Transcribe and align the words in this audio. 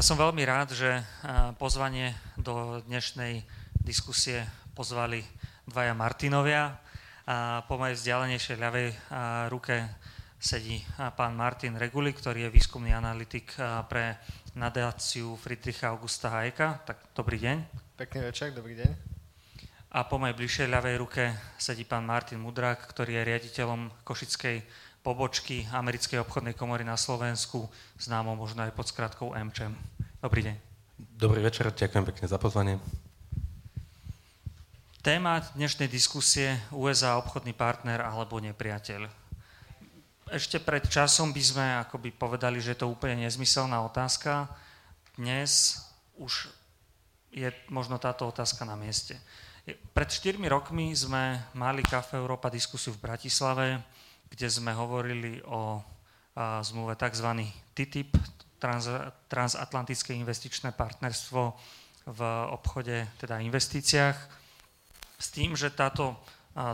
Ja 0.00 0.08
som 0.08 0.16
veľmi 0.16 0.40
rád, 0.48 0.72
že 0.72 1.04
pozvanie 1.60 2.16
do 2.40 2.80
dnešnej 2.88 3.44
diskusie 3.84 4.48
pozvali 4.72 5.20
dvaja 5.68 5.92
Martinovia. 5.92 6.80
A 7.28 7.60
po 7.68 7.76
mojej 7.76 8.00
vzdialenejšej 8.00 8.56
ľavej 8.64 8.88
ruke 9.52 9.76
sedí 10.40 10.80
pán 10.96 11.36
Martin 11.36 11.76
Reguli, 11.76 12.16
ktorý 12.16 12.48
je 12.48 12.54
výskumný 12.56 12.96
analytik 12.96 13.52
pre 13.92 14.16
nadáciu 14.56 15.36
Friedricha 15.36 15.92
Augusta 15.92 16.32
Hayeka. 16.32 16.80
Tak 16.88 17.12
dobrý 17.12 17.36
deň. 17.36 17.56
Pekný 18.00 18.24
večer, 18.24 18.56
dobrý 18.56 18.80
deň. 18.80 18.90
A 20.00 20.08
po 20.08 20.16
mojej 20.16 20.32
bližšej 20.32 20.72
ľavej 20.80 20.96
ruke 20.96 21.28
sedí 21.60 21.84
pán 21.84 22.08
Martin 22.08 22.40
Mudrák, 22.40 22.88
ktorý 22.88 23.20
je 23.20 23.36
riaditeľom 23.36 24.00
Košickej 24.00 24.64
pobočky 25.00 25.64
Americkej 25.72 26.20
obchodnej 26.20 26.52
komory 26.52 26.84
na 26.84 26.96
Slovensku, 26.96 27.68
známo 27.96 28.36
možno 28.36 28.64
aj 28.64 28.72
pod 28.76 28.88
skratkou 28.88 29.32
MČM. 29.32 29.72
Dobrý 30.20 30.44
deň. 30.44 30.56
Dobrý 31.16 31.40
večer, 31.40 31.72
ďakujem 31.72 32.04
pekne 32.04 32.26
za 32.28 32.36
pozvanie. 32.36 32.76
Téma 35.00 35.40
dnešnej 35.56 35.88
diskusie 35.88 36.60
USA 36.76 37.16
obchodný 37.16 37.56
partner 37.56 38.04
alebo 38.04 38.36
nepriateľ. 38.36 39.08
Ešte 40.28 40.60
pred 40.60 40.84
časom 40.84 41.32
by 41.32 41.42
sme 41.42 41.66
akoby 41.88 42.12
povedali, 42.12 42.60
že 42.60 42.76
je 42.76 42.84
to 42.84 42.92
úplne 42.92 43.24
nezmyselná 43.24 43.80
otázka. 43.80 44.52
Dnes 45.16 45.80
už 46.20 46.52
je 47.32 47.48
možno 47.72 47.96
táto 47.96 48.28
otázka 48.28 48.68
na 48.68 48.76
mieste. 48.76 49.16
Pred 49.96 50.08
4 50.12 50.36
rokmi 50.52 50.92
sme 50.92 51.48
mali 51.56 51.80
Kafe 51.80 52.20
Európa 52.20 52.52
diskusiu 52.52 52.92
v 52.92 53.08
Bratislave, 53.08 53.80
kde 54.30 54.46
sme 54.46 54.70
hovorili 54.72 55.42
o 55.44 55.82
zmluve 56.38 56.94
tzv. 56.94 57.28
TTIP, 57.74 58.14
trans, 58.62 58.86
transatlantické 59.26 60.14
investičné 60.14 60.72
partnerstvo 60.72 61.42
v 62.08 62.20
obchode, 62.54 63.06
teda 63.18 63.42
investíciách, 63.42 64.18
s 65.20 65.26
tým, 65.28 65.52
že 65.52 65.74
táto 65.74 66.16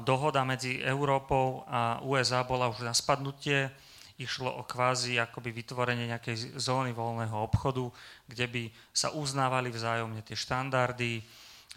dohoda 0.07 0.47
medzi 0.47 0.79
Európou 0.81 1.67
a 1.67 2.01
USA 2.07 2.47
bola 2.47 2.71
už 2.71 2.87
na 2.87 2.95
spadnutie, 2.95 3.69
išlo 4.17 4.49
o 4.49 4.63
kvázi 4.65 5.21
akoby 5.21 5.53
vytvorenie 5.53 6.09
nejakej 6.09 6.57
zóny 6.57 6.97
voľného 6.97 7.37
obchodu, 7.37 7.85
kde 8.25 8.47
by 8.49 8.63
sa 8.89 9.13
uznávali 9.13 9.69
vzájomne 9.69 10.25
tie 10.25 10.33
štandardy, 10.33 11.21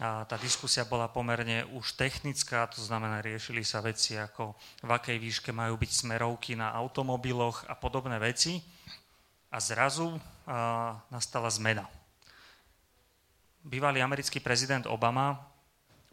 a 0.00 0.24
tá 0.24 0.40
diskusia 0.40 0.88
bola 0.88 1.12
pomerne 1.12 1.68
už 1.76 1.92
technická, 1.92 2.64
to 2.72 2.80
znamená, 2.80 3.20
riešili 3.20 3.60
sa 3.60 3.84
veci 3.84 4.16
ako 4.16 4.56
v 4.80 4.90
akej 4.96 5.20
výške 5.20 5.52
majú 5.52 5.76
byť 5.76 5.90
smerovky 5.92 6.56
na 6.56 6.72
automobiloch 6.72 7.68
a 7.68 7.76
podobné 7.76 8.16
veci. 8.16 8.64
A 9.52 9.60
zrazu 9.60 10.16
a, 10.48 10.96
nastala 11.12 11.52
zmena. 11.52 11.84
Bývalý 13.60 14.00
americký 14.00 14.40
prezident 14.40 14.88
Obama 14.88 15.36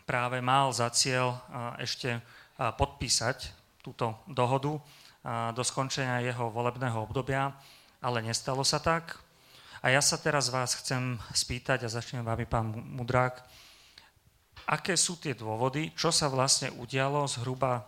práve 0.03 0.43
mal 0.43 0.67
za 0.75 0.91
cieľ 0.91 1.39
a, 1.47 1.79
ešte 1.79 2.19
a, 2.19 2.75
podpísať 2.75 3.55
túto 3.79 4.19
dohodu 4.27 4.83
a, 5.23 5.55
do 5.55 5.63
skončenia 5.63 6.27
jeho 6.27 6.51
volebného 6.51 7.07
obdobia, 7.07 7.55
ale 8.03 8.19
nestalo 8.19 8.67
sa 8.67 8.83
tak. 8.83 9.15
A 9.79 9.95
ja 9.95 10.03
sa 10.03 10.19
teraz 10.19 10.51
vás 10.51 10.75
chcem 10.75 11.15
spýtať, 11.31 11.87
a 11.87 11.93
začnem 11.93 12.25
vami, 12.25 12.43
pán 12.43 12.75
Mudrák, 12.75 13.47
aké 14.67 14.99
sú 14.99 15.15
tie 15.15 15.31
dôvody, 15.31 15.95
čo 15.95 16.11
sa 16.11 16.27
vlastne 16.27 16.69
udialo 16.75 17.23
zhruba 17.25 17.87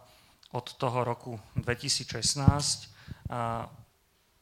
od 0.56 0.66
toho 0.80 1.04
roku 1.04 1.36
2016, 1.60 2.88
a, 3.30 3.68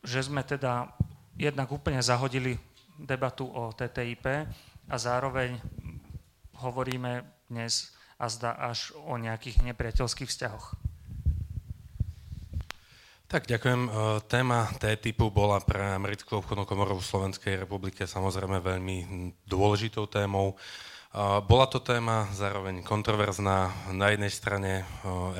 že 0.05 0.19
sme 0.23 0.45
teda 0.45 0.94
jednak 1.35 1.67
úplne 1.73 1.99
zahodili 1.99 2.55
debatu 2.97 3.49
o 3.49 3.73
TTIP 3.73 4.25
a 4.88 4.95
zároveň 4.95 5.57
hovoríme 6.62 7.25
dnes 7.50 7.94
a 8.17 8.25
zdá 8.29 8.57
až 8.57 8.97
o 9.06 9.17
nejakých 9.17 9.62
nepriateľských 9.62 10.29
vzťahoch. 10.29 10.73
Tak, 13.28 13.44
ďakujem. 13.44 13.81
E, 13.85 13.89
téma 14.31 14.72
T-typu 14.79 15.28
bola 15.29 15.59
pre 15.59 15.83
Americkú 15.83 16.39
obchodnú 16.39 16.63
komoru 16.63 16.95
v 16.95 17.03
Slovenskej 17.03 17.59
republike 17.59 18.07
samozrejme 18.07 18.63
veľmi 18.63 18.97
dôležitou 19.44 20.07
témou. 20.07 20.56
Bola 21.47 21.66
to 21.72 21.79
téma 21.79 22.28
zároveň 22.35 22.84
kontroverzná. 22.84 23.72
Na 23.95 24.12
jednej 24.12 24.28
strane 24.28 24.84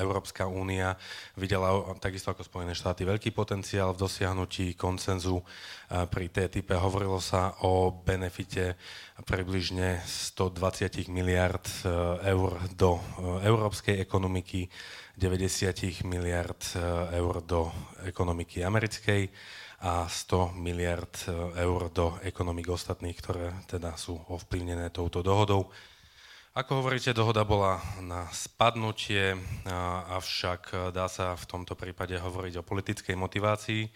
Európska 0.00 0.48
únia 0.48 0.96
videla 1.36 1.70
takisto 2.00 2.32
ako 2.32 2.40
Spojené 2.40 2.72
štáty 2.72 3.04
veľký 3.04 3.36
potenciál 3.36 3.92
v 3.92 4.00
dosiahnutí 4.00 4.72
koncenzu 4.80 5.44
pri 5.88 6.32
TTIP. 6.32 6.72
Hovorilo 6.72 7.20
sa 7.20 7.52
o 7.68 7.92
benefite 7.92 8.80
približne 9.28 10.00
120 10.06 11.10
miliard 11.10 11.64
e, 11.82 11.90
eur 12.30 12.54
do 12.78 12.94
e, 12.94 13.00
európskej 13.50 13.98
ekonomiky, 13.98 14.70
90 15.18 16.06
miliard 16.06 16.62
e, 16.72 16.78
eur 17.18 17.42
do 17.42 17.66
ekonomiky 18.06 18.62
americkej 18.62 19.26
a 19.82 20.06
100 20.06 20.54
miliard 20.54 21.10
e, 21.26 21.34
eur 21.66 21.90
do 21.90 22.14
ekonomik 22.22 22.70
ostatných, 22.70 23.18
ktoré 23.18 23.50
teda 23.66 23.98
sú 23.98 24.14
ovplyvnené 24.30 24.94
touto 24.94 25.26
dohodou. 25.26 25.74
Ako 26.54 26.82
hovoríte, 26.82 27.14
dohoda 27.14 27.46
bola 27.46 27.78
na 28.02 28.26
spadnutie, 28.34 29.38
avšak 30.10 30.90
dá 30.90 31.06
sa 31.06 31.38
v 31.38 31.44
tomto 31.46 31.78
prípade 31.78 32.18
hovoriť 32.18 32.58
o 32.58 32.66
politickej 32.66 33.14
motivácii, 33.14 33.86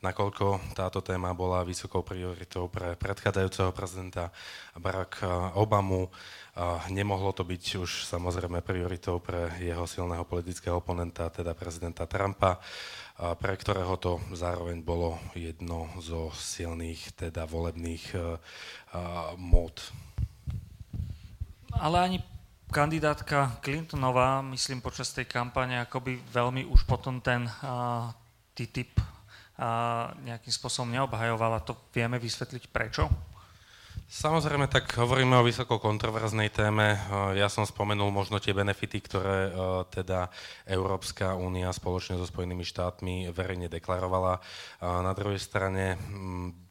nakoľko 0.00 0.76
táto 0.76 1.04
téma 1.04 1.36
bola 1.36 1.64
vysokou 1.64 2.00
prioritou 2.00 2.72
pre 2.72 2.96
predchádzajúceho 2.96 3.72
prezidenta 3.76 4.32
Barack 4.76 5.24
Obamu. 5.56 6.08
Nemohlo 6.88 7.36
to 7.36 7.44
byť 7.44 7.64
už 7.84 8.08
samozrejme 8.08 8.64
prioritou 8.64 9.20
pre 9.20 9.52
jeho 9.60 9.84
silného 9.84 10.24
politického 10.24 10.80
oponenta, 10.80 11.28
teda 11.28 11.52
prezidenta 11.52 12.08
Trumpa 12.08 12.58
pre 13.36 13.52
ktorého 13.52 14.00
to 14.00 14.16
zároveň 14.32 14.80
bolo 14.80 15.20
jedno 15.36 15.92
zo 16.00 16.32
silných 16.32 17.20
teda 17.20 17.44
volebných 17.44 18.04
uh, 18.16 18.40
mód. 19.36 19.76
Ale 21.76 22.00
ani 22.00 22.18
kandidátka 22.72 23.60
Clintonová, 23.60 24.40
myslím, 24.48 24.80
počas 24.80 25.12
tej 25.12 25.28
kampane 25.28 25.84
akoby 25.84 26.16
veľmi 26.32 26.64
už 26.64 26.88
potom 26.88 27.20
ten 27.20 27.44
uh, 27.44 28.08
TTIP 28.56 29.19
nejakým 30.24 30.52
spôsobom 30.52 30.88
neobhajovala. 30.88 31.60
To 31.68 31.76
vieme 31.92 32.16
vysvetliť 32.16 32.72
prečo? 32.72 33.12
Samozrejme, 34.10 34.66
tak 34.66 34.90
hovoríme 34.98 35.38
o 35.38 35.46
vysoko 35.46 35.78
kontroverznej 35.78 36.50
téme. 36.50 36.98
Ja 37.38 37.46
som 37.46 37.62
spomenul 37.62 38.10
možno 38.10 38.42
tie 38.42 38.50
benefity, 38.50 38.98
ktoré 38.98 39.54
teda 39.94 40.26
Európska 40.66 41.38
únia 41.38 41.70
spoločne 41.70 42.18
so 42.18 42.26
Spojenými 42.26 42.66
štátmi 42.66 43.30
verejne 43.30 43.70
deklarovala. 43.70 44.42
Na 44.82 45.14
druhej 45.14 45.38
strane 45.38 45.94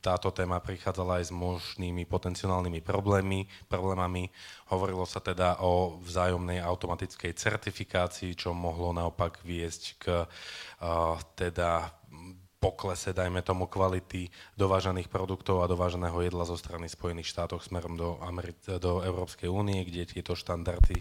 táto 0.04 0.36
téma 0.36 0.60
prichádzala 0.60 1.24
aj 1.24 1.32
s 1.32 1.34
možnými 1.36 2.04
potenciálnymi 2.04 2.84
problémy, 2.84 3.48
problémami. 3.72 4.28
Hovorilo 4.76 5.08
sa 5.08 5.24
teda 5.24 5.64
o 5.64 5.96
vzájomnej 6.04 6.60
automatickej 6.60 7.40
certifikácii, 7.40 8.36
čo 8.36 8.52
mohlo 8.52 8.92
naopak 8.92 9.40
viesť 9.48 9.84
k 9.96 10.28
teda 11.40 11.88
poklese, 12.60 13.16
dajme 13.16 13.40
tomu, 13.40 13.72
kvality 13.72 14.28
dovážaných 14.60 15.08
produktov 15.08 15.64
a 15.64 15.72
dováženého 15.72 16.20
jedla 16.20 16.44
zo 16.44 16.60
strany 16.60 16.92
Spojených 16.92 17.32
štátov 17.32 17.64
smerom 17.64 17.96
do, 17.96 18.20
Ameri- 18.20 18.56
do 18.84 19.00
Európskej 19.00 19.48
únie, 19.48 19.88
kde 19.88 20.20
tieto 20.20 20.36
štandardy, 20.36 21.00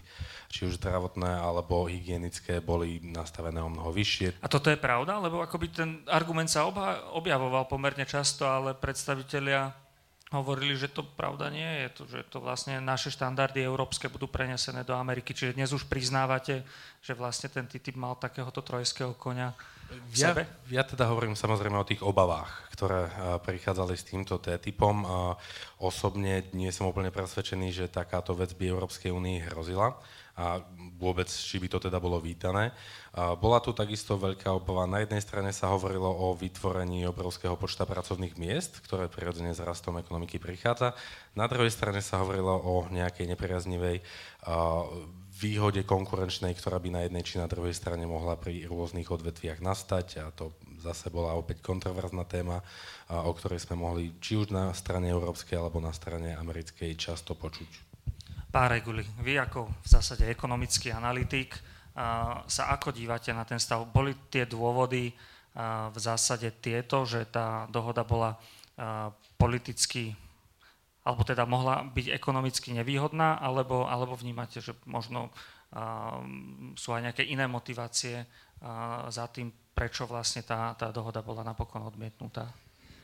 či 0.49 0.61
už 0.71 0.79
zdravotné 0.79 1.27
alebo 1.27 1.91
hygienické, 1.91 2.63
boli 2.63 3.03
nastavené 3.03 3.59
o 3.59 3.69
mnoho 3.69 3.91
vyššie. 3.91 4.39
A 4.39 4.47
toto 4.47 4.71
je 4.71 4.79
pravda? 4.79 5.19
Lebo 5.19 5.43
akoby 5.43 5.67
ten 5.75 5.91
argument 6.07 6.47
sa 6.47 6.65
objavoval 7.11 7.67
pomerne 7.67 8.07
často, 8.07 8.47
ale 8.47 8.79
predstavitelia 8.79 9.75
hovorili, 10.31 10.77
že 10.77 10.93
to 10.93 11.03
pravda 11.03 11.49
nie 11.49 11.67
je, 11.85 11.87
to, 11.91 12.03
že 12.07 12.21
to 12.29 12.39
vlastne 12.39 12.79
naše 12.85 13.09
štandardy 13.09 13.65
európske 13.65 14.13
budú 14.13 14.29
prenesené 14.29 14.85
do 14.85 14.93
Ameriky. 14.93 15.33
Čiže 15.33 15.57
dnes 15.57 15.73
už 15.73 15.89
priznávate, 15.89 16.63
že 17.01 17.17
vlastne 17.17 17.49
ten 17.49 17.65
TTIP 17.65 17.97
mal 17.97 18.15
takéhoto 18.15 18.61
trojského 18.61 19.17
konia 19.17 19.57
ja, 20.15 20.37
ja 20.69 20.83
teda 20.85 21.09
hovorím 21.09 21.33
samozrejme 21.33 21.79
o 21.81 21.89
tých 21.89 22.05
obavách, 22.05 22.71
ktoré 22.77 23.09
prichádzali 23.43 23.95
s 23.97 24.07
týmto 24.07 24.37
T-typom. 24.37 25.03
Osobne 25.81 26.47
nie 26.53 26.69
som 26.71 26.91
úplne 26.91 27.09
presvedčený, 27.09 27.73
že 27.73 27.93
takáto 27.93 28.37
vec 28.37 28.53
by 28.55 28.69
Európskej 28.69 29.11
únii 29.11 29.49
hrozila 29.51 29.97
a 30.39 30.63
vôbec, 31.03 31.27
či 31.27 31.59
by 31.59 31.67
to 31.67 31.83
teda 31.83 31.99
bolo 31.99 32.23
vítané. 32.23 32.71
Bola 33.43 33.59
tu 33.59 33.75
takisto 33.75 34.15
veľká 34.15 34.55
obava. 34.55 34.87
Na 34.87 35.03
jednej 35.03 35.19
strane 35.19 35.51
sa 35.51 35.75
hovorilo 35.75 36.07
o 36.07 36.31
vytvorení 36.39 37.11
obrovského 37.11 37.59
počta 37.59 37.83
pracovných 37.83 38.39
miest, 38.39 38.79
ktoré 38.87 39.11
prirodzene 39.11 39.51
s 39.51 39.59
rastom 39.59 39.99
ekonomiky 39.99 40.39
prichádza. 40.39 40.95
Na 41.35 41.51
druhej 41.51 41.75
strane 41.75 41.99
sa 42.07 42.23
hovorilo 42.23 42.55
o 42.55 42.87
nejakej 42.87 43.35
nepriaznivej 43.35 43.99
výhode 45.39 45.87
konkurenčnej, 45.87 46.51
ktorá 46.59 46.83
by 46.83 46.91
na 46.91 47.01
jednej 47.07 47.23
či 47.23 47.39
na 47.39 47.47
druhej 47.47 47.71
strane 47.71 48.03
mohla 48.11 48.35
pri 48.35 48.67
rôznych 48.67 49.07
odvetviach 49.07 49.63
nastať 49.63 50.07
a 50.19 50.35
to 50.35 50.59
zase 50.83 51.15
bola 51.15 51.39
opäť 51.39 51.63
kontroverzná 51.63 52.27
téma, 52.27 52.59
o 53.07 53.31
ktorej 53.31 53.63
sme 53.63 53.79
mohli 53.79 54.19
či 54.19 54.35
už 54.35 54.51
na 54.51 54.75
strane 54.75 55.07
európskej 55.07 55.55
alebo 55.55 55.79
na 55.79 55.95
strane 55.95 56.35
americkej 56.35 56.99
často 56.99 57.39
počuť. 57.39 57.87
Pán 58.51 58.67
Reguli, 58.75 59.07
vy 59.23 59.39
ako 59.39 59.71
v 59.71 59.87
zásade 59.87 60.27
ekonomický 60.27 60.91
analytik 60.91 61.55
sa 62.47 62.75
ako 62.75 62.91
dívate 62.91 63.31
na 63.31 63.47
ten 63.47 63.63
stav? 63.63 63.87
Boli 63.91 64.15
tie 64.27 64.43
dôvody 64.47 65.15
v 65.91 65.99
zásade 65.99 66.51
tieto, 66.63 67.03
že 67.07 67.27
tá 67.31 67.67
dohoda 67.71 68.03
bola 68.03 68.35
politicky 69.39 70.15
alebo 71.09 71.25
teda 71.25 71.49
mohla 71.49 71.89
byť 71.89 72.13
ekonomicky 72.13 72.77
nevýhodná, 72.77 73.41
alebo, 73.41 73.89
alebo 73.89 74.13
vnímate, 74.13 74.61
že 74.61 74.77
možno 74.85 75.33
uh, 75.33 76.21
sú 76.77 76.93
aj 76.93 77.09
nejaké 77.09 77.25
iné 77.25 77.49
motivácie 77.49 78.29
uh, 78.29 79.09
za 79.09 79.25
tým, 79.33 79.49
prečo 79.73 80.05
vlastne 80.05 80.45
tá, 80.45 80.77
tá 80.77 80.93
dohoda 80.93 81.25
bola 81.25 81.41
napokon 81.41 81.81
odmietnutá? 81.89 82.53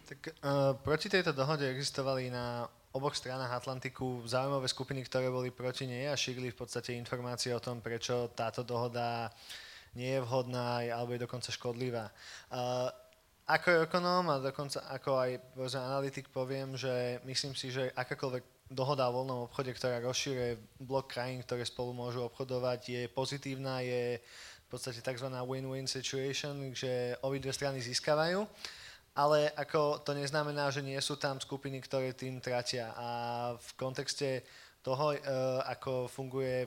Tak 0.05 0.21
uh, 0.21 0.77
proti 0.85 1.09
tejto 1.09 1.33
dohode 1.33 1.65
existovali 1.65 2.29
na 2.29 2.69
oboch 2.93 3.17
stranách 3.17 3.65
Atlantiku 3.65 4.21
zaujímavé 4.29 4.69
skupiny, 4.69 5.01
ktoré 5.09 5.33
boli 5.33 5.49
proti 5.49 5.89
nej 5.89 6.13
a 6.13 6.15
šírili 6.15 6.53
v 6.53 6.61
podstate 6.61 6.93
informácie 6.93 7.57
o 7.57 7.65
tom, 7.65 7.81
prečo 7.81 8.29
táto 8.37 8.61
dohoda 8.61 9.33
nie 9.97 10.13
je 10.13 10.21
vhodná 10.21 10.85
alebo 10.93 11.17
je 11.17 11.25
dokonca 11.25 11.49
škodlivá. 11.49 12.13
Uh, 12.53 12.93
ako 13.45 13.85
ekonóm 13.85 14.33
a 14.33 14.41
dokonca 14.41 14.89
ako 14.89 15.21
aj 15.21 15.31
analytik 15.77 16.33
poviem, 16.33 16.81
že 16.81 17.21
myslím 17.29 17.53
si, 17.53 17.69
že 17.69 17.93
akákoľvek 17.93 18.73
dohoda 18.73 19.05
o 19.13 19.21
voľnom 19.21 19.45
obchode, 19.45 19.69
ktorá 19.77 20.01
rozšíruje 20.01 20.81
blok 20.81 21.13
krajín, 21.13 21.45
ktoré 21.45 21.69
spolu 21.69 21.93
môžu 21.93 22.25
obchodovať, 22.25 22.81
je 22.89 23.03
pozitívna, 23.13 23.85
je 23.85 24.17
v 24.65 24.69
podstate 24.73 25.05
tzv. 25.05 25.29
win-win 25.29 25.85
situation, 25.85 26.73
že 26.73 27.21
obidve 27.21 27.53
strany 27.53 27.85
získavajú. 27.85 28.49
Ale 29.15 29.53
ako 29.55 30.03
to 30.03 30.11
neznamená, 30.11 30.75
že 30.75 30.83
nie 30.83 30.99
sú 30.99 31.15
tam 31.15 31.39
skupiny, 31.39 31.79
ktoré 31.85 32.17
tým 32.17 32.43
tratia. 32.43 32.91
A 32.99 33.09
v 33.55 33.71
kontexte 33.79 34.43
toho, 34.83 35.15
e, 35.15 35.19
ako 35.71 36.11
funguje 36.11 36.67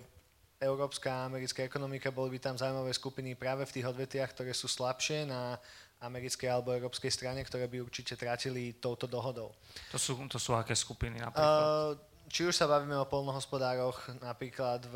európska 0.56 1.12
a 1.12 1.28
americká 1.28 1.68
ekonomika, 1.68 2.08
boli 2.10 2.38
by 2.38 2.40
tam 2.40 2.56
zaujímavé 2.56 2.96
skupiny 2.96 3.36
práve 3.36 3.68
v 3.68 3.74
tých 3.76 3.90
odvetiach, 3.92 4.32
ktoré 4.32 4.56
sú 4.56 4.72
slabšie 4.72 5.28
na 5.28 5.60
americkej 6.02 6.50
alebo 6.50 6.78
európskej 6.78 7.10
strane, 7.10 7.42
ktoré 7.42 7.66
by 7.66 7.82
určite 7.82 8.14
trátili 8.14 8.78
touto 8.78 9.10
dohodou. 9.10 9.50
To 9.90 9.98
sú, 9.98 10.14
to 10.30 10.38
sú 10.38 10.54
aké 10.54 10.78
skupiny 10.78 11.18
napríklad? 11.18 11.58
Uh, 11.58 11.92
či 12.30 12.46
už 12.46 12.54
sa 12.54 12.70
bavíme 12.70 12.94
o 13.02 13.10
polnohospodároch, 13.10 14.22
napríklad 14.22 14.86
v 14.86 14.96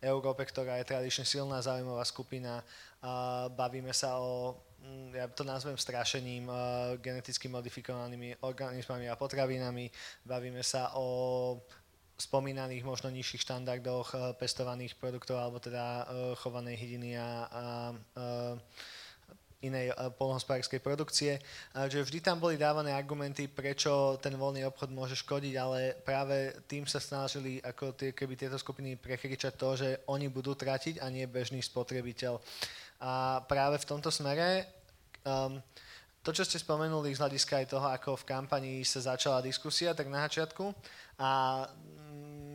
Európe, 0.00 0.46
ktorá 0.48 0.80
je 0.80 0.88
tradične 0.88 1.28
silná 1.28 1.60
zaujímavá 1.60 2.06
skupina, 2.08 2.64
uh, 2.64 3.52
bavíme 3.52 3.92
sa 3.92 4.16
o 4.16 4.56
mm, 4.80 5.08
ja 5.12 5.26
to 5.28 5.44
nazvem 5.44 5.76
strašením 5.76 6.48
uh, 6.48 6.96
geneticky 7.04 7.52
modifikovanými 7.52 8.40
organizmami 8.40 9.12
a 9.12 9.18
potravinami. 9.18 9.92
Bavíme 10.24 10.64
sa 10.64 10.96
o 10.96 11.60
spomínaných 12.18 12.82
možno 12.82 13.14
nižších 13.14 13.46
štandardoch 13.46 14.34
pestovaných 14.42 14.98
produktov 14.98 15.38
alebo 15.38 15.62
teda 15.62 16.02
chovanej 16.42 16.74
hydiny 16.74 17.14
a, 17.14 17.22
a, 17.22 17.30
a 17.46 17.64
inej 19.62 19.90
eh, 19.90 19.94
polnohospodárskej 20.14 20.78
produkcie, 20.78 21.42
že 21.74 22.02
vždy 22.02 22.18
tam 22.22 22.38
boli 22.38 22.54
dávané 22.54 22.94
argumenty, 22.94 23.50
prečo 23.50 24.16
ten 24.22 24.34
voľný 24.38 24.66
obchod 24.70 24.90
môže 24.94 25.18
škodiť, 25.18 25.54
ale 25.58 25.98
práve 26.02 26.54
tým 26.70 26.86
sa 26.86 27.02
snažili 27.02 27.58
ako 27.62 27.94
tie, 27.94 28.10
keby 28.14 28.34
tieto 28.38 28.58
skupiny 28.58 28.94
prekričať 28.94 29.52
to, 29.58 29.70
že 29.74 29.88
oni 30.06 30.30
budú 30.30 30.54
tratiť 30.54 31.02
a 31.02 31.10
nie 31.10 31.26
bežný 31.26 31.62
spotrebiteľ. 31.62 32.38
A 32.98 33.42
práve 33.46 33.78
v 33.78 33.88
tomto 33.88 34.10
smere 34.10 34.66
um, 35.22 35.62
to, 36.22 36.34
čo 36.34 36.44
ste 36.44 36.58
spomenuli 36.58 37.14
z 37.14 37.22
hľadiska 37.22 37.62
aj 37.62 37.66
toho, 37.70 37.86
ako 37.88 38.10
v 38.20 38.28
kampanii 38.28 38.78
sa 38.82 39.14
začala 39.14 39.40
diskusia, 39.40 39.94
tak 39.94 40.10
na 40.10 40.26
začiatku 40.26 40.74
a 41.18 41.62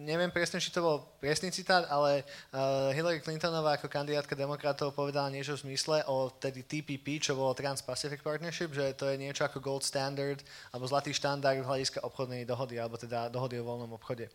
neviem 0.04 0.30
presne, 0.30 0.60
či 0.60 0.70
to 0.70 0.84
bol 0.84 0.98
presný 1.24 1.50
citát, 1.50 1.88
ale 1.88 2.28
uh, 2.52 2.92
Hillary 2.92 3.24
Clintonová 3.24 3.80
ako 3.80 3.88
kandidátka 3.88 4.36
demokratov 4.36 4.92
povedala 4.92 5.32
niečo 5.32 5.56
v 5.56 5.72
zmysle 5.72 6.04
o 6.12 6.30
tedy 6.36 6.62
TPP, 6.68 7.24
čo 7.24 7.40
bolo 7.40 7.56
Trans-Pacific 7.56 8.20
Partnership, 8.20 8.76
že 8.76 8.92
to 8.94 9.08
je 9.08 9.16
niečo 9.16 9.48
ako 9.48 9.64
gold 9.64 9.88
standard 9.88 10.44
alebo 10.70 10.86
zlatý 10.86 11.16
štandard 11.16 11.64
z 11.64 11.68
hľadiska 11.68 12.04
obchodnej 12.04 12.44
dohody, 12.44 12.78
alebo 12.78 13.00
teda 13.00 13.32
dohody 13.32 13.58
o 13.58 13.66
voľnom 13.66 13.96
obchode. 13.96 14.28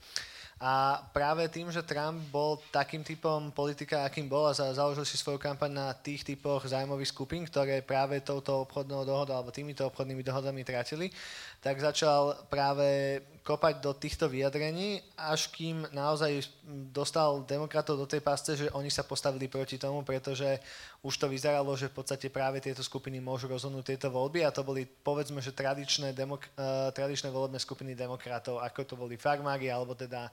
A 0.58 0.98
práve 1.14 1.46
tým, 1.46 1.70
že 1.70 1.86
Trump 1.86 2.18
bol 2.34 2.58
takým 2.74 3.06
typom 3.06 3.54
politika, 3.54 4.02
akým 4.02 4.26
bol 4.26 4.50
a 4.50 4.58
založil 4.58 5.06
si 5.06 5.14
svoju 5.14 5.38
kampaň 5.38 5.70
na 5.70 5.86
tých 5.94 6.26
typoch 6.26 6.66
zájmových 6.66 7.14
skupín, 7.14 7.46
ktoré 7.46 7.78
práve 7.78 8.18
touto 8.26 8.66
obchodnou 8.66 9.06
dohodou 9.06 9.38
alebo 9.38 9.54
týmito 9.54 9.86
obchodnými 9.86 10.26
dohodami 10.26 10.66
tratili, 10.66 11.14
tak 11.62 11.78
začal 11.78 12.50
práve 12.50 13.22
kopať 13.46 13.74
do 13.78 13.94
týchto 13.94 14.26
vyjadrení, 14.26 14.98
až 15.14 15.46
kým 15.54 15.86
naozaj 15.94 16.42
dostal 16.90 17.46
demokratov 17.46 17.94
do 17.94 18.10
tej 18.10 18.20
pasce, 18.20 18.58
že 18.58 18.66
oni 18.74 18.90
sa 18.90 19.06
postavili 19.06 19.46
proti 19.46 19.78
tomu, 19.78 20.02
pretože 20.02 20.58
už 20.98 21.14
to 21.14 21.30
vyzeralo, 21.30 21.70
že 21.78 21.86
v 21.90 22.02
podstate 22.02 22.26
práve 22.26 22.58
tieto 22.58 22.82
skupiny 22.82 23.22
môžu 23.22 23.46
rozhodnúť 23.46 23.94
tieto 23.94 24.08
voľby 24.10 24.42
a 24.42 24.50
to 24.50 24.66
boli 24.66 24.82
povedzme, 24.82 25.38
že 25.38 25.54
tradičné, 25.54 26.10
demok- 26.10 26.50
uh, 26.58 26.90
tradičné 26.90 27.30
volebné 27.30 27.62
skupiny 27.62 27.94
demokratov, 27.94 28.58
ako 28.58 28.80
to 28.82 28.94
boli 28.98 29.14
farmári 29.14 29.70
alebo 29.70 29.94
teda 29.94 30.26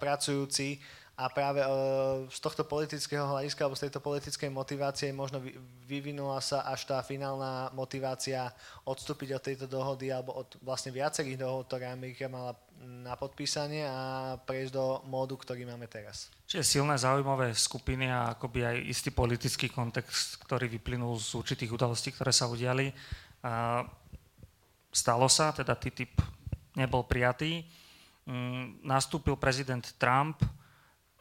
pracujúci 0.00 0.80
a 1.18 1.26
práve 1.26 1.58
uh, 1.58 2.30
z 2.30 2.38
tohto 2.38 2.62
politického 2.62 3.26
hľadiska 3.26 3.66
alebo 3.66 3.74
z 3.74 3.90
tejto 3.90 3.98
politickej 3.98 4.54
motivácie 4.54 5.10
možno 5.10 5.42
vyvinula 5.82 6.38
sa 6.38 6.62
až 6.62 6.86
tá 6.86 7.02
finálna 7.02 7.74
motivácia 7.74 8.54
odstúpiť 8.86 9.34
od 9.34 9.42
tejto 9.42 9.66
dohody 9.66 10.14
alebo 10.14 10.38
od 10.38 10.54
vlastne 10.62 10.94
viacerých 10.94 11.42
dohod, 11.42 11.66
ktoré 11.66 11.90
Amerika 11.90 12.30
mala 12.30 12.54
na 12.78 13.18
podpísanie 13.18 13.82
a 13.82 14.38
prejsť 14.38 14.72
do 14.78 15.02
módu, 15.10 15.34
ktorý 15.34 15.66
máme 15.66 15.90
teraz. 15.90 16.30
Čiže 16.46 16.78
silné 16.78 16.94
zaujímavé 16.94 17.50
skupiny 17.50 18.06
a 18.06 18.38
akoby 18.38 18.62
aj 18.62 18.76
istý 18.86 19.10
politický 19.10 19.66
kontext, 19.74 20.38
ktorý 20.46 20.70
vyplynul 20.70 21.18
z 21.18 21.34
určitých 21.34 21.74
udalostí, 21.74 22.14
ktoré 22.14 22.30
sa 22.30 22.46
udiali. 22.46 22.94
A 23.42 23.82
stalo 24.94 25.26
sa, 25.26 25.50
teda 25.50 25.74
TTIP 25.74 26.22
nebol 26.78 27.02
prijatý. 27.02 27.66
Mm, 28.30 28.86
nastúpil 28.86 29.34
prezident 29.34 29.82
Trump, 29.98 30.38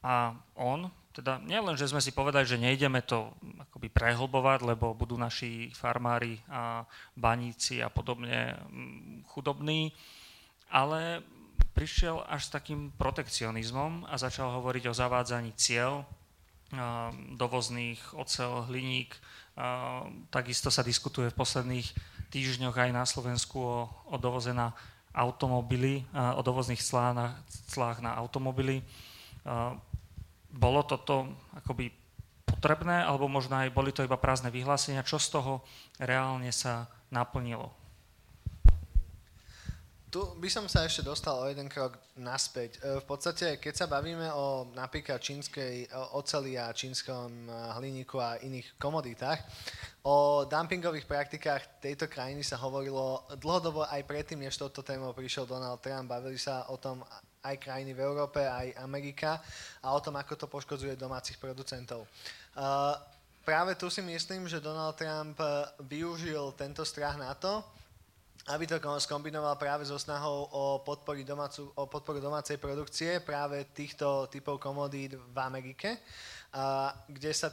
a 0.08 0.32
on, 0.56 0.88
teda 1.12 1.44
nielen, 1.44 1.76
že 1.76 1.92
sme 1.92 2.00
si 2.00 2.16
povedali, 2.16 2.48
že 2.48 2.62
nejdeme 2.62 3.04
to 3.04 3.28
akoby 3.68 3.92
prehlbovať, 3.92 4.64
lebo 4.64 4.96
budú 4.96 5.20
naši 5.20 5.68
farmári 5.76 6.40
a 6.48 6.88
baníci 7.18 7.84
a 7.84 7.92
podobne 7.92 8.56
mm, 8.56 9.28
chudobní, 9.28 9.92
ale 10.72 11.20
prišiel 11.76 12.24
až 12.24 12.48
s 12.48 12.54
takým 12.56 12.96
protekcionizmom 12.96 14.08
a 14.08 14.16
začal 14.16 14.56
hovoriť 14.56 14.88
o 14.88 14.96
zavádzaní 14.96 15.52
cieľ 15.60 16.08
dovozných 17.40 18.02
ocel, 18.12 18.68
hliník. 18.68 19.16
Takisto 20.28 20.68
sa 20.68 20.84
diskutuje 20.84 21.32
v 21.32 21.40
posledných 21.40 21.88
týždňoch 22.28 22.76
aj 22.76 22.92
na 22.92 23.08
Slovensku 23.08 23.56
o, 23.56 23.88
o 24.12 24.16
dovoze 24.20 24.52
na 24.52 24.76
automobily, 25.16 26.04
o 26.12 26.42
dovozných 26.44 26.84
clách 27.72 28.04
na 28.04 28.12
automobily 28.20 28.84
bolo 30.58 30.82
toto 30.82 31.30
akoby 31.54 31.94
potrebné, 32.48 33.06
alebo 33.06 33.30
možno 33.30 33.62
aj 33.62 33.70
boli 33.70 33.94
to 33.94 34.02
iba 34.02 34.18
prázdne 34.18 34.50
vyhlásenia, 34.50 35.06
čo 35.06 35.22
z 35.22 35.38
toho 35.38 35.62
reálne 36.02 36.50
sa 36.50 36.90
naplnilo? 37.14 37.70
Tu 40.08 40.24
by 40.40 40.48
som 40.48 40.72
sa 40.72 40.88
ešte 40.88 41.04
dostal 41.04 41.36
o 41.36 41.52
jeden 41.52 41.68
krok 41.68 42.00
naspäť. 42.16 42.80
E, 42.80 43.04
v 43.04 43.06
podstate, 43.06 43.60
keď 43.60 43.74
sa 43.76 43.92
bavíme 43.92 44.32
o 44.32 44.72
napríklad 44.72 45.20
čínskej 45.20 45.92
oceli 46.16 46.56
a 46.56 46.72
čínskom 46.72 47.28
e, 47.28 47.52
hliníku 47.76 48.16
a 48.16 48.40
iných 48.40 48.80
komoditách, 48.80 49.44
o 50.08 50.48
dumpingových 50.48 51.04
praktikách 51.04 51.84
tejto 51.84 52.08
krajiny 52.08 52.40
sa 52.40 52.56
hovorilo 52.56 53.28
dlhodobo 53.36 53.84
aj 53.84 54.08
predtým, 54.08 54.48
než 54.48 54.56
toto 54.56 54.80
tému 54.80 55.12
prišiel 55.12 55.44
Donald 55.44 55.84
Trump. 55.84 56.08
Bavili 56.08 56.40
sa 56.40 56.64
o 56.72 56.80
tom 56.80 57.04
aj 57.48 57.64
krajiny 57.64 57.96
v 57.96 58.04
Európe, 58.04 58.44
aj 58.44 58.76
Amerika 58.84 59.40
a 59.80 59.96
o 59.96 60.00
tom, 60.04 60.20
ako 60.20 60.34
to 60.36 60.48
poškodzuje 60.52 61.00
domácich 61.00 61.40
producentov. 61.40 62.04
Uh, 62.58 62.94
práve 63.48 63.80
tu 63.80 63.88
si 63.88 64.04
myslím, 64.04 64.52
že 64.52 64.60
Donald 64.60 65.00
Trump 65.00 65.40
uh, 65.40 65.72
využil 65.88 66.52
tento 66.60 66.84
strach 66.84 67.16
na 67.16 67.32
to, 67.34 67.64
aby 68.48 68.64
to 68.64 68.80
skombinoval 68.80 69.60
práve 69.60 69.84
so 69.84 70.00
snahou 70.00 70.48
o, 70.56 70.64
domácu, 71.28 71.68
o 71.76 71.84
podporu 71.84 72.24
domácej 72.24 72.56
produkcie 72.56 73.20
práve 73.20 73.68
týchto 73.76 74.32
typov 74.32 74.56
komodít 74.56 75.20
v 75.20 75.38
Amerike, 75.44 76.00
a 76.56 76.96
kde 77.12 77.36
sa 77.36 77.52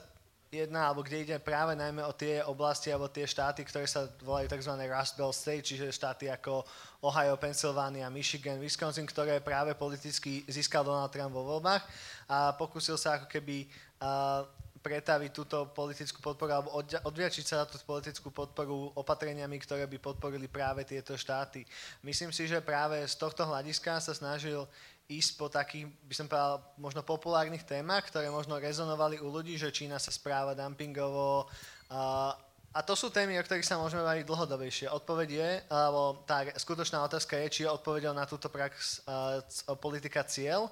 jedna, 0.55 0.87
alebo 0.87 1.03
kde 1.03 1.27
ide 1.27 1.37
práve 1.43 1.75
najmä 1.75 2.07
o 2.07 2.15
tie 2.15 2.39
oblasti 2.47 2.95
alebo 2.95 3.11
tie 3.11 3.27
štáty, 3.27 3.67
ktoré 3.67 3.91
sa 3.91 4.07
volajú 4.23 4.47
tzv. 4.55 4.71
Rust 4.87 5.19
Belt 5.19 5.35
State, 5.35 5.67
čiže 5.67 5.91
štáty 5.91 6.31
ako 6.31 6.63
Ohio, 7.05 7.37
Pennsylvania, 7.37 8.09
Michigan, 8.09 8.57
Wisconsin, 8.57 9.05
ktoré 9.05 9.45
práve 9.45 9.77
politicky 9.77 10.41
získal 10.49 10.89
Donald 10.89 11.13
Trump 11.13 11.37
vo 11.37 11.45
voľbách 11.45 11.85
a 12.25 12.57
pokúsil 12.57 12.97
sa 12.97 13.21
ako 13.21 13.29
keby 13.29 13.69
uh, 14.01 14.49
pretaviť 14.85 15.31
túto 15.33 15.65
politickú 15.73 16.21
podporu 16.21 16.53
alebo 16.53 16.77
odviačiť 16.81 17.45
sa 17.45 17.65
na 17.65 17.65
tú 17.65 17.81
politickú 17.89 18.29
podporu 18.29 18.93
opatreniami, 18.93 19.57
ktoré 19.57 19.89
by 19.89 19.97
podporili 19.97 20.45
práve 20.45 20.85
tieto 20.85 21.17
štáty. 21.17 21.65
Myslím 22.05 22.29
si, 22.37 22.45
že 22.45 22.61
práve 22.61 23.01
z 23.09 23.17
tohto 23.17 23.49
hľadiska 23.49 23.97
sa 24.05 24.13
snažil 24.13 24.69
ísť 25.09 25.31
po 25.41 25.49
takých, 25.49 25.89
by 26.09 26.15
som 26.17 26.29
povedal, 26.29 26.61
možno 26.77 27.01
populárnych 27.01 27.65
témach, 27.65 28.05
ktoré 28.09 28.29
možno 28.29 28.61
rezonovali 28.61 29.21
u 29.21 29.29
ľudí, 29.33 29.57
že 29.57 29.73
Čína 29.73 29.97
sa 29.97 30.13
správa 30.13 30.53
dumpingovo. 30.53 31.49
A, 31.89 32.37
a 32.75 32.83
to 32.83 32.99
sú 32.99 33.07
témy, 33.07 33.39
o 33.39 33.47
ktorých 33.47 33.63
sa 33.63 33.79
môžeme 33.79 34.03
baviť 34.03 34.27
dlhodobejšie. 34.27 34.91
Odpoveď 34.91 35.29
je, 35.31 35.51
alebo 35.71 36.27
tá 36.27 36.43
skutočná 36.59 37.07
otázka 37.07 37.39
je, 37.47 37.47
či 37.55 37.61
je 37.63 37.71
odpovedou 37.71 38.11
na 38.11 38.27
túto 38.27 38.51
prax 38.51 38.99
uh, 39.07 39.39
politika 39.79 40.27
cieľ 40.27 40.67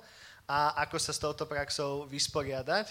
a 0.51 0.83
ako 0.83 0.99
sa 0.99 1.15
s 1.15 1.23
touto 1.23 1.47
praxou 1.47 2.03
vysporiadať. 2.11 2.91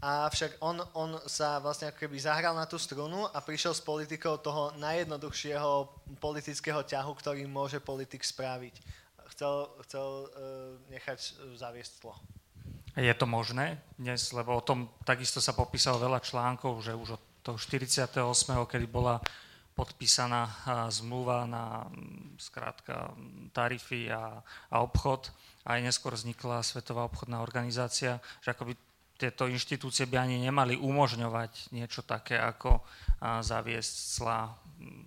Avšak 0.00 0.60
on, 0.64 0.80
on 0.96 1.20
sa 1.28 1.60
vlastne 1.60 1.92
ako 1.92 2.08
keby 2.08 2.16
zahral 2.16 2.56
na 2.56 2.64
tú 2.64 2.80
strunu 2.80 3.28
a 3.28 3.44
prišiel 3.44 3.76
s 3.76 3.84
politikou 3.84 4.40
toho 4.40 4.72
najjednoduchšieho 4.80 5.88
politického 6.16 6.80
ťahu, 6.80 7.12
ktorý 7.12 7.44
môže 7.44 7.76
politik 7.80 8.24
spraviť. 8.24 8.80
Chcel, 9.36 9.68
chcel 9.84 10.08
uh, 10.08 10.28
nechať 10.88 11.44
zaviesť 11.60 11.92
tlo. 12.00 12.16
Je 12.96 13.12
to 13.12 13.28
možné 13.28 13.76
dnes, 14.00 14.32
lebo 14.32 14.56
o 14.56 14.64
tom 14.64 14.88
takisto 15.04 15.44
sa 15.44 15.52
popísalo 15.52 16.00
veľa 16.00 16.24
článkov, 16.24 16.80
že 16.80 16.96
už 16.96 17.20
od 17.20 17.22
toho 17.46 17.58
48., 17.58 18.10
kedy 18.66 18.86
bola 18.90 19.22
podpísaná 19.78 20.50
zmluva 20.88 21.46
na 21.46 21.86
skrátka 22.40 23.12
tarify 23.52 24.10
a, 24.10 24.22
a 24.72 24.76
obchod, 24.82 25.30
aj 25.68 25.78
neskôr 25.84 26.16
vznikla 26.16 26.64
Svetová 26.64 27.04
obchodná 27.06 27.44
organizácia, 27.44 28.18
že 28.40 28.50
akoby 28.56 28.74
tieto 29.16 29.48
inštitúcie 29.48 30.08
by 30.08 30.16
ani 30.16 30.40
nemali 30.40 30.76
umožňovať 30.76 31.72
niečo 31.72 32.04
také, 32.04 32.36
ako 32.36 32.84
zaviesť 33.20 33.94
cla, 34.16 34.52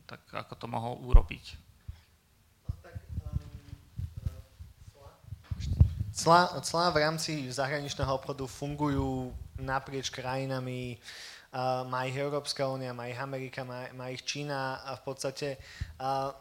tak 0.05 0.22
ako 0.34 0.53
to 0.58 0.65
mohol 0.65 0.98
urobiť. 1.05 1.69
Clá, 6.19 6.51
clá 6.67 6.91
v 6.91 7.00
rámci 7.00 7.48
zahraničného 7.48 8.12
obchodu 8.12 8.43
fungujú 8.43 9.31
naprieč 9.55 10.12
krajinami, 10.12 11.00
uh, 11.53 11.85
má 11.85 12.05
ich 12.05 12.17
Európska 12.17 12.67
únia, 12.69 12.93
má 12.93 13.09
ich 13.09 13.19
Amerika, 13.19 13.65
má, 13.65 13.89
má 13.93 14.09
ich 14.09 14.25
Čína 14.25 14.81
a 14.85 14.97
v 14.97 15.01
podstate 15.05 15.57
uh, 16.01 16.33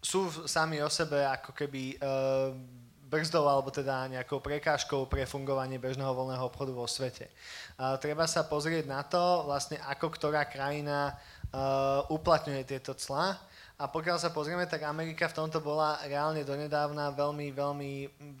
sú 0.00 0.48
sami 0.48 0.80
o 0.80 0.88
sebe 0.88 1.20
ako 1.24 1.52
keby 1.52 2.00
uh, 2.00 2.56
brzdou 3.10 3.44
alebo 3.50 3.74
teda 3.74 4.06
nejakou 4.06 4.38
prekážkou 4.38 5.10
pre 5.10 5.26
fungovanie 5.26 5.82
bežného 5.82 6.14
voľného 6.14 6.46
obchodu 6.46 6.72
vo 6.72 6.86
svete. 6.86 7.26
Uh, 7.74 7.98
treba 7.98 8.24
sa 8.30 8.46
pozrieť 8.46 8.86
na 8.86 9.02
to, 9.02 9.44
vlastne 9.44 9.76
ako 9.82 10.14
ktorá 10.14 10.46
krajina 10.46 11.18
uh, 11.50 12.06
uplatňuje 12.06 12.62
tieto 12.64 12.94
clá. 12.94 13.34
A 13.80 13.88
pokiaľ 13.88 14.20
sa 14.20 14.28
pozrieme, 14.28 14.68
tak 14.68 14.84
Amerika 14.84 15.24
v 15.24 15.40
tomto 15.40 15.64
bola 15.64 15.96
reálne 16.04 16.44
donedávna 16.44 17.16
veľmi, 17.16 17.48
veľmi 17.48 17.92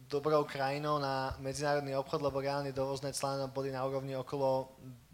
dobrou 0.04 0.44
krajinou 0.44 1.00
na 1.00 1.32
medzinárodný 1.40 1.96
obchod, 1.96 2.20
lebo 2.20 2.44
reálne 2.44 2.76
dovozné 2.76 3.16
clá 3.16 3.48
boli 3.48 3.72
na 3.72 3.80
úrovni 3.80 4.12
okolo 4.12 4.68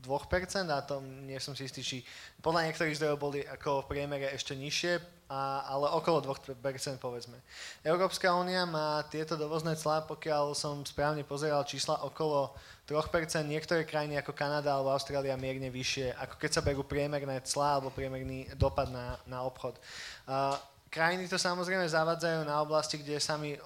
2% 0.07 0.71
a 0.71 0.79
to 0.87 1.03
nie 1.03 1.37
som 1.43 1.59
si 1.59 1.67
istý, 1.67 1.83
či 1.83 1.99
podľa 2.39 2.71
niektorých 2.71 2.95
zdrojov 2.95 3.19
boli 3.19 3.43
ako 3.43 3.83
v 3.83 3.91
priemere 3.91 4.31
ešte 4.31 4.55
nižšie, 4.55 5.03
a, 5.27 5.67
ale 5.67 5.91
okolo 5.99 6.23
2% 6.23 6.63
povedzme. 7.03 7.35
Európska 7.83 8.31
únia 8.31 8.63
má 8.63 9.03
tieto 9.11 9.35
dovozné 9.35 9.75
clá, 9.75 10.07
pokiaľ 10.07 10.55
som 10.55 10.87
správne 10.87 11.27
pozeral 11.27 11.67
čísla, 11.67 12.07
okolo 12.07 12.55
3%, 12.87 13.43
niektoré 13.43 13.83
krajiny 13.83 14.23
ako 14.23 14.31
Kanada 14.31 14.71
alebo 14.79 14.95
Austrália 14.95 15.35
mierne 15.35 15.67
vyššie, 15.67 16.15
ako 16.15 16.35
keď 16.39 16.51
sa 16.55 16.63
berú 16.63 16.87
priemerné 16.87 17.43
clá 17.43 17.83
alebo 17.83 17.91
priemerný 17.91 18.47
dopad 18.55 18.87
na, 18.95 19.19
na 19.27 19.43
obchod. 19.43 19.75
Uh, 20.31 20.55
krajiny 20.87 21.27
to 21.27 21.35
samozrejme 21.35 21.83
zavádzajú 21.83 22.47
na 22.47 22.63
oblasti, 22.63 23.03
kde 23.03 23.19
sami 23.19 23.59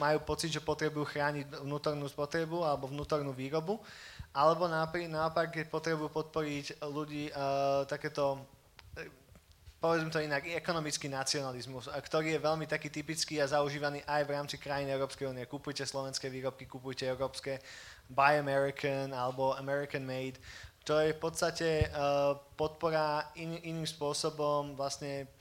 majú 0.00 0.18
pocit, 0.26 0.50
že 0.50 0.64
potrebujú 0.64 1.06
chrániť 1.06 1.62
vnútornú 1.62 2.08
spotrebu 2.08 2.66
alebo 2.66 2.90
vnútornú 2.90 3.30
výrobu, 3.30 3.78
alebo 4.30 4.70
naopak, 4.70 5.50
keď 5.50 5.66
potrebujú 5.66 6.10
podporiť 6.10 6.82
ľudí 6.86 7.34
uh, 7.34 7.82
takéto 7.90 8.38
povedzme 9.80 10.12
to 10.12 10.20
inak, 10.20 10.44
ekonomický 10.44 11.08
nacionalizmus, 11.08 11.88
ktorý 11.88 12.36
je 12.36 12.44
veľmi 12.44 12.68
taký 12.68 12.92
typický 12.92 13.40
a 13.40 13.48
zaužívaný 13.48 14.04
aj 14.04 14.22
v 14.28 14.34
rámci 14.36 14.56
krajín 14.60 14.92
Európskej 14.92 15.32
únie. 15.32 15.48
Kupujte 15.48 15.88
slovenské 15.88 16.28
výrobky, 16.28 16.68
kupujte 16.68 17.08
európske, 17.08 17.64
buy 18.12 18.36
American 18.36 19.16
alebo 19.16 19.56
American 19.56 20.04
made. 20.04 20.36
To 20.84 21.00
je 21.00 21.16
v 21.16 21.20
podstate 21.20 21.88
uh, 21.88 22.36
podpora 22.60 23.32
in, 23.40 23.56
iným 23.64 23.88
spôsobom 23.88 24.76
vlastne 24.76 25.32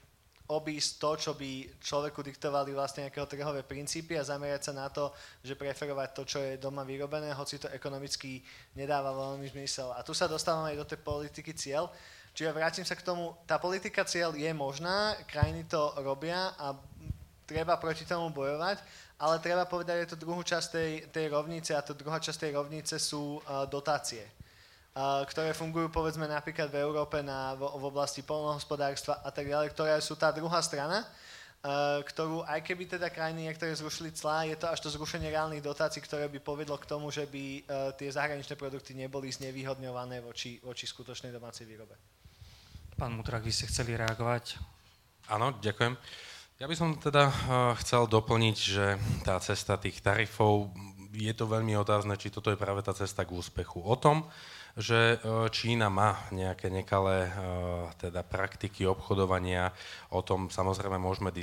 obísť 0.50 0.90
to, 0.98 1.12
čo 1.16 1.32
by 1.38 1.78
človeku 1.78 2.26
diktovali 2.26 2.74
vlastne 2.74 3.06
nejakého 3.06 3.30
trhové 3.30 3.62
princípy 3.62 4.18
a 4.18 4.26
zamerať 4.26 4.70
sa 4.70 4.74
na 4.74 4.90
to, 4.90 5.14
že 5.46 5.54
preferovať 5.54 6.10
to, 6.18 6.22
čo 6.26 6.40
je 6.42 6.58
doma 6.58 6.82
vyrobené, 6.82 7.30
hoci 7.38 7.62
to 7.62 7.70
ekonomicky 7.70 8.42
nedáva 8.74 9.14
veľmi 9.14 9.46
zmysel. 9.46 9.94
A 9.94 10.02
tu 10.02 10.18
sa 10.18 10.26
dostávame 10.26 10.74
aj 10.74 10.80
do 10.82 10.90
tej 10.90 11.00
politiky 11.06 11.54
cieľ, 11.54 11.88
Čiže 12.30 12.56
vrátim 12.56 12.86
sa 12.86 12.96
k 12.96 13.04
tomu, 13.04 13.36
tá 13.44 13.58
politika 13.58 14.06
cieľ 14.06 14.38
je 14.38 14.48
možná, 14.54 15.18
krajiny 15.26 15.66
to 15.66 15.92
robia 16.00 16.54
a 16.56 16.78
treba 17.44 17.76
proti 17.82 18.06
tomu 18.06 18.30
bojovať, 18.30 18.80
ale 19.20 19.44
treba 19.44 19.66
povedať, 19.66 20.06
že 20.06 20.12
to 20.16 20.22
druhú 20.24 20.46
časť 20.46 20.68
tej, 20.72 20.92
tej 21.10 21.26
rovnice 21.34 21.76
a 21.76 21.84
to 21.84 21.98
druhá 21.98 22.22
časť 22.22 22.48
tej 22.48 22.52
rovnice 22.56 22.96
sú 23.02 23.42
uh, 23.42 23.66
dotácie, 23.66 24.24
ktoré 24.98 25.54
fungujú 25.54 25.88
povedzme 25.94 26.26
napríklad 26.26 26.68
v 26.74 26.82
Európe 26.82 27.22
na, 27.22 27.54
v, 27.56 27.64
v 27.68 27.84
oblasti 27.88 28.26
polnohospodárstva 28.26 29.22
a 29.22 29.30
tak 29.30 29.48
ďalej, 29.48 29.72
ktoré 29.72 29.94
sú 30.02 30.18
tá 30.18 30.34
druhá 30.34 30.60
strana, 30.60 31.06
ktorú 32.08 32.48
aj 32.48 32.64
keby 32.64 32.88
teda 32.88 33.12
krajiny 33.12 33.52
niektoré 33.52 33.76
zrušili 33.76 34.16
clá, 34.16 34.48
je 34.48 34.56
to 34.56 34.72
až 34.72 34.80
to 34.80 34.90
zrušenie 34.96 35.28
reálnych 35.28 35.60
dotácií, 35.60 36.00
ktoré 36.00 36.32
by 36.32 36.40
povedlo 36.40 36.80
k 36.80 36.88
tomu, 36.88 37.12
že 37.12 37.28
by 37.28 37.44
uh, 37.44 37.92
tie 38.00 38.08
zahraničné 38.08 38.56
produkty 38.56 38.96
neboli 38.96 39.28
znevýhodňované 39.28 40.24
voči, 40.24 40.56
voči 40.64 40.88
skutočnej 40.88 41.36
domácej 41.36 41.68
výrobe. 41.68 42.00
Pán 42.96 43.12
Mutrak, 43.12 43.44
vy 43.44 43.52
ste 43.52 43.68
chceli 43.68 44.00
reagovať? 44.00 44.56
Áno, 45.28 45.60
ďakujem. 45.60 46.00
Ja 46.64 46.66
by 46.68 46.76
som 46.80 46.96
teda 46.96 47.28
uh, 47.28 47.36
chcel 47.84 48.08
doplniť, 48.08 48.56
že 48.56 48.96
tá 49.28 49.36
cesta 49.44 49.76
tých 49.76 50.00
tarifov, 50.00 50.72
je 51.12 51.34
to 51.36 51.44
veľmi 51.44 51.76
otázne, 51.76 52.16
či 52.16 52.32
toto 52.32 52.56
je 52.56 52.60
práve 52.60 52.80
tá 52.88 52.96
cesta 52.96 53.28
k 53.28 53.36
úspechu. 53.36 53.84
O 53.84 54.00
tom, 54.00 54.24
že 54.80 55.20
e, 55.20 55.48
Čína 55.52 55.92
má 55.92 56.16
nejaké 56.32 56.72
nekalé 56.72 57.28
e, 57.28 57.32
teda 58.00 58.24
praktiky 58.24 58.88
obchodovania. 58.88 59.76
O 60.08 60.24
tom 60.24 60.48
samozrejme 60.48 60.96
môžeme 60.96 61.36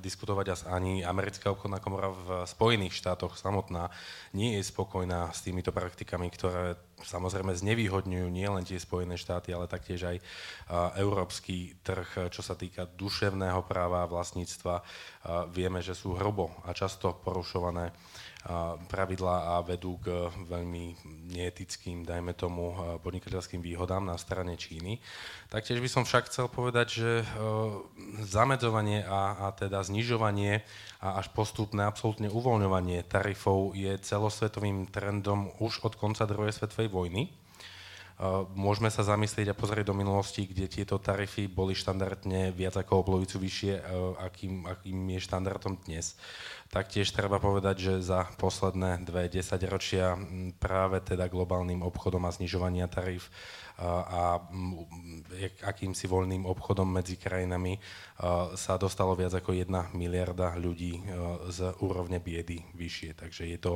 diskutovať 0.00 0.46
a 0.54 0.78
ani 0.78 1.02
americká 1.02 1.50
obchodná 1.50 1.82
komora 1.82 2.14
v 2.14 2.46
Spojených 2.46 2.94
štátoch 2.94 3.34
samotná 3.34 3.90
nie 4.30 4.54
je 4.56 4.70
spokojná 4.70 5.34
s 5.34 5.42
týmito 5.42 5.74
praktikami, 5.74 6.30
ktoré 6.30 6.78
samozrejme 7.02 7.58
znevýhodňujú 7.58 8.30
nielen 8.30 8.62
tie 8.62 8.78
Spojené 8.78 9.18
štáty, 9.18 9.50
ale 9.50 9.66
taktiež 9.66 10.06
aj 10.06 10.16
e, 10.16 10.22
európsky 11.02 11.74
trh, 11.82 12.30
čo 12.30 12.46
sa 12.46 12.54
týka 12.54 12.86
duševného 12.86 13.66
práva 13.66 14.06
a 14.06 14.10
vlastníctva. 14.10 14.86
Vieme, 15.52 15.84
že 15.84 15.92
sú 15.92 16.16
hrobo 16.16 16.48
a 16.64 16.72
často 16.72 17.12
porušované 17.12 17.92
pravidlá 18.88 19.52
a 19.52 19.54
vedú 19.60 20.00
k 20.00 20.32
veľmi 20.48 20.96
neetickým, 21.36 22.08
dajme 22.08 22.32
tomu, 22.32 22.72
podnikateľským 23.04 23.60
výhodám 23.60 24.00
na 24.00 24.16
strane 24.16 24.56
Číny. 24.56 24.96
Taktiež 25.52 25.76
by 25.84 25.88
som 25.92 26.02
však 26.08 26.32
chcel 26.32 26.48
povedať, 26.48 26.86
že 26.88 27.10
e, 27.20 27.24
zamedzovanie 28.24 29.04
a, 29.04 29.44
a 29.44 29.46
teda 29.52 29.84
znižovanie 29.84 30.64
a 31.04 31.20
až 31.20 31.28
postupné 31.36 31.84
absolútne 31.84 32.32
uvoľňovanie 32.32 33.04
tarifov 33.04 33.76
je 33.76 33.92
celosvetovým 34.00 34.88
trendom 34.88 35.52
už 35.60 35.84
od 35.84 36.00
konca 36.00 36.24
druhej 36.24 36.56
svetovej 36.56 36.88
vojny. 36.88 37.22
E, 38.20 38.44
môžeme 38.52 38.92
sa 38.92 39.00
zamyslieť 39.00 39.48
a 39.48 39.56
pozrieť 39.56 39.88
do 39.88 39.96
minulosti, 39.96 40.44
kde 40.44 40.68
tieto 40.68 41.00
tarify 41.00 41.48
boli 41.48 41.72
štandardne 41.72 42.52
viac 42.52 42.76
ako 42.76 43.00
o 43.00 43.06
polovicu 43.08 43.40
vyššie, 43.40 43.72
e, 43.80 43.82
akým, 44.20 44.68
akým 44.68 45.16
je 45.16 45.20
štandardom 45.24 45.80
dnes. 45.88 46.20
Taktiež 46.68 47.08
treba 47.16 47.40
povedať, 47.40 47.80
že 47.80 47.94
za 48.04 48.28
posledné 48.36 49.00
dve 49.08 49.32
desaťročia 49.32 50.20
práve 50.60 51.00
teda 51.00 51.32
globálnym 51.32 51.80
obchodom 51.80 52.28
a 52.28 52.30
znižovania 52.30 52.86
tarif 52.86 53.32
a, 53.80 53.90
a 54.06 54.22
akýmsi 55.66 56.06
voľným 56.06 56.46
obchodom 56.46 56.86
medzi 56.86 57.18
krajinami 57.18 57.80
sa 58.54 58.78
dostalo 58.78 59.18
viac 59.18 59.34
ako 59.34 59.50
jedna 59.56 59.90
miliarda 59.96 60.54
ľudí 60.60 61.02
z 61.50 61.74
úrovne 61.82 62.22
biedy 62.22 62.62
vyššie. 62.76 63.18
Takže 63.18 63.50
je 63.50 63.58
to 63.58 63.72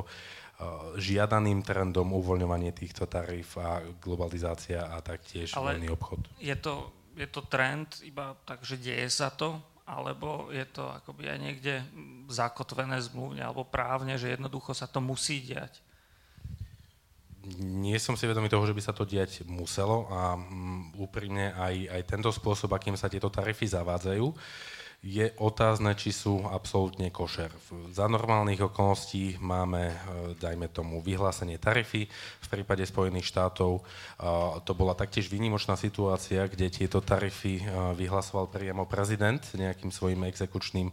žiadaným 0.95 1.59
trendom 1.61 2.15
uvoľňovanie 2.15 2.71
týchto 2.71 3.05
tarif 3.11 3.59
a 3.59 3.83
globalizácia 3.99 4.87
a 4.87 5.03
taktiež 5.03 5.51
Ale 5.55 5.75
voľný 5.75 5.91
obchod. 5.91 6.21
Je 6.39 6.55
to, 6.55 6.91
je 7.19 7.27
to 7.27 7.43
trend 7.51 7.99
iba 8.07 8.35
tak, 8.47 8.63
že 8.63 8.79
deje 8.79 9.11
sa 9.11 9.31
to, 9.31 9.59
alebo 9.83 10.49
je 10.49 10.65
to 10.71 10.87
akoby 10.87 11.29
aj 11.29 11.39
niekde 11.39 11.73
zakotvené 12.31 12.97
zmluvne 13.03 13.43
alebo 13.43 13.67
právne, 13.67 14.15
že 14.15 14.33
jednoducho 14.33 14.71
sa 14.71 14.87
to 14.87 15.03
musí 15.03 15.43
diať? 15.43 15.83
nie 17.61 17.97
som 18.01 18.17
si 18.17 18.25
vedomý 18.25 18.49
toho, 18.49 18.65
že 18.65 18.73
by 18.73 18.81
sa 18.81 18.93
to 18.93 19.05
diať 19.05 19.45
muselo 19.45 20.09
a 20.09 20.33
um, 20.33 20.89
úprimne 20.97 21.53
aj, 21.53 21.93
aj 21.93 22.01
tento 22.09 22.29
spôsob, 22.33 22.73
akým 22.73 22.97
sa 22.97 23.05
tieto 23.05 23.29
tarify 23.29 23.69
zavádzajú, 23.69 24.25
je 25.05 25.29
otázne, 25.37 25.93
či 25.93 26.09
sú 26.09 26.49
absolútne 26.49 27.13
košer. 27.13 27.53
Za 27.93 28.09
normálnych 28.09 28.57
okolností 28.65 29.37
máme, 29.37 29.93
e, 29.93 29.95
dajme 30.41 30.65
tomu, 30.73 30.97
vyhlásenie 30.97 31.61
tarify. 31.61 32.09
V 32.41 32.47
prípade 32.49 32.81
Spojených 32.89 33.29
štátov 33.29 33.71
e, 33.77 33.81
to 34.65 34.73
bola 34.73 34.97
taktiež 34.97 35.29
výnimočná 35.29 35.77
situácia, 35.77 36.49
kde 36.49 36.73
tieto 36.73 37.05
tarify 37.05 37.61
e, 37.61 37.63
vyhlasoval 37.93 38.49
priamo 38.49 38.89
prezident 38.89 39.45
nejakým 39.53 39.93
svojim 39.93 40.25
exekučným 40.25 40.89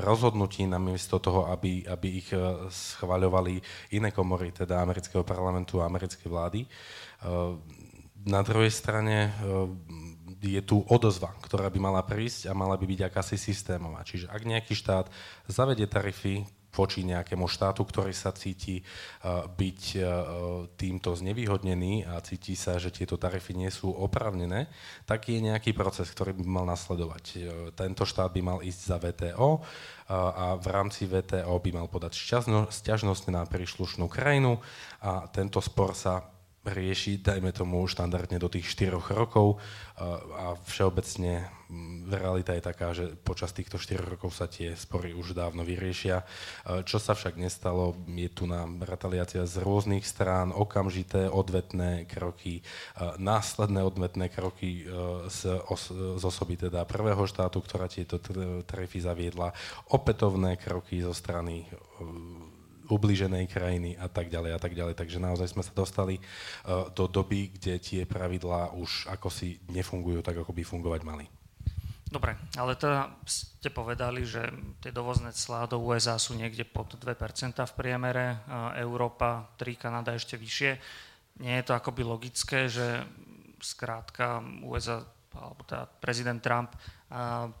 rozhodnutím, 0.00 0.72
namiesto 0.72 1.20
toho, 1.20 1.50
aby, 1.52 1.84
aby 1.84 2.08
ich 2.24 2.30
schvaľovali 2.70 3.60
iné 3.92 4.08
komory, 4.14 4.54
teda 4.54 4.80
amerického 4.80 5.26
parlamentu 5.26 5.82
a 5.82 5.90
americkej 5.90 6.28
vlády. 6.30 6.60
Na 8.24 8.40
druhej 8.40 8.70
strane 8.70 9.34
je 10.44 10.60
tu 10.60 10.84
odozva, 10.92 11.32
ktorá 11.40 11.72
by 11.72 11.78
mala 11.80 12.02
prísť 12.04 12.48
a 12.48 12.52
mala 12.52 12.76
by 12.76 12.84
byť 12.84 13.00
akási 13.08 13.40
systémová. 13.40 14.04
Čiže 14.04 14.28
ak 14.28 14.42
nejaký 14.44 14.76
štát 14.76 15.08
zavede 15.48 15.88
tarify 15.88 16.44
voči 16.74 17.06
nejakému 17.06 17.46
štátu, 17.46 17.86
ktorý 17.86 18.10
sa 18.10 18.34
cíti 18.34 18.82
uh, 18.82 19.46
byť 19.46 19.82
uh, 19.94 20.04
týmto 20.74 21.14
znevýhodnený 21.14 22.10
a 22.10 22.18
cíti 22.18 22.58
sa, 22.58 22.82
že 22.82 22.90
tieto 22.90 23.14
tarify 23.14 23.54
nie 23.54 23.70
sú 23.70 23.94
opravnené, 23.94 24.66
tak 25.06 25.30
je 25.30 25.38
nejaký 25.38 25.70
proces, 25.70 26.10
ktorý 26.10 26.34
by 26.34 26.44
mal 26.44 26.66
nasledovať. 26.66 27.24
Uh, 27.30 27.38
tento 27.78 28.02
štát 28.02 28.34
by 28.34 28.42
mal 28.42 28.58
ísť 28.60 28.80
za 28.82 28.98
VTO 28.98 29.62
a 30.04 30.60
v 30.60 30.66
rámci 30.68 31.08
VTO 31.08 31.56
by 31.56 31.70
mal 31.72 31.88
podať 31.88 32.12
sťažnosť 32.68 33.24
na 33.32 33.48
príslušnú 33.48 34.04
krajinu 34.04 34.60
a 35.00 35.24
tento 35.32 35.64
spor 35.64 35.96
sa 35.96 36.33
riešiť, 36.64 37.20
dajme 37.20 37.52
tomu, 37.52 37.84
štandardne 37.84 38.40
do 38.40 38.48
tých 38.48 38.66
4 38.72 38.96
rokov 39.12 39.60
a 40.34 40.58
všeobecne 40.66 41.46
realita 42.10 42.52
je 42.54 42.62
taká, 42.62 42.90
že 42.92 43.14
počas 43.20 43.54
týchto 43.54 43.78
4 43.78 44.16
rokov 44.16 44.34
sa 44.34 44.50
tie 44.50 44.74
spory 44.74 45.14
už 45.14 45.32
dávno 45.32 45.62
vyriešia. 45.62 46.24
Čo 46.84 46.98
sa 46.98 47.14
však 47.14 47.38
nestalo, 47.38 47.94
je 48.10 48.30
tu 48.30 48.44
na 48.44 48.66
retaliácia 48.84 49.46
z 49.46 49.62
rôznych 49.62 50.04
strán, 50.04 50.50
okamžité 50.50 51.30
odvetné 51.30 52.10
kroky, 52.10 52.60
následné 53.18 53.80
odvetné 53.86 54.28
kroky 54.28 54.84
z, 55.30 55.40
os, 55.68 55.90
z 55.92 56.22
osoby 56.24 56.58
teda 56.58 56.84
prvého 56.84 57.24
štátu, 57.24 57.62
ktorá 57.62 57.88
tieto 57.88 58.20
tarify 58.66 58.98
zaviedla, 59.00 59.54
opätovné 59.90 60.58
kroky 60.58 61.00
zo 61.00 61.14
strany 61.14 61.66
ubliženej 62.94 63.50
krajiny 63.50 63.98
a 63.98 64.06
tak 64.06 64.30
ďalej 64.30 64.54
a 64.54 64.60
tak 64.62 64.72
ďalej. 64.78 64.94
Takže 64.94 65.18
naozaj 65.18 65.50
sme 65.50 65.66
sa 65.66 65.74
dostali 65.74 66.22
uh, 66.22 66.86
do 66.94 67.10
doby, 67.10 67.50
kde 67.50 67.82
tie 67.82 68.02
pravidlá 68.06 68.70
už 68.78 69.10
ako 69.10 69.28
si 69.28 69.58
nefungujú 69.74 70.22
tak, 70.22 70.38
ako 70.38 70.54
by 70.54 70.62
fungovať 70.62 71.02
mali. 71.02 71.26
Dobre, 72.14 72.38
ale 72.54 72.78
teda 72.78 73.10
ste 73.26 73.74
povedali, 73.74 74.22
že 74.22 74.46
tie 74.78 74.94
dovozné 74.94 75.34
clá 75.34 75.66
do 75.66 75.82
USA 75.82 76.14
sú 76.14 76.38
niekde 76.38 76.62
pod 76.62 76.94
2% 76.94 77.10
v 77.58 77.74
priemere, 77.74 78.38
Európa 78.78 79.50
3, 79.58 79.74
Kanada 79.74 80.14
ešte 80.14 80.38
vyššie. 80.38 80.78
Nie 81.42 81.58
je 81.58 81.66
to 81.66 81.74
akoby 81.74 82.06
logické, 82.06 82.70
že 82.70 83.02
skrátka 83.58 84.46
USA 84.62 85.02
alebo 85.34 85.66
teda 85.66 85.86
prezident 86.00 86.40
Trump 86.40 86.74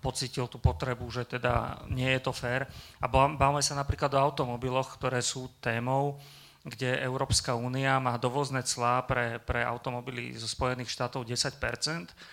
pocitil 0.02 0.50
tú 0.50 0.58
potrebu, 0.58 1.06
že 1.10 1.38
teda 1.38 1.86
nie 1.86 2.10
je 2.18 2.20
to 2.26 2.32
fér. 2.34 2.66
A 2.98 3.06
bavme 3.10 3.62
sa 3.62 3.78
napríklad 3.78 4.10
o 4.18 4.22
automobiloch, 4.22 4.98
ktoré 4.98 5.22
sú 5.22 5.46
témou, 5.62 6.18
kde 6.64 6.96
Európska 7.04 7.52
únia 7.52 8.00
má 8.00 8.16
dovozné 8.16 8.64
clá 8.64 9.04
pre, 9.04 9.36
pre 9.44 9.60
automobily 9.60 10.32
zo 10.32 10.48
Spojených 10.48 10.88
štátov 10.96 11.28
10% 11.28 11.60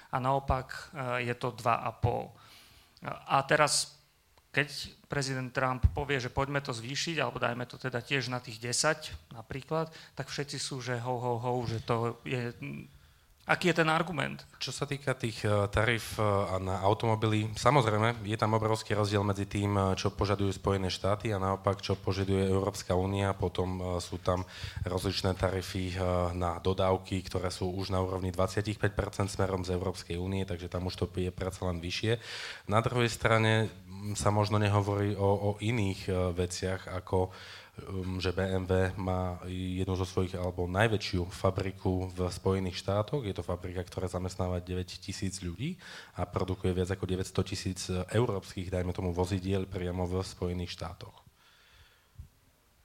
a 0.07 0.17
naopak 0.24 0.71
e, 0.71 1.27
je 1.27 1.36
to 1.36 1.51
2,5%. 1.51 2.31
A 3.27 3.44
teraz, 3.44 4.00
keď 4.55 4.72
prezident 5.11 5.51
Trump 5.51 5.83
povie, 5.92 6.22
že 6.22 6.31
poďme 6.31 6.63
to 6.63 6.72
zvýšiť, 6.72 7.20
alebo 7.20 7.44
dajme 7.44 7.68
to 7.68 7.75
teda 7.75 8.00
tiež 8.00 8.31
na 8.31 8.39
tých 8.39 8.61
10 8.61 9.35
napríklad, 9.35 9.92
tak 10.16 10.31
všetci 10.31 10.57
sú, 10.61 10.79
že 10.79 10.96
ho, 11.01 11.16
ho, 11.20 11.35
ho, 11.42 11.51
že 11.68 11.83
to 11.83 12.24
je 12.24 12.55
Aký 13.50 13.74
je 13.74 13.82
ten 13.82 13.90
argument? 13.90 14.38
Čo 14.62 14.70
sa 14.70 14.86
týka 14.86 15.18
tých 15.18 15.42
e, 15.42 15.66
tarif 15.74 16.14
e, 16.16 16.24
na 16.62 16.77
automobily, 16.86 17.50
samozrejme, 17.58 18.22
je 18.22 18.38
tam 18.38 18.54
obrovský 18.54 18.94
rozdiel 18.94 19.25
medzi 19.25 19.50
tým, 19.50 19.74
e, 19.74 19.98
čo 19.98 20.14
požadujú 20.14 20.54
Spojené 20.54 20.94
štáty 20.94 21.34
a 21.34 21.42
naopak, 21.42 21.82
čo 21.82 21.98
požaduje 21.98 22.46
Európska 22.46 22.94
únia. 22.94 23.34
Potom 23.34 23.98
sú 23.98 24.22
tam 24.22 24.46
rozličné 24.86 25.34
tarify 25.34 25.98
na 26.38 26.62
dodávky, 26.62 27.25
ktoré 27.25 27.50
sú 27.50 27.74
už 27.74 27.90
na 27.90 27.98
úrovni 27.98 28.30
25% 28.30 28.94
smerom 29.34 29.66
z 29.66 29.74
Európskej 29.74 30.22
únie, 30.22 30.46
takže 30.46 30.70
tam 30.70 30.86
už 30.86 31.01
to 31.01 31.06
je 31.18 31.34
predsa 31.34 31.66
len 31.66 31.82
vyššie. 31.82 32.22
Na 32.70 32.77
druhej 32.86 33.10
strane 33.10 33.74
sa 34.14 34.30
možno 34.30 34.62
nehovorí 34.62 35.18
o, 35.18 35.30
o 35.30 35.51
iných 35.58 36.34
veciach, 36.38 36.94
ako 36.94 37.34
že 38.20 38.36
BMW 38.36 38.92
má 39.00 39.40
jednu 39.48 39.96
zo 39.96 40.03
svojich, 40.03 40.36
alebo 40.36 40.68
najväčšiu 40.68 41.31
fabriku 41.31 42.12
v 42.12 42.27
Spojených 42.27 42.77
štátoch. 42.77 43.24
Je 43.24 43.31
to 43.31 43.42
fabrika, 43.42 43.81
ktorá 43.81 44.12
zamestnáva 44.12 44.60
9 44.60 44.86
tisíc 45.00 45.40
ľudí 45.40 45.79
a 46.20 46.27
produkuje 46.27 46.75
viac 46.75 46.92
ako 46.92 47.07
900 47.07 47.31
tisíc 47.48 47.88
európskych, 47.90 48.70
dajme 48.70 48.92
tomu, 48.92 49.16
vozidiel 49.16 49.66
priamo 49.66 50.03
v 50.03 50.20
Spojených 50.22 50.75
štátoch. 50.75 51.16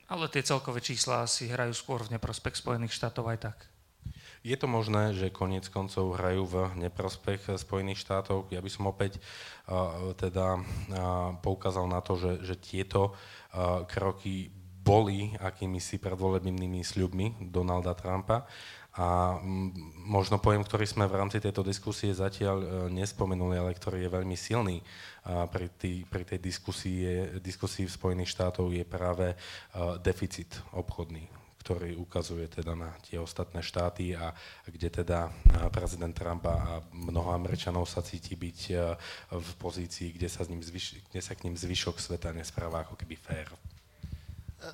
Ale 0.06 0.30
tie 0.30 0.46
celkové 0.46 0.78
čísla 0.78 1.26
si 1.26 1.50
hrajú 1.50 1.74
skôr 1.74 2.06
v 2.06 2.14
neprospech 2.14 2.54
Spojených 2.54 2.94
štátov 2.94 3.26
aj 3.26 3.38
tak. 3.42 3.58
Je 4.46 4.54
to 4.54 4.70
možné, 4.70 5.10
že 5.10 5.34
koniec 5.34 5.66
koncov 5.66 6.14
hrajú 6.14 6.46
v 6.46 6.56
neprospech 6.86 7.58
Spojených 7.58 7.98
štátov. 7.98 8.46
Ja 8.54 8.62
by 8.62 8.70
som 8.70 8.86
opäť 8.86 9.18
uh, 9.66 10.14
teda 10.14 10.54
uh, 10.54 10.62
poukázal 11.42 11.90
na 11.90 11.98
to, 11.98 12.14
že, 12.14 12.46
že 12.46 12.54
tieto 12.54 13.10
uh, 13.10 13.82
kroky 13.90 14.54
boli 14.86 15.34
akými 15.42 15.82
si 15.82 15.98
predvolebnými 15.98 16.86
sľubmi 16.86 17.50
Donalda 17.50 17.98
Trumpa. 17.98 18.46
A 18.96 19.36
možno 20.08 20.40
pojem, 20.40 20.64
ktorý 20.64 20.88
sme 20.88 21.04
v 21.04 21.20
rámci 21.20 21.36
tejto 21.36 21.60
diskusie 21.60 22.16
zatiaľ 22.16 22.56
e, 22.56 22.66
nespomenuli, 22.96 23.60
ale 23.60 23.76
ktorý 23.76 24.00
je 24.00 24.14
veľmi 24.14 24.32
silný 24.40 24.80
pri, 25.26 25.68
tý, 25.76 26.06
pri 26.08 26.24
tej 26.24 26.40
diskusii, 26.40 27.36
diskusii 27.42 27.84
v 27.84 27.92
Spojených 27.92 28.32
štátoch, 28.32 28.72
je 28.72 28.88
práve 28.88 29.34
e, 29.34 29.36
deficit 30.00 30.48
obchodný 30.72 31.28
ktorý 31.66 31.98
ukazuje 31.98 32.46
teda 32.46 32.78
na 32.78 32.94
tie 33.02 33.18
ostatné 33.18 33.58
štáty 33.58 34.14
a 34.14 34.30
kde 34.70 35.02
teda 35.02 35.34
prezident 35.74 36.14
Trump 36.14 36.46
a 36.46 36.78
mnoho 36.94 37.34
Američanov 37.34 37.90
sa 37.90 38.06
cíti 38.06 38.38
byť 38.38 38.60
e, 38.70 38.74
v 39.34 39.50
pozícii, 39.58 40.14
kde 40.14 40.30
sa, 40.30 40.46
s 40.46 40.48
ním 40.54 40.62
zvyš, 40.62 41.10
kde 41.10 41.18
sa 41.18 41.34
k 41.34 41.50
ním 41.50 41.58
zvyšok 41.58 41.98
sveta 41.98 42.30
nespráva 42.30 42.86
ako 42.86 42.94
keby 42.94 43.18
fér. 43.18 43.50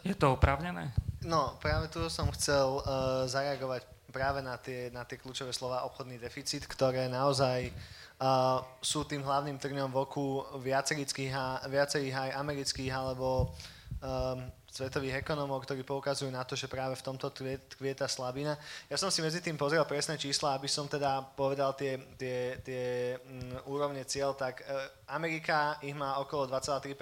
Je 0.07 0.15
to 0.15 0.39
oprávnené? 0.39 0.95
No, 1.23 1.59
práve 1.63 1.87
tu 1.91 2.03
som 2.11 2.31
chcel 2.35 2.83
uh, 2.83 2.83
zareagovať 3.31 3.87
práve 4.13 4.45
na 4.45 4.59
tie, 4.61 4.93
na 4.93 5.07
tie 5.09 5.17
kľúčové 5.17 5.55
slova 5.55 5.87
obchodný 5.89 6.19
deficit, 6.21 6.67
ktoré 6.69 7.09
naozaj 7.09 7.71
uh, 8.21 8.61
sú 8.83 9.07
tým 9.09 9.25
hlavným 9.25 9.57
trňom 9.57 9.91
v 9.91 9.99
oku 10.03 10.27
viacerých, 10.61 12.15
aj 12.15 12.31
amerických 12.37 12.93
alebo 12.93 13.55
um, 14.03 14.45
svetových 14.73 15.21
ekonómov, 15.21 15.69
ktorí 15.69 15.85
poukazujú 15.85 16.33
na 16.33 16.49
to, 16.49 16.57
že 16.57 16.65
práve 16.65 16.97
v 16.97 17.05
tomto 17.05 17.29
tkvie 17.29 17.93
tá 17.93 18.09
slabina. 18.09 18.57
Ja 18.89 18.97
som 18.97 19.13
si 19.13 19.21
medzi 19.21 19.45
tým 19.45 19.61
pozrel 19.61 19.85
presné 19.85 20.17
čísla, 20.17 20.57
aby 20.57 20.65
som 20.65 20.89
teda 20.89 21.21
povedal 21.37 21.77
tie, 21.77 22.01
tie, 22.17 22.57
tie 22.65 22.85
mm, 23.21 23.69
úrovne 23.69 24.01
cieľ, 24.09 24.33
tak 24.33 24.65
e, 24.65 24.73
Amerika 25.13 25.77
ich 25.85 25.93
má 25.93 26.17
okolo 26.25 26.49
2,3%, 26.49 26.97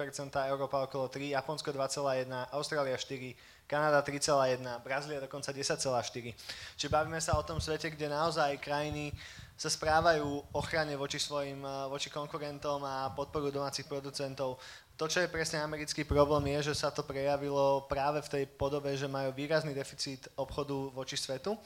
Európa 0.51 0.83
okolo 0.83 1.07
3%, 1.07 1.31
Japonsko 1.31 1.71
2,1%, 1.71 2.27
Austrália 2.51 2.99
4%, 2.99 3.39
Kanada 3.71 4.03
3,1, 4.03 4.59
Brazília 4.83 5.23
dokonca 5.23 5.55
10,4. 5.55 6.35
Čiže 6.75 6.91
bavíme 6.91 7.23
sa 7.23 7.39
o 7.39 7.47
tom 7.47 7.63
svete, 7.63 7.87
kde 7.87 8.11
naozaj 8.11 8.59
krajiny 8.59 9.15
sa 9.55 9.71
správajú 9.71 10.51
ochrane 10.59 10.91
voči 10.99 11.23
svojim, 11.23 11.63
e, 11.63 11.71
voči 11.87 12.11
konkurentom 12.11 12.83
a 12.83 13.15
podporujú 13.15 13.63
domácich 13.63 13.87
producentov 13.87 14.59
to, 15.01 15.09
čo 15.09 15.25
je 15.25 15.33
presne 15.33 15.57
americký 15.65 16.05
problém, 16.05 16.53
je, 16.53 16.69
že 16.69 16.85
sa 16.85 16.93
to 16.93 17.01
prejavilo 17.01 17.89
práve 17.89 18.21
v 18.21 18.29
tej 18.29 18.43
podobe, 18.45 18.93
že 18.93 19.09
majú 19.09 19.33
výrazný 19.33 19.73
deficit 19.73 20.29
obchodu 20.37 20.93
voči 20.93 21.17
svetu. 21.17 21.57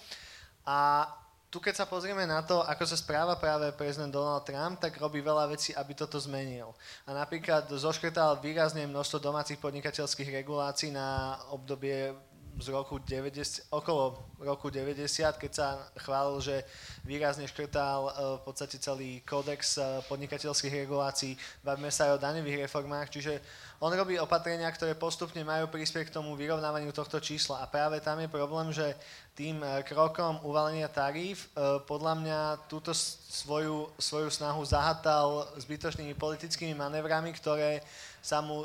A 0.63 1.03
tu 1.51 1.59
keď 1.59 1.83
sa 1.83 1.85
pozrieme 1.87 2.23
na 2.23 2.47
to, 2.47 2.63
ako 2.63 2.87
sa 2.87 2.95
správa 2.95 3.35
práve 3.35 3.75
prezident 3.75 4.07
Donald 4.07 4.47
Trump, 4.47 4.79
tak 4.79 4.95
robí 5.03 5.19
veľa 5.19 5.51
vecí, 5.51 5.75
aby 5.75 5.91
toto 5.91 6.15
zmenil. 6.15 6.71
A 7.03 7.11
napríklad 7.11 7.67
zoškrtal 7.75 8.39
výrazne 8.39 8.87
množstvo 8.87 9.19
domácich 9.19 9.59
podnikateľských 9.59 10.31
regulácií 10.31 10.95
na 10.95 11.35
obdobie 11.51 12.15
z 12.59 12.67
roku 12.71 12.99
90, 12.99 13.67
okolo 13.69 14.19
roku 14.39 14.71
90, 14.71 15.35
keď 15.35 15.51
sa 15.51 15.67
chválil, 15.99 16.39
že 16.39 16.63
výrazne 17.03 17.47
škrtal 17.47 17.99
uh, 18.07 18.11
v 18.39 18.41
podstate 18.47 18.79
celý 18.79 19.19
kódex 19.27 19.75
uh, 19.75 19.99
podnikateľských 20.07 20.87
regulácií, 20.87 21.35
bavíme 21.63 21.91
sa 21.91 22.07
aj 22.07 22.11
o 22.15 22.23
daňových 22.23 22.67
reformách, 22.67 23.11
čiže 23.11 23.43
on 23.83 23.91
robí 23.91 24.15
opatrenia, 24.15 24.71
ktoré 24.71 24.95
postupne 24.95 25.43
majú 25.43 25.67
prispieť 25.67 26.07
k 26.07 26.15
tomu 26.15 26.31
vyrovnávaniu 26.39 26.95
tohto 26.95 27.19
čísla. 27.19 27.59
A 27.59 27.67
práve 27.67 27.99
tam 27.99 28.23
je 28.23 28.31
problém, 28.31 28.71
že 28.71 28.95
tým 29.35 29.59
krokom 29.83 30.39
uvalenia 30.47 30.87
taríf 30.87 31.51
podľa 31.83 32.13
mňa 32.23 32.39
túto 32.71 32.95
svoju, 32.95 33.91
svoju 33.99 34.31
snahu 34.31 34.63
zahatal 34.63 35.51
zbytočnými 35.59 36.15
politickými 36.15 36.71
manévrami, 36.71 37.35
ktoré 37.35 37.83
sa 38.23 38.39
mu 38.39 38.63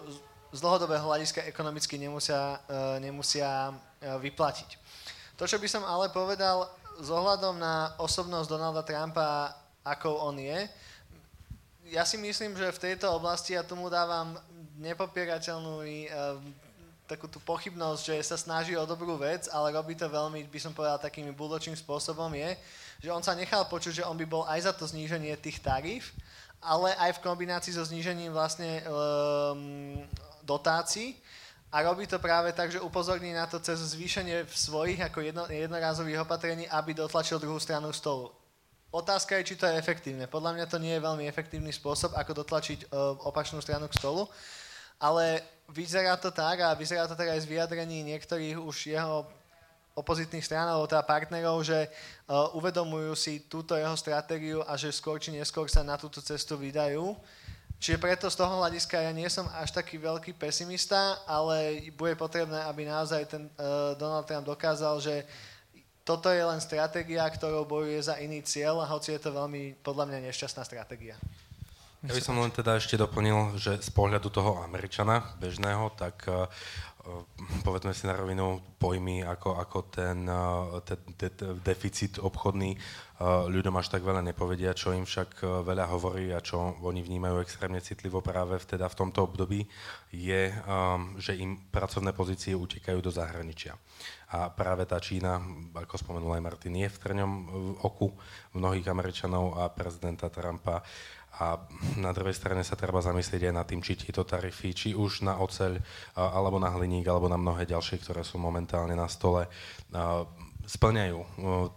z 0.51 0.59
dlhodobého 0.59 1.07
hľadiska 1.07 1.47
ekonomicky 1.47 1.95
nemusia, 1.99 2.59
e, 2.67 3.01
nemusia 3.03 3.71
e, 3.71 3.75
vyplatiť. 4.19 4.71
To, 5.39 5.47
čo 5.47 5.57
by 5.57 5.69
som 5.71 5.87
ale 5.87 6.11
povedal 6.11 6.67
s 7.01 7.09
ohľadom 7.09 7.57
na 7.57 7.95
osobnosť 8.03 8.51
Donalda 8.51 8.83
Trumpa, 8.83 9.57
ako 9.87 10.29
on 10.29 10.37
je, 10.37 10.69
ja 11.91 12.07
si 12.07 12.15
myslím, 12.23 12.55
že 12.55 12.71
v 12.71 12.83
tejto 12.93 13.11
oblasti, 13.11 13.59
ja 13.59 13.67
tomu 13.67 13.91
dávam 13.91 14.39
nepopierateľnú 14.79 15.83
e, 15.83 16.07
takú 17.11 17.27
tú 17.27 17.43
pochybnosť, 17.43 18.15
že 18.15 18.17
sa 18.23 18.39
snaží 18.39 18.79
o 18.79 18.87
dobrú 18.87 19.19
vec, 19.19 19.51
ale 19.51 19.75
robí 19.75 19.99
to 19.99 20.07
veľmi, 20.07 20.47
by 20.47 20.61
som 20.63 20.71
povedal, 20.71 21.03
takým 21.03 21.27
budočným 21.35 21.75
spôsobom 21.75 22.31
je, 22.39 22.55
že 23.03 23.11
on 23.11 23.19
sa 23.19 23.35
nechal 23.35 23.67
počuť, 23.67 24.03
že 24.03 24.07
on 24.07 24.15
by 24.15 24.27
bol 24.27 24.47
aj 24.47 24.71
za 24.71 24.73
to 24.77 24.87
zníženie 24.87 25.35
tých 25.43 25.59
tarif, 25.59 26.15
ale 26.63 26.95
aj 26.95 27.19
v 27.19 27.23
kombinácii 27.27 27.75
so 27.75 27.83
znížením 27.83 28.31
vlastne 28.31 28.85
um, 28.87 29.99
dotácií 30.51 31.15
a 31.71 31.87
robí 31.87 32.11
to 32.11 32.19
práve 32.19 32.51
tak, 32.51 32.75
že 32.75 32.83
upozorní 32.83 33.31
na 33.31 33.47
to 33.47 33.63
cez 33.63 33.79
zvýšenie 33.95 34.43
svojich 34.51 34.99
ako 34.99 35.19
jedno, 35.23 35.45
jednorázových 35.47 36.27
opatrení, 36.27 36.67
aby 36.67 36.99
dotlačil 36.99 37.39
druhú 37.39 37.63
stranu 37.63 37.95
stolu. 37.95 38.35
Otázka 38.91 39.39
je, 39.39 39.55
či 39.55 39.59
to 39.59 39.71
je 39.71 39.79
efektívne. 39.79 40.27
Podľa 40.27 40.59
mňa 40.59 40.67
to 40.67 40.83
nie 40.83 40.99
je 40.99 41.07
veľmi 41.07 41.23
efektívny 41.31 41.71
spôsob, 41.71 42.11
ako 42.19 42.43
dotlačiť 42.43 42.91
uh, 42.91 43.23
opačnú 43.23 43.63
stranu 43.63 43.87
k 43.87 43.95
stolu, 44.03 44.27
ale 44.99 45.47
vyzerá 45.71 46.19
to 46.19 46.35
tak 46.35 46.59
a 46.59 46.75
vyzerá 46.75 47.07
to 47.07 47.15
tak 47.15 47.31
aj 47.31 47.47
z 47.47 47.51
vyjadrení 47.55 48.03
niektorých 48.03 48.59
už 48.59 48.91
jeho 48.91 49.31
opozitných 49.95 50.43
strán 50.43 50.67
alebo 50.67 50.91
teda 50.91 51.07
partnerov, 51.07 51.63
že 51.63 51.87
uh, 51.87 52.51
uvedomujú 52.59 53.15
si 53.15 53.47
túto 53.47 53.79
jeho 53.79 53.95
stratégiu 53.95 54.67
a 54.67 54.75
že 54.75 54.91
skôr 54.91 55.23
či 55.23 55.31
neskôr 55.31 55.71
sa 55.71 55.87
na 55.87 55.95
túto 55.95 56.19
cestu 56.19 56.59
vydajú. 56.59 57.15
Čiže 57.81 57.97
preto 57.97 58.29
z 58.29 58.37
toho 58.37 58.61
hľadiska 58.61 59.01
ja 59.01 59.09
nie 59.09 59.25
som 59.33 59.49
až 59.57 59.73
taký 59.73 59.97
veľký 59.97 60.37
pesimista, 60.37 61.17
ale 61.25 61.89
bude 61.97 62.13
potrebné, 62.13 62.61
aby 62.69 62.85
naozaj 62.85 63.25
ten 63.25 63.49
uh, 63.57 63.97
Donald 63.97 64.29
Trump 64.29 64.45
dokázal, 64.45 65.01
že 65.01 65.25
toto 66.05 66.29
je 66.29 66.45
len 66.45 66.61
stratégia, 66.61 67.25
ktorou 67.25 67.65
bojuje 67.65 68.05
za 68.05 68.21
iný 68.21 68.45
cieľ, 68.45 68.85
a 68.85 68.91
hoci 68.93 69.17
je 69.17 69.21
to 69.25 69.33
veľmi, 69.33 69.81
podľa 69.81 70.13
mňa, 70.13 70.29
nešťastná 70.29 70.61
stratégia. 70.61 71.17
Ja 72.05 72.13
by 72.13 72.21
som 72.21 72.37
len 72.37 72.53
teda 72.53 72.77
ešte 72.77 73.01
doplnil, 73.01 73.57
že 73.57 73.81
z 73.81 73.91
pohľadu 73.93 74.29
toho 74.29 74.61
Američana 74.61 75.37
bežného, 75.41 75.89
tak 75.97 76.21
uh, 76.29 76.49
povedzme 77.63 77.93
si 77.95 78.09
na 78.09 78.17
rovinu 78.17 78.61
pojmy 78.81 79.23
ako, 79.25 79.57
ako 79.61 79.79
ten, 79.93 80.25
ten, 80.85 81.01
ten 81.17 81.33
deficit 81.61 82.19
obchodný 82.21 82.77
ľuďom 83.21 83.77
až 83.77 83.93
tak 83.93 84.01
veľa 84.01 84.25
nepovedia, 84.25 84.73
čo 84.73 84.97
im 84.97 85.05
však 85.05 85.45
veľa 85.45 85.93
hovorí 85.93 86.33
a 86.33 86.41
čo 86.41 86.81
oni 86.81 87.05
vnímajú 87.05 87.45
extrémne 87.45 87.77
citlivo 87.85 88.25
práve 88.25 88.57
v, 88.57 88.65
teda 88.65 88.89
v 88.89 88.97
tomto 88.97 89.29
období, 89.29 89.69
je, 90.09 90.49
že 91.21 91.37
im 91.37 91.61
pracovné 91.69 92.17
pozície 92.17 92.57
utekajú 92.57 92.97
do 93.05 93.13
zahraničia. 93.13 93.77
A 94.33 94.49
práve 94.49 94.89
tá 94.89 94.97
Čína, 94.97 95.37
ako 95.77 96.01
spomenul 96.01 96.33
aj 96.41 96.47
Martin, 96.49 96.81
je 96.81 96.89
v 96.89 97.01
trňom 97.03 97.33
oku 97.85 98.09
mnohých 98.57 98.89
Američanov 98.89 99.61
a 99.61 99.69
prezidenta 99.69 100.33
Trumpa. 100.33 100.81
A 101.39 101.63
na 101.97 102.11
druhej 102.11 102.35
strane 102.35 102.67
sa 102.67 102.75
treba 102.75 102.99
zamyslieť 102.99 103.49
aj 103.49 103.55
nad 103.55 103.67
tým, 103.69 103.81
či 103.81 103.95
tieto 103.95 104.27
tarify, 104.27 104.75
či 104.75 104.99
už 104.99 105.23
na 105.23 105.39
oceľ, 105.39 105.79
alebo 106.19 106.59
na 106.59 106.75
hliník, 106.75 107.07
alebo 107.07 107.31
na 107.31 107.39
mnohé 107.39 107.65
ďalšie, 107.71 108.03
ktoré 108.03 108.27
sú 108.27 108.37
momentálne 108.37 108.99
na 108.99 109.07
stole, 109.07 109.49
splňajú 110.61 111.19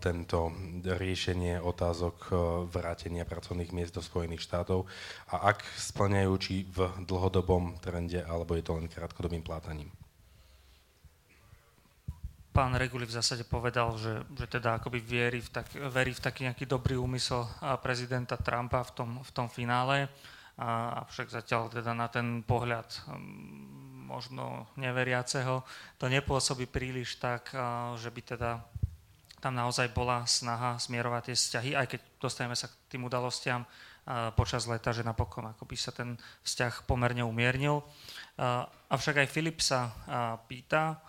tento 0.04 0.52
riešenie 0.84 1.64
otázok 1.64 2.30
vrátenia 2.70 3.24
pracovných 3.24 3.72
miest 3.72 3.96
do 3.96 4.04
Spojených 4.04 4.44
štátov 4.46 4.86
a 5.32 5.50
ak 5.56 5.64
splňajú, 5.80 6.34
či 6.38 6.68
v 6.68 6.92
dlhodobom 7.08 7.80
trende, 7.80 8.22
alebo 8.22 8.54
je 8.60 8.62
to 8.68 8.76
len 8.78 8.92
krátkodobým 8.92 9.42
plátaním. 9.42 9.90
Pán 12.54 12.78
Reguli 12.78 13.10
v 13.10 13.18
zásade 13.18 13.42
povedal, 13.44 13.98
že, 13.98 14.22
že 14.38 14.46
teda 14.46 14.78
akoby 14.78 15.02
verí 15.02 15.42
v, 15.42 15.50
tak, 15.50 15.74
verí 15.74 16.14
v 16.14 16.22
taký 16.22 16.46
nejaký 16.46 16.70
dobrý 16.70 17.02
úmysel 17.02 17.50
prezidenta 17.82 18.38
Trumpa 18.38 18.86
v 18.86 18.92
tom, 18.94 19.10
v 19.26 19.32
tom 19.34 19.50
finále, 19.50 20.06
a, 20.62 21.02
avšak 21.02 21.34
zatiaľ 21.34 21.74
teda 21.74 21.98
na 21.98 22.06
ten 22.14 22.46
pohľad 22.46 22.86
možno 24.06 24.70
neveriaceho 24.78 25.66
to 25.98 26.06
nepôsobí 26.06 26.70
príliš 26.70 27.18
tak, 27.18 27.50
že 27.98 28.14
by 28.14 28.22
teda 28.22 28.62
tam 29.42 29.58
naozaj 29.58 29.90
bola 29.90 30.22
snaha 30.30 30.78
smierovať 30.78 31.34
tie 31.34 31.36
vzťahy, 31.36 31.72
aj 31.74 31.88
keď 31.90 32.00
dostaneme 32.22 32.54
sa 32.54 32.70
k 32.70 32.96
tým 32.96 33.04
udalostiam 33.10 33.66
počas 34.38 34.70
leta, 34.70 34.94
že 34.94 35.04
napokon 35.04 35.52
akoby 35.52 35.76
sa 35.76 35.92
ten 35.92 36.16
vzťah 36.46 36.86
pomerne 36.86 37.26
umiernil. 37.26 37.84
Avšak 38.88 39.26
aj 39.26 39.32
Filip 39.34 39.60
sa 39.60 39.92
pýta 40.48 41.02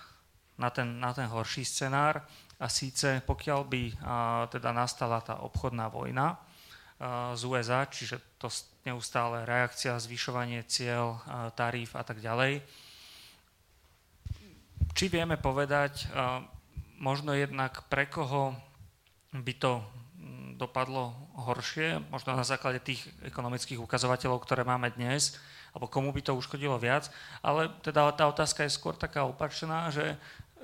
na 0.59 0.71
ten, 0.71 1.01
na 1.01 1.11
ten 1.15 1.27
horší 1.27 1.65
scenár. 1.67 2.23
A 2.63 2.71
síce 2.71 3.19
pokiaľ 3.27 3.61
by 3.67 3.83
teda 4.49 4.71
nastala 4.71 5.19
tá 5.21 5.43
obchodná 5.43 5.91
vojna 5.91 6.39
z 7.35 7.43
USA, 7.45 7.83
čiže 7.85 8.23
to 8.39 8.47
neustále 8.87 9.43
reakcia, 9.43 9.99
zvyšovanie 9.99 10.63
cieľ, 10.65 11.19
taríf 11.59 11.99
a 11.99 12.07
tak 12.07 12.23
ďalej, 12.23 12.63
či 14.95 15.05
vieme 15.11 15.35
povedať, 15.35 16.07
možno 17.03 17.35
jednak 17.35 17.83
pre 17.91 18.07
koho 18.07 18.55
by 19.35 19.55
to 19.59 19.83
dopadlo 20.55 21.11
horšie, 21.35 21.99
možno 22.15 22.39
na 22.39 22.47
základe 22.47 22.79
tých 22.79 23.03
ekonomických 23.27 23.83
ukazovateľov, 23.83 24.39
ktoré 24.47 24.63
máme 24.63 24.95
dnes, 24.95 25.35
alebo 25.75 25.91
komu 25.91 26.15
by 26.15 26.23
to 26.23 26.39
uškodilo 26.39 26.79
viac, 26.79 27.11
ale 27.43 27.67
teda 27.83 28.15
tá 28.15 28.31
otázka 28.31 28.63
je 28.63 28.71
skôr 28.71 28.95
taká 28.95 29.27
opačná, 29.27 29.91
že, 29.91 30.15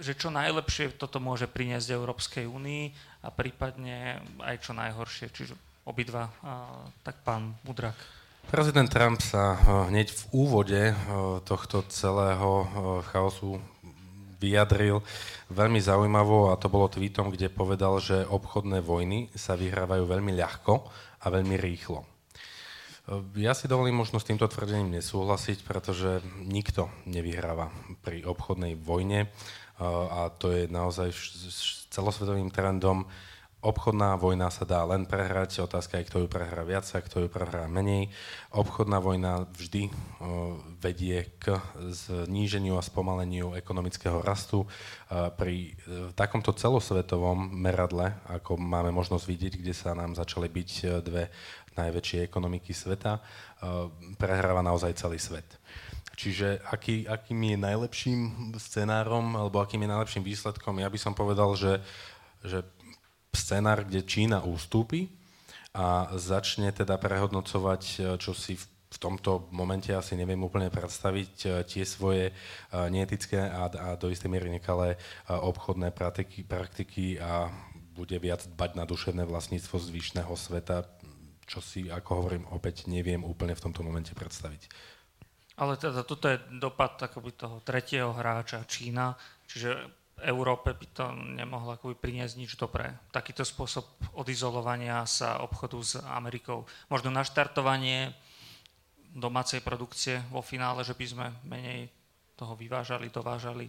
že 0.00 0.16
čo 0.16 0.32
najlepšie 0.32 0.96
toto 0.96 1.20
môže 1.20 1.46
priniesť 1.46 1.94
Európskej 1.94 2.44
únii 2.48 2.84
a 3.24 3.28
prípadne 3.28 4.24
aj 4.40 4.56
čo 4.64 4.72
najhoršie, 4.72 5.28
čiže 5.30 5.54
obidva, 5.84 6.32
tak 7.04 7.20
pán 7.24 7.56
Mudrak. 7.64 7.96
Prezident 8.50 8.88
Trump 8.88 9.20
sa 9.22 9.54
hneď 9.86 10.10
v 10.10 10.22
úvode 10.32 10.82
tohto 11.46 11.86
celého 11.86 12.66
chaosu 13.12 13.60
vyjadril 14.40 15.04
veľmi 15.52 15.78
zaujímavo 15.78 16.48
a 16.50 16.56
to 16.56 16.72
bolo 16.72 16.88
tweetom, 16.88 17.28
kde 17.28 17.52
povedal, 17.52 18.00
že 18.00 18.24
obchodné 18.24 18.80
vojny 18.80 19.28
sa 19.36 19.54
vyhrávajú 19.54 20.08
veľmi 20.08 20.32
ľahko 20.32 20.88
a 21.20 21.26
veľmi 21.28 21.60
rýchlo. 21.60 22.08
Ja 23.36 23.52
si 23.58 23.66
dovolím 23.66 23.98
možno 24.00 24.22
s 24.22 24.28
týmto 24.28 24.46
tvrdením 24.46 24.94
nesúhlasiť, 24.96 25.66
pretože 25.66 26.22
nikto 26.40 26.88
nevyhráva 27.10 27.68
pri 28.06 28.22
obchodnej 28.22 28.78
vojne 28.78 29.28
a 29.88 30.28
to 30.36 30.52
je 30.52 30.68
naozaj 30.68 31.08
celosvetovým 31.88 32.52
trendom 32.52 33.08
Obchodná 33.60 34.16
vojna 34.16 34.48
sa 34.48 34.64
dá 34.64 34.80
len 34.88 35.04
prehrať, 35.04 35.60
otázka 35.60 36.00
je, 36.00 36.08
kto 36.08 36.24
ju 36.24 36.28
prehrá 36.32 36.64
viac 36.64 36.88
a 36.96 37.04
kto 37.04 37.20
ju 37.20 37.28
prehrá 37.28 37.68
menej. 37.68 38.08
Obchodná 38.56 39.04
vojna 39.04 39.44
vždy 39.52 39.92
vedie 40.80 41.28
k 41.36 41.60
zníženiu 41.92 42.80
a 42.80 42.82
spomaleniu 42.82 43.52
ekonomického 43.52 44.24
rastu. 44.24 44.64
Pri 45.36 45.76
e, 45.76 46.08
takomto 46.16 46.56
celosvetovom 46.56 47.52
meradle, 47.52 48.16
ako 48.32 48.56
máme 48.56 48.96
možnosť 48.96 49.28
vidieť, 49.28 49.54
kde 49.60 49.76
sa 49.76 49.92
nám 49.92 50.16
začali 50.16 50.48
byť 50.48 50.70
e, 50.80 50.84
dve 51.04 51.24
najväčšie 51.76 52.24
ekonomiky 52.24 52.72
sveta, 52.72 53.20
e, 53.20 53.22
prehráva 54.16 54.64
naozaj 54.64 54.96
celý 54.96 55.20
svet. 55.20 55.59
Čiže 56.18 56.60
aký, 56.68 57.08
akým 57.08 57.54
je 57.54 57.56
najlepším 57.56 58.20
scenárom 58.60 59.36
alebo 59.36 59.62
akým 59.62 59.82
je 59.84 59.92
najlepším 59.92 60.24
výsledkom, 60.26 60.78
ja 60.82 60.88
by 60.90 60.98
som 61.00 61.14
povedal, 61.16 61.54
že, 61.56 61.80
že 62.44 62.66
scenár, 63.32 63.86
kde 63.86 64.04
Čína 64.04 64.44
ústúpi 64.44 65.08
a 65.70 66.10
začne 66.18 66.74
teda 66.74 66.98
prehodnocovať, 66.98 67.82
e, 67.82 67.96
čo 68.18 68.34
si 68.34 68.58
v 68.58 68.64
v 68.90 68.98
tomto 68.98 69.46
momente 69.54 69.94
asi 69.94 70.18
neviem 70.18 70.42
úplne 70.42 70.66
predstaviť 70.66 71.34
e, 71.46 71.48
tie 71.62 71.86
svoje 71.86 72.30
e, 72.30 72.32
neetické 72.90 73.38
a, 73.38 73.70
a 73.70 73.88
do 73.94 74.10
istej 74.10 74.26
miery 74.26 74.50
nekalé 74.50 74.98
obchodné 75.30 75.94
praktiky, 75.94 76.42
praktiky 76.42 77.22
a 77.22 77.54
bude 77.94 78.18
viac 78.18 78.42
dbať 78.50 78.70
na 78.74 78.84
duševné 78.86 79.22
vlastníctvo 79.30 79.78
zvyšného 79.78 80.34
sveta, 80.34 80.90
čo 81.46 81.62
si, 81.62 81.86
ako 81.86 82.10
hovorím, 82.18 82.44
opäť 82.50 82.90
neviem 82.90 83.22
úplne 83.22 83.54
v 83.54 83.62
tomto 83.62 83.86
momente 83.86 84.10
predstaviť. 84.14 84.66
Ale 85.60 85.76
teda 85.76 86.00
toto 86.08 86.26
je 86.32 86.40
dopad 86.56 86.96
takoby 86.96 87.36
toho 87.36 87.60
tretieho 87.60 88.16
hráča 88.16 88.64
Čína, 88.64 89.12
čiže 89.44 89.76
Európe 90.24 90.76
by 90.76 90.86
to 90.92 91.04
nemohlo 91.16 91.76
akoby 91.76 91.96
priniesť 91.96 92.34
nič 92.36 92.56
dobré. 92.56 92.92
Takýto 93.12 93.44
spôsob 93.44 93.84
odizolovania 94.16 95.04
sa 95.08 95.40
obchodu 95.40 95.78
s 95.80 95.92
Amerikou. 96.00 96.68
Možno 96.92 97.08
naštartovanie 97.12 98.12
domácej 99.16 99.64
produkcie 99.64 100.20
vo 100.28 100.44
finále, 100.44 100.84
že 100.84 100.96
by 100.96 101.06
sme 101.08 101.26
menej 101.48 101.88
toho 102.36 102.56
vyvážali, 102.56 103.12
dovážali. 103.12 103.68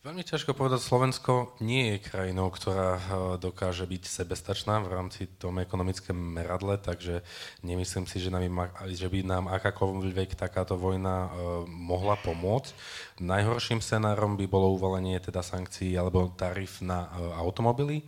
Veľmi 0.00 0.24
ťažko 0.24 0.56
povedať, 0.56 0.80
Slovensko 0.80 1.60
nie 1.60 1.92
je 1.92 1.98
krajinou, 2.00 2.48
ktorá 2.48 2.96
eh, 2.96 3.02
dokáže 3.36 3.84
byť 3.84 4.08
sebestačná 4.08 4.80
v 4.80 4.88
rámci 4.96 5.28
tom 5.36 5.60
ekonomickém 5.60 6.16
meradle, 6.16 6.80
takže 6.80 7.20
nemyslím 7.60 8.08
si, 8.08 8.16
že, 8.16 8.32
nám, 8.32 8.72
že 8.88 9.12
by 9.12 9.20
nám 9.20 9.52
akákoľvek 9.52 10.40
takáto 10.40 10.80
vojna 10.80 11.28
uh, 11.28 11.28
mohla 11.68 12.16
pomôcť. 12.16 12.72
Najhorším 13.20 13.84
scenárom 13.84 14.40
by 14.40 14.48
bolo 14.48 14.72
uvalenie 14.72 15.20
teda 15.20 15.44
sankcií 15.44 15.92
alebo 16.00 16.32
tarif 16.32 16.80
na 16.80 17.12
uh, 17.12 17.36
automobily, 17.36 18.00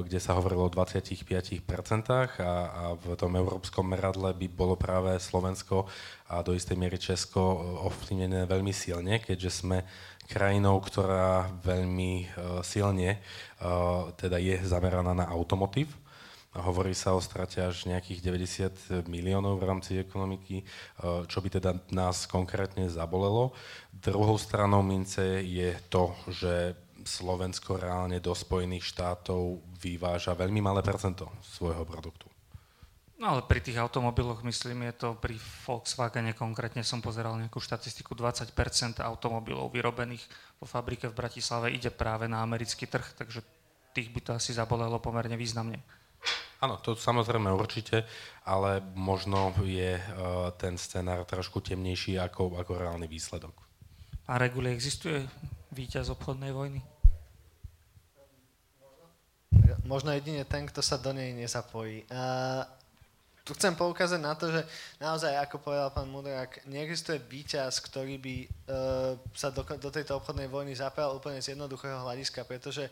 kde 0.00 0.16
sa 0.16 0.32
hovorilo 0.40 0.72
o 0.72 0.72
25% 0.72 1.68
a, 2.08 2.16
a 2.40 2.84
v 2.96 3.12
tom 3.12 3.36
európskom 3.36 3.92
meradle 3.92 4.32
by 4.32 4.48
bolo 4.48 4.72
práve 4.72 5.12
Slovensko 5.20 5.84
a 6.32 6.40
do 6.40 6.56
istej 6.56 6.80
miery 6.80 6.96
Česko 6.96 7.60
ovplyvnené 7.84 8.48
veľmi 8.48 8.72
silne, 8.72 9.20
keďže 9.20 9.50
sme 9.52 9.84
krajinou, 10.30 10.78
ktorá 10.78 11.50
veľmi 11.66 12.30
uh, 12.30 12.62
silne 12.62 13.18
uh, 13.18 14.14
teda 14.14 14.38
je 14.38 14.62
zameraná 14.62 15.10
na 15.10 15.26
automotív. 15.26 15.90
Hovorí 16.54 16.94
sa 16.94 17.14
o 17.14 17.22
strate 17.22 17.62
až 17.62 17.86
nejakých 17.86 18.22
90 19.02 19.10
miliónov 19.10 19.58
v 19.58 19.66
rámci 19.66 19.98
ekonomiky, 19.98 20.62
uh, 20.62 21.26
čo 21.26 21.42
by 21.42 21.58
teda 21.58 21.70
nás 21.90 22.30
konkrétne 22.30 22.86
zabolelo. 22.86 23.50
Druhou 23.90 24.38
stranou 24.38 24.86
mince 24.86 25.42
je 25.42 25.74
to, 25.90 26.14
že 26.30 26.78
Slovensko 27.02 27.82
reálne 27.82 28.22
do 28.22 28.30
Spojených 28.30 28.86
štátov 28.86 29.58
vyváža 29.82 30.38
veľmi 30.38 30.62
malé 30.62 30.86
percento 30.86 31.26
svojho 31.42 31.82
produktu. 31.82 32.29
No 33.20 33.36
ale 33.36 33.44
pri 33.44 33.60
tých 33.60 33.76
automobiloch, 33.76 34.40
myslím, 34.48 34.88
je 34.88 34.94
to 34.96 35.08
pri 35.12 35.36
Volkswagene 35.68 36.32
konkrétne 36.32 36.80
som 36.80 37.04
pozeral 37.04 37.36
nejakú 37.36 37.60
štatistiku, 37.60 38.16
20% 38.16 38.56
automobilov 39.04 39.68
vyrobených 39.76 40.24
vo 40.56 40.64
fabrike 40.64 41.04
v 41.12 41.20
Bratislave 41.20 41.68
ide 41.68 41.92
práve 41.92 42.24
na 42.32 42.40
americký 42.40 42.88
trh, 42.88 43.04
takže 43.20 43.44
tých 43.92 44.08
by 44.08 44.20
to 44.24 44.30
asi 44.32 44.56
zabolelo 44.56 44.96
pomerne 45.04 45.36
významne. 45.36 45.84
Áno, 46.64 46.80
to 46.80 46.96
samozrejme 46.96 47.52
určite, 47.52 48.08
ale 48.48 48.80
možno 48.96 49.52
je 49.68 50.00
uh, 50.00 50.48
ten 50.56 50.80
scenár 50.80 51.28
trošku 51.28 51.60
temnejší 51.60 52.16
ako, 52.16 52.56
ako 52.56 52.72
reálny 52.80 53.04
výsledok. 53.04 53.52
A 54.32 54.40
reguli 54.40 54.72
existuje 54.72 55.28
víťaz 55.76 56.08
obchodnej 56.08 56.56
vojny? 56.56 56.80
Možno 59.84 60.08
jedine 60.16 60.48
ten, 60.48 60.64
kto 60.64 60.80
sa 60.80 60.96
do 60.96 61.12
nej 61.12 61.36
nezapojí. 61.36 62.08
Uh, 62.08 62.64
tu 63.44 63.56
chcem 63.56 63.72
poukázať 63.72 64.20
na 64.20 64.36
to, 64.36 64.52
že 64.52 64.62
naozaj, 65.00 65.32
ako 65.42 65.58
povedal 65.64 65.90
pán 65.90 66.08
Mudrák, 66.12 66.64
neexistuje 66.68 67.18
víťaz, 67.18 67.80
ktorý 67.80 68.20
by 68.20 68.36
uh, 68.44 68.48
sa 69.32 69.48
do, 69.50 69.64
do 69.64 69.90
tejto 69.90 70.20
obchodnej 70.20 70.46
vojny 70.46 70.76
zapájal 70.76 71.16
úplne 71.16 71.40
z 71.40 71.56
jednoduchého 71.56 72.04
hľadiska, 72.04 72.44
pretože 72.44 72.86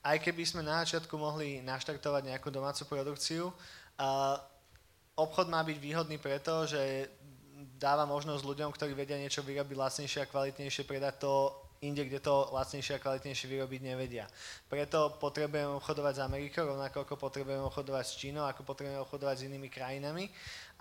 aj 0.00 0.16
keby 0.24 0.42
sme 0.48 0.64
na 0.64 0.80
začiatku 0.82 1.12
mohli 1.20 1.60
naštartovať 1.60 2.32
nejakú 2.32 2.48
domácu 2.48 2.88
produkciu, 2.88 3.52
uh, 3.52 4.40
obchod 5.14 5.52
má 5.52 5.60
byť 5.60 5.76
výhodný 5.76 6.16
preto, 6.16 6.64
že 6.64 7.12
dáva 7.76 8.08
možnosť 8.08 8.40
ľuďom, 8.44 8.70
ktorí 8.72 8.96
vedia 8.96 9.20
niečo 9.20 9.44
vyrobiť 9.44 9.76
lacnejšie 9.76 10.20
a 10.24 10.30
kvalitnejšie, 10.30 10.88
predať 10.88 11.20
to 11.24 11.52
inde, 11.80 12.04
kde 12.04 12.20
to 12.20 12.52
lacnejšie 12.52 13.00
a 13.00 13.02
kvalitnejšie 13.02 13.48
vyrobiť 13.48 13.80
nevedia. 13.80 14.28
Preto 14.68 15.16
potrebujeme 15.16 15.80
obchodovať 15.80 16.14
s 16.20 16.24
Amerikou, 16.24 16.68
rovnako 16.68 17.08
ako 17.08 17.16
potrebujeme 17.16 17.64
obchodovať 17.64 18.04
s 18.04 18.18
Čínou, 18.20 18.44
ako 18.44 18.68
potrebujeme 18.68 19.00
obchodovať 19.00 19.36
s 19.40 19.46
inými 19.48 19.68
krajinami. 19.72 20.28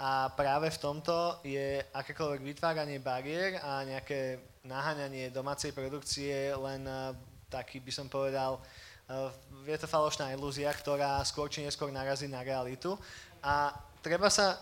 A 0.03 0.27
práve 0.35 0.67
v 0.67 0.81
tomto 0.83 1.39
je 1.47 1.79
akékoľvek 1.95 2.41
vytváranie 2.43 2.99
bariér 2.99 3.63
a 3.63 3.87
nejaké 3.87 4.43
naháňanie 4.67 5.31
domácej 5.31 5.71
produkcie 5.71 6.51
len 6.59 6.83
eh, 6.83 7.15
taký, 7.47 7.79
by 7.79 7.91
som 7.95 8.11
povedal, 8.11 8.59
eh, 9.07 9.31
je 9.71 9.77
to 9.79 9.87
falošná 9.87 10.35
ilúzia, 10.35 10.67
ktorá 10.75 11.23
skôr 11.23 11.47
či 11.47 11.63
neskôr 11.63 11.95
narazí 11.95 12.27
na 12.27 12.43
realitu. 12.43 12.99
A 13.39 13.71
treba 14.03 14.27
sa 14.27 14.59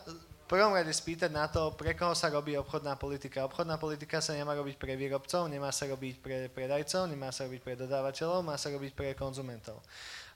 prvom 0.47 0.71
rade 0.71 0.89
spýtať 0.89 1.27
na 1.27 1.51
to, 1.51 1.75
pre 1.75 1.91
koho 1.91 2.15
sa 2.15 2.31
robí 2.31 2.55
obchodná 2.55 2.95
politika. 2.95 3.43
Obchodná 3.43 3.75
politika 3.75 4.23
sa 4.23 4.31
nemá 4.31 4.55
robiť 4.55 4.79
pre 4.79 4.95
výrobcov, 4.95 5.51
nemá 5.51 5.69
sa 5.75 5.83
robiť 5.91 6.15
pre 6.23 6.47
predajcov, 6.47 7.11
nemá 7.11 7.29
sa 7.35 7.43
robiť 7.45 7.61
pre 7.61 7.75
dodávateľov, 7.75 8.47
má 8.47 8.55
sa 8.55 8.71
robiť 8.71 8.95
pre 8.95 9.11
konzumentov. 9.11 9.83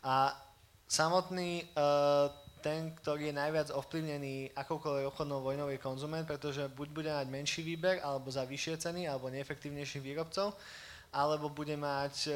A 0.04 0.36
samotný 0.86 1.64
uh, 1.74 2.28
ten, 2.60 2.92
ktorý 2.94 3.32
je 3.32 3.40
najviac 3.40 3.68
ovplyvnený 3.72 4.54
akoukoľvek 4.54 5.10
obchodnou 5.10 5.40
vojnou 5.42 5.68
je 5.72 5.80
konzument, 5.82 6.28
pretože 6.28 6.68
buď 6.70 6.88
bude 6.92 7.10
mať 7.10 7.28
menší 7.32 7.62
výber, 7.64 8.04
alebo 8.04 8.28
za 8.30 8.44
vyššie 8.44 8.84
ceny, 8.84 9.08
alebo 9.08 9.32
neefektívnejších 9.32 10.04
výrobcov, 10.04 10.54
alebo 11.16 11.48
bude 11.50 11.80
mať 11.80 12.28
uh, 12.28 12.36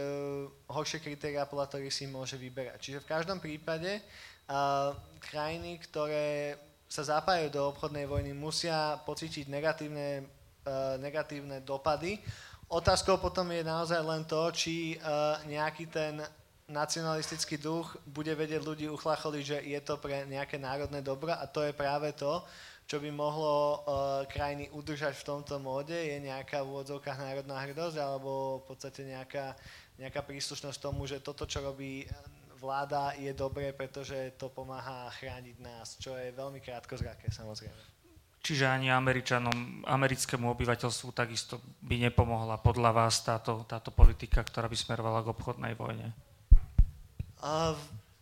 horšie 0.71 1.03
kritéria, 1.03 1.43
podľa 1.43 1.75
ktorých 1.75 1.93
si 1.93 2.07
môže 2.07 2.39
vyberať. 2.39 2.79
Čiže 2.79 3.03
v 3.03 3.09
každom 3.11 3.43
prípade 3.43 3.99
uh, 3.99 4.95
krajiny, 5.19 5.77
ktoré 5.83 6.55
sa 6.95 7.19
zapájajú 7.19 7.51
do 7.51 7.62
obchodnej 7.75 8.08
vojny, 8.08 8.31
musia 8.31 8.95
pocítiť 9.03 9.51
negatívne, 9.51 10.23
uh, 10.63 10.95
negatívne 10.95 11.60
dopady. 11.60 12.23
Otázkou 12.71 13.19
potom 13.19 13.51
je 13.51 13.67
naozaj 13.67 13.99
len 13.99 14.23
to, 14.23 14.47
či 14.55 14.95
uh, 15.03 15.43
nejaký 15.43 15.91
ten 15.91 16.23
nacionalistický 16.65 17.62
duch 17.62 17.93
bude 18.10 18.31
vedieť 18.31 18.63
ľudí 18.63 18.88
uchlacholiť, 18.89 19.43
že 19.43 19.58
je 19.69 19.79
to 19.84 19.99
pre 20.01 20.25
nejaké 20.25 20.58
národné 20.58 21.03
dobro 21.03 21.29
a 21.29 21.45
to 21.45 21.62
je 21.62 21.75
práve 21.75 22.10
to, 22.17 22.41
čo 22.88 22.97
by 22.97 23.12
mohlo 23.12 23.53
uh, 23.53 23.77
krajiny 24.31 24.71
udržať 24.73 25.19
v 25.19 25.27
tomto 25.27 25.60
móde, 25.60 25.93
je 25.93 26.17
nejaká 26.25 26.63
v 26.63 26.69
úvodzovkách 26.73 27.17
národná 27.21 27.60
hrdosť 27.60 27.97
alebo 28.01 28.62
v 28.62 28.71
podstate 28.71 29.03
nejaká, 29.03 29.53
nejaká 29.99 30.21
príslušnosť 30.25 30.79
tomu, 30.79 31.05
že 31.05 31.21
toto, 31.21 31.45
čo 31.45 31.62
robí 31.62 32.08
vláda 32.59 33.13
je 33.15 33.31
dobré, 33.35 33.71
pretože 33.75 34.35
to 34.39 34.49
pomáha 34.49 35.11
chrániť 35.15 35.57
nás, 35.59 35.95
čo 35.99 36.15
je 36.15 36.31
veľmi 36.31 36.59
krátkozraké 36.63 37.31
samozrejme. 37.31 37.95
Čiže 38.45 38.69
ani 38.69 38.93
Američanom, 38.93 39.81
americkému 39.89 40.53
obyvateľstvu 40.53 41.09
takisto 41.17 41.57
by 41.81 41.97
nepomohla 41.97 42.61
podľa 42.61 42.93
vás 42.93 43.25
táto, 43.25 43.65
táto 43.65 43.89
politika, 43.89 44.45
ktorá 44.45 44.69
by 44.69 44.77
smerovala 44.77 45.25
k 45.25 45.33
obchodnej 45.33 45.73
vojne? 45.73 46.13
Uh, 47.41 47.73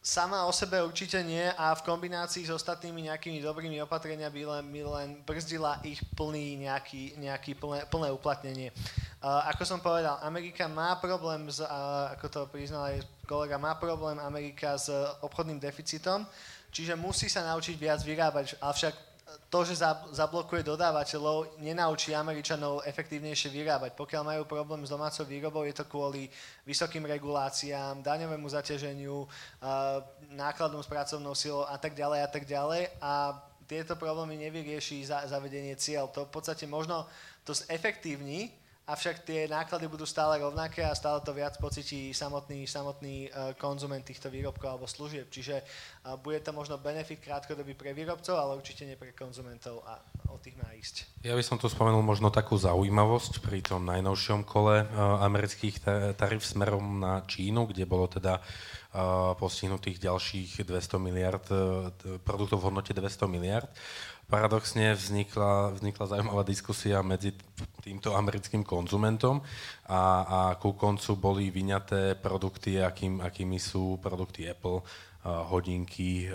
sama 0.03 0.43
o 0.43 0.51
sebe 0.51 0.83
určite 0.83 1.15
nie 1.23 1.47
a 1.55 1.71
v 1.71 1.87
kombinácii 1.87 2.43
s 2.43 2.51
ostatnými 2.51 3.07
nejakými 3.07 3.39
dobrými 3.39 3.79
opatreniami 3.87 4.35
by 4.35 4.43
len, 4.43 4.65
by 4.67 4.81
len 4.83 5.09
brzdila 5.23 5.79
ich 5.87 6.03
plný 6.19 6.59
nejaký, 6.67 7.15
nejaký 7.23 7.55
plné, 7.55 7.87
plné 7.87 8.11
uplatnenie. 8.11 8.75
Uh, 9.23 9.47
ako 9.47 9.63
som 9.63 9.79
povedal, 9.79 10.19
Amerika 10.19 10.67
má 10.67 10.99
problém, 10.99 11.47
s, 11.47 11.63
uh, 11.63 12.11
ako 12.11 12.27
to 12.27 12.41
priznal 12.51 12.91
aj 12.91 12.99
kolega, 13.23 13.55
má 13.55 13.79
problém 13.79 14.19
Amerika 14.19 14.75
s 14.75 14.91
obchodným 15.23 15.63
deficitom, 15.63 16.27
čiže 16.67 16.99
musí 16.99 17.31
sa 17.31 17.47
naučiť 17.55 17.79
viac 17.79 18.03
vyrábať, 18.03 18.59
avšak 18.59 19.12
to, 19.49 19.59
že 19.65 19.81
zablokuje 20.13 20.65
dodávateľov, 20.65 21.61
nenaučí 21.61 22.15
Američanov 22.15 22.81
efektívnejšie 22.87 23.53
vyrábať. 23.53 23.93
Pokiaľ 23.93 24.23
majú 24.23 24.43
problém 24.49 24.81
s 24.81 24.89
domácou 24.89 25.27
výrobou, 25.27 25.61
je 25.67 25.75
to 25.77 25.85
kvôli 25.85 26.31
vysokým 26.65 27.05
reguláciám, 27.05 28.01
daňovému 28.01 28.47
zaťaženiu, 28.49 29.27
nákladom 30.33 30.81
s 30.81 30.89
pracovnou 30.89 31.35
silou 31.37 31.67
a 31.67 31.77
tak 31.77 31.93
ďalej 31.93 32.19
a 32.23 32.29
tak 32.29 32.43
ďalej. 32.49 32.81
A 33.01 33.37
tieto 33.67 33.93
problémy 33.99 34.37
nevyrieši 34.37 35.05
zavedenie 35.05 35.77
cieľ. 35.77 36.09
To 36.13 36.25
v 36.25 36.33
podstate 36.33 36.65
možno 36.65 37.05
to 37.45 37.53
zefektívni, 37.53 38.62
avšak 38.83 39.23
tie 39.23 39.47
náklady 39.47 39.87
budú 39.87 40.03
stále 40.03 40.43
rovnaké 40.43 40.83
a 40.83 40.91
stále 40.91 41.23
to 41.23 41.31
viac 41.31 41.55
pocití 41.55 42.11
samotný, 42.11 42.67
samotný 42.67 43.15
e, 43.27 43.55
konzument 43.55 44.03
týchto 44.03 44.27
výrobkov 44.27 44.67
alebo 44.75 44.87
služieb. 44.91 45.31
Čiže 45.31 45.55
e, 45.55 45.63
bude 46.19 46.43
to 46.43 46.51
možno 46.51 46.75
benefit 46.75 47.23
krátkodobý 47.23 47.79
pre 47.79 47.95
výrobcov, 47.95 48.35
ale 48.35 48.59
určite 48.59 48.83
nie 48.83 48.99
pre 48.99 49.15
konzumentov 49.15 49.87
a 49.87 50.03
o 50.27 50.35
tých 50.35 50.59
má 50.59 50.67
ísť. 50.75 51.23
Ja 51.23 51.31
by 51.31 51.43
som 51.47 51.55
tu 51.55 51.71
spomenul 51.71 52.03
možno 52.03 52.27
takú 52.27 52.59
zaujímavosť 52.59 53.39
pri 53.39 53.63
tom 53.63 53.87
najnovšom 53.87 54.43
kole 54.43 54.83
e, 54.83 54.85
amerických 55.23 55.87
tarif 56.19 56.43
smerom 56.43 56.99
na 56.99 57.23
Čínu, 57.23 57.71
kde 57.71 57.87
bolo 57.87 58.11
teda 58.11 58.43
postihnutých 59.41 60.05
ďalších 60.05 60.69
200 60.69 61.01
miliard, 61.01 61.41
produktov 62.21 62.61
v 62.61 62.65
hodnote 62.69 62.93
200 62.93 63.25
miliard 63.25 63.65
paradoxne 64.27 64.95
vznikla, 64.95 65.77
vznikla 65.77 66.05
zaujímavá 66.07 66.43
diskusia 66.47 66.99
medzi 67.05 67.35
týmto 67.83 68.15
americkým 68.15 68.63
konzumentom 68.63 69.43
a, 69.87 70.01
a 70.23 70.39
ku 70.57 70.73
koncu 70.73 71.11
boli 71.19 71.51
vyňaté 71.51 72.17
produkty, 72.17 72.79
akým, 72.79 73.19
akými 73.19 73.59
sú 73.59 73.99
produkty 73.99 74.47
Apple 74.47 74.81
hodinky, 75.23 76.27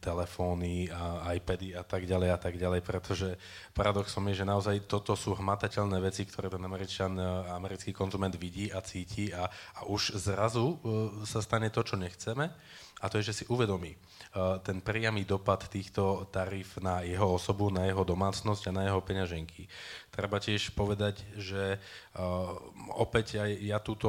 telefóny, 0.00 0.88
iPady 1.36 1.76
a 1.76 1.84
tak 1.84 2.08
ďalej 2.08 2.28
a 2.32 2.38
tak 2.40 2.56
ďalej, 2.56 2.80
pretože 2.80 3.36
paradoxom 3.76 4.24
je, 4.32 4.40
že 4.40 4.48
naozaj 4.48 4.88
toto 4.88 5.12
sú 5.12 5.36
hmatateľné 5.36 6.00
veci, 6.00 6.24
ktoré 6.24 6.48
ten 6.48 6.64
Američan, 6.64 7.12
americký 7.52 7.92
konzument 7.92 8.32
vidí 8.32 8.72
a 8.72 8.80
cíti 8.80 9.28
a, 9.36 9.52
a 9.76 9.80
už 9.84 10.16
zrazu 10.16 10.80
sa 11.28 11.44
stane 11.44 11.68
to, 11.68 11.84
čo 11.84 12.00
nechceme 12.00 12.48
a 13.02 13.04
to 13.12 13.20
je, 13.20 13.28
že 13.28 13.44
si 13.44 13.48
uvedomí 13.52 13.92
ten 14.64 14.80
priamy 14.80 15.28
dopad 15.28 15.68
týchto 15.68 16.24
tarif 16.32 16.80
na 16.80 17.04
jeho 17.04 17.36
osobu, 17.36 17.68
na 17.68 17.84
jeho 17.84 18.00
domácnosť 18.00 18.72
a 18.72 18.76
na 18.76 18.82
jeho 18.88 19.04
peňaženky. 19.04 19.68
Treba 20.08 20.40
tiež 20.40 20.72
povedať, 20.72 21.20
že 21.36 21.76
opäť 22.96 23.44
aj 23.44 23.50
ja 23.60 23.76
túto 23.76 24.08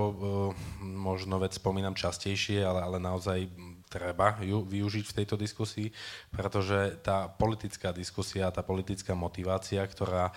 možno 0.80 1.44
vec 1.44 1.52
spomínam 1.60 1.92
častejšie, 1.92 2.64
ale, 2.64 2.80
ale 2.88 2.98
naozaj 3.04 3.52
treba 3.92 4.40
ju 4.40 4.64
využiť 4.64 5.06
v 5.06 5.16
tejto 5.22 5.36
diskusii, 5.36 5.92
pretože 6.32 7.04
tá 7.04 7.28
politická 7.28 7.92
diskusia, 7.92 8.50
tá 8.50 8.64
politická 8.64 9.14
motivácia, 9.14 9.84
ktorá 9.84 10.32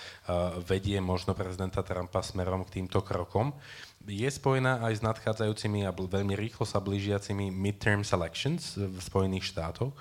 vedie 0.67 0.99
možno 0.99 1.33
prezidenta 1.33 1.87
Trumpa 1.87 2.27
smerom 2.27 2.67
k 2.67 2.83
týmto 2.83 3.01
krokom, 3.07 3.55
je 4.07 4.31
spojená 4.31 4.81
aj 4.87 5.03
s 5.03 5.05
nadchádzajúcimi 5.05 5.83
a 5.83 5.91
veľmi 5.91 6.39
rýchlo 6.39 6.63
sa 6.63 6.79
blížiacimi 6.79 7.51
midterm 7.51 8.07
selections 8.07 8.79
v 8.79 8.97
Spojených 9.03 9.51
štátoch, 9.51 9.93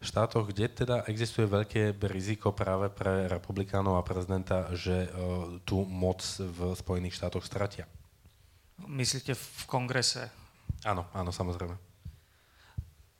štátoch, 0.00 0.48
kde 0.48 0.72
teda 0.72 0.96
existuje 1.12 1.44
veľké 1.44 1.92
riziko 2.08 2.56
práve 2.56 2.88
pre 2.88 3.28
republikánov 3.28 4.00
a 4.00 4.06
prezidenta, 4.06 4.72
že 4.72 5.12
uh, 5.12 5.60
tú 5.68 5.84
moc 5.84 6.24
v 6.40 6.72
Spojených 6.72 7.20
štátoch 7.20 7.44
stratia. 7.44 7.84
Myslíte 8.80 9.36
v 9.36 9.62
kongrese? 9.68 10.32
Áno, 10.88 11.04
áno, 11.12 11.28
samozrejme. 11.28 11.76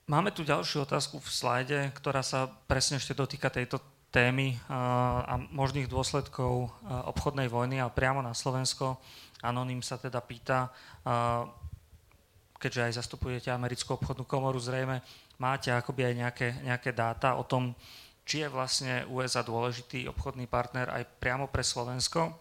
Máme 0.09 0.33
tu 0.33 0.43
ďalšiu 0.43 0.89
otázku 0.89 1.21
v 1.21 1.29
slajde, 1.31 1.79
ktorá 1.95 2.25
sa 2.25 2.49
presne 2.67 2.99
ešte 2.99 3.15
dotýka 3.15 3.53
tejto 3.53 3.79
témy 4.11 4.59
a 4.67 5.39
možných 5.55 5.87
dôsledkov 5.87 6.71
obchodnej 6.87 7.47
vojny 7.47 7.79
a 7.79 7.87
priamo 7.91 8.19
na 8.19 8.35
Slovensko. 8.35 8.99
Anonym 9.41 9.81
sa 9.81 9.97
teda 9.97 10.19
pýta, 10.19 10.69
keďže 12.59 12.91
aj 12.91 12.93
zastupujete 13.01 13.49
americkú 13.55 13.97
obchodnú 13.97 14.27
komoru, 14.27 14.59
zrejme 14.59 15.01
máte 15.41 15.73
akoby 15.73 16.11
aj 16.11 16.15
nejaké, 16.15 16.49
nejaké 16.61 16.91
dáta 16.93 17.39
o 17.39 17.47
tom, 17.47 17.73
či 18.29 18.45
je 18.45 18.53
vlastne 18.53 19.09
USA 19.09 19.41
dôležitý 19.41 20.05
obchodný 20.13 20.45
partner 20.45 20.93
aj 20.93 21.09
priamo 21.17 21.49
pre 21.49 21.65
Slovensko, 21.65 22.37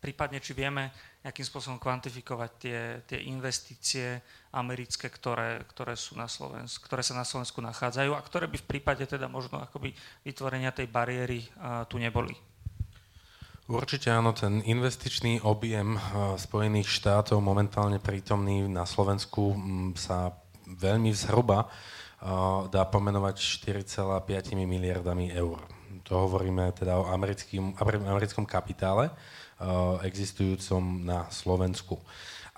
prípadne 0.00 0.40
či 0.40 0.56
vieme 0.56 0.88
nejakým 1.20 1.44
spôsobom 1.44 1.76
kvantifikovať 1.76 2.50
tie, 2.56 2.80
tie 3.04 3.18
investície 3.28 4.24
americké, 4.56 5.12
ktoré, 5.12 5.60
ktoré, 5.68 5.92
sú 5.92 6.16
na 6.16 6.24
Slovensku, 6.24 6.80
ktoré 6.88 7.04
sa 7.04 7.12
na 7.12 7.28
Slovensku 7.28 7.60
nachádzajú 7.60 8.16
a 8.16 8.24
ktoré 8.24 8.48
by 8.48 8.56
v 8.56 8.68
prípade 8.68 9.04
teda 9.04 9.28
možno 9.28 9.60
akoby 9.60 9.92
vytvorenia 10.24 10.72
tej 10.72 10.88
bariéry 10.88 11.44
tu 11.92 12.00
neboli. 12.00 12.32
Určite 13.70 14.10
áno, 14.10 14.34
ten 14.34 14.64
investičný 14.66 15.46
objem 15.46 15.94
Spojených 16.40 16.90
štátov 16.90 17.38
momentálne 17.38 18.02
prítomný 18.02 18.66
na 18.66 18.82
Slovensku 18.82 19.54
sa 19.94 20.34
veľmi 20.66 21.14
zhruba 21.14 21.70
dá 22.66 22.82
pomenovať 22.88 23.36
4,5 23.62 24.58
miliardami 24.58 25.30
eur. 25.36 25.62
To 26.10 26.26
hovoríme 26.26 26.74
teda 26.74 26.98
o 26.98 27.12
americkom 27.14 28.42
kapitále 28.48 29.14
existujúcom 30.04 31.04
na 31.04 31.28
Slovensku. 31.28 32.00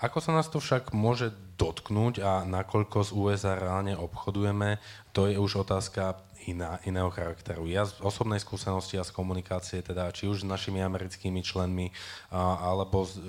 Ako 0.03 0.19
sa 0.19 0.35
nás 0.35 0.51
to 0.51 0.59
však 0.59 0.91
môže 0.91 1.31
dotknúť 1.55 2.27
a 2.27 2.33
nakoľko 2.43 3.07
z 3.07 3.11
USA 3.15 3.55
reálne 3.55 3.95
obchodujeme, 3.95 4.83
to 5.15 5.31
je 5.31 5.39
už 5.39 5.63
otázka 5.63 6.19
iná, 6.51 6.83
iného 6.83 7.07
charakteru. 7.15 7.71
Ja 7.71 7.87
z 7.87 8.03
osobnej 8.03 8.43
skúsenosti 8.43 8.99
a 8.99 9.07
z 9.07 9.15
komunikácie, 9.15 9.79
teda 9.79 10.11
či 10.11 10.27
už 10.27 10.43
s 10.43 10.49
našimi 10.49 10.83
americkými 10.83 11.39
členmi, 11.47 11.95
a, 12.35 12.75
alebo 12.75 13.07
s 13.07 13.15
e, 13.15 13.23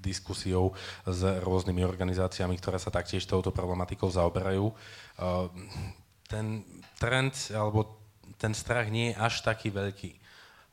diskusiou 0.00 0.72
s 1.04 1.20
rôznymi 1.20 1.84
organizáciami, 1.84 2.56
ktoré 2.56 2.80
sa 2.80 2.88
taktiež 2.88 3.28
touto 3.28 3.52
problematikou 3.52 4.08
zaoberajú, 4.08 4.72
ten 6.24 6.64
trend 6.96 7.36
alebo 7.52 8.00
ten 8.40 8.56
strach 8.56 8.88
nie 8.88 9.12
je 9.12 9.20
až 9.20 9.44
taký 9.44 9.68
veľký 9.68 10.19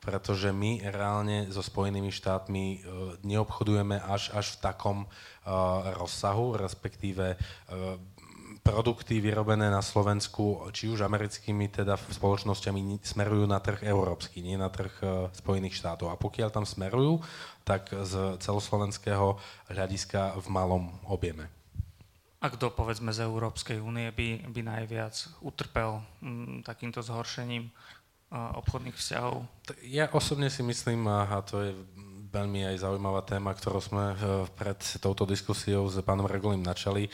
pretože 0.08 0.48
my 0.48 0.88
reálne 0.88 1.52
so 1.52 1.60
Spojenými 1.60 2.08
štátmi 2.08 2.64
uh, 2.64 2.80
neobchodujeme 3.20 4.00
až, 4.00 4.32
až 4.32 4.56
v 4.56 4.60
takom 4.64 4.98
uh, 5.04 5.92
rozsahu, 6.00 6.56
respektíve 6.56 7.36
uh, 7.36 8.00
produkty 8.64 9.20
vyrobené 9.20 9.68
na 9.68 9.84
Slovensku, 9.84 10.72
či 10.72 10.88
už 10.88 11.04
americkými 11.04 11.68
teda 11.68 11.96
spoločnosťami, 11.96 13.00
smerujú 13.00 13.44
na 13.48 13.60
trh 13.60 13.84
európsky, 13.84 14.44
nie 14.44 14.60
na 14.60 14.68
trh 14.68 14.92
Spojených 15.32 15.80
štátov. 15.80 16.12
A 16.12 16.20
pokiaľ 16.20 16.52
tam 16.52 16.68
smerujú, 16.68 17.24
tak 17.64 17.88
z 17.88 18.36
celoslovenského 18.36 19.40
hľadiska 19.72 20.36
v 20.36 20.46
malom 20.52 20.92
objeme. 21.08 21.48
A 22.38 22.54
kto, 22.54 22.70
povedzme, 22.70 23.10
z 23.10 23.26
Európskej 23.26 23.82
únie 23.82 24.14
by, 24.14 24.46
by 24.46 24.60
najviac 24.62 25.16
utrpel 25.42 26.06
m, 26.22 26.62
takýmto 26.62 27.02
zhoršením? 27.02 27.74
Obchodných 28.32 28.96
vzťahov? 28.96 29.48
Ja 29.88 30.08
osobne 30.12 30.52
si 30.52 30.60
myslím, 30.60 31.08
a 31.08 31.40
to 31.40 31.64
je 31.64 31.72
veľmi 32.28 32.68
aj 32.68 32.84
zaujímavá 32.84 33.24
téma, 33.24 33.56
ktorú 33.56 33.80
sme 33.80 34.12
e, 34.12 34.16
pred 34.52 34.78
touto 35.00 35.24
diskusiou 35.24 35.88
s 35.88 35.96
pánom 36.04 36.28
Regolím 36.28 36.60
načali. 36.60 37.08
E, 37.08 37.10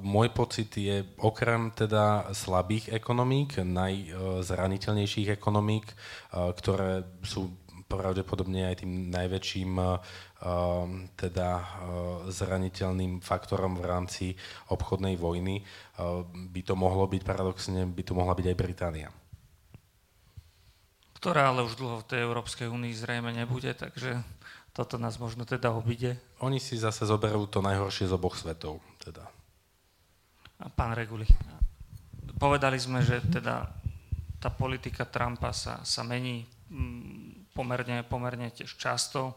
môj 0.00 0.32
pocit 0.32 0.72
je, 0.72 1.04
okrem 1.20 1.68
teda 1.76 2.32
slabých 2.32 2.96
ekonomík, 2.96 3.60
najzraniteľnejších 3.60 5.28
ekonomík, 5.36 5.86
e, 5.92 5.94
ktoré 6.32 7.04
sú 7.20 7.52
pravdepodobne 7.88 8.68
aj 8.68 8.84
tým 8.84 9.08
najväčším 9.08 9.80
teda 11.16 11.48
zraniteľným 12.28 13.24
faktorom 13.24 13.80
v 13.80 13.84
rámci 13.88 14.26
obchodnej 14.68 15.16
vojny, 15.16 15.64
by 16.52 16.60
to 16.68 16.76
mohlo 16.76 17.08
byť 17.08 17.22
paradoxne, 17.24 17.88
by 17.88 18.02
to 18.04 18.12
mohla 18.12 18.36
byť 18.36 18.46
aj 18.52 18.56
Británia 18.60 19.08
ktorá 21.18 21.50
ale 21.50 21.66
už 21.66 21.74
dlho 21.74 22.06
v 22.06 22.08
tej 22.14 22.20
Európskej 22.22 22.70
únii 22.70 22.94
zrejme 22.94 23.34
nebude, 23.34 23.74
takže 23.74 24.22
toto 24.70 24.94
nás 25.02 25.18
možno 25.18 25.42
teda 25.42 25.74
obide. 25.74 26.14
Oni 26.38 26.62
si 26.62 26.78
zase 26.78 27.02
zoberú 27.02 27.50
to 27.50 27.58
najhoršie 27.58 28.06
z 28.06 28.14
oboch 28.14 28.38
svetov. 28.38 28.78
Teda. 29.02 29.26
A 30.62 30.70
pán 30.70 30.94
Reguli, 30.94 31.26
povedali 32.38 32.78
sme, 32.78 33.02
že 33.02 33.18
teda 33.26 33.66
tá 34.38 34.48
politika 34.54 35.02
Trumpa 35.02 35.50
sa, 35.50 35.82
sa 35.82 36.06
mení 36.06 36.46
mm, 36.70 37.50
pomerne, 37.50 38.06
pomerne 38.06 38.54
tiež 38.54 38.78
často. 38.78 39.34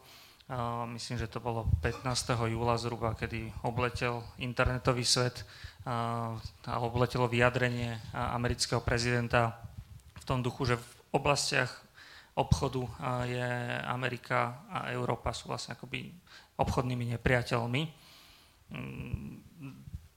myslím, 0.94 1.18
že 1.18 1.26
to 1.26 1.42
bolo 1.42 1.66
15. 1.82 2.06
júla 2.46 2.78
zhruba, 2.78 3.18
kedy 3.18 3.66
obletel 3.66 4.22
internetový 4.38 5.02
svet 5.02 5.42
a 5.90 6.78
obletelo 6.78 7.26
vyjadrenie 7.26 7.98
amerického 8.14 8.86
prezidenta 8.86 9.58
v 10.22 10.24
tom 10.30 10.46
duchu, 10.46 10.70
že 10.70 10.78
v 10.78 11.01
oblastiach 11.12 11.72
obchodu 12.36 12.84
je 13.28 13.50
Amerika 13.86 14.64
a 14.72 14.90
Európa 14.96 15.36
sú 15.36 15.52
vlastne 15.52 15.76
akoby 15.76 16.08
obchodnými 16.56 17.12
nepriateľmi. 17.18 17.82
Mm, 18.72 19.36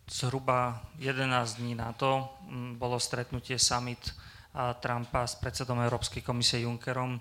zhruba 0.07 0.85
11 1.03 1.59
dní 1.59 1.75
na 1.75 1.91
to 1.97 2.39
mm, 2.47 2.79
bolo 2.79 3.03
stretnutie 3.03 3.59
summit 3.59 4.15
Trumpa 4.55 5.27
s 5.27 5.35
predsedom 5.35 5.83
Európskej 5.83 6.23
komisie 6.23 6.63
Junckerom, 6.63 7.19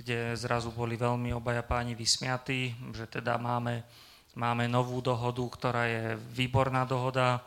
kde 0.00 0.32
zrazu 0.32 0.72
boli 0.72 0.96
veľmi 0.96 1.28
obaja 1.36 1.60
páni 1.60 1.92
vysmiatí, 1.92 2.72
že 2.96 3.04
teda 3.04 3.36
máme, 3.36 3.84
máme 4.32 4.64
novú 4.64 5.04
dohodu, 5.04 5.44
ktorá 5.44 5.84
je 5.84 6.16
výborná 6.32 6.88
dohoda 6.88 7.44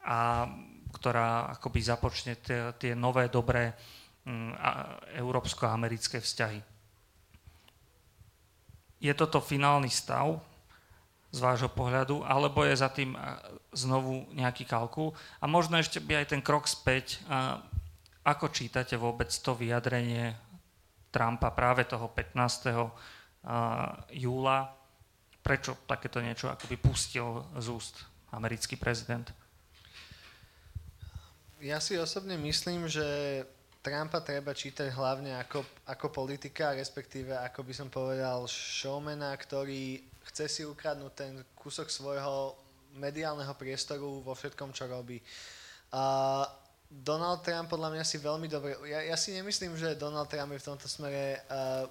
a 0.00 0.48
ktorá 0.88 1.52
akoby 1.60 1.80
započne 1.84 2.40
tie, 2.40 2.72
tie 2.80 2.96
nové 2.96 3.28
dobré 3.28 3.76
európsko-americké 5.18 6.22
vzťahy. 6.22 6.62
Je 9.02 9.12
toto 9.18 9.42
finálny 9.42 9.90
stav 9.90 10.38
z 11.32 11.38
vášho 11.42 11.72
pohľadu, 11.72 12.22
alebo 12.22 12.62
je 12.62 12.76
za 12.76 12.86
tým 12.92 13.18
znovu 13.74 14.28
nejaký 14.30 14.62
kalkul? 14.68 15.10
A 15.42 15.50
možno 15.50 15.80
ešte 15.80 15.98
by 15.98 16.22
aj 16.22 16.36
ten 16.36 16.42
krok 16.44 16.70
späť, 16.70 17.18
ako 18.22 18.52
čítate 18.54 18.94
vôbec 18.94 19.32
to 19.32 19.58
vyjadrenie 19.58 20.38
Trumpa 21.10 21.50
práve 21.50 21.82
toho 21.88 22.06
15. 22.06 22.78
júla? 24.14 24.58
Prečo 25.42 25.74
takéto 25.90 26.22
niečo 26.22 26.46
akoby 26.46 26.78
pustil 26.78 27.42
z 27.58 27.66
úst 27.74 28.06
americký 28.30 28.78
prezident? 28.78 29.26
Ja 31.58 31.82
si 31.82 31.98
osobne 31.98 32.38
myslím, 32.38 32.86
že 32.86 33.02
Trumpa 33.82 34.22
treba 34.22 34.54
čítať 34.54 34.94
hlavne 34.94 35.34
ako, 35.42 35.66
ako 35.90 36.06
politika, 36.14 36.70
respektíve 36.70 37.34
ako 37.34 37.66
by 37.66 37.74
som 37.74 37.88
povedal 37.90 38.46
showmana, 38.46 39.34
ktorý 39.34 39.98
chce 40.30 40.46
si 40.46 40.62
ukradnúť 40.62 41.12
ten 41.18 41.34
kúsok 41.58 41.90
svojho 41.90 42.54
mediálneho 42.94 43.50
priestoru 43.58 44.22
vo 44.22 44.38
všetkom, 44.38 44.70
čo 44.70 44.86
robí. 44.86 45.18
A 45.90 46.46
Donald 46.86 47.42
Trump 47.42 47.66
podľa 47.66 47.98
mňa 47.98 48.04
si 48.06 48.22
veľmi 48.22 48.46
dobre... 48.46 48.78
Ja, 48.86 49.02
ja 49.02 49.16
si 49.18 49.34
nemyslím, 49.34 49.74
že 49.74 49.98
Donald 49.98 50.30
Trump 50.30 50.54
je 50.54 50.62
v 50.62 50.68
tomto 50.70 50.86
smere 50.86 51.42
uh, 51.50 51.88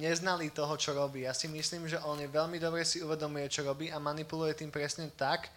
neznalý 0.00 0.54
toho, 0.54 0.72
čo 0.78 0.94
robí. 0.94 1.26
Ja 1.26 1.34
si 1.34 1.50
myslím, 1.50 1.90
že 1.90 1.98
on 2.06 2.16
je 2.22 2.30
veľmi 2.30 2.62
dobre 2.62 2.86
si 2.86 3.02
uvedomuje, 3.02 3.50
čo 3.50 3.66
robí 3.66 3.90
a 3.90 3.98
manipuluje 3.98 4.54
tým 4.54 4.70
presne 4.70 5.10
tak, 5.18 5.50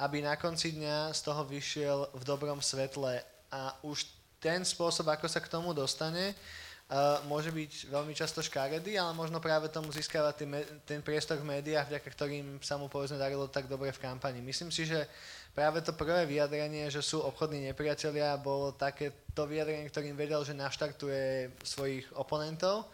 aby 0.00 0.24
na 0.24 0.34
konci 0.40 0.74
dňa 0.74 1.12
z 1.12 1.20
toho 1.20 1.44
vyšiel 1.44 2.10
v 2.16 2.22
dobrom 2.24 2.58
svetle. 2.64 3.20
A 3.52 3.76
už 3.84 4.15
ten 4.40 4.62
spôsob, 4.62 5.08
ako 5.08 5.26
sa 5.26 5.40
k 5.40 5.50
tomu 5.50 5.72
dostane, 5.72 6.32
uh, 6.32 7.18
môže 7.26 7.50
byť 7.50 7.90
veľmi 7.90 8.14
často 8.14 8.44
škaredý, 8.44 8.94
ale 9.00 9.16
možno 9.16 9.42
práve 9.42 9.66
tomu 9.72 9.90
získava 9.90 10.30
ten, 10.30 10.48
ten 10.86 11.00
priestor 11.02 11.40
v 11.42 11.58
médiách, 11.58 11.90
vďaka 11.90 12.08
ktorým 12.08 12.46
sa 12.62 12.78
mu 12.78 12.86
povedzme 12.86 13.18
darilo 13.18 13.48
tak 13.50 13.66
dobre 13.66 13.90
v 13.90 14.02
kampani. 14.02 14.38
Myslím 14.44 14.70
si, 14.70 14.86
že 14.86 15.08
práve 15.56 15.80
to 15.82 15.96
prvé 15.96 16.28
vyjadrenie, 16.28 16.92
že 16.92 17.02
sú 17.02 17.24
obchodní 17.24 17.72
nepriatelia, 17.72 18.36
bolo 18.36 18.76
také 18.76 19.12
to 19.32 19.48
vyjadrenie, 19.48 19.88
ktorým 19.88 20.14
vedel, 20.14 20.44
že 20.44 20.54
naštartuje 20.54 21.56
svojich 21.64 22.06
oponentov 22.14 22.86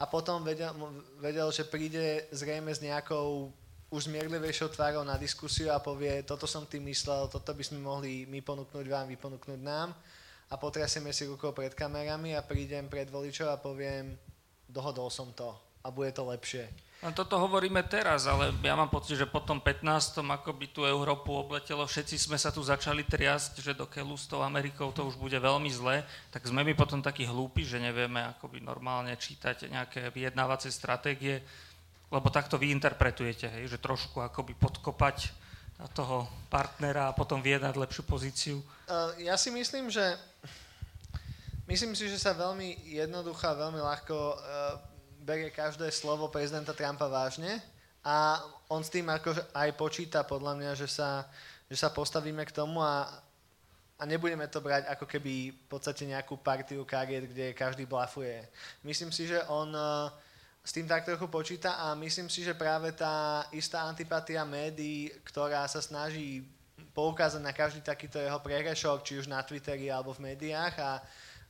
a 0.00 0.04
potom 0.08 0.44
vedel, 0.44 0.72
vedel, 1.20 1.48
že 1.52 1.68
príde 1.68 2.28
zrejme 2.32 2.72
s 2.72 2.80
nejakou 2.80 3.52
už 3.90 4.06
zmierlivejšou 4.06 4.70
tvárou 4.70 5.02
na 5.02 5.18
diskusiu 5.18 5.74
a 5.74 5.82
povie, 5.82 6.22
toto 6.22 6.46
som 6.46 6.62
tým 6.62 6.86
myslel, 6.86 7.26
toto 7.26 7.50
by 7.50 7.64
sme 7.66 7.82
mohli 7.82 8.22
my 8.30 8.38
ponúknuť 8.38 8.86
vám, 8.86 9.10
vy 9.10 9.18
ponúknuť 9.18 9.58
nám 9.58 9.90
a 10.50 10.58
potrasieme 10.58 11.14
si 11.14 11.30
rukou 11.30 11.54
pred 11.54 11.70
kamerami 11.78 12.34
a 12.34 12.42
prídem 12.42 12.90
pred 12.90 13.06
voličov 13.06 13.54
a 13.54 13.62
poviem, 13.62 14.18
dohodol 14.66 15.06
som 15.06 15.30
to 15.30 15.54
a 15.86 15.94
bude 15.94 16.10
to 16.10 16.26
lepšie. 16.26 16.66
No 17.00 17.16
toto 17.16 17.40
hovoríme 17.40 17.80
teraz, 17.88 18.28
ale 18.28 18.52
ja 18.60 18.76
mám 18.76 18.92
pocit, 18.92 19.16
že 19.16 19.24
po 19.24 19.40
tom 19.40 19.56
15. 19.56 20.20
ako 20.20 20.52
by 20.52 20.66
tú 20.68 20.84
Európu 20.84 21.32
obletelo, 21.32 21.88
všetci 21.88 22.20
sme 22.20 22.36
sa 22.36 22.52
tu 22.52 22.60
začali 22.60 23.08
triasť, 23.08 23.64
že 23.64 23.72
do 23.72 23.88
keľu 23.88 24.20
s 24.20 24.28
tou 24.28 24.44
Amerikou 24.44 24.92
to 24.92 25.08
už 25.08 25.16
bude 25.16 25.38
veľmi 25.38 25.70
zle, 25.72 26.04
tak 26.28 26.44
sme 26.44 26.60
my 26.60 26.76
potom 26.76 27.00
takí 27.00 27.24
hlúpi, 27.24 27.64
že 27.64 27.80
nevieme 27.80 28.20
akoby 28.36 28.60
normálne 28.60 29.16
čítať 29.16 29.72
nejaké 29.72 30.12
vyjednávacie 30.12 30.68
stratégie, 30.68 31.40
lebo 32.12 32.28
takto 32.28 32.60
vy 32.60 32.68
interpretujete, 32.74 33.48
hej, 33.48 33.70
že 33.70 33.78
trošku 33.80 34.20
akoby 34.20 34.52
podkopať 34.60 35.39
toho 35.92 36.28
partnera 36.52 37.08
a 37.08 37.16
potom 37.16 37.40
vyjednať 37.40 37.74
lepšiu 37.76 38.02
pozíciu? 38.04 38.56
Uh, 38.88 39.16
ja 39.22 39.38
si 39.40 39.48
myslím, 39.48 39.88
že 39.88 40.02
myslím 41.70 41.96
si, 41.96 42.10
že 42.10 42.20
sa 42.20 42.36
veľmi 42.36 42.90
jednoducho 42.90 43.44
a 43.46 43.60
veľmi 43.68 43.80
ľahko 43.80 44.16
uh, 44.16 44.36
berie 45.24 45.52
každé 45.52 45.88
slovo 45.92 46.28
prezidenta 46.28 46.74
Trumpa 46.74 47.06
vážne 47.06 47.60
a 48.00 48.40
on 48.72 48.80
s 48.80 48.92
tým 48.92 49.06
ako 49.08 49.36
aj 49.52 49.70
počíta 49.76 50.24
podľa 50.24 50.56
mňa, 50.56 50.70
že 50.74 50.88
sa, 50.88 51.28
že 51.68 51.76
sa 51.76 51.92
postavíme 51.92 52.42
k 52.48 52.56
tomu 52.56 52.80
a, 52.80 53.04
a 54.00 54.02
nebudeme 54.08 54.48
to 54.48 54.64
brať 54.64 54.88
ako 54.88 55.04
keby 55.04 55.52
v 55.52 55.66
podstate 55.68 56.08
nejakú 56.08 56.40
partiu 56.40 56.82
kariet, 56.88 57.28
kde 57.28 57.52
každý 57.52 57.84
blafuje. 57.84 58.40
Myslím 58.80 59.12
si, 59.12 59.28
že 59.28 59.44
on 59.52 59.68
uh, 59.76 60.08
s 60.60 60.70
tým 60.76 60.84
tak 60.84 61.08
trochu 61.08 61.26
počíta 61.26 61.80
a 61.80 61.96
myslím 61.96 62.28
si, 62.28 62.44
že 62.44 62.52
práve 62.52 62.92
tá 62.92 63.48
istá 63.50 63.88
antipatia 63.88 64.44
médií, 64.44 65.08
ktorá 65.24 65.64
sa 65.64 65.80
snaží 65.80 66.44
poukázať 66.92 67.40
na 67.40 67.56
každý 67.56 67.80
takýto 67.80 68.20
jeho 68.20 68.38
prerešok, 68.44 69.00
či 69.00 69.16
už 69.16 69.26
na 69.30 69.40
Twitteri 69.40 69.88
alebo 69.88 70.12
v 70.12 70.32
médiách 70.32 70.74
a 70.80 71.00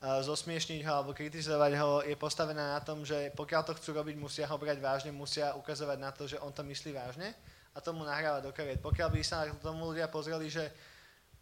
zosmiešniť 0.01 0.81
ho 0.87 0.93
alebo 0.97 1.13
kritizovať 1.13 1.73
ho, 1.77 2.01
je 2.07 2.17
postavená 2.17 2.79
na 2.79 2.81
tom, 2.81 3.05
že 3.05 3.35
pokiaľ 3.37 3.63
to 3.69 3.77
chcú 3.77 4.01
robiť, 4.01 4.17
musia 4.17 4.49
ho 4.49 4.57
brať 4.57 4.79
vážne, 4.81 5.11
musia 5.13 5.53
ukazovať 5.59 5.99
na 6.01 6.11
to, 6.15 6.25
že 6.25 6.41
on 6.41 6.55
to 6.55 6.65
myslí 6.65 6.95
vážne 6.97 7.35
a 7.75 7.79
tomu 7.85 8.07
nahráva 8.07 8.41
do 8.41 8.55
kariet. 8.55 8.81
Pokiaľ 8.81 9.09
by 9.13 9.21
sa 9.21 9.45
tomu 9.61 9.93
ľudia 9.93 10.09
pozreli, 10.09 10.49
že 10.49 10.73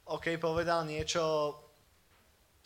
OK, 0.09 0.41
povedal 0.41 0.89
niečo 0.89 1.55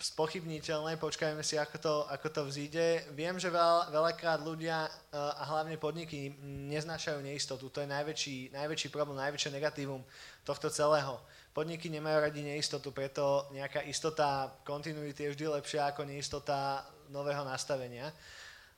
spochybniteľné, 0.02 0.98
počkajme 0.98 1.46
si, 1.46 1.54
ako 1.54 1.76
to, 1.78 1.94
ako 2.10 2.28
to 2.28 2.42
vzíde. 2.50 3.06
Viem, 3.14 3.38
že 3.38 3.54
veľ, 3.54 3.94
veľakrát 3.94 4.42
ľudia 4.42 4.90
a 5.14 5.42
hlavne 5.46 5.78
podniky 5.78 6.34
neznášajú 6.74 7.22
neistotu. 7.22 7.70
To 7.70 7.78
je 7.80 7.88
najväčší, 7.88 8.50
najväčší 8.50 8.90
problém, 8.90 9.22
najväčšie 9.22 9.54
negatívum 9.54 10.02
tohto 10.42 10.66
celého 10.68 11.22
podniky 11.52 11.92
nemajú 11.92 12.18
radi 12.24 12.40
neistotu, 12.40 12.90
preto 12.90 13.46
nejaká 13.52 13.84
istota 13.84 14.48
kontinuity 14.64 15.28
je 15.28 15.32
vždy 15.36 15.46
lepšia 15.60 15.92
ako 15.92 16.08
neistota 16.08 16.80
nového 17.12 17.44
nastavenia. 17.44 18.08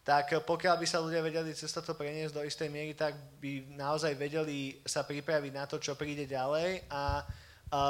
Tak 0.05 0.45
pokiaľ 0.45 0.77
by 0.77 0.87
sa 0.87 1.01
ľudia 1.01 1.25
vedeli 1.25 1.57
cez 1.57 1.73
toto 1.73 1.97
preniesť 1.97 2.37
do 2.37 2.45
istej 2.45 2.69
miery, 2.69 2.93
tak 2.93 3.17
by 3.41 3.73
naozaj 3.73 4.13
vedeli 4.21 4.77
sa 4.85 5.01
pripraviť 5.01 5.53
na 5.55 5.65
to, 5.65 5.81
čo 5.81 5.97
príde 5.97 6.29
ďalej 6.29 6.85
a, 6.93 7.25
a 7.73 7.81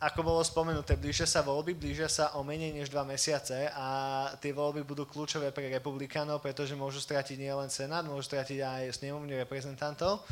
ako 0.00 0.24
bolo 0.24 0.40
spomenuté, 0.40 0.96
blížia 0.96 1.28
sa 1.28 1.44
voľby, 1.44 1.76
blížia 1.76 2.08
sa 2.08 2.32
o 2.32 2.40
menej 2.40 2.72
než 2.72 2.88
dva 2.88 3.04
mesiace 3.04 3.68
a 3.76 3.88
tie 4.40 4.48
voľby 4.48 4.80
budú 4.80 5.04
kľúčové 5.04 5.52
pre 5.52 5.68
republikánov, 5.68 6.40
pretože 6.40 6.72
môžu 6.72 7.04
stratiť 7.04 7.36
nielen 7.36 7.68
Senát, 7.68 8.08
môžu 8.08 8.32
stratiť 8.32 8.64
aj 8.64 8.96
snemovne 8.96 9.36
reprezentantov. 9.36 10.24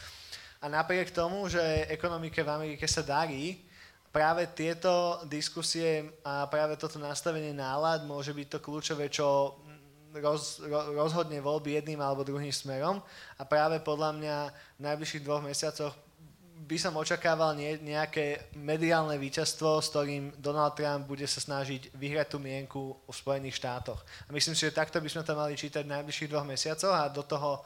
A 0.65 0.73
napriek 0.73 1.13
tomu, 1.13 1.45
že 1.53 1.61
ekonomike 1.93 2.41
v 2.41 2.49
Amerike 2.49 2.89
sa 2.89 3.05
darí, 3.05 3.61
práve 4.09 4.49
tieto 4.57 5.21
diskusie 5.29 6.17
a 6.25 6.49
práve 6.49 6.81
toto 6.81 6.97
nastavenie 6.97 7.53
nálad 7.53 8.09
môže 8.09 8.33
byť 8.33 8.49
to 8.49 8.59
kľúčové, 8.65 9.13
čo 9.13 9.61
roz, 10.17 10.65
rozhodne 10.97 11.45
voľby 11.45 11.77
jedným 11.77 12.01
alebo 12.01 12.25
druhým 12.25 12.51
smerom 12.53 13.05
a 13.37 13.43
práve 13.45 13.85
podľa 13.85 14.17
mňa 14.17 14.37
v 14.81 14.81
najbližších 14.81 15.25
dvoch 15.29 15.45
mesiacoch 15.45 15.93
by 16.67 16.75
som 16.75 16.99
očakával 16.99 17.55
nie, 17.55 17.79
nejaké 17.79 18.51
mediálne 18.59 19.15
víťazstvo, 19.15 19.79
s 19.79 19.95
ktorým 19.95 20.35
Donald 20.43 20.75
Trump 20.75 21.07
bude 21.07 21.25
sa 21.31 21.39
snažiť 21.39 21.95
vyhrať 21.95 22.35
tú 22.35 22.39
mienku 22.43 22.99
v 23.07 23.15
Spojených 23.15 23.63
štátoch. 23.63 24.03
A 24.27 24.35
myslím 24.35 24.59
si, 24.59 24.67
že 24.67 24.75
takto 24.75 24.99
by 24.99 25.07
sme 25.07 25.23
to 25.23 25.39
mali 25.39 25.55
čítať 25.55 25.87
v 25.87 25.95
najbližších 25.95 26.31
dvoch 26.35 26.49
mesiacoch 26.49 26.93
a 26.93 27.07
do 27.07 27.23
toho, 27.23 27.63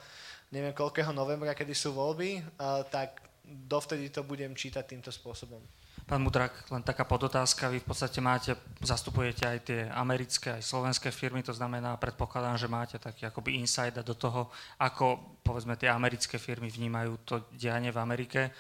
neviem 0.53 0.77
koľkého 0.77 1.11
novembra, 1.17 1.57
kedy 1.57 1.73
sú 1.73 1.97
voľby, 1.97 2.45
tak 2.93 3.25
dovtedy 3.43 4.13
to 4.13 4.23
budem 4.23 4.53
čítať 4.53 4.85
týmto 4.85 5.09
spôsobom. 5.09 5.65
Pán 6.03 6.19
Mudrak, 6.19 6.67
len 6.75 6.83
taká 6.83 7.07
podotázka, 7.07 7.71
vy 7.71 7.79
v 7.79 7.87
podstate 7.87 8.19
máte, 8.19 8.59
zastupujete 8.83 9.47
aj 9.47 9.59
tie 9.63 9.81
americké, 9.87 10.59
aj 10.59 10.67
slovenské 10.67 11.15
firmy, 11.15 11.47
to 11.47 11.55
znamená, 11.55 11.95
predpokladám, 11.95 12.59
že 12.59 12.67
máte 12.67 12.97
taký 12.99 13.31
akoby 13.31 13.63
insight 13.63 13.95
do 14.03 14.15
toho, 14.19 14.51
ako 14.83 15.39
povedzme 15.47 15.79
tie 15.79 15.87
americké 15.87 16.43
firmy 16.43 16.67
vnímajú 16.75 17.13
to 17.23 17.35
dianie 17.55 17.95
v 17.95 18.03
Amerike. 18.03 18.51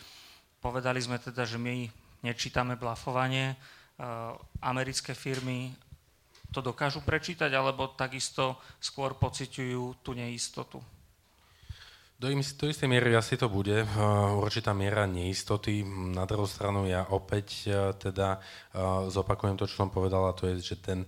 Povedali 0.62 1.02
sme 1.02 1.18
teda, 1.18 1.42
že 1.42 1.58
my 1.58 1.90
nečítame 2.22 2.78
blafovanie, 2.78 3.58
uh, 3.58 4.38
americké 4.62 5.10
firmy 5.10 5.74
to 6.54 6.62
dokážu 6.62 7.02
prečítať, 7.02 7.50
alebo 7.50 7.90
takisto 7.98 8.62
skôr 8.78 9.18
pociťujú 9.18 10.06
tú 10.06 10.14
neistotu? 10.14 10.78
Do, 12.22 12.30
do 12.30 12.64
istej 12.70 12.86
miery 12.86 13.18
asi 13.18 13.34
to 13.34 13.50
bude. 13.50 13.82
Uh, 13.82 14.38
určitá 14.38 14.70
miera 14.70 15.02
neistoty. 15.10 15.82
Na 16.14 16.22
druhú 16.22 16.46
stranu 16.46 16.86
ja 16.86 17.10
opäť 17.10 17.66
uh, 17.66 17.90
teda 17.98 18.38
uh, 18.38 19.10
zopakujem 19.10 19.58
to, 19.58 19.66
čo 19.66 19.82
som 19.82 19.90
povedal, 19.90 20.30
a 20.30 20.36
to 20.36 20.46
je, 20.46 20.62
že 20.62 20.78
ten 20.78 21.02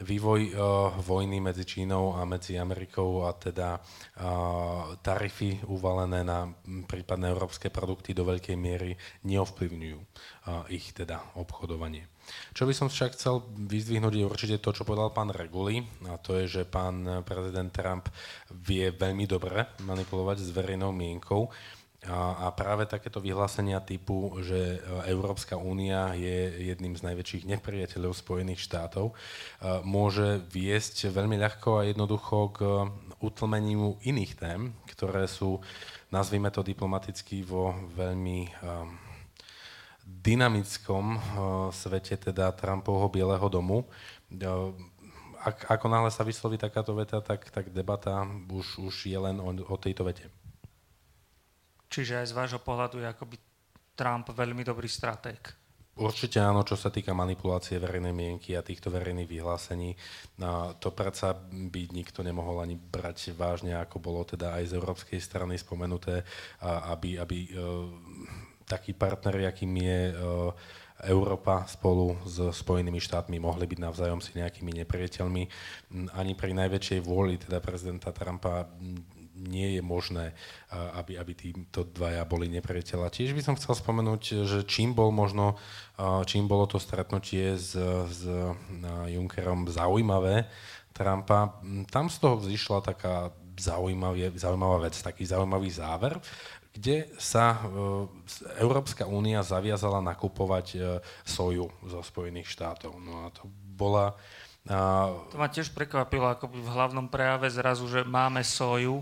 vývoj 0.00 0.40
uh, 0.50 0.52
vojny 1.00 1.40
medzi 1.40 1.64
Čínou 1.68 2.16
a 2.16 2.24
medzi 2.24 2.56
Amerikou 2.56 3.28
a 3.28 3.36
teda 3.36 3.76
uh, 3.76 4.96
tarify 5.04 5.60
uvalené 5.68 6.24
na 6.24 6.48
prípadné 6.88 7.32
európske 7.32 7.68
produkty 7.68 8.16
do 8.16 8.24
veľkej 8.24 8.56
miery 8.56 8.96
neovplyvňujú 9.28 9.98
uh, 10.00 10.64
ich 10.72 10.92
teda 10.96 11.36
obchodovanie. 11.36 12.08
Čo 12.54 12.68
by 12.68 12.74
som 12.76 12.86
však 12.86 13.18
chcel 13.18 13.42
vyzdvihnúť 13.58 14.14
je 14.14 14.28
určite 14.28 14.56
to, 14.62 14.70
čo 14.70 14.86
povedal 14.86 15.10
pán 15.10 15.34
Reguli, 15.34 15.82
a 16.06 16.14
to 16.20 16.38
je, 16.38 16.60
že 16.60 16.62
pán 16.68 17.26
prezident 17.26 17.74
Trump 17.74 18.06
vie 18.54 18.94
veľmi 18.94 19.26
dobre 19.26 19.66
manipulovať 19.82 20.38
s 20.46 20.54
verejnou 20.54 20.94
mienkou. 20.94 21.50
A, 21.50 21.79
a 22.08 22.48
práve 22.56 22.88
takéto 22.88 23.20
vyhlásenia 23.20 23.76
typu, 23.84 24.32
že 24.40 24.80
Európska 25.04 25.60
únia 25.60 26.16
je 26.16 26.72
jedným 26.72 26.96
z 26.96 27.04
najväčších 27.04 27.44
nepriateľov 27.44 28.16
Spojených 28.16 28.64
štátov, 28.64 29.12
môže 29.84 30.40
viesť 30.48 31.12
veľmi 31.12 31.36
ľahko 31.36 31.84
a 31.84 31.86
jednoducho 31.92 32.36
k 32.56 32.60
utlmeniu 33.20 34.00
iných 34.00 34.32
tém, 34.32 34.72
ktoré 34.88 35.28
sú, 35.28 35.60
nazvime 36.08 36.48
to 36.48 36.64
diplomaticky, 36.64 37.44
vo 37.44 37.76
veľmi 37.92 38.48
dynamickom 40.08 41.20
svete 41.68 42.16
teda 42.16 42.48
Trumpovho 42.56 43.12
Bieleho 43.12 43.44
domu. 43.52 43.84
Ak, 45.40 45.68
ako 45.68 45.86
náhle 45.88 46.08
sa 46.08 46.24
vysloví 46.24 46.56
takáto 46.56 46.96
veta, 46.96 47.20
tak, 47.20 47.44
tak 47.52 47.68
debata 47.68 48.24
už, 48.48 48.80
už 48.88 48.94
je 49.04 49.18
len 49.20 49.36
o, 49.36 49.52
o 49.52 49.76
tejto 49.76 50.08
vete. 50.08 50.32
Čiže 51.90 52.22
aj 52.22 52.26
z 52.30 52.36
vášho 52.38 52.60
pohľadu 52.62 53.02
je 53.02 53.10
akoby 53.10 53.36
Trump 53.98 54.30
veľmi 54.30 54.62
dobrý 54.62 54.86
stratég. 54.86 55.42
Určite 56.00 56.40
áno, 56.40 56.64
čo 56.64 56.78
sa 56.78 56.88
týka 56.88 57.12
manipulácie 57.12 57.76
verejnej 57.76 58.14
mienky 58.14 58.56
a 58.56 58.64
týchto 58.64 58.88
verejných 58.88 59.28
vyhlásení. 59.28 59.92
To 60.80 60.88
predsa 60.96 61.36
by 61.50 61.92
nikto 61.92 62.24
nemohol 62.24 62.62
ani 62.64 62.78
brať 62.78 63.36
vážne, 63.36 63.76
ako 63.76 64.00
bolo 64.00 64.24
teda 64.24 64.56
aj 64.56 64.72
z 64.72 64.76
európskej 64.80 65.20
strany 65.20 65.60
spomenuté, 65.60 66.24
aby, 66.64 67.20
aby 67.20 67.52
taký 68.64 68.96
partner, 68.96 69.50
akým 69.50 69.76
je 69.76 70.00
uh, 70.14 70.54
Európa 71.04 71.64
spolu 71.64 72.16
s 72.28 72.38
Spojenými 72.38 73.00
štátmi 73.00 73.40
mohli 73.40 73.64
byť 73.64 73.78
navzájom 73.80 74.20
si 74.20 74.36
nejakými 74.36 74.84
nepriateľmi. 74.84 75.42
Ani 76.12 76.32
pri 76.36 76.52
najväčšej 76.52 77.00
vôli 77.00 77.40
teda 77.40 77.60
prezidenta 77.60 78.12
Trumpa 78.12 78.68
nie 79.40 79.76
je 79.76 79.82
možné, 79.82 80.36
aby, 80.70 81.16
aby 81.16 81.32
títo 81.32 81.88
dvaja 81.88 82.28
boli 82.28 82.52
nepriateľa. 82.52 83.08
Tiež 83.08 83.32
by 83.32 83.40
som 83.40 83.56
chcel 83.56 83.72
spomenúť, 83.72 84.44
že 84.44 84.58
čím 84.68 84.92
bol 84.92 85.08
možno, 85.08 85.56
čím 86.28 86.44
bolo 86.44 86.68
to 86.68 86.76
stretnutie 86.76 87.56
s, 87.56 87.72
s 88.08 88.20
Junckerom 89.08 89.66
zaujímavé 89.72 90.44
Trumpa, 90.92 91.56
tam 91.88 92.12
z 92.12 92.16
toho 92.18 92.36
vzýšla 92.36 92.84
taká 92.84 93.32
zaujímavá 93.56 94.78
vec, 94.84 94.96
taký 95.00 95.24
zaujímavý 95.24 95.70
záver, 95.70 96.18
kde 96.70 97.10
sa 97.18 97.56
e, 97.56 97.58
Európska 98.62 99.04
únia 99.04 99.42
zaviazala 99.42 100.00
nakupovať 100.00 100.66
e, 100.74 100.78
soju 101.26 101.66
zo 101.84 102.00
Spojených 102.00 102.48
štátov. 102.48 102.94
No 103.00 103.26
a 103.26 103.34
to 103.34 103.48
bola... 103.74 104.14
To 104.60 105.40
ma 105.40 105.48
tiež 105.48 105.72
prekvapilo, 105.72 106.28
ako 106.30 106.52
v 106.52 106.68
hlavnom 106.68 107.08
prejave 107.08 107.48
zrazu, 107.48 107.88
že 107.88 108.04
máme 108.04 108.44
soju. 108.44 109.00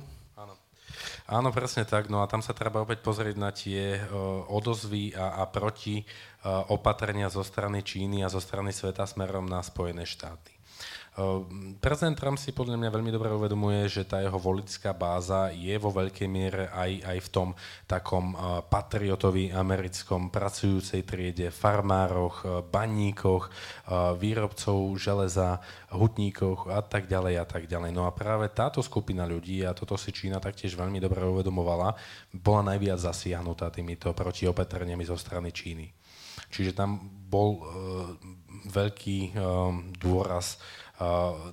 Áno. 1.29 1.55
Presne 1.55 1.87
tak. 1.87 2.11
No 2.11 2.24
a 2.24 2.26
tam 2.26 2.43
sa 2.43 2.57
treba 2.57 2.83
opäť 2.83 3.05
pozrieť 3.05 3.37
na 3.39 3.55
tie 3.55 4.01
uh, 4.01 4.49
odozvy 4.51 5.14
a, 5.14 5.39
a 5.39 5.47
proti 5.47 6.03
uh, 6.03 6.66
opatrenia 6.72 7.31
zo 7.31 7.47
strany 7.47 7.87
Číny 7.87 8.26
a 8.26 8.33
zo 8.33 8.43
strany 8.43 8.74
sveta 8.74 9.07
smerom 9.07 9.47
na 9.47 9.62
Spojené 9.62 10.09
štáty. 10.09 10.57
Ehm, 11.18 11.74
prezident 11.82 12.14
Trump 12.14 12.38
si 12.38 12.54
podľa 12.54 12.78
mňa 12.78 12.94
veľmi 12.94 13.10
dobre 13.10 13.34
uvedomuje, 13.34 13.90
že 13.90 14.06
tá 14.06 14.22
jeho 14.22 14.38
voličská 14.38 14.94
báza 14.94 15.50
je 15.50 15.74
vo 15.74 15.90
veľkej 15.90 16.28
miere 16.30 16.70
aj, 16.70 17.02
aj 17.02 17.18
v 17.26 17.28
tom 17.34 17.48
takom 17.90 18.38
eh, 18.38 18.62
patriotovi 18.62 19.50
americkom 19.50 20.30
pracujúcej 20.30 21.02
triede, 21.02 21.50
farmároch, 21.50 22.36
eh, 22.46 22.50
baníkoch, 22.62 23.50
eh, 23.50 23.52
výrobcov 24.14 24.94
železa, 24.94 25.58
hutníkoch 25.90 26.70
a 26.70 26.86
tak 26.86 27.10
ďalej 27.10 27.34
a 27.42 27.46
tak 27.50 27.66
ďalej. 27.66 27.90
No 27.90 28.06
a 28.06 28.14
práve 28.14 28.46
táto 28.54 28.78
skupina 28.78 29.26
ľudí, 29.26 29.66
a 29.66 29.74
toto 29.74 29.98
si 29.98 30.14
Čína 30.14 30.38
taktiež 30.38 30.78
veľmi 30.78 31.02
dobre 31.02 31.26
uvedomovala, 31.26 31.98
bola 32.30 32.62
najviac 32.70 33.02
zasiahnutá 33.02 33.74
týmito 33.74 34.14
protiopetreniami 34.14 35.02
zo 35.02 35.18
strany 35.18 35.50
Číny. 35.50 35.90
Čiže 36.48 36.72
tam 36.78 37.02
bol 37.28 37.60
uh, 37.60 37.64
veľký 38.70 39.36
um, 39.36 39.92
dôraz 40.00 40.56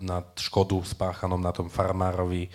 na 0.01 0.25
škodu 0.33 0.81
spáchanom 0.81 1.37
na 1.37 1.53
tom 1.53 1.69
farmárovi. 1.69 2.49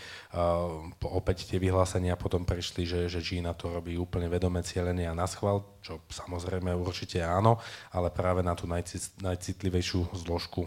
Opäť 1.07 1.47
tie 1.47 1.63
vyhlásenia 1.63 2.19
potom 2.19 2.43
prišli, 2.43 2.83
že, 2.83 3.01
že 3.07 3.23
Čína 3.23 3.55
to 3.55 3.71
robí 3.71 3.95
úplne 3.95 4.27
vedome, 4.27 4.59
cieľenie 4.67 5.07
a 5.07 5.15
naschval, 5.15 5.63
čo 5.87 6.03
samozrejme 6.11 6.75
určite 6.75 7.23
áno, 7.23 7.63
ale 7.95 8.11
práve 8.11 8.43
na 8.43 8.59
tú 8.59 8.67
najcitlivejšiu 8.67 10.19
zložku 10.19 10.67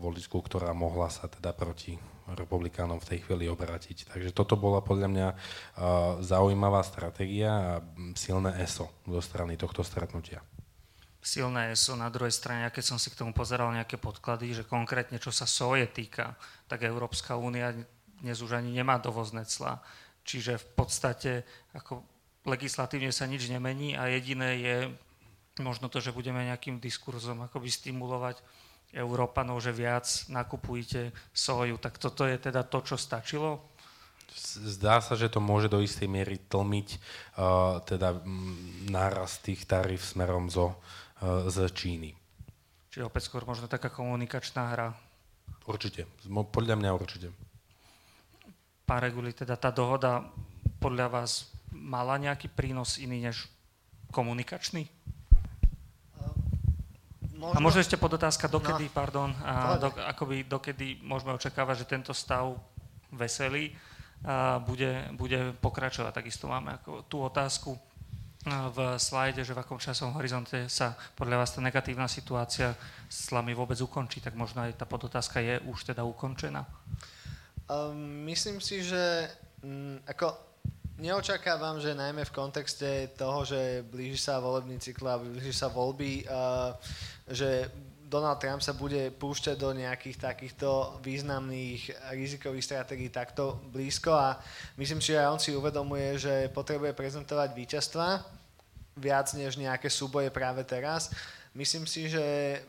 voličku, 0.00 0.40
ktorá 0.40 0.72
mohla 0.72 1.12
sa 1.12 1.28
teda 1.28 1.52
proti 1.52 1.98
republikánom 2.26 2.98
v 2.98 3.08
tej 3.14 3.18
chvíli 3.22 3.46
obratiť. 3.46 4.10
Takže 4.10 4.34
toto 4.34 4.56
bola 4.58 4.82
podľa 4.82 5.08
mňa 5.12 5.28
zaujímavá 6.24 6.82
stratégia 6.82 7.50
a 7.52 7.72
silné 8.16 8.56
ESO 8.62 8.88
zo 9.04 9.20
strany 9.22 9.54
tohto 9.54 9.84
stretnutia 9.84 10.40
silné 11.26 11.74
sú 11.74 11.98
na 11.98 12.06
druhej 12.06 12.30
strane, 12.30 12.70
keď 12.70 12.94
som 12.94 12.98
si 13.02 13.10
k 13.10 13.18
tomu 13.18 13.34
pozeral 13.34 13.74
nejaké 13.74 13.98
podklady, 13.98 14.54
že 14.54 14.62
konkrétne 14.62 15.18
čo 15.18 15.34
sa 15.34 15.42
soje 15.42 15.90
týka, 15.90 16.38
tak 16.70 16.86
Európska 16.86 17.34
únia 17.34 17.74
dnes 18.22 18.38
už 18.38 18.54
ani 18.54 18.70
nemá 18.70 19.02
dovozné 19.02 19.42
cla. 19.42 19.82
Čiže 20.22 20.62
v 20.62 20.66
podstate 20.78 21.32
ako 21.74 22.06
legislatívne 22.46 23.10
sa 23.10 23.26
nič 23.26 23.50
nemení 23.50 23.98
a 23.98 24.06
jediné 24.06 24.50
je 24.62 24.76
možno 25.58 25.90
to, 25.90 25.98
že 25.98 26.14
budeme 26.14 26.46
nejakým 26.46 26.78
diskurzom 26.78 27.42
akoby 27.42 27.74
stimulovať 27.74 28.38
Európanov, 28.94 29.58
že 29.58 29.74
viac 29.74 30.06
nakupujte 30.30 31.10
soju. 31.34 31.74
Tak 31.82 31.98
toto 31.98 32.22
je 32.22 32.38
teda 32.38 32.62
to, 32.62 32.86
čo 32.86 32.94
stačilo? 32.94 33.74
Zdá 34.62 35.00
sa, 35.00 35.16
že 35.18 35.32
to 35.32 35.42
môže 35.42 35.66
do 35.66 35.80
istej 35.80 36.06
miery 36.06 36.38
tlmiť 36.38 36.88
uh, 36.92 37.80
teda 37.82 38.20
nárast 38.90 39.42
tých 39.42 39.64
tarif 39.64 40.04
smerom 40.04 40.52
zo 40.52 40.76
z 41.22 41.56
Číny. 41.72 42.12
Čiže 42.92 43.08
opäť 43.08 43.28
skôr 43.28 43.44
možno 43.44 43.68
taká 43.68 43.92
komunikačná 43.92 44.72
hra. 44.72 44.88
Určite, 45.68 46.06
podľa 46.28 46.76
mňa 46.78 46.90
určite. 46.96 47.28
Pán 48.86 49.02
Reguli, 49.02 49.34
teda 49.34 49.58
tá 49.58 49.74
dohoda 49.74 50.22
podľa 50.78 51.10
vás 51.10 51.50
mala 51.74 52.16
nejaký 52.16 52.46
prínos 52.48 53.02
iný 53.02 53.18
než 53.18 53.50
komunikačný? 54.14 54.86
Možno... 57.36 57.52
A 57.52 57.60
možno 57.60 57.84
ešte 57.84 58.00
podotázka, 58.00 58.48
dokedy, 58.48 58.88
no. 58.88 58.94
pardon, 58.96 59.30
a 59.44 59.76
do, 59.76 59.92
akoby 59.92 60.46
dokedy 60.48 61.04
môžeme 61.04 61.36
očakávať, 61.36 61.84
že 61.84 61.90
tento 61.90 62.12
stav 62.16 62.56
veselý 63.12 63.76
a 64.24 64.56
bude, 64.64 65.12
bude 65.12 65.52
pokračovať. 65.60 66.16
Takisto 66.16 66.48
máme 66.48 66.80
ako 66.80 67.04
tú 67.04 67.20
otázku, 67.20 67.76
v 68.46 68.94
slajde, 68.94 69.42
že 69.42 69.54
v 69.54 69.62
akom 69.62 69.82
časom 69.82 70.14
horizonte 70.14 70.70
sa 70.70 70.94
podľa 71.18 71.42
vás 71.42 71.50
tá 71.50 71.58
negatívna 71.58 72.06
situácia 72.06 72.78
s 73.10 73.26
slami 73.30 73.50
vôbec 73.58 73.78
ukončí, 73.82 74.22
tak 74.22 74.38
možno 74.38 74.62
aj 74.62 74.78
tá 74.78 74.86
podotázka 74.86 75.42
je 75.42 75.58
už 75.66 75.90
teda 75.90 76.06
ukončená? 76.06 76.62
Um, 77.66 78.22
myslím 78.30 78.62
si, 78.62 78.86
že 78.86 79.26
um, 79.66 79.98
ako 80.06 80.38
neočakávam, 81.02 81.82
že 81.82 81.98
najmä 81.98 82.22
v 82.22 82.36
kontexte 82.36 83.10
toho, 83.18 83.42
že 83.42 83.82
blíži 83.90 84.16
sa 84.16 84.38
volebný 84.38 84.78
cyklus 84.78 85.10
a 85.10 85.18
blíži 85.18 85.50
sa 85.50 85.66
voľby, 85.66 86.22
uh, 86.30 86.78
že 87.26 87.66
Donald 88.06 88.38
Trump 88.38 88.62
sa 88.62 88.70
bude 88.70 89.10
púšťať 89.10 89.58
do 89.58 89.74
nejakých 89.74 90.22
takýchto 90.22 91.02
významných 91.02 92.14
rizikových 92.14 92.62
stratégií 92.62 93.10
takto 93.10 93.58
blízko 93.74 94.14
a 94.14 94.38
myslím 94.78 95.02
si, 95.02 95.10
že 95.10 95.18
aj 95.18 95.30
on 95.34 95.40
si 95.42 95.50
uvedomuje, 95.50 96.14
že 96.14 96.46
potrebuje 96.54 96.94
prezentovať 96.94 97.50
víťazstva 97.50 98.35
viac 98.96 99.28
než 99.36 99.60
nejaké 99.60 99.92
súboje 99.92 100.32
práve 100.32 100.64
teraz. 100.64 101.12
Myslím 101.52 101.84
si, 101.88 102.08
že 102.08 102.24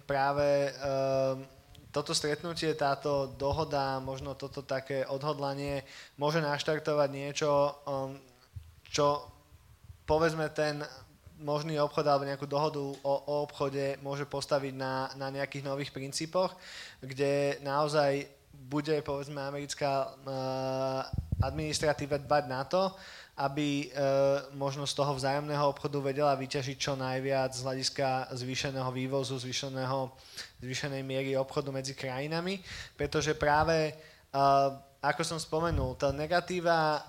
práve 0.08 0.72
um, 0.72 1.44
toto 1.92 2.12
stretnutie, 2.16 2.72
táto 2.76 3.32
dohoda, 3.40 4.00
možno 4.00 4.36
toto 4.36 4.64
také 4.64 5.08
odhodlanie 5.08 5.84
môže 6.20 6.44
naštartovať 6.44 7.10
niečo, 7.12 7.52
um, 7.88 8.16
čo 8.88 9.28
povedzme 10.08 10.48
ten 10.52 10.84
možný 11.38 11.78
obchod 11.78 12.06
alebo 12.08 12.26
nejakú 12.26 12.48
dohodu 12.50 12.82
o, 12.82 12.96
o 13.04 13.34
obchode 13.46 14.00
môže 14.02 14.26
postaviť 14.26 14.74
na, 14.74 15.12
na 15.20 15.30
nejakých 15.30 15.68
nových 15.68 15.94
princípoch, 15.94 16.56
kde 17.04 17.62
naozaj 17.62 18.26
bude 18.58 19.00
povedzme 19.06 19.38
americká 19.38 20.10
uh, 20.10 21.06
administratíva 21.46 22.18
dbať 22.18 22.44
na 22.50 22.62
to, 22.66 22.90
aby 23.38 23.86
e, 23.86 23.88
možno 24.58 24.90
z 24.90 24.98
toho 24.98 25.14
vzájomného 25.14 25.70
obchodu 25.70 26.02
vedela 26.02 26.34
vyťažiť 26.34 26.78
čo 26.78 26.98
najviac 26.98 27.54
z 27.54 27.62
hľadiska 27.62 28.34
zvýšeného 28.34 28.90
vývozu, 28.90 29.38
zvýšeného, 29.38 30.10
zvýšenej 30.58 31.06
miery 31.06 31.38
obchodu 31.38 31.70
medzi 31.70 31.94
krajinami, 31.94 32.58
pretože 32.98 33.38
práve, 33.38 33.94
e, 33.94 34.42
ako 35.06 35.22
som 35.22 35.38
spomenul, 35.38 35.94
tá 36.02 36.10
negatíva 36.10 37.06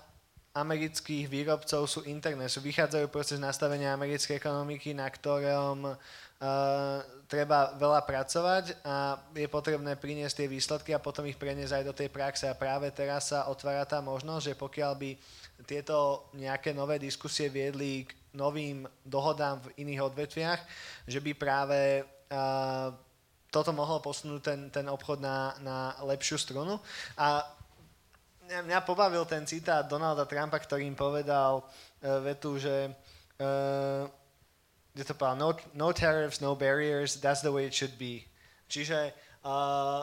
amerických 0.52 1.32
výrobcov 1.32 1.88
sú 1.88 2.00
interné, 2.04 2.44
sú 2.52 2.60
vychádzajú 2.60 3.08
proces 3.08 3.40
nastavenia 3.40 3.96
americkej 3.96 4.36
ekonomiky, 4.36 4.92
na 4.92 5.08
ktorom 5.08 5.96
Uh, 6.38 7.02
treba 7.26 7.74
veľa 7.74 8.06
pracovať 8.06 8.86
a 8.86 9.18
je 9.34 9.50
potrebné 9.50 9.98
priniesť 9.98 10.38
tie 10.38 10.46
výsledky 10.46 10.94
a 10.94 11.02
potom 11.02 11.26
ich 11.26 11.34
preniesť 11.34 11.82
aj 11.82 11.84
do 11.90 11.90
tej 11.90 12.14
praxe. 12.14 12.46
A 12.46 12.54
práve 12.54 12.94
teraz 12.94 13.34
sa 13.34 13.50
otvára 13.50 13.82
tá 13.82 13.98
možnosť, 13.98 14.54
že 14.54 14.54
pokiaľ 14.54 14.92
by 14.94 15.10
tieto 15.66 16.28
nejaké 16.38 16.70
nové 16.70 16.98
diskusie 17.02 17.50
viedli 17.50 18.06
k 18.06 18.14
novým 18.36 18.86
dohodám 19.02 19.58
v 19.64 19.72
iných 19.82 20.04
odvetviach, 20.12 20.60
že 21.08 21.18
by 21.18 21.32
práve 21.34 22.04
uh, 22.04 22.94
toto 23.48 23.72
mohlo 23.72 23.98
posunúť 23.98 24.40
ten, 24.44 24.60
ten 24.70 24.86
obchod 24.86 25.18
na, 25.18 25.56
na 25.64 25.96
lepšiu 26.04 26.36
strunu. 26.36 26.78
A 27.16 27.42
mňa 28.48 28.84
pobavil 28.84 29.24
ten 29.24 29.48
citát 29.48 29.88
Donalda 29.88 30.28
Trumpa, 30.28 30.60
ktorým 30.60 30.94
povedal 30.94 31.64
uh, 31.64 32.20
vetu, 32.20 32.60
že 32.60 32.92
uh, 33.40 34.04
je 34.94 35.04
to 35.04 35.14
povedal, 35.14 35.38
no, 35.38 35.48
no 35.74 35.86
tariffs, 35.94 36.42
no 36.42 36.54
barriers, 36.54 37.16
that's 37.18 37.40
the 37.40 37.50
way 37.50 37.66
it 37.66 37.74
should 37.74 37.96
be. 37.96 38.26
Čiže 38.68 39.14
uh, 39.42 40.02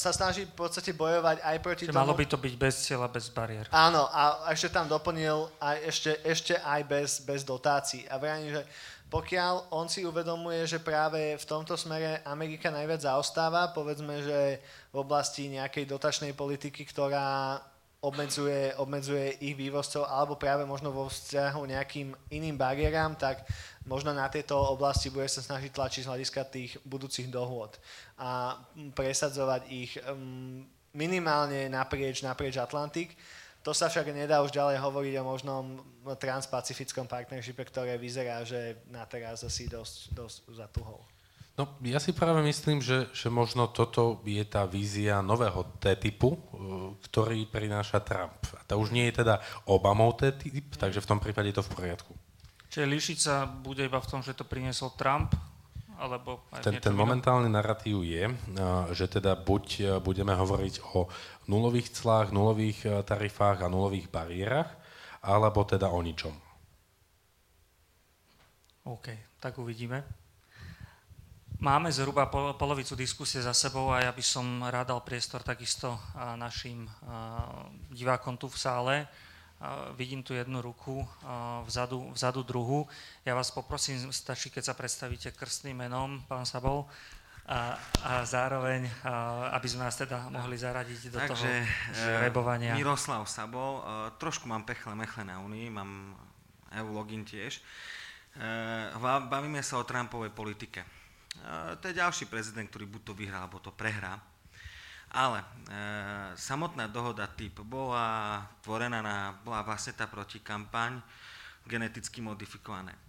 sa 0.00 0.16
snaží 0.16 0.48
v 0.48 0.56
podstate 0.56 0.96
bojovať 0.96 1.44
aj 1.44 1.56
proti 1.60 1.84
že 1.84 1.92
tomu... 1.92 2.00
malo 2.00 2.16
by 2.16 2.24
to 2.24 2.40
byť 2.40 2.54
bez 2.56 2.74
cieľa, 2.88 3.12
bez 3.12 3.28
bariér. 3.28 3.68
Áno, 3.68 4.08
a 4.08 4.48
ešte 4.48 4.72
tam 4.72 4.88
doplnil 4.88 5.52
aj 5.60 5.76
ešte, 5.84 6.10
ešte 6.24 6.54
aj 6.56 6.80
bez, 6.88 7.10
bez 7.20 7.44
dotácií. 7.44 8.08
A 8.08 8.16
vrajím, 8.16 8.56
že 8.56 8.64
pokiaľ 9.10 9.74
on 9.74 9.90
si 9.90 10.06
uvedomuje, 10.06 10.64
že 10.64 10.78
práve 10.78 11.34
v 11.34 11.44
tomto 11.44 11.74
smere 11.74 12.22
Amerika 12.22 12.70
najviac 12.70 13.02
zaostáva, 13.02 13.74
povedzme, 13.74 14.22
že 14.22 14.62
v 14.94 14.96
oblasti 14.96 15.50
nejakej 15.50 15.84
dotačnej 15.84 16.32
politiky, 16.32 16.86
ktorá 16.86 17.58
obmedzuje, 18.00 18.72
obmedzuje 18.80 19.36
ich 19.44 19.52
vývozcov 19.52 20.08
alebo 20.08 20.40
práve 20.40 20.64
možno 20.64 20.88
vo 20.88 21.10
vzťahu 21.12 21.60
nejakým 21.68 22.16
iným 22.32 22.56
bariéram, 22.56 23.12
tak 23.12 23.44
možno 23.90 24.14
na 24.14 24.30
tieto 24.30 24.54
oblasti 24.54 25.10
bude 25.10 25.26
sa 25.26 25.42
snažiť 25.42 25.74
tlačiť 25.74 26.02
z 26.06 26.10
hľadiska 26.14 26.40
tých 26.46 26.78
budúcich 26.86 27.26
dohôd 27.26 27.74
a 28.14 28.54
presadzovať 28.94 29.66
ich 29.66 29.98
um, 30.06 30.62
minimálne 30.94 31.66
naprieč, 31.66 32.22
naprieč 32.22 32.54
Atlantik. 32.62 33.18
To 33.66 33.74
sa 33.76 33.92
však 33.92 34.14
nedá 34.14 34.40
už 34.40 34.54
ďalej 34.54 34.80
hovoriť 34.80 35.14
o 35.20 35.26
možnom 35.26 35.64
transpacifickom 36.16 37.04
partnershipe, 37.04 37.60
ktoré 37.66 38.00
vyzerá, 38.00 38.40
že 38.46 38.80
na 38.88 39.04
teraz 39.04 39.44
asi 39.44 39.68
dosť, 39.68 40.16
dosť 40.16 40.38
zatuhol. 40.54 41.02
No, 41.60 41.76
ja 41.84 42.00
si 42.00 42.16
práve 42.16 42.40
myslím, 42.40 42.80
že, 42.80 43.12
že 43.12 43.28
možno 43.28 43.68
toto 43.68 44.24
je 44.24 44.40
tá 44.48 44.64
vízia 44.64 45.20
nového 45.20 45.76
T-typu, 45.76 46.32
e, 46.32 46.38
ktorý 47.04 47.44
prináša 47.52 48.00
Trump. 48.00 48.40
A 48.56 48.64
to 48.64 48.80
už 48.80 48.96
nie 48.96 49.04
je 49.12 49.20
teda 49.20 49.44
Obamov 49.68 50.16
T-typ, 50.16 50.80
takže 50.80 51.04
v 51.04 51.08
tom 51.12 51.20
prípade 51.20 51.52
je 51.52 51.60
to 51.60 51.66
v 51.68 51.72
poriadku. 51.76 52.16
Čiže 52.70 52.86
líšiť 52.86 53.18
sa 53.18 53.50
bude 53.50 53.82
iba 53.82 53.98
v 53.98 54.10
tom, 54.10 54.22
že 54.22 54.32
to 54.32 54.46
priniesol 54.46 54.94
Trump, 54.94 55.34
alebo 56.00 56.46
ten, 56.64 56.80
ten 56.80 56.96
momentálny 56.96 57.50
narratív 57.52 58.06
je, 58.06 58.30
e, 58.30 58.34
že 58.96 59.10
teda 59.10 59.36
buď 59.36 59.64
e, 59.66 59.82
budeme 60.00 60.32
hovoriť 60.32 60.80
o 60.96 61.10
nulových 61.50 61.92
clách, 61.92 62.32
nulových 62.32 63.04
tarifách 63.04 63.66
a 63.66 63.68
nulových 63.68 64.08
bariérach, 64.08 64.70
alebo 65.20 65.66
teda 65.66 65.92
o 65.92 66.00
ničom. 66.00 66.32
OK, 68.88 69.36
tak 69.42 69.60
uvidíme. 69.60 70.00
Máme 71.60 71.92
zhruba 71.92 72.32
polovicu 72.56 72.96
diskusie 72.96 73.44
za 73.44 73.52
sebou 73.52 73.92
a 73.92 74.00
ja 74.00 74.16
by 74.16 74.24
som 74.24 74.64
rád 74.64 74.96
dal 74.96 75.04
priestor 75.04 75.44
takisto 75.44 75.92
našim 76.40 76.88
divákom 77.92 78.40
tu 78.40 78.48
v 78.48 78.56
sále. 78.56 78.94
Vidím 79.96 80.24
tu 80.24 80.32
jednu 80.32 80.64
ruku, 80.64 81.04
vzadu, 81.68 82.10
vzadu 82.16 82.40
druhú. 82.42 82.88
Ja 83.28 83.36
vás 83.36 83.52
poprosím, 83.52 84.08
stačí, 84.08 84.48
keď 84.48 84.72
sa 84.72 84.74
predstavíte 84.74 85.36
krstným 85.36 85.84
menom, 85.84 86.24
pán 86.24 86.48
Sabol, 86.48 86.88
a, 87.50 87.76
a 88.06 88.12
zároveň, 88.24 88.86
aby 89.52 89.66
sme 89.68 89.84
nás 89.84 89.98
teda 89.98 90.30
mohli 90.30 90.54
zaradiť 90.54 91.00
do 91.10 91.18
Takže, 91.18 91.34
toho 91.34 91.44
žrebovania. 91.92 92.78
Miroslav 92.78 93.26
Sabol, 93.26 93.82
e, 93.82 94.14
trošku 94.22 94.46
mám 94.46 94.62
pechle 94.62 94.94
mechle 94.94 95.26
na 95.26 95.42
Unii, 95.42 95.66
mám 95.66 96.14
EU 96.78 96.94
login 96.94 97.26
tiež. 97.26 97.58
E, 97.58 97.62
bavíme 99.26 99.60
sa 99.66 99.82
o 99.82 99.84
Trumpovej 99.84 100.30
politike 100.30 100.86
to 101.80 101.88
je 101.88 101.94
ďalší 101.94 102.26
prezident, 102.26 102.66
ktorý 102.66 102.86
buď 102.86 103.02
to 103.02 103.12
vyhrá, 103.14 103.46
alebo 103.46 103.62
to 103.62 103.70
prehrá. 103.70 104.18
Ale 105.10 105.42
e, 105.42 105.46
samotná 106.38 106.86
dohoda 106.86 107.26
typ 107.26 107.66
bola 107.66 108.38
tvorená 108.62 109.02
na, 109.02 109.34
bola 109.42 109.66
vlastne 109.66 109.98
tá 109.98 110.06
protikampaň 110.06 111.02
geneticky 111.66 112.22
modifikované 112.22 112.94
e, 112.94 113.00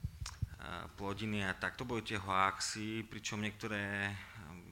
plodiny 0.97 1.45
a 1.45 1.53
tak. 1.53 1.77
To 1.77 1.85
boli 1.85 2.01
tie 2.01 2.17
hoaxy, 2.17 3.05
pričom 3.05 3.45
niektoré 3.45 4.09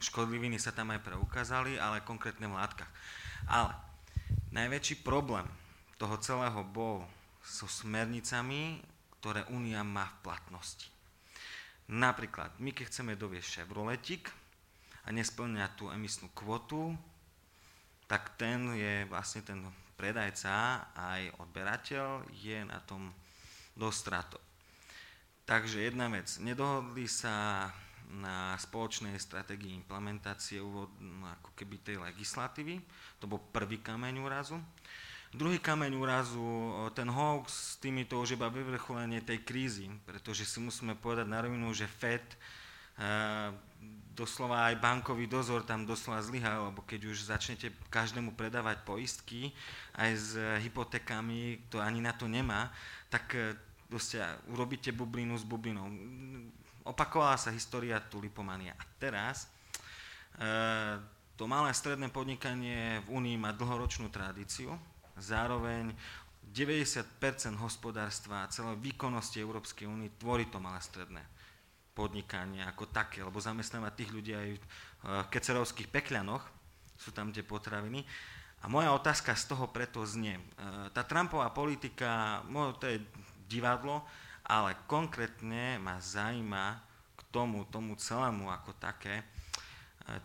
škodliviny 0.02 0.58
sa 0.58 0.74
tam 0.74 0.90
aj 0.96 1.06
preukázali, 1.06 1.78
ale 1.78 2.02
konkrétne 2.02 2.50
v 2.50 2.58
látkach. 2.58 2.90
Ale 3.46 3.78
najväčší 4.50 5.06
problém 5.06 5.46
toho 6.00 6.18
celého 6.18 6.66
bol 6.66 7.06
so 7.44 7.68
smernicami, 7.68 8.82
ktoré 9.20 9.44
Únia 9.52 9.84
má 9.84 10.08
v 10.08 10.32
platnosti. 10.32 10.88
Napríklad, 11.90 12.56
my 12.62 12.72
keď 12.72 12.86
chceme 12.90 13.14
doviesť 13.20 13.62
Chevroletik 13.66 14.32
a 15.04 15.10
nesplňa 15.12 15.74
tú 15.76 15.90
emisnú 15.90 16.30
kvotu, 16.32 16.96
tak 18.10 18.34
ten 18.42 18.74
je 18.74 19.06
vlastne 19.06 19.46
ten 19.46 19.62
predajca 19.94 20.90
aj 20.98 21.22
odberateľ 21.38 22.26
je 22.34 22.66
na 22.66 22.82
tom 22.82 23.14
dosť 23.78 24.04
Takže 25.46 25.86
jedna 25.86 26.10
vec, 26.10 26.26
nedohodli 26.42 27.06
sa 27.06 27.70
na 28.10 28.58
spoločnej 28.58 29.14
stratégii 29.22 29.78
implementácie 29.86 30.58
úvod, 30.58 30.90
ako 31.42 31.54
keby 31.54 31.78
tej 31.86 32.02
legislatívy, 32.02 32.82
to 33.22 33.30
bol 33.30 33.38
prvý 33.54 33.78
kameň 33.78 34.18
úrazu. 34.18 34.58
Druhý 35.30 35.62
kameň 35.62 35.94
úrazu, 35.94 36.42
ten 36.98 37.06
hoax 37.06 37.46
s 37.54 37.74
týmito 37.78 38.18
už 38.18 38.34
iba 38.34 38.50
vyvrcholenie 38.50 39.22
tej 39.22 39.46
krízy, 39.46 39.86
pretože 40.10 40.42
si 40.42 40.58
musíme 40.58 40.98
povedať 40.98 41.30
na 41.30 41.46
rovinu, 41.46 41.70
že 41.70 41.86
FED, 41.86 42.26
doslova 44.20 44.68
aj 44.68 44.84
bankový 44.84 45.32
dozor 45.32 45.64
tam 45.64 45.88
doslova 45.88 46.20
zlyhal, 46.20 46.76
lebo 46.76 46.84
keď 46.84 47.08
už 47.08 47.32
začnete 47.32 47.72
každému 47.88 48.36
predávať 48.36 48.84
poistky, 48.84 49.56
aj 49.96 50.12
s 50.12 50.30
hypotékami, 50.68 51.72
to 51.72 51.80
ani 51.80 52.04
na 52.04 52.12
to 52.12 52.28
nemá, 52.28 52.68
tak 53.08 53.32
e, 53.40 53.56
proste 53.88 54.20
urobíte 54.52 54.92
bublinu 54.92 55.40
s 55.40 55.48
bublinou. 55.48 55.88
Opakovala 56.84 57.40
sa 57.40 57.56
história 57.56 58.04
tulipomania. 58.04 58.76
A 58.76 58.84
teraz 59.00 59.48
e, 60.36 60.48
to 61.40 61.48
malé 61.48 61.72
stredné 61.72 62.12
podnikanie 62.12 63.00
v 63.08 63.16
Únii 63.16 63.40
má 63.40 63.56
dlhoročnú 63.56 64.12
tradíciu, 64.12 64.76
Zároveň 65.20 65.92
90% 66.56 67.60
hospodárstva 67.60 68.48
a 68.48 68.50
celej 68.50 68.80
výkonnosti 68.80 69.36
Európskej 69.44 69.86
únie 69.86 70.16
tvorí 70.16 70.48
to 70.48 70.64
malé 70.64 70.80
stredné 70.80 71.20
podnikanie 72.00 72.64
ako 72.64 72.88
také, 72.88 73.20
lebo 73.20 73.44
zamestnáva 73.44 73.92
tých 73.92 74.16
ľudí 74.16 74.32
aj 74.32 74.50
v 74.56 74.64
kecerovských 75.28 75.92
pekľanoch, 75.92 76.40
sú 76.96 77.12
tam 77.12 77.36
tie 77.36 77.44
potraviny. 77.44 78.08
A 78.64 78.72
moja 78.72 78.96
otázka 78.96 79.36
z 79.36 79.52
toho 79.52 79.68
preto 79.68 80.04
znie. 80.08 80.36
E, 80.36 80.44
tá 80.96 81.04
Trumpová 81.04 81.52
politika, 81.52 82.40
to 82.80 82.88
je 82.88 83.04
divadlo, 83.48 84.04
ale 84.48 84.80
konkrétne 84.88 85.80
ma 85.80 86.00
zaujíma 86.00 86.80
k 87.16 87.22
tomu, 87.32 87.68
tomu 87.68 87.96
celému 88.00 88.52
ako 88.52 88.76
také, 88.80 89.24
e, 89.24 89.26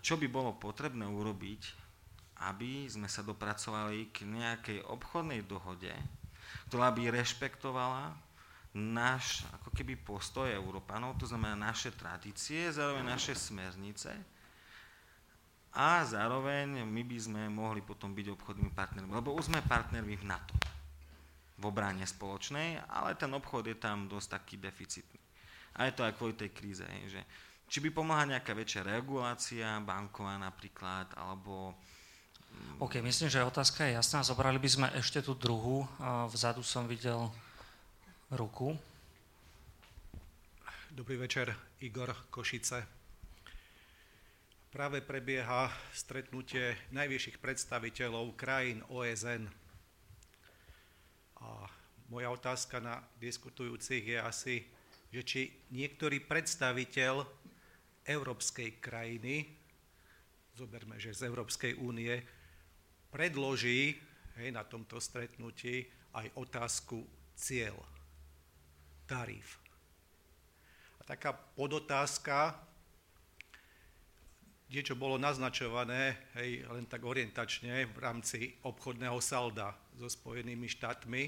čo 0.02 0.18
by 0.18 0.26
bolo 0.30 0.54
potrebné 0.58 1.06
urobiť, 1.06 1.62
aby 2.42 2.90
sme 2.90 3.06
sa 3.06 3.22
dopracovali 3.22 4.10
k 4.10 4.26
nejakej 4.26 4.78
obchodnej 4.82 5.46
dohode, 5.46 5.94
ktorá 6.70 6.90
by 6.90 7.14
rešpektovala 7.14 8.23
náš 8.74 9.46
ako 9.54 9.70
keby 9.70 9.94
postoj 10.02 10.50
Európanov, 10.50 11.14
to 11.14 11.30
znamená 11.30 11.70
naše 11.70 11.94
tradície, 11.94 12.74
zároveň 12.74 13.06
naše 13.06 13.38
smernice 13.38 14.10
a 15.74 16.06
zároveň 16.06 16.86
my 16.86 17.02
by 17.02 17.18
sme 17.18 17.42
mohli 17.50 17.82
potom 17.82 18.14
byť 18.14 18.26
obchodnými 18.34 18.74
partnermi, 18.74 19.10
lebo 19.10 19.34
už 19.34 19.50
sme 19.50 19.62
partnermi 19.62 20.14
v 20.18 20.26
NATO, 20.26 20.54
v 21.58 21.62
obrane 21.66 22.06
spoločnej, 22.06 22.82
ale 22.90 23.18
ten 23.18 23.30
obchod 23.30 23.70
je 23.70 23.76
tam 23.78 24.06
dosť 24.06 24.28
taký 24.38 24.54
deficitný. 24.58 25.22
A 25.74 25.90
je 25.90 25.92
to 25.94 26.06
aj 26.06 26.14
kvôli 26.14 26.38
tej 26.38 26.54
kríze, 26.54 26.86
že 27.10 27.18
či 27.66 27.82
by 27.82 27.90
pomohla 27.90 28.38
nejaká 28.38 28.54
väčšia 28.54 28.86
regulácia, 28.86 29.82
banková 29.82 30.38
napríklad, 30.38 31.10
alebo 31.18 31.74
OK, 32.78 33.02
myslím, 33.02 33.26
že 33.26 33.42
otázka 33.42 33.82
je 33.82 33.98
jasná. 33.98 34.22
Zobrali 34.22 34.62
by 34.62 34.70
sme 34.70 34.86
ešte 34.94 35.18
tú 35.18 35.34
druhú. 35.34 35.82
Vzadu 36.30 36.62
som 36.62 36.86
videl 36.86 37.26
ruku. 38.34 38.74
Dobrý 40.90 41.14
večer, 41.16 41.54
Igor 41.86 42.10
Košice. 42.30 42.82
Práve 44.74 44.98
prebieha 45.06 45.70
stretnutie 45.94 46.74
najvyšších 46.90 47.38
predstaviteľov 47.38 48.34
krajín 48.34 48.82
OSN. 48.90 49.46
A 51.46 51.70
moja 52.10 52.34
otázka 52.34 52.82
na 52.82 52.98
diskutujúcich 53.22 54.02
je 54.02 54.18
asi, 54.18 54.56
že 55.14 55.22
či 55.22 55.40
niektorý 55.70 56.18
predstaviteľ 56.26 57.22
európskej 58.02 58.82
krajiny, 58.82 59.46
zoberme, 60.58 60.98
že 60.98 61.14
z 61.14 61.30
Európskej 61.30 61.78
únie, 61.78 62.18
predloží 63.14 63.94
hej, 64.42 64.50
na 64.50 64.66
tomto 64.66 64.98
stretnutí 64.98 65.86
aj 66.18 66.34
otázku 66.34 66.98
cieľ, 67.38 67.78
tarif. 69.06 69.60
A 71.00 71.04
taká 71.04 71.32
podotázka, 71.32 72.56
niečo 74.72 74.96
bolo 74.96 75.20
naznačované, 75.20 76.16
hej, 76.40 76.64
len 76.66 76.88
tak 76.88 77.04
orientačne 77.04 77.86
v 77.92 77.98
rámci 78.00 78.58
obchodného 78.64 79.20
salda 79.20 79.76
so 79.94 80.08
Spojenými 80.08 80.66
štátmi. 80.66 81.22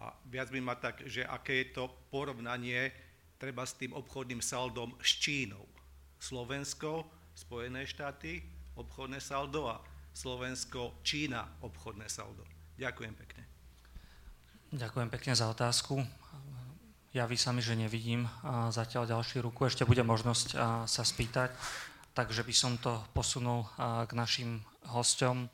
A 0.00 0.10
viac 0.26 0.50
by 0.50 0.60
ma 0.62 0.74
tak, 0.74 1.06
že 1.06 1.22
aké 1.26 1.62
je 1.62 1.76
to 1.76 1.90
porovnanie 2.10 2.90
treba 3.38 3.66
s 3.66 3.76
tým 3.76 3.92
obchodným 3.92 4.40
saldom 4.42 4.96
s 5.02 5.20
Čínou. 5.20 5.66
Slovensko, 6.18 7.04
Spojené 7.34 7.84
štáty, 7.84 8.40
obchodné 8.78 9.20
saldo 9.20 9.68
a 9.68 9.82
Slovensko, 10.14 11.02
Čína 11.02 11.58
obchodné 11.60 12.06
saldo. 12.06 12.46
Ďakujem 12.78 13.14
pekne. 13.14 13.42
Ďakujem 14.74 15.08
pekne 15.10 15.32
za 15.34 15.50
otázku. 15.50 16.02
Javí 17.14 17.38
sa 17.38 17.54
mi, 17.54 17.62
že 17.62 17.78
nevidím 17.78 18.26
zatiaľ 18.74 19.06
ďalšiu 19.06 19.46
ruku. 19.46 19.70
Ešte 19.70 19.86
bude 19.86 20.02
možnosť 20.02 20.58
sa 20.82 21.02
spýtať, 21.06 21.54
takže 22.10 22.42
by 22.42 22.50
som 22.50 22.74
to 22.74 22.90
posunul 23.14 23.70
k 23.78 24.10
našim 24.18 24.58
hosťom. 24.90 25.46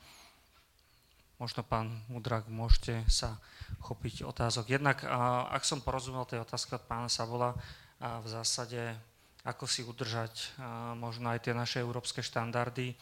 možno 1.41 1.65
pán 1.65 2.05
Mudrak, 2.05 2.45
môžete 2.53 3.01
sa 3.09 3.41
chopiť 3.81 4.21
otázok. 4.25 4.73
Jednak, 4.73 5.01
ak 5.49 5.65
som 5.65 5.81
porozumel 5.81 6.29
tej 6.29 6.45
otázke 6.45 6.77
od 6.77 6.85
pána 6.85 7.09
Sabola, 7.09 7.57
v 7.97 8.27
zásade 8.29 8.93
ako 9.41 9.65
si 9.65 9.81
udržať 9.81 10.53
možno 10.97 11.33
aj 11.33 11.49
tie 11.49 11.57
naše 11.57 11.81
európske 11.81 12.21
štandardy, 12.21 12.93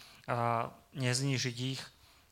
neznížiť 0.96 1.58
ich 1.64 1.84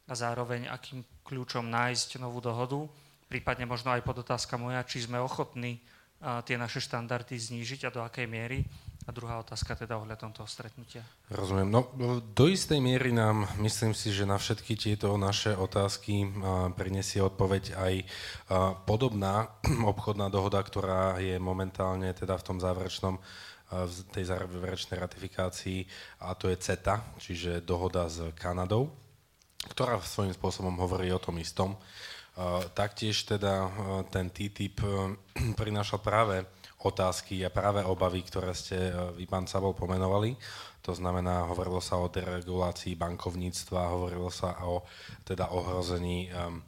a 0.08 0.14
zároveň 0.16 0.72
akým 0.72 1.04
kľúčom 1.28 1.68
nájsť 1.68 2.24
novú 2.24 2.40
dohodu. 2.40 2.88
Prípadne 3.28 3.68
možno 3.68 3.92
aj 3.92 4.08
podotázka 4.08 4.56
moja, 4.56 4.84
či 4.88 5.04
sme 5.04 5.20
ochotní 5.20 5.84
tie 6.18 6.58
naše 6.58 6.82
štandardy 6.82 7.38
znížiť 7.38 7.88
a 7.88 7.94
do 7.94 8.02
akej 8.02 8.26
miery. 8.26 8.66
A 9.08 9.16
druhá 9.16 9.40
otázka 9.40 9.72
teda 9.72 9.96
ohľadom 10.04 10.36
toho 10.36 10.44
stretnutia. 10.52 11.00
Rozumiem. 11.32 11.72
No, 11.72 11.88
do 12.36 12.46
istej 12.52 12.84
miery 12.84 13.16
nám, 13.16 13.48
myslím 13.64 13.96
si, 13.96 14.12
že 14.12 14.28
na 14.28 14.36
všetky 14.36 14.76
tieto 14.76 15.16
naše 15.16 15.56
otázky 15.56 16.28
prinesie 16.76 17.24
odpoveď 17.24 17.64
aj 17.80 17.94
podobná 18.84 19.48
obchodná 19.96 20.28
dohoda, 20.28 20.60
ktorá 20.60 21.24
je 21.24 21.40
momentálne 21.40 22.12
teda 22.12 22.36
v 22.36 22.46
tom 22.52 22.58
záverečnom 22.60 23.16
v 23.68 23.92
tej 24.16 24.32
záverečnej 24.32 24.96
ratifikácii 24.96 25.84
a 26.24 26.32
to 26.40 26.48
je 26.48 26.56
CETA, 26.56 27.20
čiže 27.20 27.68
dohoda 27.68 28.08
s 28.08 28.32
Kanadou, 28.32 28.96
ktorá 29.76 30.00
svojím 30.00 30.32
spôsobom 30.32 30.72
hovorí 30.80 31.12
o 31.12 31.20
tom 31.20 31.36
istom. 31.36 31.76
Taktiež 32.74 33.24
teda 33.24 33.72
ten 34.10 34.30
TTIP 34.30 34.82
prinášal 35.58 36.00
práve 36.00 36.46
otázky 36.88 37.44
a 37.44 37.52
práve 37.52 37.84
obavy, 37.84 38.24
ktoré 38.24 38.56
ste 38.56 38.96
vy, 39.14 39.28
pán 39.28 39.46
Sabol, 39.46 39.76
pomenovali. 39.76 40.40
To 40.88 40.96
znamená, 40.96 41.44
hovorilo 41.52 41.84
sa 41.84 42.00
o 42.00 42.08
deregulácii 42.08 42.96
bankovníctva, 42.96 43.92
hovorilo 43.92 44.32
sa 44.32 44.64
o 44.64 44.88
teda 45.28 45.52
ohrození 45.52 46.32
um, 46.32 46.64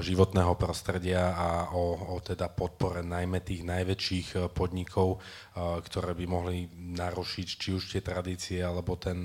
životného 0.00 0.56
prostredia 0.56 1.36
a 1.36 1.48
o, 1.76 2.16
o 2.16 2.24
teda 2.24 2.48
podpore 2.48 3.04
najmä 3.04 3.44
tých 3.44 3.66
najväčších 3.66 4.28
e, 4.32 4.38
podnikov, 4.48 5.20
uh, 5.20 5.82
ktoré 5.84 6.16
by 6.16 6.24
mohli 6.24 6.64
narušiť 6.96 7.48
či 7.60 7.68
už 7.76 7.92
tie 7.92 8.00
tradície, 8.00 8.64
alebo 8.64 8.96
ten 8.96 9.20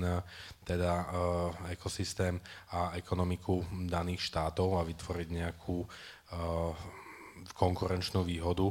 teda 0.60 0.92
uh, 0.92 1.08
ekosystém 1.72 2.36
a 2.76 2.92
ekonomiku 3.00 3.64
daných 3.88 4.28
štátov 4.28 4.76
a 4.76 4.84
vytvoriť 4.84 5.28
nejakú 5.32 5.88
konkurenčnú 7.54 8.20
výhodu. 8.26 8.68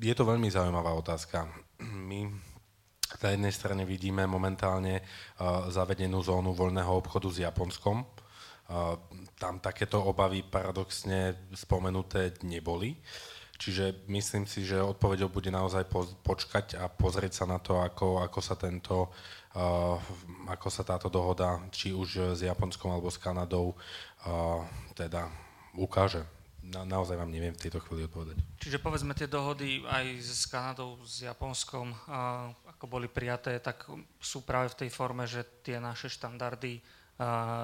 Je 0.00 0.14
to 0.14 0.26
veľmi 0.26 0.50
zaujímavá 0.50 0.90
otázka. 0.94 1.46
My 1.82 2.26
na 3.22 3.28
jednej 3.30 3.54
strane 3.54 3.86
vidíme 3.86 4.26
momentálne 4.26 5.04
zavedenú 5.70 6.18
zónu 6.24 6.50
voľného 6.50 6.90
obchodu 6.98 7.28
s 7.30 7.38
Japonskom, 7.44 8.02
tam 9.38 9.54
takéto 9.60 10.02
obavy 10.02 10.42
paradoxne 10.42 11.48
spomenuté 11.54 12.34
neboli. 12.42 12.98
Čiže 13.54 14.10
myslím 14.10 14.50
si, 14.50 14.66
že 14.66 14.82
odpovedou 14.82 15.30
bude 15.30 15.46
naozaj 15.46 15.86
počkať 16.26 16.74
a 16.74 16.90
pozrieť 16.90 17.32
sa 17.38 17.46
na 17.46 17.62
to, 17.62 17.78
ako, 17.78 18.18
ako 18.18 18.40
sa 18.42 18.58
tento 18.58 19.14
uh, 19.54 19.96
ako 20.50 20.68
sa 20.70 20.82
táto 20.82 21.06
dohoda, 21.06 21.62
či 21.70 21.94
už 21.94 22.34
s 22.34 22.40
Japonskom 22.42 22.90
alebo 22.90 23.08
s 23.10 23.22
Kanadou, 23.22 23.72
uh, 23.74 24.66
teda 24.98 25.30
ukáže. 25.78 26.26
Na, 26.64 26.86
naozaj 26.88 27.20
vám 27.20 27.28
neviem 27.28 27.52
v 27.52 27.60
tejto 27.60 27.82
chvíli 27.84 28.08
odpovedať. 28.08 28.40
Čiže 28.56 28.80
povedzme 28.80 29.12
tie 29.12 29.28
dohody 29.28 29.84
aj 29.84 30.04
s 30.20 30.48
Kanadou, 30.48 30.96
s 31.04 31.20
Japonskom, 31.20 31.92
uh, 31.92 32.48
ako 32.72 32.84
boli 32.88 33.06
prijaté, 33.08 33.60
tak 33.60 33.84
sú 34.16 34.48
práve 34.48 34.72
v 34.72 34.86
tej 34.86 34.90
forme, 34.90 35.28
že 35.28 35.44
tie 35.60 35.76
naše 35.76 36.08
štandardy 36.08 36.80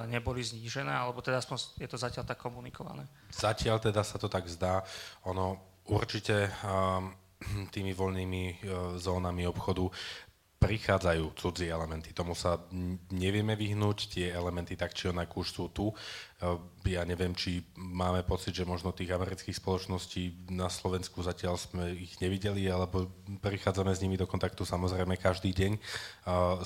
neboli 0.07 0.46
znížené, 0.46 0.94
alebo 0.94 1.18
teda 1.18 1.42
aspoň 1.42 1.82
je 1.82 1.88
to 1.90 1.98
zatiaľ 1.98 2.22
tak 2.22 2.38
komunikované? 2.38 3.03
Zatiaľ 3.34 3.82
teda 3.82 4.07
sa 4.07 4.14
to 4.14 4.30
tak 4.30 4.46
zdá. 4.46 4.86
Ono 5.26 5.59
určite 5.90 6.55
tými 7.74 7.90
voľnými 7.90 8.42
e, 8.46 8.55
zónami 9.01 9.48
obchodu 9.48 9.90
prichádzajú 10.61 11.40
cudzí 11.40 11.72
elementy. 11.72 12.12
Tomu 12.12 12.36
sa 12.36 12.61
nevieme 13.08 13.56
vyhnúť, 13.56 14.12
tie 14.12 14.28
elementy 14.28 14.76
tak 14.76 14.92
či 14.92 15.08
onak 15.08 15.32
už 15.32 15.48
sú 15.48 15.64
tu. 15.72 15.88
E, 15.88 15.94
ja 16.92 17.00
neviem, 17.08 17.32
či 17.32 17.64
máme 17.80 18.20
pocit, 18.28 18.52
že 18.52 18.68
možno 18.68 18.92
tých 18.92 19.08
amerických 19.08 19.56
spoločností 19.56 20.52
na 20.52 20.68
Slovensku 20.68 21.24
zatiaľ 21.24 21.56
sme 21.56 21.96
ich 21.96 22.20
nevideli, 22.20 22.68
alebo 22.68 23.08
prichádzame 23.40 23.96
s 23.96 24.04
nimi 24.04 24.20
do 24.20 24.28
kontaktu 24.28 24.68
samozrejme 24.68 25.16
každý 25.16 25.56
deň. 25.56 25.72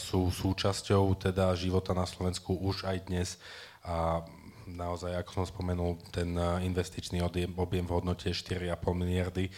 Sú 0.02 0.26
súčasťou 0.26 1.14
teda 1.30 1.54
života 1.54 1.94
na 1.94 2.04
Slovensku 2.04 2.50
už 2.58 2.90
aj 2.90 2.98
dnes 3.06 3.38
a 3.86 4.26
naozaj, 4.66 5.14
ako 5.20 5.30
som 5.42 5.44
spomenul, 5.46 6.00
ten 6.10 6.34
eh, 6.34 6.64
investičný 6.64 7.20
objem, 7.20 7.52
objem 7.56 7.84
v 7.84 7.94
hodnote 7.94 8.32
4,5 8.32 8.70
miliardy, 8.96 9.48
eh, 9.48 9.54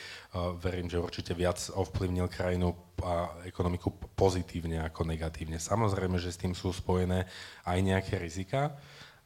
verím, 0.58 0.90
že 0.90 1.02
určite 1.02 1.32
viac 1.32 1.58
ovplyvnil 1.72 2.28
krajinu 2.28 2.74
a 3.02 3.44
ekonomiku 3.44 3.92
pozitívne 4.16 4.82
ako 4.84 5.04
negatívne. 5.04 5.60
Samozrejme, 5.60 6.16
že 6.16 6.32
s 6.32 6.40
tým 6.40 6.56
sú 6.56 6.72
spojené 6.72 7.28
aj 7.68 7.78
nejaké 7.84 8.16
rizika, 8.16 8.74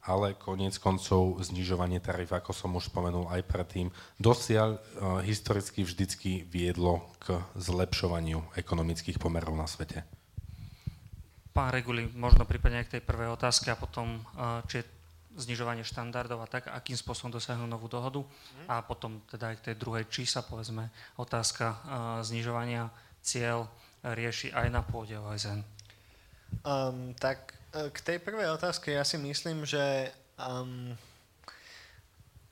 ale 0.00 0.32
koniec 0.34 0.80
koncov 0.80 1.38
znižovanie 1.44 2.00
tarif, 2.00 2.32
ako 2.32 2.50
som 2.56 2.72
už 2.74 2.88
spomenul 2.88 3.28
aj 3.28 3.44
predtým, 3.44 3.92
dosiaľ 4.16 4.80
uh, 4.80 5.20
historicky 5.20 5.84
vždycky 5.84 6.48
viedlo 6.48 7.04
k 7.20 7.36
zlepšovaniu 7.60 8.40
ekonomických 8.56 9.20
pomerov 9.20 9.52
na 9.52 9.68
svete. 9.68 10.08
Pán 11.52 11.68
Reguli, 11.74 12.08
možno 12.16 12.48
prípadne 12.48 12.80
aj 12.80 12.86
k 12.88 12.94
tej 12.98 13.02
prvej 13.04 13.34
otázke 13.34 13.68
a 13.68 13.76
potom, 13.76 14.22
či 14.70 14.80
je 14.80 14.84
znižovanie 15.38 15.86
štandardov 15.86 16.42
a 16.42 16.50
tak, 16.50 16.66
akým 16.66 16.98
spôsobom 16.98 17.30
dosiahnu 17.30 17.66
novú 17.66 17.86
dohodu. 17.86 18.22
A 18.66 18.82
potom 18.82 19.22
teda 19.30 19.54
aj 19.54 19.56
k 19.62 19.64
tej 19.70 19.76
druhej, 19.78 20.04
či 20.10 20.26
sa 20.26 20.42
povedzme 20.42 20.90
otázka 21.18 21.64
uh, 21.70 21.78
znižovania 22.26 22.90
cieľ 23.22 23.70
rieši 24.02 24.50
aj 24.50 24.66
na 24.72 24.82
pôde 24.82 25.14
OSN. 25.14 25.60
Um, 26.64 27.14
tak 27.14 27.54
e, 27.70 27.92
k 27.94 27.98
tej 28.00 28.18
prvej 28.18 28.50
otázke 28.50 28.90
ja 28.90 29.04
si 29.06 29.20
myslím, 29.20 29.62
že 29.62 30.10
um, 30.40 30.96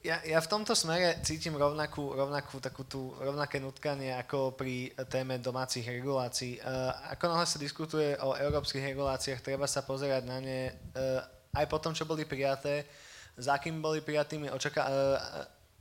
ja, 0.04 0.22
ja 0.22 0.38
v 0.38 0.50
tomto 0.50 0.76
smere 0.78 1.18
cítim 1.26 1.56
rovnakú, 1.58 2.14
rovnakú 2.14 2.62
takú 2.62 2.86
tú, 2.86 3.16
rovnaké 3.18 3.58
nutkanie 3.58 4.14
ako 4.14 4.54
pri 4.54 4.94
téme 5.10 5.42
domácich 5.42 5.88
regulácií. 5.88 6.62
Uh, 6.62 6.94
ako 7.16 7.24
náhle 7.32 7.46
sa 7.48 7.58
diskutuje 7.58 8.14
o 8.22 8.38
európskych 8.38 8.84
reguláciách, 8.94 9.42
treba 9.42 9.66
sa 9.66 9.82
pozerať 9.82 10.22
na 10.28 10.38
ne 10.38 10.60
uh, 10.70 11.38
aj 11.55 11.66
po 11.68 11.78
tom, 11.78 11.94
čo 11.96 12.09
boli 12.09 12.28
prijaté, 12.28 12.84
za 13.38 13.55
akými 13.55 13.78
boli 13.78 14.03
prijatými 14.03 14.51
očaká- 14.51 14.90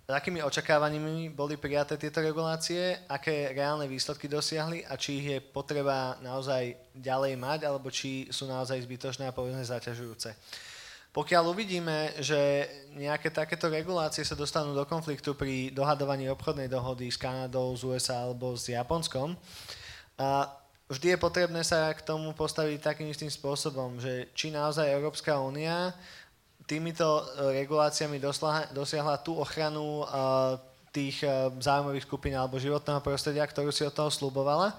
s 0.07 0.13
akými 0.15 0.39
očakávaniami 0.39 1.35
boli 1.35 1.59
prijaté 1.59 1.99
tieto 1.99 2.23
regulácie, 2.23 2.95
aké 3.11 3.51
reálne 3.51 3.91
výsledky 3.91 4.31
dosiahli 4.31 4.87
a 4.87 4.95
či 4.95 5.19
ich 5.19 5.27
je 5.35 5.39
potreba 5.43 6.15
naozaj 6.23 6.79
ďalej 6.95 7.35
mať, 7.35 7.59
alebo 7.67 7.91
či 7.91 8.31
sú 8.31 8.47
naozaj 8.47 8.87
zbytočné 8.87 9.27
a 9.27 9.35
povedzme 9.35 9.67
zaťažujúce. 9.67 10.31
Pokiaľ 11.11 11.43
uvidíme, 11.51 12.15
že 12.23 12.39
nejaké 12.95 13.35
takéto 13.35 13.67
regulácie 13.67 14.23
sa 14.23 14.39
dostanú 14.39 14.71
do 14.71 14.87
konfliktu 14.87 15.35
pri 15.35 15.75
dohadovaní 15.75 16.31
obchodnej 16.31 16.71
dohody 16.71 17.11
s 17.11 17.19
Kanadou, 17.19 17.75
z 17.75 17.91
USA 17.91 18.23
alebo 18.23 18.55
s 18.55 18.71
Japonskom, 18.71 19.35
vždy 20.87 21.15
je 21.15 21.19
potrebné 21.19 21.61
sa 21.63 21.91
k 21.91 22.03
tomu 22.03 22.31
postaviť 22.31 22.79
takým 22.79 23.11
istým 23.11 23.31
spôsobom, 23.31 23.99
že 23.99 24.31
či 24.31 24.51
naozaj 24.51 24.87
Európska 24.87 25.35
únia 25.39 25.91
týmito 26.67 27.23
e, 27.23 27.63
reguláciami 27.63 28.19
dosiahla 28.75 29.23
tú 29.23 29.39
ochranu 29.39 30.03
e, 30.03 30.05
tých 30.91 31.23
e, 31.23 31.27
zájmových 31.63 32.03
skupín 32.03 32.35
alebo 32.35 32.59
životného 32.59 32.99
prostredia, 32.99 33.47
ktorú 33.47 33.71
si 33.71 33.87
od 33.87 33.95
toho 33.95 34.11
slubovala. 34.11 34.75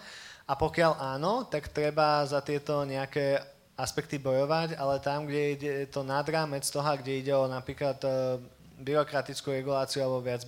A 0.48 0.52
pokiaľ 0.56 1.00
áno, 1.00 1.48
tak 1.48 1.72
treba 1.72 2.24
za 2.24 2.40
tieto 2.44 2.84
nejaké 2.84 3.40
aspekty 3.76 4.16
bojovať, 4.20 4.76
ale 4.76 5.00
tam, 5.00 5.28
kde 5.28 5.42
ide 5.56 5.72
to 5.88 6.00
nad 6.04 6.24
rámec 6.24 6.64
toho, 6.64 6.88
kde 6.96 7.12
ide 7.20 7.32
o 7.36 7.44
napríklad 7.44 8.00
byrokratickú 8.80 9.54
reguláciu 9.54 10.02
alebo 10.02 10.24
viac, 10.24 10.42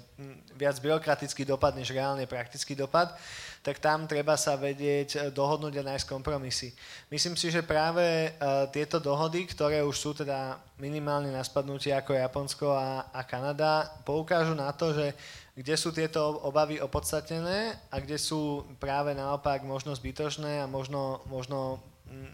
viac 0.57 0.77
byrokratický 0.81 1.45
dopad 1.45 1.77
než 1.77 1.93
reálne 1.93 2.25
praktický 2.27 2.73
dopad, 2.79 3.13
tak 3.61 3.77
tam 3.77 4.09
treba 4.09 4.41
sa 4.41 4.57
vedieť 4.57 5.09
eh, 5.17 5.21
dohodnúť 5.29 5.81
a 5.81 5.87
nájsť 5.93 6.09
kompromisy. 6.09 6.73
Myslím 7.13 7.37
si, 7.37 7.53
že 7.53 7.61
práve 7.61 8.33
uh, 8.33 8.65
tieto 8.73 8.97
dohody, 8.97 9.45
ktoré 9.45 9.85
už 9.85 9.97
sú 9.97 10.11
teda 10.17 10.57
minimálne 10.81 11.29
na 11.29 11.45
spadnutie 11.45 11.93
ako 11.93 12.17
Japonsko 12.17 12.73
a, 12.73 13.13
a 13.13 13.21
Kanada, 13.29 13.91
poukážu 14.07 14.57
na 14.57 14.73
to, 14.73 14.97
že 14.97 15.13
kde 15.53 15.75
sú 15.77 15.93
tieto 15.93 16.41
obavy 16.41 16.81
opodstatnené 16.81 17.77
a 17.93 18.01
kde 18.01 18.17
sú 18.17 18.65
práve 18.81 19.13
naopak 19.13 19.61
možno 19.61 19.93
zbytočné 19.93 20.65
a 20.65 20.71
možno, 20.71 21.21
možno 21.29 21.85
mm, 22.09 22.33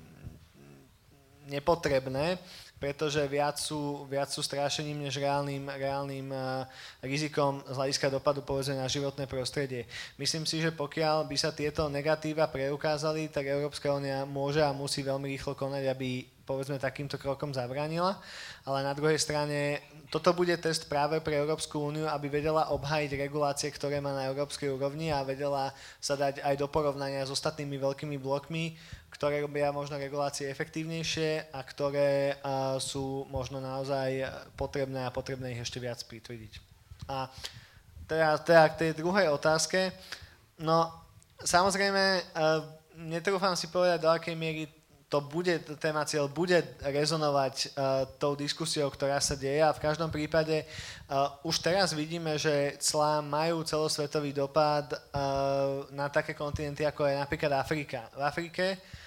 nepotrebné 1.50 2.38
pretože 2.76 3.24
viac 3.24 3.56
sú, 3.56 4.04
viac 4.04 4.28
sú 4.28 4.44
strašením 4.44 5.08
než 5.08 5.16
reálnym, 5.16 5.64
reálnym 5.64 6.28
uh, 6.28 6.68
rizikom 7.00 7.64
z 7.64 7.72
hľadiska 7.72 8.12
dopadu 8.12 8.44
povedzme 8.44 8.76
na 8.76 8.84
životné 8.84 9.24
prostredie. 9.24 9.88
Myslím 10.20 10.44
si, 10.44 10.60
že 10.60 10.72
pokiaľ 10.76 11.24
by 11.24 11.36
sa 11.40 11.56
tieto 11.56 11.88
negatíva 11.88 12.52
preukázali, 12.52 13.32
tak 13.32 13.48
Európska 13.48 13.96
únia 13.96 14.28
môže 14.28 14.60
a 14.60 14.76
musí 14.76 15.00
veľmi 15.00 15.24
rýchlo 15.32 15.56
konať, 15.56 15.84
aby 15.88 16.36
povedzme 16.46 16.78
takýmto 16.78 17.18
krokom 17.18 17.50
zabránila, 17.50 18.22
ale 18.62 18.86
na 18.86 18.94
druhej 18.94 19.18
strane 19.18 19.82
toto 20.06 20.30
bude 20.30 20.54
test 20.62 20.86
práve 20.86 21.18
pre 21.18 21.34
Európsku 21.34 21.82
úniu, 21.82 22.06
aby 22.06 22.30
vedela 22.30 22.70
obhajiť 22.70 23.18
regulácie, 23.18 23.68
ktoré 23.74 23.98
má 23.98 24.14
na 24.14 24.30
európskej 24.30 24.70
úrovni 24.70 25.10
a 25.10 25.26
vedela 25.26 25.74
sa 25.98 26.14
dať 26.14 26.46
aj 26.46 26.54
do 26.54 26.70
porovnania 26.70 27.26
s 27.26 27.34
ostatnými 27.34 27.74
veľkými 27.82 28.14
blokmi, 28.22 28.78
ktoré 29.16 29.40
robia 29.40 29.72
možno 29.72 29.96
regulácie 29.96 30.52
efektívnejšie 30.52 31.48
a 31.56 31.64
ktoré 31.64 32.36
a, 32.44 32.76
sú 32.76 33.24
možno 33.32 33.64
naozaj 33.64 34.28
potrebné 34.60 35.08
a 35.08 35.14
potrebné 35.14 35.56
ich 35.56 35.64
ešte 35.64 35.80
viac 35.80 36.04
pritvrdiť. 36.04 36.52
A 37.08 37.32
teda, 38.04 38.36
teda 38.44 38.64
k 38.76 38.78
tej 38.78 38.90
druhej 39.00 39.32
otázke, 39.32 39.88
no 40.60 40.92
samozrejme, 41.40 42.22
netrúfam 43.08 43.56
si 43.56 43.72
povedať, 43.72 43.98
do 44.04 44.12
akej 44.12 44.36
miery 44.36 44.68
to 45.06 45.22
bude, 45.22 45.62
téma 45.78 46.02
cieľ 46.02 46.26
bude 46.26 46.58
rezonovať 46.82 47.54
uh, 47.54 48.10
tou 48.18 48.34
diskusiou, 48.34 48.90
ktorá 48.90 49.22
sa 49.22 49.38
deje 49.38 49.62
a 49.62 49.70
v 49.70 49.78
každom 49.78 50.10
prípade 50.10 50.66
uh, 50.66 51.30
už 51.46 51.62
teraz 51.62 51.94
vidíme, 51.94 52.34
že 52.34 52.74
clá 52.82 53.22
majú 53.22 53.62
celosvetový 53.62 54.34
dopad 54.34 54.90
uh, 54.90 55.86
na 55.94 56.10
také 56.10 56.34
kontinenty, 56.34 56.82
ako 56.82 57.06
je 57.06 57.22
napríklad 57.22 57.54
Afrika. 57.54 58.10
V 58.18 58.22
Afrike, 58.26 58.66
uh, 58.74 59.05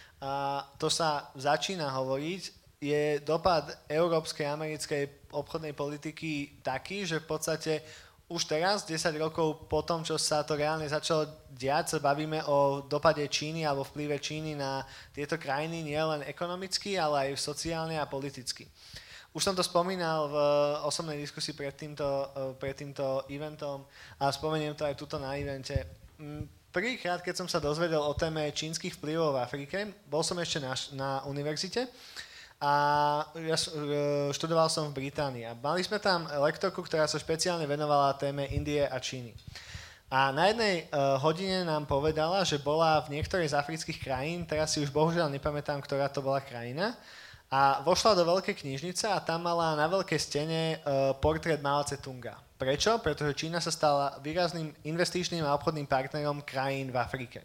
to 0.78 0.88
sa 0.92 1.32
začína 1.36 1.88
hovoriť, 1.96 2.42
je 2.80 3.20
dopad 3.24 3.68
európskej 3.92 4.48
a 4.48 4.56
americkej 4.56 5.32
obchodnej 5.36 5.76
politiky 5.76 6.64
taký, 6.64 7.04
že 7.04 7.20
v 7.20 7.28
podstate 7.28 7.74
už 8.30 8.46
teraz, 8.46 8.86
10 8.86 9.18
rokov 9.18 9.66
po 9.66 9.82
tom, 9.82 10.06
čo 10.06 10.14
sa 10.22 10.46
to 10.46 10.54
reálne 10.54 10.86
začalo 10.86 11.26
diať, 11.50 11.98
sa 11.98 11.98
bavíme 11.98 12.46
o 12.46 12.86
dopade 12.86 13.26
Číny 13.26 13.66
alebo 13.66 13.82
vplyve 13.82 14.22
Číny 14.22 14.54
na 14.54 14.86
tieto 15.10 15.34
krajiny 15.36 15.82
nielen 15.82 16.22
ekonomicky, 16.22 16.94
ale 16.94 17.34
aj 17.34 17.42
sociálne 17.42 17.98
a 17.98 18.06
politicky. 18.06 18.70
Už 19.34 19.42
som 19.42 19.58
to 19.58 19.66
spomínal 19.66 20.30
v 20.30 20.38
osobnej 20.86 21.18
diskusii 21.18 21.58
pred 21.58 21.74
týmto, 21.74 22.06
pred 22.62 22.78
týmto 22.78 23.26
eventom 23.34 23.86
a 24.22 24.30
spomeniem 24.30 24.78
to 24.78 24.86
aj 24.86 24.94
tuto 24.94 25.18
na 25.18 25.34
evente. 25.34 25.90
Prvýkrát, 26.70 27.26
keď 27.26 27.34
som 27.34 27.48
sa 27.50 27.58
dozvedel 27.58 27.98
o 27.98 28.14
téme 28.14 28.46
čínskych 28.54 29.02
vplyvov 29.02 29.34
v 29.34 29.42
Afrike, 29.42 29.78
bol 30.06 30.22
som 30.22 30.38
ešte 30.38 30.62
na, 30.62 30.78
na 30.94 31.10
univerzite 31.26 31.90
a 32.62 32.74
ja 33.42 33.58
e, 33.58 33.66
študoval 34.30 34.70
som 34.70 34.94
v 34.94 35.02
Británii 35.02 35.50
a 35.50 35.58
mali 35.58 35.82
sme 35.82 35.98
tam 35.98 36.30
lektorku, 36.30 36.86
ktorá 36.86 37.10
sa 37.10 37.18
špeciálne 37.18 37.66
venovala 37.66 38.14
téme 38.22 38.46
Indie 38.54 38.86
a 38.86 39.02
Číny. 39.02 39.34
A 40.10 40.34
na 40.34 40.50
jednej 40.50 40.90
uh, 40.90 41.22
hodine 41.22 41.62
nám 41.62 41.86
povedala, 41.86 42.42
že 42.42 42.58
bola 42.58 42.98
v 43.06 43.14
niektorej 43.14 43.54
z 43.54 43.58
afrických 43.62 44.02
krajín, 44.02 44.42
teraz 44.42 44.74
si 44.74 44.82
už 44.82 44.90
bohužiaľ 44.90 45.30
nepamätám, 45.30 45.78
ktorá 45.86 46.10
to 46.10 46.26
bola 46.26 46.42
krajina, 46.42 46.98
a 47.50 47.82
vošla 47.82 48.14
do 48.14 48.30
veľkej 48.30 48.62
knižnice 48.62 49.10
a 49.10 49.18
tam 49.18 49.50
mala 49.50 49.74
na 49.74 49.90
veľkej 49.90 50.20
stene 50.22 50.62
uh, 50.78 51.18
portrét 51.18 51.58
Mao 51.58 51.82
Tse-tunga. 51.82 52.38
Prečo? 52.62 53.02
Pretože 53.02 53.34
Čína 53.34 53.58
sa 53.58 53.74
stala 53.74 54.22
výrazným 54.22 54.70
investičným 54.86 55.42
a 55.42 55.58
obchodným 55.58 55.90
partnerom 55.90 56.46
krajín 56.46 56.94
v 56.94 57.02
Afrike. 57.02 57.42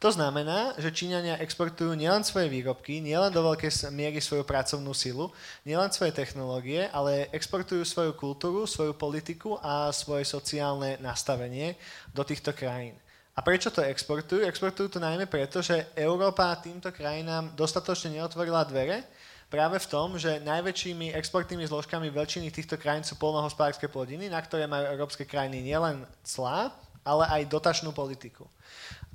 To 0.00 0.08
znamená, 0.08 0.80
že 0.80 0.96
Číňania 0.96 1.42
exportujú 1.44 1.92
nielen 1.92 2.24
svoje 2.24 2.48
výrobky, 2.48 3.04
nielen 3.04 3.28
do 3.28 3.44
veľkej 3.44 3.92
miery 3.92 4.16
svoju 4.16 4.48
pracovnú 4.48 4.96
silu, 4.96 5.28
nielen 5.68 5.92
svoje 5.92 6.16
technológie, 6.16 6.88
ale 6.88 7.28
exportujú 7.36 7.84
svoju 7.84 8.16
kultúru, 8.16 8.64
svoju 8.64 8.96
politiku 8.96 9.60
a 9.60 9.92
svoje 9.92 10.24
sociálne 10.24 10.96
nastavenie 11.04 11.76
do 12.16 12.24
týchto 12.24 12.56
krajín. 12.56 12.96
A 13.36 13.44
prečo 13.44 13.68
to 13.68 13.84
exportujú? 13.84 14.40
Exportujú 14.48 14.88
to 14.88 15.04
najmä 15.04 15.28
preto, 15.28 15.60
že 15.60 15.92
Európa 15.92 16.56
týmto 16.64 16.88
krajinám 16.96 17.52
dostatočne 17.52 18.16
neotvorila 18.16 18.64
dvere, 18.64 19.04
práve 19.50 19.82
v 19.82 19.90
tom, 19.90 20.14
že 20.14 20.38
najväčšími 20.46 21.12
exportnými 21.18 21.66
zložkami 21.66 22.08
väčšiny 22.08 22.48
týchto 22.54 22.78
krajín 22.78 23.02
sú 23.02 23.18
polnohospodárske 23.18 23.90
plodiny, 23.90 24.30
na 24.30 24.38
ktoré 24.38 24.70
majú 24.70 24.86
európske 24.86 25.26
krajiny 25.26 25.60
nielen 25.60 26.06
clá, 26.22 26.70
ale 27.02 27.26
aj 27.26 27.50
dotačnú 27.50 27.90
politiku. 27.90 28.46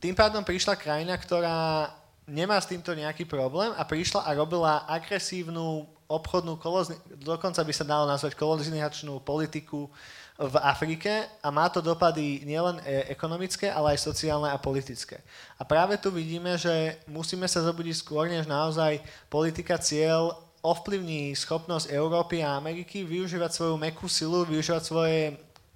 Tým 0.04 0.12
pádom 0.14 0.44
prišla 0.44 0.76
krajina, 0.76 1.16
ktorá 1.16 1.90
nemá 2.28 2.60
s 2.60 2.68
týmto 2.68 2.92
nejaký 2.92 3.24
problém 3.24 3.72
a 3.80 3.88
prišla 3.88 4.28
a 4.28 4.36
robila 4.36 4.84
agresívnu 4.92 5.88
obchodnú, 6.06 6.62
kolozni- 6.62 7.02
dokonca 7.18 7.66
by 7.66 7.74
sa 7.74 7.86
dalo 7.88 8.06
nazvať 8.06 8.38
kolonizačnú 8.38 9.24
politiku 9.26 9.90
v 10.36 10.56
Afrike 10.60 11.32
a 11.40 11.48
má 11.48 11.72
to 11.72 11.80
dopady 11.80 12.44
nielen 12.44 12.76
e, 12.84 13.08
ekonomické, 13.08 13.72
ale 13.72 13.96
aj 13.96 14.04
sociálne 14.04 14.52
a 14.52 14.60
politické. 14.60 15.24
A 15.56 15.64
práve 15.64 15.96
tu 15.96 16.12
vidíme, 16.12 16.60
že 16.60 17.00
musíme 17.08 17.48
sa 17.48 17.64
zobudiť 17.64 17.96
skôr, 17.96 18.28
než 18.28 18.44
naozaj 18.44 19.00
politika 19.32 19.80
cieľ 19.80 20.36
ovplyvní 20.60 21.32
schopnosť 21.40 21.88
Európy 21.88 22.44
a 22.44 22.60
Ameriky 22.60 23.08
využívať 23.08 23.52
svoju 23.54 23.76
mekú 23.80 24.12
silu, 24.12 24.44
využívať 24.44 24.84
svoje 24.84 25.20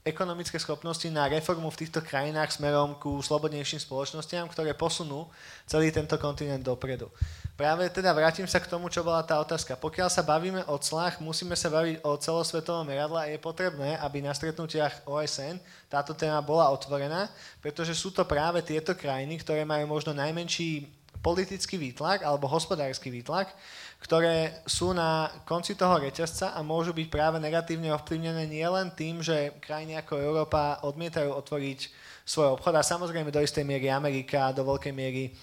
ekonomické 0.07 0.55
schopnosti 0.55 1.05
na 1.11 1.27
reformu 1.27 1.67
v 1.67 1.85
týchto 1.85 1.99
krajinách 1.99 2.55
smerom 2.55 2.95
ku 2.95 3.19
slobodnejším 3.19 3.83
spoločnostiam, 3.83 4.47
ktoré 4.47 4.71
posunú 4.71 5.27
celý 5.67 5.91
tento 5.91 6.15
kontinent 6.15 6.63
dopredu. 6.63 7.11
Práve 7.59 7.91
teda 7.91 8.15
vrátim 8.15 8.47
sa 8.47 8.63
k 8.63 8.71
tomu, 8.71 8.87
čo 8.87 9.03
bola 9.03 9.19
tá 9.27 9.35
otázka. 9.43 9.75
Pokiaľ 9.75 10.07
sa 10.07 10.23
bavíme 10.23 10.63
o 10.71 10.79
clách, 10.79 11.19
musíme 11.19 11.59
sa 11.59 11.67
baviť 11.67 11.99
o 12.07 12.15
celosvetovom 12.15 12.87
meradle 12.87 13.19
a 13.19 13.27
je 13.27 13.35
potrebné, 13.35 13.99
aby 13.99 14.23
na 14.23 14.31
stretnutiach 14.31 15.03
OSN 15.03 15.59
táto 15.91 16.15
téma 16.15 16.39
bola 16.39 16.71
otvorená, 16.71 17.27
pretože 17.59 17.91
sú 17.91 18.15
to 18.15 18.23
práve 18.23 18.63
tieto 18.63 18.95
krajiny, 18.95 19.43
ktoré 19.43 19.67
majú 19.67 19.91
možno 19.91 20.15
najmenší 20.15 20.87
politický 21.19 21.75
výtlak 21.75 22.23
alebo 22.23 22.47
hospodársky 22.47 23.11
výtlak, 23.11 23.51
ktoré 23.99 24.63
sú 24.63 24.95
na 24.95 25.27
konci 25.43 25.75
toho 25.75 25.99
reťazca 25.99 26.55
a 26.55 26.63
môžu 26.63 26.95
byť 26.95 27.07
práve 27.11 27.37
negatívne 27.37 27.91
ovplyvnené 27.91 28.47
nielen 28.47 28.95
tým, 28.95 29.19
že 29.19 29.59
krajiny 29.59 29.99
ako 29.99 30.23
Európa 30.23 30.79
odmietajú 30.87 31.35
otvoriť 31.35 31.79
svoj 32.23 32.55
obchod 32.55 32.73
a 32.79 32.83
samozrejme 32.85 33.27
do 33.27 33.43
istej 33.43 33.67
miery 33.67 33.91
Amerika, 33.91 34.55
do 34.55 34.63
veľkej 34.63 34.93
miery 34.95 35.35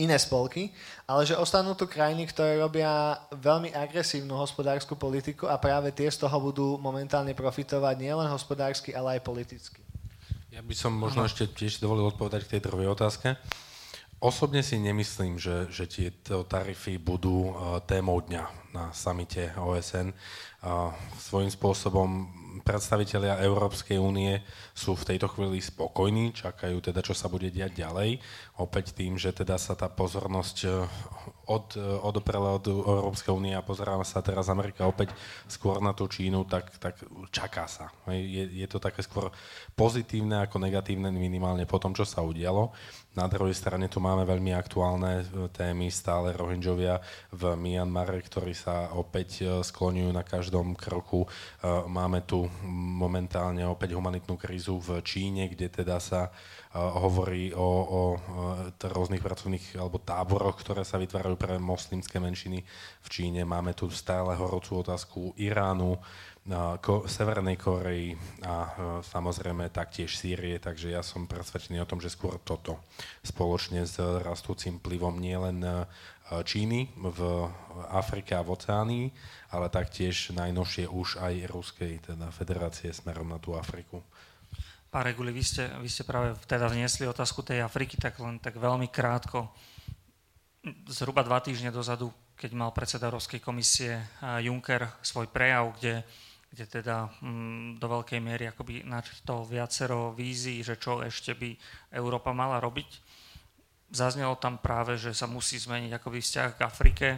iné 0.00 0.16
spolky, 0.16 0.72
ale 1.04 1.28
že 1.28 1.36
ostanú 1.36 1.76
tu 1.76 1.84
krajiny, 1.84 2.24
ktoré 2.28 2.56
robia 2.56 3.20
veľmi 3.36 3.72
agresívnu 3.76 4.32
hospodárskú 4.32 4.96
politiku 4.96 5.48
a 5.48 5.60
práve 5.60 5.92
tie 5.92 6.08
z 6.08 6.24
toho 6.24 6.36
budú 6.40 6.80
momentálne 6.80 7.36
profitovať 7.36 7.96
nielen 8.00 8.28
hospodársky, 8.32 8.96
ale 8.96 9.18
aj 9.18 9.26
politicky. 9.26 9.80
Ja 10.50 10.64
by 10.64 10.74
som 10.74 10.96
možno 10.96 11.24
ešte 11.28 11.46
tiež 11.46 11.78
dovolil 11.78 12.10
odpovedať 12.10 12.48
k 12.48 12.52
tej 12.58 12.60
druhej 12.66 12.92
otázke. 12.92 13.38
Osobne 14.20 14.60
si 14.60 14.76
nemyslím, 14.76 15.40
že, 15.40 15.72
že 15.72 15.88
tieto 15.88 16.44
tarify 16.44 17.00
budú 17.00 17.56
uh, 17.56 17.80
témou 17.80 18.20
dňa 18.20 18.44
na 18.76 18.92
samite 18.92 19.48
OSN. 19.56 20.12
Uh, 20.60 20.92
svojím 21.16 21.48
spôsobom 21.48 22.28
predstavitelia 22.62 23.40
Európskej 23.40 23.96
únie 23.96 24.42
sú 24.74 24.98
v 24.98 25.14
tejto 25.14 25.30
chvíli 25.30 25.62
spokojní, 25.62 26.34
čakajú 26.34 26.82
teda, 26.82 27.00
čo 27.00 27.14
sa 27.14 27.30
bude 27.30 27.48
diať 27.48 27.78
ďalej. 27.78 28.18
Opäť 28.58 28.92
tým, 28.92 29.16
že 29.16 29.32
teda 29.32 29.56
sa 29.56 29.78
tá 29.78 29.86
pozornosť 29.86 30.56
e, 30.66 30.68
od, 31.46 31.78
odoprela 32.02 32.58
od 32.58 32.64
Európskej 32.66 33.32
únie 33.32 33.54
a 33.54 33.64
pozerá 33.64 33.96
sa 34.02 34.20
teraz 34.20 34.50
Amerika 34.50 34.84
opäť 34.84 35.14
skôr 35.46 35.78
na 35.78 35.94
tú 35.94 36.10
Čínu, 36.10 36.44
tak, 36.46 36.74
tak 36.82 36.98
čaká 37.30 37.70
sa. 37.70 37.94
Je, 38.10 38.44
je 38.50 38.66
to 38.68 38.82
také 38.82 39.00
skôr 39.06 39.30
pozitívne 39.78 40.44
ako 40.44 40.60
negatívne 40.60 41.08
minimálne 41.14 41.64
po 41.64 41.78
tom, 41.78 41.94
čo 41.94 42.04
sa 42.04 42.20
udialo. 42.20 42.74
Na 43.10 43.26
druhej 43.26 43.58
strane 43.58 43.90
tu 43.90 43.98
máme 43.98 44.22
veľmi 44.22 44.54
aktuálne 44.54 45.26
e, 45.26 45.50
témy, 45.50 45.90
stále 45.90 46.30
Rohingyovia 46.30 47.02
v 47.34 47.58
Myanmare, 47.58 48.22
ktorí 48.22 48.54
sa 48.54 48.94
opäť 48.94 49.42
e, 49.42 49.44
skloňujú 49.66 50.14
na 50.14 50.22
každom 50.22 50.78
kroku. 50.78 51.26
E, 51.26 51.28
máme 51.90 52.22
tu 52.22 52.46
momentálne 52.70 53.66
opäť 53.66 53.98
humanitnú 53.98 54.38
krízu 54.38 54.78
v 54.78 55.02
Číne, 55.02 55.50
kde 55.50 55.82
teda 55.82 55.98
sa 55.98 56.30
hovorí 56.70 57.50
o, 57.50 57.66
o 57.66 58.00
rôznych 58.78 59.18
pracovných 59.18 59.74
alebo 59.74 59.98
táboroch, 59.98 60.62
ktoré 60.62 60.86
sa 60.86 61.02
vytvárajú 61.02 61.34
pre 61.34 61.58
moslimské 61.58 62.22
menšiny 62.22 62.62
v 63.02 63.08
Číne. 63.10 63.42
Máme 63.42 63.74
tu 63.74 63.90
stále 63.90 64.38
horúcu 64.38 64.86
otázku 64.86 65.34
Iránu, 65.34 65.98
Ko- 66.80 67.04
Severnej 67.04 67.60
Koreji 67.60 68.16
a 68.42 68.54
e, 68.64 68.70
samozrejme 69.04 69.68
taktiež 69.68 70.16
Sýrie, 70.16 70.56
takže 70.56 70.88
ja 70.88 71.04
som 71.04 71.28
presvedčený 71.28 71.84
o 71.84 71.90
tom, 71.90 72.00
že 72.00 72.08
skôr 72.08 72.40
toto 72.40 72.80
spoločne 73.20 73.84
s 73.84 74.00
rastúcim 74.00 74.80
plivom 74.80 75.20
nielen 75.20 75.60
e, 75.60 75.84
Číny 76.46 76.94
v 76.96 77.20
Afrike 77.92 78.38
a 78.38 78.46
v 78.46 78.56
Oceánii, 78.56 79.06
ale 79.52 79.66
taktiež 79.68 80.32
najnovšie 80.32 80.86
už 80.86 81.18
aj 81.18 81.34
Ruskej 81.50 81.92
teda 82.08 82.30
federácie 82.30 82.94
smerom 82.94 83.28
na 83.28 83.42
tú 83.42 83.58
Afriku. 83.58 84.00
Pán 84.90 85.06
Reguli, 85.06 85.30
vy 85.30 85.42
ste, 85.46 85.70
vy 85.78 85.86
ste 85.86 86.02
práve 86.02 86.34
teda 86.50 86.66
vniesli 86.66 87.06
otázku 87.06 87.46
tej 87.46 87.62
Afriky, 87.62 87.94
tak 87.94 88.18
len 88.18 88.42
tak 88.42 88.58
veľmi 88.58 88.90
krátko. 88.90 89.54
Zhruba 90.90 91.22
dva 91.22 91.38
týždne 91.38 91.70
dozadu 91.70 92.10
keď 92.40 92.56
mal 92.56 92.72
predseda 92.72 93.12
Európskej 93.12 93.44
komisie 93.44 94.00
Juncker 94.40 94.88
svoj 95.04 95.28
prejav, 95.28 95.76
kde, 95.76 96.00
kde 96.48 96.64
teda 96.80 97.12
mm, 97.20 97.76
do 97.76 97.86
veľkej 98.00 98.16
miery 98.16 98.48
akoby 98.48 98.80
načrtol 98.88 99.44
viacero 99.44 100.16
vízií, 100.16 100.64
že 100.64 100.80
čo 100.80 101.04
ešte 101.04 101.36
by 101.36 101.52
Európa 101.92 102.32
mala 102.32 102.56
robiť. 102.56 102.88
Zaznelo 103.92 104.40
tam 104.40 104.56
práve, 104.56 104.96
že 104.96 105.12
sa 105.12 105.28
musí 105.28 105.60
zmeniť 105.60 106.00
akoby 106.00 106.24
vzťah 106.24 106.50
k 106.56 106.64
Afrike, 106.64 107.08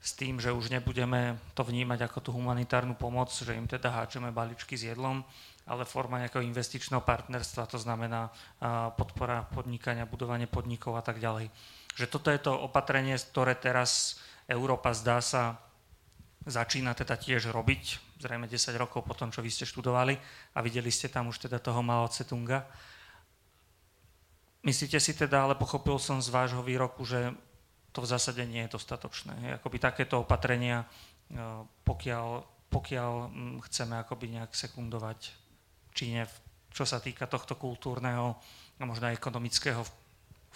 s 0.00 0.16
tým, 0.16 0.40
že 0.40 0.48
už 0.48 0.72
nebudeme 0.72 1.36
to 1.52 1.60
vnímať 1.60 2.08
ako 2.08 2.18
tú 2.24 2.30
humanitárnu 2.32 2.96
pomoc, 2.96 3.28
že 3.28 3.52
im 3.52 3.68
teda 3.68 3.92
háčeme 3.92 4.32
baličky 4.32 4.80
s 4.80 4.88
jedlom, 4.88 5.20
ale 5.68 5.88
forma 5.88 6.20
nejakého 6.20 6.44
investičného 6.44 7.04
partnerstva, 7.04 7.70
to 7.70 7.78
znamená 7.78 8.32
podpora 8.96 9.46
podnikania, 9.50 10.08
budovanie 10.08 10.50
podnikov 10.50 10.96
a 10.98 11.02
tak 11.04 11.20
ďalej. 11.22 11.52
Že 11.94 12.06
toto 12.10 12.28
je 12.32 12.40
to 12.40 12.52
opatrenie, 12.54 13.14
ktoré 13.18 13.54
teraz 13.54 14.18
Európa 14.50 14.90
zdá 14.96 15.22
sa 15.22 15.58
začína 16.48 16.96
teda 16.96 17.20
tiež 17.20 17.52
robiť, 17.52 18.18
zrejme 18.18 18.48
10 18.48 18.72
rokov 18.80 19.04
po 19.04 19.12
tom, 19.12 19.28
čo 19.28 19.44
vy 19.44 19.52
ste 19.52 19.68
študovali 19.68 20.16
a 20.56 20.58
videli 20.64 20.88
ste 20.88 21.12
tam 21.12 21.28
už 21.28 21.46
teda 21.46 21.60
toho 21.60 21.84
Mao 21.84 22.08
Tse-tunga. 22.08 22.64
Myslíte 24.64 25.00
si 25.00 25.16
teda, 25.16 25.48
ale 25.48 25.54
pochopil 25.56 25.96
som 25.96 26.20
z 26.20 26.28
vášho 26.28 26.60
výroku, 26.60 27.04
že 27.04 27.32
to 27.90 28.04
v 28.04 28.10
zásade 28.10 28.44
nie 28.44 28.64
je 28.68 28.76
dostatočné. 28.76 29.56
Akoby 29.60 29.80
takéto 29.80 30.22
opatrenia, 30.22 30.84
e, 30.84 31.36
pokiaľ, 31.82 32.28
pokiaľ 32.68 33.12
chceme 33.66 33.98
akoby 33.98 34.36
nejak 34.36 34.52
sekundovať 34.52 35.39
Číne, 36.00 36.24
čo 36.72 36.88
sa 36.88 36.96
týka 36.96 37.28
tohto 37.28 37.60
kultúrneho 37.60 38.32
a 38.80 38.82
možno 38.88 39.12
aj 39.12 39.20
ekonomického 39.20 39.84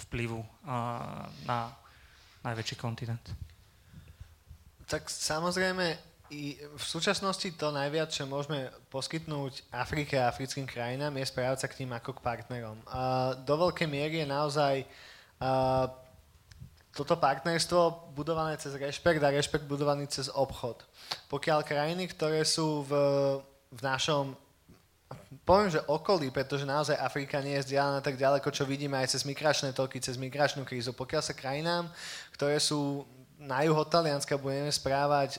vplyvu 0.09 0.41
na 1.45 1.69
najväčší 2.41 2.81
kontinent. 2.81 3.21
Tak 4.89 5.13
samozrejme, 5.13 6.17
i 6.33 6.57
v 6.57 6.81
súčasnosti 6.81 7.45
to 7.61 7.69
najviac, 7.69 8.09
čo 8.09 8.25
môžeme 8.25 8.73
poskytnúť 8.89 9.69
Afrike 9.69 10.17
a 10.17 10.33
africkým 10.33 10.65
krajinám, 10.65 11.13
je 11.21 11.29
správať 11.29 11.59
sa 11.61 11.69
k 11.69 11.85
tým 11.85 11.93
ako 11.93 12.17
k 12.17 12.25
partnerom. 12.25 12.81
Do 13.45 13.55
veľkej 13.61 13.85
miery 13.85 14.25
je 14.25 14.29
naozaj 14.29 14.75
toto 16.97 17.21
partnerstvo 17.21 18.17
budované 18.17 18.57
cez 18.57 18.73
rešpekt 18.81 19.21
a 19.21 19.29
rešpekt 19.29 19.69
budovaný 19.69 20.09
cez 20.09 20.33
obchod. 20.33 20.81
Pokiaľ 21.29 21.61
krajiny, 21.69 22.09
ktoré 22.09 22.49
sú 22.49 22.89
v, 22.89 22.93
v 23.69 23.81
našom 23.85 24.33
poviem, 25.43 25.75
že 25.75 25.83
okolí, 25.91 26.31
pretože 26.31 26.63
naozaj 26.63 26.95
Afrika 26.95 27.43
nie 27.43 27.59
je 27.59 27.67
vzdialená 27.67 27.99
tak 27.99 28.15
ďaleko, 28.15 28.47
čo 28.55 28.63
vidíme 28.63 28.95
aj 29.03 29.19
cez 29.19 29.27
migračné 29.27 29.75
toky, 29.75 29.99
cez 29.99 30.15
migračnú 30.15 30.63
krízu. 30.63 30.95
Pokiaľ 30.95 31.23
sa 31.25 31.35
krajinám, 31.35 31.91
ktoré 32.31 32.63
sú 32.63 33.03
na 33.35 33.61
juh 33.67 33.77
od 33.77 33.91
Talianska 33.91 34.41
budeme 34.41 34.73
správať, 34.73 35.37
e, 35.37 35.39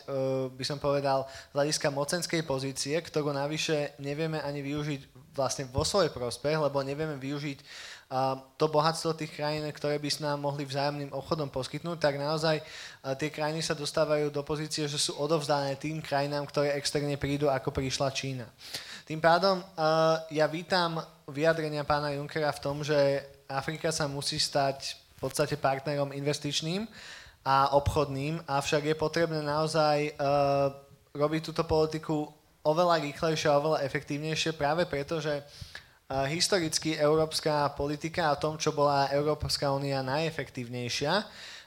by 0.53 0.65
som 0.67 0.77
povedal, 0.77 1.25
z 1.25 1.53
hľadiska 1.57 1.87
mocenskej 1.89 2.41
pozície, 2.45 2.93
ktorú 3.01 3.33
navyše 3.33 3.97
nevieme 3.97 4.37
ani 4.43 4.61
využiť 4.61 5.33
vlastne 5.33 5.65
vo 5.71 5.81
svoj 5.81 6.13
prospech, 6.13 6.59
lebo 6.59 6.85
nevieme 6.85 7.17
využiť 7.17 7.59
a 8.05 8.37
to 8.37 8.69
bohatstvo 8.69 9.17
tých 9.17 9.33
krajín, 9.33 9.65
ktoré 9.73 9.97
by 9.97 10.09
nám 10.21 10.37
mohli 10.37 10.61
vzájomným 10.61 11.09
obchodom 11.09 11.49
poskytnúť, 11.49 11.97
tak 11.97 12.21
naozaj 12.21 12.61
tie 13.17 13.29
krajiny 13.33 13.65
sa 13.65 13.73
dostávajú 13.73 14.29
do 14.29 14.45
pozície, 14.45 14.85
že 14.85 15.01
sú 15.01 15.17
odovzdané 15.17 15.73
tým 15.73 16.05
krajinám, 16.05 16.45
ktoré 16.45 16.77
externe 16.77 17.17
prídu, 17.17 17.49
ako 17.49 17.73
prišla 17.73 18.13
Čína. 18.13 18.45
Tým 19.05 19.21
pádom 19.21 19.61
ja 20.33 20.49
vítam 20.49 20.97
vyjadrenia 21.29 21.85
pána 21.85 22.17
Junckera 22.17 22.49
v 22.49 22.63
tom, 22.65 22.81
že 22.81 23.21
Afrika 23.45 23.93
sa 23.93 24.09
musí 24.09 24.41
stať 24.41 24.97
v 24.97 25.29
podstate 25.29 25.61
partnerom 25.61 26.09
investičným 26.09 26.89
a 27.45 27.77
obchodným, 27.77 28.41
avšak 28.49 28.89
je 28.89 28.95
potrebné 28.97 29.45
naozaj 29.45 30.09
robiť 31.13 31.41
túto 31.45 31.61
politiku 31.69 32.25
oveľa 32.65 33.05
rýchlejšie 33.05 33.45
a 33.45 33.61
oveľa 33.61 33.85
efektívnejšie 33.85 34.57
práve 34.57 34.89
preto, 34.89 35.21
že 35.21 35.37
historicky 36.25 36.97
európska 36.97 37.77
politika 37.77 38.33
a 38.33 38.41
tom, 38.41 38.57
čo 38.57 38.73
bola 38.73 39.13
Európska 39.13 39.69
únia 39.69 40.01
najefektívnejšia, 40.01 41.13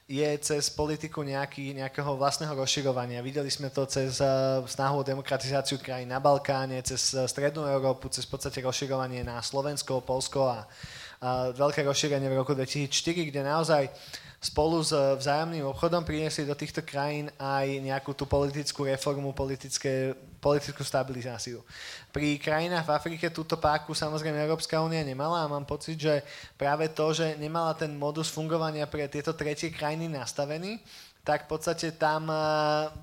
je 0.09 0.25
cez 0.41 0.73
politiku 0.73 1.21
nejaký, 1.21 1.77
nejakého 1.77 2.17
vlastného 2.17 2.57
rozširovania. 2.57 3.21
Videli 3.21 3.53
sme 3.53 3.69
to 3.69 3.85
cez 3.85 4.25
uh, 4.25 4.65
snahu 4.65 5.05
o 5.05 5.07
demokratizáciu 5.07 5.77
krajín 5.77 6.09
na 6.09 6.17
Balkáne, 6.17 6.81
cez 6.81 7.13
uh, 7.13 7.29
Strednú 7.29 7.69
Európu, 7.69 8.09
cez 8.09 8.25
podstate 8.25 8.65
rozširovanie 8.65 9.21
na 9.21 9.45
Slovensko, 9.45 10.01
Polsko 10.01 10.49
a 10.49 10.65
uh, 10.65 11.53
veľké 11.53 11.85
rozšírenie 11.85 12.25
v 12.25 12.41
roku 12.41 12.57
2004, 12.57 13.29
kde 13.29 13.41
naozaj 13.45 13.85
uh, 13.85 14.28
spolu 14.39 14.79
s 14.87 14.95
vzájomným 14.95 15.67
obchodom 15.67 16.07
priniesli 16.07 16.47
do 16.47 16.55
týchto 16.55 16.79
krajín 16.87 17.27
aj 17.43 17.67
nejakú 17.83 18.15
tú 18.15 18.23
politickú 18.23 18.87
reformu, 18.87 19.35
politické, 19.35 20.15
politickú 20.39 20.87
stabilizáciu. 20.87 21.59
Pri 22.15 22.39
krajinách 22.39 22.87
v 22.87 22.95
Afrike 22.95 23.27
túto 23.35 23.59
páku 23.59 23.99
samozrejme 23.99 24.39
Európska 24.39 24.79
únia 24.79 25.03
nemala 25.03 25.43
a 25.43 25.51
mám 25.51 25.67
pocit, 25.67 25.99
že 25.99 26.23
práve 26.55 26.87
to, 26.95 27.11
že 27.11 27.35
nemala 27.35 27.75
ten 27.75 27.91
modus 27.99 28.31
fungovania 28.31 28.87
pre 28.87 29.11
tieto 29.11 29.35
tretie 29.35 29.75
krajiny 29.75 30.07
nastavený, 30.07 30.79
tak 31.27 31.51
v 31.51 31.59
podstate 31.59 31.91
tam 31.99 32.31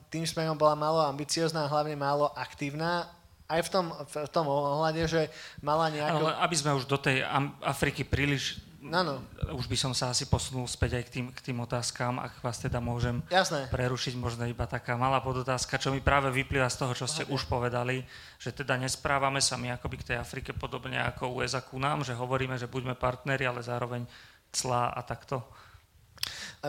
tým 0.08 0.24
smerom 0.24 0.56
bola 0.56 0.74
málo 0.74 1.04
ambiciozná 1.04 1.68
a 1.68 1.72
hlavne 1.72 2.00
málo 2.00 2.32
aktívna 2.32 3.12
aj 3.46 3.62
v 3.62 3.70
tom, 3.70 3.86
v 4.10 4.30
tom 4.34 4.46
ohľade, 4.50 5.06
že 5.06 5.22
mala 5.62 5.94
nejakú... 5.94 6.26
Ale 6.26 6.42
aby 6.42 6.56
sme 6.58 6.74
už 6.74 6.90
do 6.90 6.98
tej 6.98 7.22
Afriky 7.62 8.02
príliš 8.02 8.65
No, 8.86 9.02
no. 9.02 9.16
Už 9.58 9.66
by 9.66 9.74
som 9.74 9.98
sa 9.98 10.14
asi 10.14 10.30
posunul 10.30 10.70
späť 10.70 11.02
aj 11.02 11.04
k 11.10 11.14
tým, 11.18 11.26
k 11.34 11.40
tým 11.42 11.58
otázkám, 11.58 12.22
ak 12.22 12.38
vás 12.46 12.62
teda 12.62 12.78
môžem 12.78 13.26
Jasné. 13.34 13.66
prerušiť, 13.74 14.14
možno 14.14 14.46
iba 14.46 14.70
taká 14.70 14.94
malá 14.94 15.18
podotázka, 15.26 15.82
čo 15.82 15.90
mi 15.90 16.06
práve 16.06 16.30
vyplýva 16.30 16.70
z 16.70 16.86
toho, 16.86 16.94
čo 16.94 17.10
ste 17.10 17.26
už 17.26 17.50
povedali, 17.50 18.06
že 18.38 18.54
teda 18.54 18.78
nesprávame 18.78 19.42
sa 19.42 19.58
my 19.58 19.74
akoby 19.74 20.06
k 20.06 20.08
tej 20.14 20.18
Afrike 20.22 20.54
podobne 20.54 21.02
ako 21.02 21.42
USA 21.42 21.66
ku 21.66 21.82
nám, 21.82 22.06
že 22.06 22.14
hovoríme, 22.14 22.62
že 22.62 22.70
buďme 22.70 22.94
partneri, 22.94 23.50
ale 23.50 23.66
zároveň 23.66 24.06
clá 24.54 24.94
a 24.94 25.02
takto. 25.02 25.42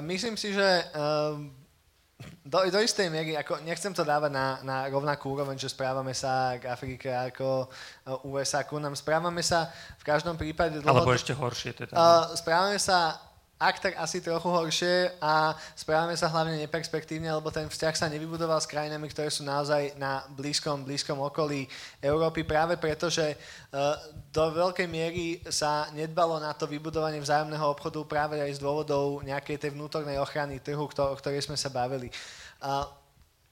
Myslím 0.01 0.41
si, 0.41 0.57
že 0.57 0.65
um 0.97 1.66
do, 2.47 2.59
do 2.73 2.81
istej 2.81 3.13
miery, 3.13 3.37
ako 3.37 3.61
nechcem 3.61 3.93
to 3.93 4.01
dávať 4.01 4.33
na, 4.33 4.47
na 4.65 4.77
rovnakú 4.89 5.37
úroveň, 5.37 5.61
že 5.61 5.69
správame 5.69 6.17
sa 6.17 6.57
k 6.57 6.65
Afrike 6.73 7.13
ako 7.13 7.69
uh, 7.69 8.29
USA 8.33 8.65
ku 8.65 8.81
nám. 8.81 8.97
Správame 8.97 9.45
sa 9.45 9.69
v 10.01 10.05
každom 10.07 10.41
prípade... 10.41 10.81
Dlho, 10.81 10.89
Alebo 10.89 11.13
ešte 11.13 11.37
horšie 11.37 11.77
teda. 11.77 11.93
Uh, 11.93 12.33
správame 12.33 12.81
sa 12.81 13.21
ak 13.57 13.81
tak 13.81 13.95
asi 13.97 14.21
trochu 14.21 14.53
horšie 14.53 15.17
a 15.17 15.57
správame 15.73 16.13
sa 16.13 16.29
hlavne 16.29 16.61
neperspektívne, 16.61 17.33
lebo 17.33 17.49
ten 17.49 17.73
vzťah 17.73 17.95
sa 17.97 18.13
nevybudoval 18.13 18.61
s 18.61 18.69
krajinami, 18.69 19.09
ktoré 19.09 19.33
sú 19.33 19.49
naozaj 19.49 19.97
na 19.97 20.29
blízkom, 20.37 20.85
blízkom 20.85 21.17
okolí 21.25 21.65
Európy 22.05 22.45
práve 22.45 22.77
preto, 22.77 23.09
že 23.09 23.33
e, 23.33 23.37
do 24.29 24.53
veľkej 24.53 24.85
miery 24.85 25.41
sa 25.49 25.89
nedbalo 25.97 26.37
na 26.37 26.53
to 26.53 26.69
vybudovanie 26.69 27.17
vzájomného 27.17 27.65
obchodu 27.73 28.05
práve 28.05 28.37
aj 28.45 28.61
z 28.61 28.61
dôvodov 28.61 29.25
nejakej 29.25 29.57
tej 29.57 29.71
vnútornej 29.73 30.21
ochrany 30.21 30.61
trhu, 30.61 30.85
o 30.85 31.17
ktorej 31.17 31.41
sme 31.41 31.57
sa 31.57 31.73
bavili. 31.73 32.13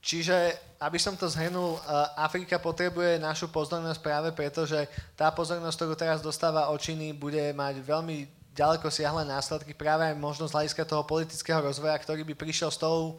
Čiže, 0.05 0.37
aby 0.85 1.01
som 1.01 1.17
to 1.17 1.33
zhrnul, 1.33 1.81
Afrika 2.13 2.61
potrebuje 2.61 3.17
našu 3.17 3.49
pozornosť 3.49 4.05
práve 4.05 4.29
preto, 4.37 4.69
že 4.69 4.85
tá 5.17 5.33
pozornosť, 5.33 5.77
ktorú 5.81 5.95
teraz 5.97 6.21
dostáva 6.21 6.69
od 6.69 6.77
Číny, 6.77 7.17
bude 7.17 7.41
mať 7.57 7.81
veľmi 7.81 8.29
ďaleko 8.55 8.87
siahle 8.89 9.27
následky 9.27 9.75
práve 9.75 10.07
aj 10.07 10.17
možno 10.17 10.47
z 10.47 10.55
hľadiska 10.55 10.87
toho 10.87 11.03
politického 11.03 11.59
rozvoja, 11.59 11.99
ktorý 11.99 12.23
by 12.23 12.35
prišiel 12.39 12.71
s 12.71 12.79
tou 12.79 13.19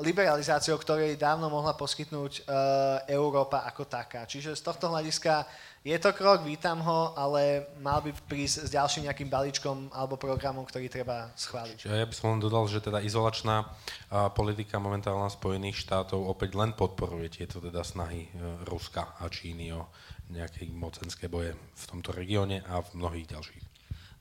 liberalizáciou, 0.00 0.80
ktorej 0.80 1.20
dávno 1.20 1.52
mohla 1.52 1.76
poskytnúť 1.76 2.32
uh, 2.40 3.04
Európa 3.04 3.68
ako 3.68 3.84
taká. 3.84 4.24
Čiže 4.24 4.56
z 4.56 4.64
tohto 4.64 4.88
hľadiska 4.88 5.44
je 5.84 5.92
to 6.00 6.16
krok, 6.16 6.48
vítam 6.48 6.80
ho, 6.80 7.12
ale 7.12 7.68
mal 7.84 8.00
by 8.00 8.16
prísť 8.24 8.64
s 8.64 8.70
ďalším 8.72 9.04
nejakým 9.04 9.28
balíčkom 9.28 9.92
alebo 9.92 10.16
programom, 10.16 10.64
ktorý 10.64 10.88
treba 10.88 11.28
schváliť. 11.36 11.92
Ja 11.92 12.08
by 12.08 12.14
som 12.16 12.32
len 12.32 12.40
dodal, 12.40 12.64
že 12.72 12.80
teda 12.80 13.04
izolačná 13.04 13.68
uh, 13.68 14.32
politika 14.32 14.80
momentálna 14.80 15.28
Spojených 15.28 15.84
štátov 15.84 16.24
opäť 16.24 16.56
len 16.56 16.72
podporuje 16.72 17.28
tieto 17.28 17.60
teda 17.60 17.84
snahy 17.84 18.32
uh, 18.32 18.64
Ruska 18.64 19.20
a 19.20 19.28
Číny 19.28 19.76
o 19.76 19.92
nejaké 20.32 20.64
mocenské 20.72 21.28
boje 21.28 21.52
v 21.52 21.84
tomto 21.84 22.16
regióne 22.16 22.64
a 22.64 22.80
v 22.80 22.96
mnohých 22.96 23.28
ďalších. 23.28 23.71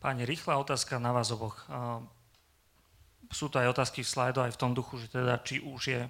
Páni, 0.01 0.25
rýchla 0.25 0.57
otázka 0.57 0.97
na 0.97 1.13
vás 1.13 1.29
oboch. 1.29 1.61
Sú 3.29 3.53
to 3.53 3.61
aj 3.61 3.69
otázky 3.69 4.01
v 4.01 4.09
slajdu 4.09 4.41
aj 4.41 4.57
v 4.57 4.61
tom 4.65 4.73
duchu, 4.73 4.97
že 4.97 5.13
teda 5.13 5.37
či 5.45 5.61
už 5.61 5.81
je 5.93 6.01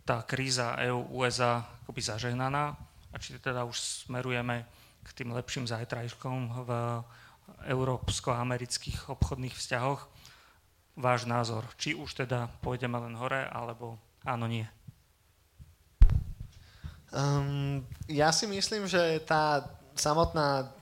tá 0.00 0.24
kríza 0.24 0.80
EU-USA 0.88 1.60
akoby 1.84 2.00
zažehnaná 2.00 2.72
a 3.12 3.16
či 3.20 3.36
teda 3.36 3.68
už 3.68 4.08
smerujeme 4.08 4.64
k 5.04 5.08
tým 5.12 5.36
lepším 5.36 5.68
zajtrajškom 5.68 6.64
v 6.64 6.70
európsko-amerických 7.68 9.12
obchodných 9.12 9.52
vzťahoch. 9.52 10.08
Váš 10.96 11.28
názor, 11.28 11.68
či 11.76 11.92
už 11.92 12.24
teda 12.24 12.48
pôjdeme 12.64 12.96
len 12.96 13.12
hore, 13.12 13.44
alebo 13.44 14.00
áno, 14.24 14.48
nie? 14.48 14.64
Um, 17.12 17.84
ja 18.08 18.32
si 18.32 18.48
myslím, 18.48 18.88
že 18.88 19.20
tá 19.20 19.68
samotná 19.92 20.72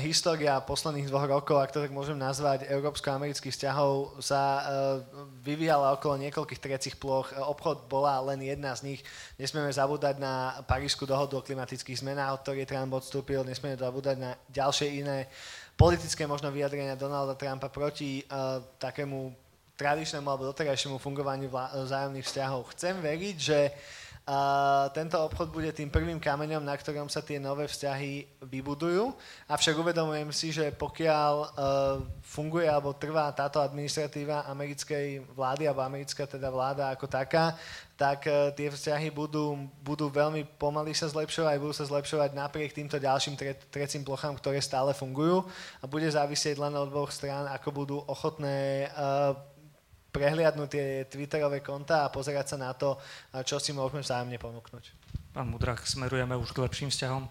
história 0.00 0.56
posledných 0.60 1.08
dvoch 1.08 1.28
rokov, 1.28 1.56
ak 1.60 1.72
to 1.72 1.82
tak 1.84 1.92
môžem 1.92 2.16
nazvať, 2.16 2.68
európsko-amerických 2.68 3.52
vzťahov 3.52 4.20
sa 4.22 4.42
uh, 4.42 4.62
vyvíjala 5.44 5.94
okolo 5.94 6.20
niekoľkých 6.24 6.60
trecích 6.60 6.96
ploch. 6.96 7.30
Obchod 7.36 7.86
bola 7.88 8.18
len 8.32 8.40
jedna 8.44 8.72
z 8.72 8.94
nich. 8.94 9.00
Nesmieme 9.36 9.72
zabúdať 9.72 10.16
na 10.16 10.60
Parížskú 10.64 11.04
dohodu 11.04 11.36
o 11.36 11.44
klimatických 11.44 12.00
zmenách, 12.00 12.36
od 12.36 12.40
ktorej 12.44 12.68
Trump 12.68 12.92
odstúpil. 12.96 13.44
Nesmieme 13.44 13.76
zabúdať 13.76 14.16
na 14.16 14.36
ďalšie 14.48 15.04
iné 15.04 15.28
politické 15.74 16.24
možno 16.24 16.48
vyjadrenia 16.54 16.98
Donalda 16.98 17.36
Trumpa 17.36 17.68
proti 17.68 18.24
uh, 18.26 18.62
takému 18.80 19.32
tradičnému 19.74 20.26
alebo 20.30 20.46
doterajšiemu 20.54 21.02
fungovaniu 21.02 21.50
vzájomných 21.50 22.22
vzťahov. 22.22 22.70
Chcem 22.72 22.94
veriť, 23.02 23.36
že 23.36 23.58
uh, 23.66 24.03
a 24.24 24.38
tento 24.96 25.20
obchod 25.20 25.52
bude 25.52 25.68
tým 25.76 25.92
prvým 25.92 26.16
kameňom, 26.16 26.64
na 26.64 26.72
ktorom 26.72 27.12
sa 27.12 27.20
tie 27.20 27.36
nové 27.36 27.68
vzťahy 27.68 28.40
vybudujú. 28.40 29.12
Avšak 29.44 29.76
uvedomujem 29.76 30.32
si, 30.32 30.48
že 30.48 30.72
pokiaľ 30.72 31.32
uh, 31.36 31.48
funguje 32.24 32.64
alebo 32.64 32.96
trvá 32.96 33.28
táto 33.36 33.60
administratíva 33.60 34.48
americkej 34.48 35.28
vlády 35.36 35.68
alebo 35.68 35.84
americká 35.84 36.24
teda 36.24 36.48
vláda 36.48 36.88
ako 36.88 37.04
taká, 37.04 37.52
tak 38.00 38.24
uh, 38.24 38.48
tie 38.56 38.72
vzťahy 38.72 39.12
budú, 39.12 39.60
budú 39.84 40.08
veľmi 40.08 40.56
pomaly 40.56 40.96
sa 40.96 41.04
zlepšovať, 41.04 41.60
budú 41.60 41.76
sa 41.76 41.84
zlepšovať 41.84 42.32
napriek 42.32 42.72
týmto 42.72 42.96
ďalším 42.96 43.36
tre, 43.36 43.52
trecím 43.68 44.08
plochám, 44.08 44.40
ktoré 44.40 44.56
stále 44.64 44.96
fungujú 44.96 45.44
a 45.78 45.84
bude 45.84 46.08
závisieť 46.08 46.56
len 46.56 46.72
od 46.80 46.88
dvoch 46.88 47.12
strán, 47.12 47.44
ako 47.52 47.68
budú 47.76 47.96
ochotné 48.08 48.88
uh, 48.88 49.36
prehliadnúť 50.14 50.68
tie 50.70 50.86
Twitterové 51.10 51.58
konta 51.58 52.06
a 52.06 52.12
pozerať 52.14 52.54
sa 52.54 52.56
na 52.56 52.70
to, 52.70 52.94
čo 53.42 53.58
si 53.58 53.74
môžeme 53.74 54.06
vzájomne 54.06 54.38
ponúknuť. 54.38 54.84
Pán 55.34 55.50
Mudrak, 55.50 55.82
smerujeme 55.82 56.38
už 56.38 56.54
k 56.54 56.62
lepším 56.62 56.94
vzťahom? 56.94 57.26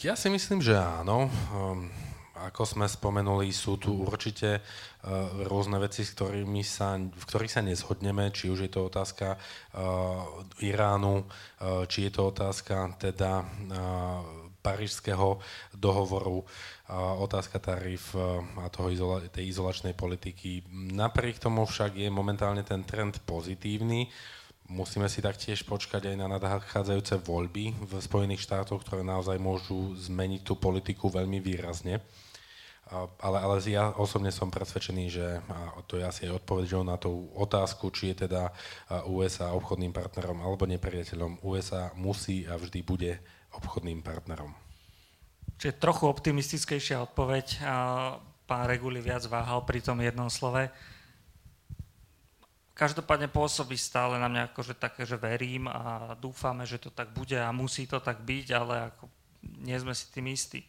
Ja 0.00 0.16
si 0.16 0.32
myslím, 0.32 0.64
že 0.64 0.80
áno. 0.80 1.28
Um, 1.52 1.92
ako 2.32 2.64
sme 2.64 2.86
spomenuli, 2.88 3.52
sú 3.52 3.76
tu 3.76 3.92
určite 4.02 4.58
uh, 4.58 5.44
rôzne 5.46 5.78
veci, 5.78 6.02
s 6.02 6.16
ktorými 6.16 6.64
sa, 6.64 6.96
v 6.96 7.24
ktorých 7.28 7.52
sa 7.52 7.62
nezhodneme, 7.62 8.32
či 8.32 8.48
už 8.48 8.66
je 8.66 8.70
to 8.72 8.88
otázka 8.88 9.36
uh, 9.36 10.62
Iránu, 10.64 11.22
uh, 11.22 11.84
či 11.86 12.08
je 12.08 12.12
to 12.14 12.32
otázka 12.32 12.96
teda 12.98 13.44
parížského 14.62 15.42
dohovoru, 15.74 16.46
otázka 17.18 17.58
tarif 17.58 18.14
a 18.56 18.70
toho 18.70 18.88
izola, 18.94 19.18
tej 19.26 19.50
izolačnej 19.50 19.92
politiky. 19.92 20.62
Napriek 20.94 21.42
tomu 21.42 21.66
však 21.66 21.98
je 21.98 22.08
momentálne 22.08 22.62
ten 22.62 22.86
trend 22.86 23.18
pozitívny. 23.26 24.06
Musíme 24.70 25.10
si 25.10 25.20
taktiež 25.20 25.66
počkať 25.66 26.14
aj 26.14 26.16
na 26.16 26.30
nadchádzajúce 26.30 27.20
voľby 27.26 27.74
v 27.76 27.92
Spojených 27.98 28.46
štátoch, 28.46 28.86
ktoré 28.86 29.02
naozaj 29.02 29.36
môžu 29.36 29.98
zmeniť 29.98 30.46
tú 30.46 30.54
politiku 30.56 31.10
veľmi 31.10 31.42
výrazne. 31.42 31.98
Ale, 33.24 33.40
ale 33.40 33.56
ja 33.72 33.88
osobne 33.96 34.28
som 34.28 34.52
presvedčený, 34.52 35.04
že 35.08 35.24
a 35.48 35.80
to 35.88 35.96
je 35.96 36.04
asi 36.04 36.28
aj 36.28 36.44
odpoveď 36.44 36.84
na 36.84 37.00
tú 37.00 37.32
otázku, 37.32 37.88
či 37.88 38.12
je 38.12 38.28
teda 38.28 38.52
USA 39.08 39.56
obchodným 39.56 39.96
partnerom 39.96 40.44
alebo 40.44 40.68
nepriateľom. 40.68 41.40
USA 41.40 41.88
musí 41.96 42.44
a 42.44 42.60
vždy 42.60 42.80
bude 42.84 43.16
obchodným 43.56 44.00
partnerom. 44.00 44.52
Čiže 45.60 45.78
trochu 45.78 46.10
optimistickejšia 46.10 47.04
odpoveď. 47.06 47.62
Pán 48.46 48.64
Reguli 48.66 48.98
viac 48.98 49.22
váhal 49.30 49.62
pri 49.62 49.78
tom 49.78 50.02
jednom 50.02 50.26
slove. 50.26 50.66
Každopádne 52.72 53.30
pôsobí 53.30 53.78
stále 53.78 54.18
na 54.18 54.26
mňa 54.26 54.42
ako, 54.50 54.60
že 54.64 54.74
také, 54.74 55.06
že 55.06 55.20
verím 55.20 55.70
a 55.70 56.16
dúfame, 56.18 56.66
že 56.66 56.82
to 56.82 56.90
tak 56.90 57.14
bude 57.14 57.36
a 57.38 57.54
musí 57.54 57.86
to 57.86 58.02
tak 58.02 58.24
byť, 58.24 58.46
ale 58.56 58.74
ako 58.90 59.06
nie 59.62 59.76
sme 59.78 59.94
si 59.94 60.10
tým 60.10 60.26
istí. 60.32 60.66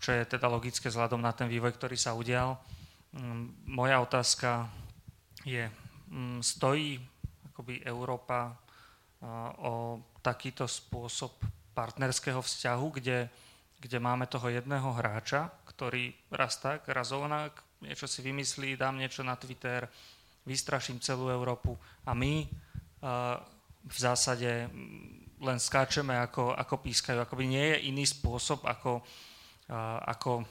Čo 0.00 0.16
je 0.16 0.24
teda 0.24 0.48
logické 0.48 0.88
vzhľadom 0.88 1.20
na 1.20 1.34
ten 1.36 1.50
vývoj, 1.50 1.76
ktorý 1.76 1.98
sa 1.98 2.16
udial. 2.16 2.56
Mm, 3.12 3.68
moja 3.68 4.00
otázka 4.00 4.70
je, 5.44 5.68
mm, 6.08 6.40
stojí 6.40 6.96
akoby 7.52 7.84
Európa 7.84 8.56
o 9.64 9.98
takýto 10.20 10.68
spôsob 10.68 11.40
partnerského 11.76 12.40
vzťahu, 12.40 12.86
kde, 12.96 13.28
kde 13.84 13.98
máme 14.00 14.24
toho 14.24 14.48
jedného 14.48 14.96
hráča, 14.96 15.52
ktorý 15.68 16.16
raz 16.32 16.56
tak, 16.56 16.88
raz 16.88 17.12
onak, 17.12 17.60
niečo 17.84 18.08
si 18.08 18.24
vymyslí, 18.24 18.80
dám 18.80 18.96
niečo 18.96 19.20
na 19.20 19.36
Twitter, 19.36 19.84
vystraším 20.48 20.96
celú 21.04 21.28
Európu 21.28 21.76
a 22.08 22.16
my 22.16 22.48
uh, 22.48 23.36
v 23.84 23.96
zásade 24.00 24.72
len 25.36 25.58
skáčeme 25.60 26.16
ako, 26.16 26.56
ako 26.56 26.80
pískajú. 26.80 27.20
Akoby 27.20 27.44
nie 27.44 27.66
je 27.76 27.92
iný 27.92 28.08
spôsob, 28.08 28.64
ako, 28.64 29.04
uh, 29.68 30.00
ako 30.08 30.40
um, 30.40 30.46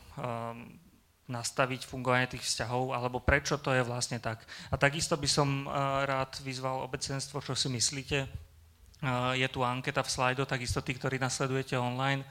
nastaviť 1.25 1.89
fungovanie 1.89 2.29
tých 2.29 2.45
vzťahov, 2.45 2.93
alebo 2.93 3.17
prečo 3.17 3.57
to 3.57 3.73
je 3.73 3.81
vlastne 3.81 4.21
tak. 4.21 4.45
A 4.69 4.77
takisto 4.77 5.17
by 5.17 5.25
som 5.25 5.65
uh, 5.65 6.05
rád 6.05 6.37
vyzval 6.45 6.85
obecenstvo, 6.85 7.41
čo 7.41 7.57
si 7.57 7.65
myslíte 7.73 8.44
je 9.35 9.47
tu 9.51 9.59
anketa 9.65 10.03
v 10.03 10.13
slajdo, 10.13 10.47
takisto 10.47 10.79
tí, 10.79 10.95
ktorí 10.95 11.19
nasledujete 11.19 11.75
online. 11.75 12.23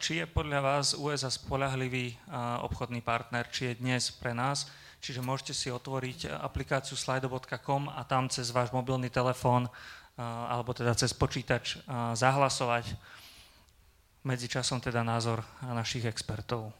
Či 0.00 0.24
je 0.24 0.26
podľa 0.28 0.60
vás 0.60 0.92
USA 0.96 1.32
spolahlivý 1.32 2.16
obchodný 2.64 3.00
partner, 3.00 3.48
či 3.48 3.72
je 3.72 3.80
dnes 3.80 4.02
pre 4.12 4.36
nás? 4.36 4.68
Čiže 5.00 5.20
môžete 5.20 5.52
si 5.52 5.68
otvoriť 5.68 6.32
aplikáciu 6.32 6.96
slido.com 6.96 7.92
a 7.92 8.04
tam 8.08 8.28
cez 8.32 8.48
váš 8.48 8.72
mobilný 8.72 9.12
telefón 9.12 9.68
alebo 10.16 10.72
teda 10.72 10.96
cez 10.96 11.12
počítač 11.12 11.80
zahlasovať 12.16 12.96
medzičasom 14.24 14.80
teda 14.80 15.04
názor 15.04 15.44
našich 15.60 16.08
expertov. 16.08 16.72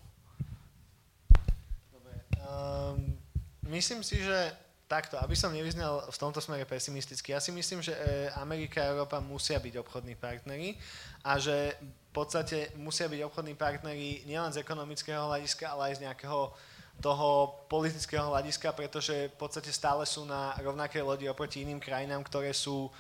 Dobre. 1.92 2.14
Um, 2.40 3.20
myslím 3.68 4.00
si, 4.00 4.24
že 4.24 4.57
Takto, 4.85 5.16
aby 5.16 5.32
som 5.32 5.49
nevyznal 5.49 6.05
v 6.12 6.20
tomto 6.20 6.45
smere 6.45 6.68
pesimisticky, 6.68 7.32
ja 7.32 7.41
si 7.41 7.49
myslím, 7.57 7.80
že 7.80 7.97
e, 7.97 8.28
Amerika 8.37 8.85
a 8.85 8.93
Európa 8.93 9.16
musia 9.16 9.57
byť 9.57 9.80
obchodní 9.80 10.12
partneri 10.12 10.76
a 11.24 11.41
že 11.41 11.80
v 11.80 12.11
podstate 12.12 12.76
musia 12.76 13.09
byť 13.09 13.20
obchodní 13.24 13.57
partneri 13.57 14.28
nielen 14.28 14.53
z 14.53 14.61
ekonomického 14.61 15.24
hľadiska, 15.24 15.72
ale 15.72 15.89
aj 15.89 15.95
z 15.97 16.03
nejakého 16.05 16.53
toho 17.01 17.59
politického 17.66 18.28
hľadiska, 18.30 18.76
pretože 18.76 19.32
v 19.32 19.37
podstate 19.41 19.72
stále 19.72 20.07
sú 20.07 20.28
na 20.28 20.55
rovnakej 20.62 21.03
lodi 21.03 21.26
oproti 21.26 21.64
iným 21.64 21.82
krajinám, 21.82 22.22
ktoré 22.22 22.55
sú 22.55 22.93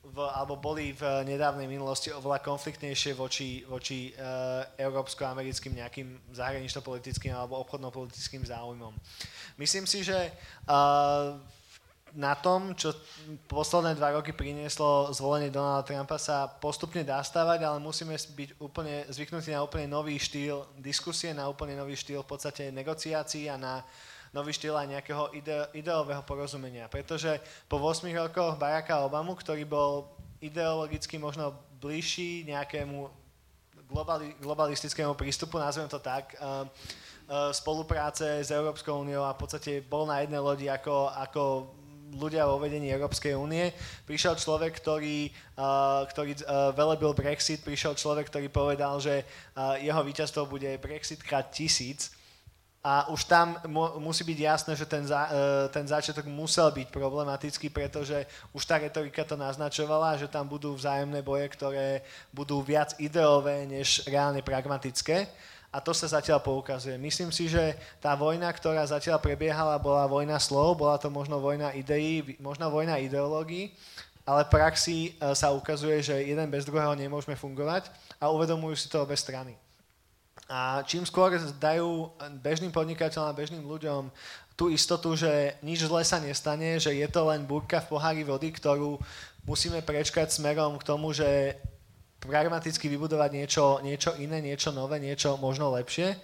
v, 0.00 0.16
alebo 0.32 0.56
boli 0.56 0.96
v 0.96 1.24
nedávnej 1.28 1.68
minulosti 1.68 2.08
oveľa 2.08 2.40
konfliktnejšie 2.40 3.12
voči, 3.12 3.64
voči 3.68 4.10
e, 4.10 4.22
európsko-americkým 4.80 5.76
nejakým 5.76 6.08
zahranično-politickým 6.32 7.36
alebo 7.36 7.60
obchodno-politickým 7.60 8.40
záujmom. 8.48 8.96
Myslím 9.60 9.84
si, 9.84 10.00
že 10.00 10.16
e, 10.16 10.32
na 12.16 12.32
tom, 12.32 12.72
čo 12.72 12.96
posledné 13.44 13.92
dva 13.92 14.16
roky 14.16 14.32
prinieslo 14.32 15.12
zvolenie 15.12 15.52
Donalda 15.52 15.84
Trumpa, 15.84 16.16
sa 16.16 16.48
postupne 16.48 17.04
dá 17.04 17.20
stavať, 17.20 17.60
ale 17.60 17.76
musíme 17.76 18.16
byť 18.16 18.56
úplne 18.56 19.04
zvyknutí 19.12 19.52
na 19.52 19.60
úplne 19.60 19.84
nový 19.84 20.16
štýl 20.16 20.64
diskusie, 20.80 21.36
na 21.36 21.44
úplne 21.52 21.76
nový 21.76 21.92
štýl 21.92 22.24
v 22.24 22.30
podstate 22.32 22.72
negociácií 22.72 23.52
a 23.52 23.60
na 23.60 23.84
nový 24.32 24.56
štýl 24.56 24.80
aj 24.80 24.88
nejakého 24.96 25.28
ide, 25.36 25.68
ideového 25.76 26.24
porozumenia. 26.24 26.88
Pretože 26.88 27.36
po 27.68 27.76
8 27.76 28.08
rokoch 28.16 28.56
Baracka 28.56 29.04
Obamu, 29.04 29.36
ktorý 29.36 29.68
bol 29.68 30.08
ideologicky 30.40 31.20
možno 31.20 31.52
bližší 31.76 32.48
nejakému 32.48 33.12
globali, 33.90 34.32
globalistickému 34.40 35.12
prístupu, 35.18 35.60
nazvem 35.60 35.90
to 35.90 35.98
tak, 35.98 36.32
uh, 36.38 36.64
uh, 36.64 36.99
spolupráce 37.54 38.42
s 38.42 38.50
Európskou 38.50 39.06
úniou 39.06 39.22
a 39.22 39.38
v 39.38 39.40
podstate 39.46 39.78
bol 39.86 40.02
na 40.02 40.18
jednej 40.18 40.42
lodi 40.42 40.66
ako, 40.66 41.14
ako 41.14 41.42
ľudia 42.18 42.42
vo 42.42 42.58
vedení 42.58 42.90
Európskej 42.90 43.38
únie. 43.38 43.70
Prišiel 44.02 44.34
človek, 44.34 44.74
ktorý, 44.82 45.30
uh, 45.54 46.02
ktorý 46.10 46.34
uh, 46.42 46.74
velebil 46.74 47.14
Brexit, 47.14 47.62
prišiel 47.62 47.94
človek, 47.94 48.26
ktorý 48.26 48.50
povedal, 48.50 48.98
že 48.98 49.22
jeho 49.78 50.02
víťazstvo 50.02 50.50
bude 50.50 50.74
Brexit 50.82 51.22
krát 51.22 51.54
tisíc 51.54 52.10
a 52.80 53.12
už 53.12 53.28
tam 53.28 53.60
musí 54.00 54.24
byť 54.24 54.38
jasné, 54.40 54.72
že 54.72 54.88
ten, 54.88 55.04
za, 55.04 55.28
ten 55.68 55.84
začiatok 55.84 56.24
musel 56.24 56.72
byť 56.72 56.88
problematický, 56.88 57.68
pretože 57.68 58.24
už 58.56 58.64
tá 58.64 58.80
retorika 58.80 59.20
to 59.20 59.36
naznačovala, 59.36 60.16
že 60.16 60.32
tam 60.32 60.48
budú 60.48 60.72
vzájomné 60.72 61.20
boje, 61.20 61.44
ktoré 61.52 62.00
budú 62.32 62.64
viac 62.64 62.96
ideové, 62.96 63.68
než 63.68 64.00
reálne 64.08 64.40
pragmatické. 64.40 65.28
A 65.70 65.78
to 65.78 65.94
sa 65.94 66.10
zatiaľ 66.10 66.42
poukazuje. 66.42 66.98
Myslím 66.98 67.30
si, 67.30 67.46
že 67.46 67.78
tá 68.02 68.18
vojna, 68.18 68.50
ktorá 68.50 68.82
zatiaľ 68.82 69.22
prebiehala, 69.22 69.78
bola 69.78 70.10
vojna 70.10 70.42
slov, 70.42 70.74
bola 70.74 70.98
to 70.98 71.06
možno 71.14 71.38
vojna 71.38 71.70
ideí, 71.78 72.34
možno 72.42 72.66
vojna 72.74 72.98
ideológií, 72.98 73.70
ale 74.26 74.42
v 74.46 74.52
praxi 74.52 74.98
e, 74.98 75.10
sa 75.34 75.54
ukazuje, 75.54 76.02
že 76.02 76.26
jeden 76.26 76.50
bez 76.50 76.66
druhého 76.66 76.98
nemôžeme 76.98 77.38
fungovať 77.38 77.86
a 78.18 78.34
uvedomujú 78.34 78.74
si 78.74 78.90
to 78.90 78.98
obe 78.98 79.14
strany. 79.14 79.54
A 80.50 80.82
čím 80.82 81.06
skôr 81.06 81.38
dajú 81.62 82.10
bežným 82.42 82.74
podnikateľom 82.74 83.30
a 83.30 83.38
bežným 83.38 83.62
ľuďom 83.62 84.10
tú 84.58 84.66
istotu, 84.66 85.14
že 85.14 85.54
nič 85.62 85.86
zle 85.86 86.02
sa 86.02 86.18
nestane, 86.18 86.82
že 86.82 86.90
je 86.92 87.06
to 87.06 87.22
len 87.30 87.46
búrka 87.46 87.78
v 87.78 87.94
pohári 87.94 88.26
vody, 88.26 88.50
ktorú 88.50 88.98
musíme 89.46 89.80
prečkať 89.80 90.28
smerom 90.28 90.76
k 90.76 90.84
tomu, 90.84 91.14
že 91.14 91.54
pragmaticky 92.20 92.86
vybudovať 92.86 93.30
niečo, 93.32 93.64
niečo 93.80 94.14
iné, 94.20 94.44
niečo 94.44 94.70
nové, 94.70 95.00
niečo 95.00 95.40
možno 95.40 95.72
lepšie, 95.72 96.14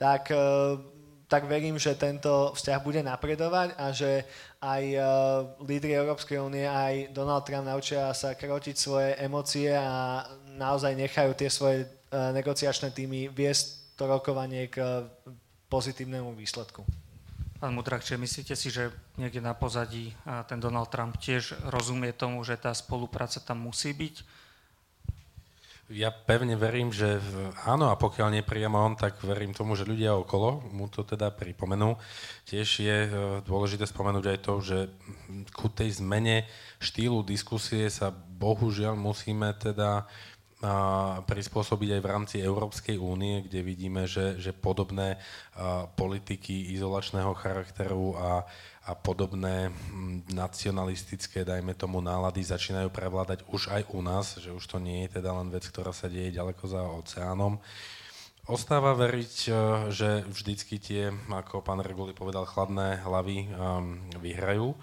tak, 0.00 0.32
uh, 0.32 0.80
tak 1.28 1.44
verím, 1.44 1.76
že 1.76 1.94
tento 1.94 2.56
vzťah 2.56 2.80
bude 2.80 3.04
napredovať 3.04 3.76
a 3.76 3.92
že 3.92 4.24
aj 4.64 4.82
uh, 4.96 5.04
lídry 5.62 5.94
Európskej 5.94 6.40
únie, 6.40 6.64
aj 6.64 7.12
Donald 7.12 7.44
Trump 7.44 7.68
naučia 7.68 8.10
sa 8.16 8.32
krotiť 8.32 8.74
svoje 8.74 9.14
emócie 9.20 9.68
a 9.70 10.24
naozaj 10.56 10.96
nechajú 10.96 11.36
tie 11.36 11.52
svoje 11.52 11.84
uh, 11.84 12.32
negociačné 12.32 12.90
týmy 12.90 13.28
viesť 13.28 13.94
to 13.94 14.10
rokovanie 14.10 14.66
k 14.66 15.06
pozitívnemu 15.70 16.34
výsledku. 16.34 16.82
Pán 17.62 17.72
Mudrakče, 17.72 18.18
myslíte 18.18 18.58
si, 18.58 18.68
že 18.68 18.92
niekde 19.16 19.40
na 19.40 19.54
pozadí 19.54 20.12
ten 20.50 20.60
Donald 20.60 20.90
Trump 20.90 21.16
tiež 21.16 21.54
rozumie 21.70 22.12
tomu, 22.12 22.42
že 22.44 22.58
tá 22.58 22.74
spolupráca 22.74 23.40
tam 23.40 23.64
musí 23.64 23.94
byť? 23.94 24.43
Ja 25.94 26.10
pevne 26.10 26.58
verím, 26.58 26.90
že 26.90 27.22
áno, 27.70 27.86
a 27.86 27.94
pokiaľ 27.94 28.42
nepriamo 28.42 28.74
on, 28.74 28.98
tak 28.98 29.22
verím 29.22 29.54
tomu, 29.54 29.78
že 29.78 29.86
ľudia 29.86 30.18
okolo 30.18 30.66
mu 30.74 30.90
to 30.90 31.06
teda 31.06 31.30
pripomenú. 31.30 31.94
Tiež 32.50 32.68
je 32.82 32.98
e, 33.06 33.10
dôležité 33.46 33.86
spomenúť 33.86 34.26
aj 34.26 34.38
to, 34.42 34.54
že 34.58 34.78
ku 35.54 35.70
tej 35.70 36.02
zmene 36.02 36.50
štýlu 36.82 37.22
diskusie 37.22 37.86
sa 37.94 38.10
bohužiaľ 38.10 38.98
musíme 38.98 39.54
teda 39.54 40.10
prispôsobiť 41.28 41.98
aj 41.98 42.00
v 42.00 42.10
rámci 42.10 42.36
Európskej 42.40 42.96
únie, 42.96 43.44
kde 43.44 43.60
vidíme, 43.60 44.08
že, 44.08 44.40
že 44.40 44.56
podobné 44.56 45.20
politiky 45.94 46.72
izolačného 46.72 47.36
charakteru 47.36 48.16
a, 48.16 48.48
a 48.88 48.92
podobné 48.96 49.68
nacionalistické, 50.32 51.44
dajme 51.44 51.76
tomu, 51.76 52.00
nálady 52.00 52.40
začínajú 52.40 52.88
prevládať 52.88 53.44
už 53.52 53.68
aj 53.68 53.82
u 53.92 54.00
nás, 54.00 54.40
že 54.40 54.56
už 54.56 54.64
to 54.64 54.80
nie 54.80 55.04
je 55.04 55.20
teda 55.20 55.36
len 55.36 55.52
vec, 55.52 55.68
ktorá 55.68 55.92
sa 55.92 56.08
deje 56.08 56.32
ďaleko 56.32 56.64
za 56.64 56.80
oceánom. 56.80 57.60
Ostáva 58.44 58.92
veriť, 58.92 59.34
že 59.88 60.20
vždycky 60.28 60.76
tie, 60.76 61.08
ako 61.32 61.64
pán 61.64 61.80
Reguli 61.80 62.12
povedal, 62.12 62.44
chladné 62.44 63.00
hlavy 63.00 63.48
vyhrajú 64.20 64.76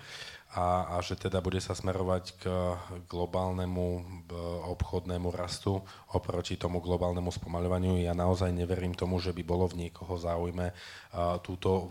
a, 0.52 0.96
a 0.96 0.96
že 1.00 1.16
teda 1.16 1.40
bude 1.40 1.64
sa 1.64 1.72
smerovať 1.72 2.24
k 2.40 2.44
globálnemu 3.08 3.88
obchodnému 4.76 5.32
rastu 5.32 5.80
oproti 6.12 6.60
tomu 6.60 6.84
globálnemu 6.84 7.32
spomaľovaniu. 7.32 8.04
Ja 8.04 8.12
naozaj 8.12 8.52
neverím 8.52 8.92
tomu, 8.92 9.24
že 9.24 9.32
by 9.32 9.44
bolo 9.48 9.72
v 9.72 9.88
niekoho 9.88 10.20
záujme 10.20 10.76
túto 11.42 11.88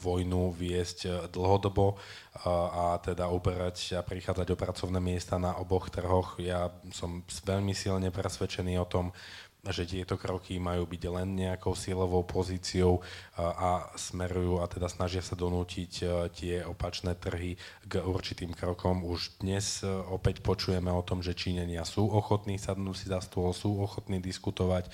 vojnu 0.00 0.56
viesť 0.56 1.28
dlhodobo 1.28 2.00
a, 2.42 2.50
a 2.72 2.84
teda 3.04 3.28
uberať 3.28 4.00
a 4.00 4.02
prichádzať 4.02 4.48
o 4.48 4.56
pracovné 4.56 4.96
miesta 4.96 5.36
na 5.36 5.54
oboch 5.60 5.92
trhoch. 5.92 6.40
Ja 6.40 6.72
som 6.90 7.20
veľmi 7.44 7.76
silne 7.76 8.08
presvedčený 8.08 8.80
o 8.80 8.88
tom, 8.88 9.12
že 9.68 9.84
tieto 9.84 10.16
kroky 10.16 10.56
majú 10.56 10.88
byť 10.88 11.02
len 11.12 11.36
nejakou 11.36 11.76
silovou 11.76 12.24
pozíciou 12.24 13.04
a 13.36 13.92
smerujú 13.92 14.64
a 14.64 14.64
teda 14.64 14.88
snažia 14.88 15.20
sa 15.20 15.36
donútiť 15.36 15.90
tie 16.32 16.64
opačné 16.64 17.12
trhy 17.20 17.60
k 17.84 18.00
určitým 18.00 18.56
krokom. 18.56 19.04
Už 19.04 19.36
dnes 19.44 19.84
e, 19.84 19.88
opäť 19.88 20.40
počujeme 20.40 20.88
o 20.88 21.04
tom, 21.04 21.20
že 21.20 21.36
Číňania 21.36 21.84
sú 21.84 22.08
ochotní 22.08 22.56
sadnúť 22.56 22.96
si 22.96 23.06
za 23.12 23.20
stôl, 23.20 23.52
sú 23.52 23.76
ochotní 23.84 24.16
diskutovať. 24.16 24.88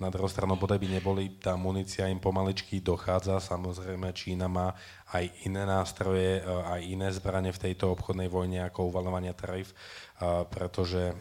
Na 0.00 0.08
druhou 0.08 0.32
stranu 0.32 0.56
bodaj 0.56 0.80
by 0.80 0.88
neboli, 0.96 1.36
tá 1.36 1.52
munícia 1.56 2.08
im 2.08 2.20
pomaličky 2.20 2.80
dochádza. 2.80 3.36
Samozrejme, 3.40 4.16
Čína 4.16 4.48
má 4.48 4.72
aj 5.12 5.28
iné 5.44 5.68
nástroje, 5.68 6.40
e, 6.40 6.42
aj 6.44 6.80
iné 6.88 7.08
zbranie 7.12 7.52
v 7.52 7.62
tejto 7.68 7.92
obchodnej 7.92 8.32
vojne 8.32 8.64
ako 8.64 8.88
uvalovania 8.88 9.36
tarif, 9.36 9.76
pretože 10.48 11.12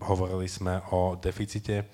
hovorili 0.00 0.48
sme 0.48 0.80
o 0.96 1.12
deficite 1.20 1.92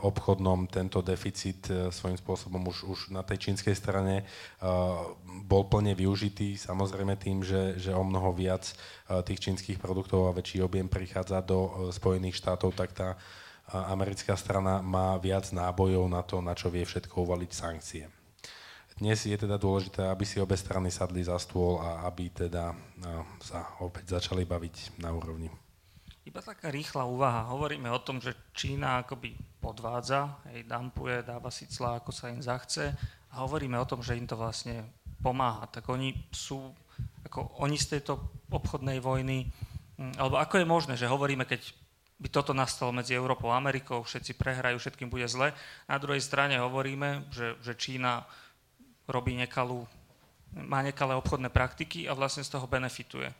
obchodnom 0.00 0.64
tento 0.64 1.04
deficit 1.04 1.68
e, 1.68 1.92
svojím 1.92 2.16
spôsobom 2.16 2.64
už, 2.72 2.88
už 2.88 3.00
na 3.12 3.20
tej 3.20 3.48
čínskej 3.48 3.76
strane 3.76 4.14
e, 4.20 4.24
bol 5.44 5.68
plne 5.68 5.92
využitý, 5.92 6.56
samozrejme 6.56 7.20
tým, 7.20 7.44
že, 7.44 7.76
že 7.76 7.92
o 7.92 8.00
mnoho 8.00 8.32
viac 8.32 8.64
e, 8.64 8.74
tých 9.28 9.44
čínskych 9.44 9.76
produktov 9.76 10.24
a 10.24 10.36
väčší 10.36 10.64
objem 10.64 10.88
prichádza 10.88 11.44
do 11.44 11.92
Spojených 11.92 12.40
štátov, 12.40 12.72
tak 12.72 12.96
tá 12.96 13.20
americká 13.68 14.40
strana 14.40 14.80
má 14.80 15.20
viac 15.20 15.52
nábojov 15.52 16.08
na 16.08 16.24
to, 16.24 16.40
na 16.40 16.56
čo 16.56 16.72
vie 16.72 16.88
všetko 16.88 17.12
uvaliť 17.12 17.50
sankcie. 17.52 18.04
Dnes 18.96 19.24
je 19.24 19.36
teda 19.36 19.56
dôležité, 19.56 20.08
aby 20.08 20.24
si 20.24 20.40
obe 20.40 20.56
strany 20.56 20.92
sadli 20.92 21.24
za 21.24 21.36
stôl 21.40 21.80
a 21.80 22.04
aby 22.04 22.28
teda 22.28 22.76
sa 23.40 23.80
opäť 23.80 24.20
začali 24.20 24.44
baviť 24.44 25.00
na 25.00 25.08
úrovni. 25.16 25.61
Iba 26.22 26.38
taká 26.38 26.70
rýchla 26.70 27.02
úvaha. 27.02 27.50
Hovoríme 27.50 27.90
o 27.90 27.98
tom, 27.98 28.22
že 28.22 28.38
Čína 28.54 29.02
akoby 29.02 29.34
podvádza, 29.58 30.38
hej, 30.54 30.62
dampuje, 30.70 31.26
dáva 31.26 31.50
si 31.50 31.66
clá, 31.66 31.98
ako 31.98 32.14
sa 32.14 32.30
im 32.30 32.38
zachce 32.38 32.94
a 33.34 33.42
hovoríme 33.42 33.74
o 33.74 33.88
tom, 33.88 34.06
že 34.06 34.14
im 34.14 34.26
to 34.26 34.38
vlastne 34.38 34.86
pomáha. 35.18 35.66
Tak 35.66 35.82
oni 35.90 36.14
sú, 36.30 36.70
ako 37.26 37.58
oni 37.58 37.74
z 37.74 37.98
tejto 37.98 38.22
obchodnej 38.54 39.02
vojny, 39.02 39.50
hm, 39.98 40.14
alebo 40.14 40.38
ako 40.38 40.62
je 40.62 40.66
možné, 40.66 40.94
že 40.94 41.10
hovoríme, 41.10 41.42
keď 41.42 41.74
by 42.22 42.28
toto 42.30 42.54
nastalo 42.54 42.94
medzi 42.94 43.18
Európou 43.18 43.50
a 43.50 43.58
Amerikou, 43.58 44.06
všetci 44.06 44.38
prehrajú, 44.38 44.78
všetkým 44.78 45.10
bude 45.10 45.26
zle. 45.26 45.50
Na 45.90 45.98
druhej 45.98 46.22
strane 46.22 46.54
hovoríme, 46.62 47.26
že, 47.34 47.58
že 47.66 47.74
Čína 47.74 48.22
robí 49.10 49.34
nekalú, 49.34 49.90
má 50.54 50.86
nekalé 50.86 51.18
obchodné 51.18 51.50
praktiky 51.50 52.06
a 52.06 52.14
vlastne 52.14 52.46
z 52.46 52.54
toho 52.54 52.70
benefituje. 52.70 53.34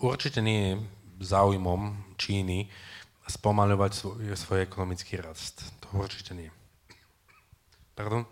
Určite 0.00 0.40
nie 0.40 0.80
záujmom 1.20 2.16
Číny 2.16 2.66
spomaľovať 3.28 3.90
svoj, 3.94 4.34
svoj 4.34 4.66
ekonomický 4.66 5.20
rast. 5.20 5.62
To 5.86 6.02
určite 6.02 6.34
nie. 6.34 6.50
Pardon? 7.94 8.24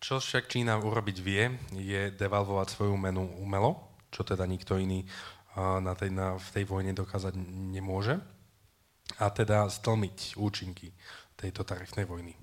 Čo 0.00 0.22
však 0.22 0.48
Čína 0.48 0.78
urobiť 0.80 1.18
vie, 1.20 1.50
je 1.76 2.14
devalvovať 2.14 2.68
svoju 2.72 2.94
menu 2.96 3.26
umelo, 3.42 3.90
čo 4.10 4.22
teda 4.22 4.46
nikto 4.46 4.78
iný 4.78 5.04
na 5.56 5.96
tej, 5.96 6.12
na, 6.12 6.36
v 6.36 6.48
tej 6.52 6.64
vojne 6.68 6.92
dokázať 6.92 7.32
nemôže, 7.72 8.20
a 9.18 9.26
teda 9.30 9.66
stlmiť 9.70 10.36
účinky 10.36 10.92
tejto 11.38 11.64
tarifnej 11.64 12.04
vojny. 12.04 12.34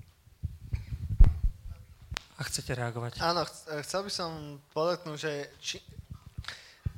A 2.34 2.42
chcete 2.42 2.74
reagovať? 2.74 3.22
Áno, 3.22 3.46
chcel 3.86 4.00
by 4.02 4.10
som 4.10 4.58
podotknúť, 4.74 5.18
že 5.18 5.32
či, 5.62 5.78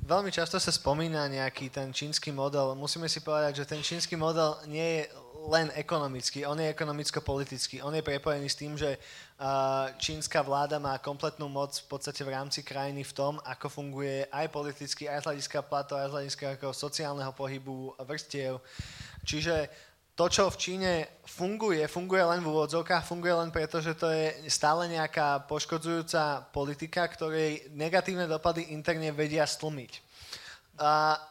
Veľmi 0.07 0.31
často 0.31 0.55
sa 0.55 0.71
spomína 0.71 1.27
nejaký 1.27 1.67
ten 1.67 1.91
čínsky 1.91 2.31
model. 2.31 2.71
Musíme 2.79 3.11
si 3.11 3.19
povedať, 3.19 3.59
že 3.59 3.67
ten 3.67 3.83
čínsky 3.83 4.15
model 4.15 4.55
nie 4.71 5.03
je 5.03 5.11
len 5.51 5.67
ekonomický, 5.75 6.47
on 6.47 6.55
je 6.63 6.71
ekonomicko-politický. 6.71 7.83
On 7.83 7.91
je 7.91 7.99
prepojený 7.99 8.47
s 8.47 8.55
tým, 8.55 8.79
že 8.79 8.95
čínska 9.99 10.39
vláda 10.47 10.79
má 10.79 10.95
kompletnú 11.03 11.51
moc 11.51 11.75
v 11.83 11.87
podstate 11.91 12.23
v 12.23 12.31
rámci 12.39 12.63
krajiny 12.63 13.03
v 13.03 13.11
tom, 13.11 13.43
ako 13.43 13.67
funguje 13.67 14.23
aj 14.31 14.47
politicky, 14.47 15.11
aj 15.11 15.27
z 15.27 15.27
hľadiska 15.27 15.59
platov, 15.67 15.99
aj 15.99 16.07
z 16.07 16.15
hľadiska 16.15 16.45
ako 16.55 16.67
sociálneho 16.71 17.35
pohybu 17.35 17.91
vrstiev. 17.99 18.63
Čiže 19.27 19.67
to, 20.17 20.25
čo 20.33 20.49
v 20.49 20.57
Číne 20.57 20.91
funguje, 21.29 21.85
funguje 21.85 22.25
len 22.25 22.41
v 22.41 22.49
úvodzovkách, 22.49 23.05
funguje 23.05 23.37
len 23.37 23.53
preto, 23.53 23.77
že 23.77 23.93
to 23.93 24.09
je 24.09 24.49
stále 24.49 24.89
nejaká 24.89 25.45
poškodzujúca 25.45 26.49
politika, 26.49 27.05
ktorej 27.05 27.69
negatívne 27.77 28.25
dopady 28.25 28.73
interne 28.73 29.13
vedia 29.13 29.45
stlmiť. 29.45 30.01
A 30.81 31.21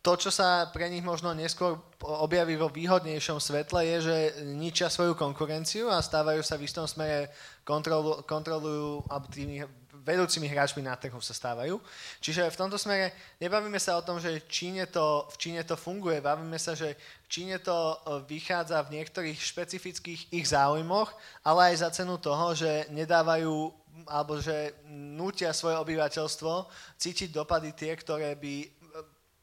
to, 0.00 0.16
čo 0.16 0.30
sa 0.32 0.70
pre 0.72 0.88
nich 0.88 1.04
možno 1.04 1.36
neskôr 1.36 1.76
objaví 2.00 2.56
vo 2.56 2.72
výhodnejšom 2.72 3.36
svetle, 3.36 3.84
je, 3.84 3.96
že 4.08 4.16
ničia 4.48 4.88
svoju 4.88 5.12
konkurenciu 5.12 5.92
a 5.92 6.00
stávajú 6.00 6.40
sa 6.40 6.56
v 6.56 6.64
istom 6.64 6.88
smere, 6.88 7.28
kontrolu, 7.68 8.24
kontrolujú, 8.24 9.02
alebo 9.12 9.26
tými 9.28 9.60
vedúcimi 10.06 10.46
hráčmi 10.46 10.86
na 10.86 10.94
trhu 10.94 11.18
sa 11.18 11.34
stávajú. 11.34 11.82
Čiže 12.22 12.46
v 12.46 12.58
tomto 12.62 12.78
smere 12.78 13.10
nebavíme 13.42 13.82
sa 13.82 13.98
o 13.98 14.06
tom, 14.06 14.22
že 14.22 14.46
Číne 14.46 14.86
to, 14.86 15.26
v 15.34 15.36
Číne 15.42 15.66
to 15.66 15.74
funguje, 15.74 16.22
bavíme 16.22 16.54
sa, 16.62 16.78
že 16.78 16.94
v 16.94 17.28
Číne 17.28 17.58
to 17.58 17.74
e, 17.74 17.96
vychádza 18.30 18.86
v 18.86 19.02
niektorých 19.02 19.34
špecifických 19.34 20.30
ich 20.30 20.46
záujmoch, 20.46 21.10
ale 21.42 21.74
aj 21.74 21.82
za 21.82 21.90
cenu 21.90 22.22
toho, 22.22 22.54
že 22.54 22.86
nedávajú 22.94 23.74
alebo 24.06 24.36
že 24.38 24.76
nútia 24.92 25.56
svoje 25.56 25.80
obyvateľstvo 25.80 26.68
cítiť 27.00 27.32
dopady 27.32 27.72
tie, 27.74 27.90
ktoré 27.98 28.38
by 28.38 28.54
e, 28.62 28.68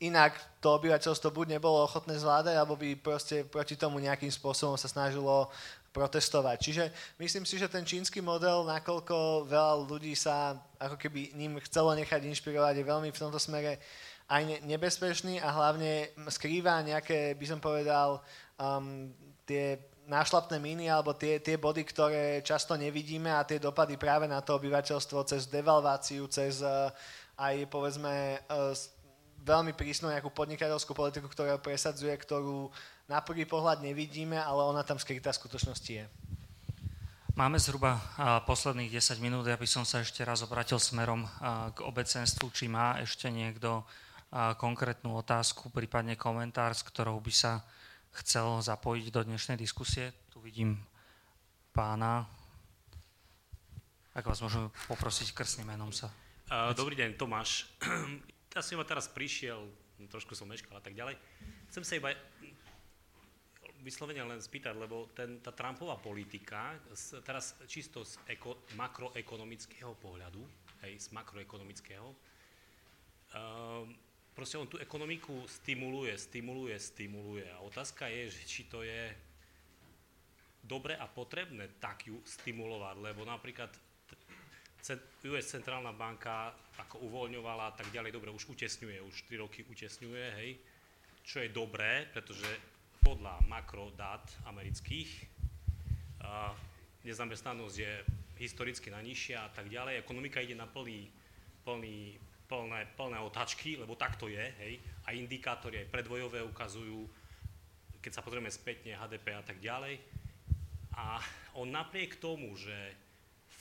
inak 0.08 0.40
to 0.64 0.80
obyvateľstvo 0.80 1.28
buď 1.28 1.60
nebolo 1.60 1.84
ochotné 1.84 2.16
zvládať, 2.16 2.56
alebo 2.56 2.80
by 2.80 2.96
proste 2.96 3.44
proti 3.44 3.76
tomu 3.76 4.00
nejakým 4.00 4.32
spôsobom 4.32 4.80
sa 4.80 4.88
snažilo 4.88 5.52
protestovať. 5.94 6.58
Čiže 6.58 6.84
myslím 7.22 7.46
si, 7.46 7.62
že 7.62 7.70
ten 7.70 7.86
čínsky 7.86 8.20
model, 8.20 8.66
nakoľko 8.66 9.46
veľa 9.46 9.86
ľudí 9.86 10.18
sa 10.18 10.58
ako 10.82 10.98
keby 10.98 11.38
ním 11.38 11.62
chcelo 11.70 11.94
nechať 11.94 12.26
inšpirovať, 12.26 12.82
je 12.82 12.90
veľmi 12.90 13.10
v 13.14 13.22
tomto 13.22 13.38
smere 13.38 13.78
aj 14.28 14.66
nebezpečný 14.66 15.38
a 15.38 15.54
hlavne 15.54 16.10
skrýva 16.34 16.82
nejaké, 16.82 17.38
by 17.38 17.46
som 17.46 17.60
povedal, 17.62 18.20
um, 18.58 19.14
tie 19.46 19.78
nášlapné 20.10 20.60
míny 20.60 20.92
alebo 20.92 21.16
tie, 21.16 21.40
tie 21.40 21.56
body, 21.56 21.86
ktoré 21.86 22.42
často 22.44 22.76
nevidíme 22.76 23.32
a 23.32 23.48
tie 23.48 23.62
dopady 23.62 23.96
práve 23.96 24.28
na 24.28 24.44
to 24.44 24.58
obyvateľstvo 24.60 25.24
cez 25.30 25.48
devalváciu, 25.48 26.28
cez 26.28 26.60
uh, 26.60 26.92
aj 27.40 27.70
povedzme 27.70 28.42
uh, 28.50 28.74
veľmi 29.44 29.76
prísnu 29.76 30.10
nejakú 30.12 30.32
podnikateľskú 30.32 30.96
politiku, 30.96 31.28
ktorá 31.28 31.60
presadzuje, 31.60 32.16
ktorú 32.16 32.72
na 33.08 33.20
prvý 33.20 33.44
pohľad 33.44 33.84
nevidíme, 33.84 34.40
ale 34.40 34.64
ona 34.64 34.84
tam 34.84 35.00
skrytá 35.00 35.36
v 35.36 35.40
skutočnosti 35.44 35.92
je. 35.92 36.06
Máme 37.34 37.58
zhruba 37.58 37.98
posledných 38.46 38.94
10 38.94 39.18
minút, 39.18 39.50
ja 39.50 39.58
by 39.58 39.66
som 39.66 39.82
sa 39.90 40.06
ešte 40.06 40.22
raz 40.22 40.46
obratil 40.46 40.78
smerom 40.78 41.26
k 41.74 41.82
obecenstvu, 41.82 42.54
či 42.54 42.70
má 42.70 43.02
ešte 43.02 43.34
niekto 43.34 43.82
konkrétnu 44.62 45.18
otázku, 45.18 45.74
prípadne 45.74 46.14
komentár, 46.14 46.78
s 46.78 46.86
ktorou 46.86 47.18
by 47.18 47.34
sa 47.34 47.66
chcel 48.22 48.62
zapojiť 48.62 49.10
do 49.10 49.26
dnešnej 49.26 49.58
diskusie. 49.58 50.14
Tu 50.30 50.38
vidím 50.46 50.78
pána. 51.74 52.30
Ak 54.14 54.30
vás 54.30 54.38
môžem 54.46 54.70
poprosiť 54.86 55.34
krstným 55.34 55.74
menom 55.74 55.90
sa. 55.90 56.14
Dobrý 56.78 56.94
deň, 56.94 57.18
Tomáš. 57.18 57.66
Ja 58.54 58.62
som 58.62 58.78
ma 58.78 58.86
teraz 58.86 59.10
prišiel, 59.10 59.66
trošku 60.14 60.38
som 60.38 60.46
meškal 60.46 60.78
a 60.78 60.84
tak 60.86 60.94
ďalej. 60.94 61.18
Chcem 61.74 61.82
sa 61.82 61.98
iba 61.98 62.14
vyslovene 63.84 64.24
len 64.24 64.40
spýtať, 64.40 64.74
lebo 64.80 65.12
ten, 65.12 65.44
tá 65.44 65.52
Trumpová 65.52 66.00
politika, 66.00 66.80
teraz 67.22 67.60
čisto 67.68 68.08
z 68.08 68.18
eko, 68.32 68.64
makroekonomického 68.80 69.94
pohľadu, 70.00 70.40
hej, 70.88 70.96
z 70.98 71.08
makroekonomického, 71.12 72.08
um, 72.08 73.92
proste 74.32 74.56
on 74.56 74.72
tú 74.72 74.80
ekonomiku 74.80 75.44
stimuluje, 75.46 76.16
stimuluje, 76.16 76.80
stimuluje. 76.80 77.46
A 77.52 77.60
otázka 77.62 78.08
je, 78.08 78.32
že 78.32 78.42
či 78.48 78.62
to 78.72 78.82
je 78.82 79.12
dobre 80.64 80.96
a 80.96 81.06
potrebné 81.06 81.76
tak 81.78 82.08
ju 82.08 82.18
stimulovať, 82.24 82.96
lebo 83.04 83.28
napríklad 83.28 83.70
US 85.32 85.48
centrálna 85.48 85.96
banka 85.96 86.52
ako 86.76 87.08
uvoľňovala 87.08 87.72
a 87.72 87.76
tak 87.76 87.88
ďalej, 87.92 88.12
dobre, 88.12 88.32
už 88.32 88.52
utesňuje, 88.52 89.00
už 89.00 89.16
3 89.32 89.44
roky 89.44 89.64
utesňuje, 89.64 90.26
hej, 90.40 90.52
čo 91.24 91.40
je 91.40 91.50
dobré, 91.52 92.04
pretože 92.12 92.73
podľa 93.04 93.44
makrodát 93.52 94.24
amerických. 94.48 95.12
Nezamestnanosť 97.04 97.76
je 97.76 97.94
historicky 98.40 98.88
najnižšia 98.88 99.38
a 99.44 99.50
tak 99.52 99.68
ďalej. 99.68 100.00
Ekonomika 100.00 100.40
ide 100.40 100.56
na 100.56 100.66
plný, 100.66 101.12
plný, 101.68 102.16
plné, 102.48 102.88
plné 102.96 103.20
otačky, 103.20 103.76
lebo 103.76 104.00
tak 104.00 104.16
to 104.16 104.32
je. 104.32 104.40
Hej. 104.40 104.80
A 105.04 105.12
indikátory 105.12 105.84
aj 105.84 105.92
predvojové 105.92 106.40
ukazujú, 106.48 107.04
keď 108.00 108.12
sa 108.16 108.24
pozrieme 108.24 108.48
spätne 108.48 108.96
HDP 108.96 109.36
a 109.36 109.44
tak 109.44 109.60
ďalej. 109.60 110.00
A 110.96 111.20
on 111.60 111.68
napriek 111.68 112.24
tomu, 112.24 112.56
že 112.56 112.76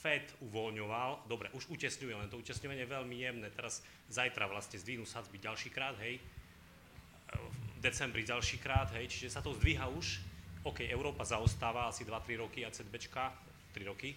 Fed 0.02 0.34
uvoľňoval, 0.42 1.30
dobre, 1.30 1.46
už 1.54 1.70
utesňuje, 1.70 2.14
len 2.14 2.26
to 2.26 2.42
utesňovanie 2.42 2.82
je 2.82 2.90
veľmi 2.90 3.16
jemné, 3.22 3.48
teraz 3.54 3.86
zajtra 4.10 4.50
vlastne 4.50 4.74
zdvihnú 4.82 5.06
sadzby 5.06 5.38
ďalší 5.38 5.70
krát, 5.70 5.94
hej, 6.02 6.18
decembri 7.82 8.22
ďalší 8.22 8.62
krát, 8.62 8.94
hej, 8.94 9.10
čiže 9.10 9.34
sa 9.34 9.42
to 9.42 9.50
zdvíha 9.58 9.90
už. 9.90 10.22
OK, 10.62 10.86
Európa 10.86 11.26
zaostáva 11.26 11.90
asi 11.90 12.06
2-3 12.06 12.38
roky 12.38 12.62
a 12.62 12.70
CDBčka 12.70 13.34
3 13.74 13.90
roky, 13.90 14.14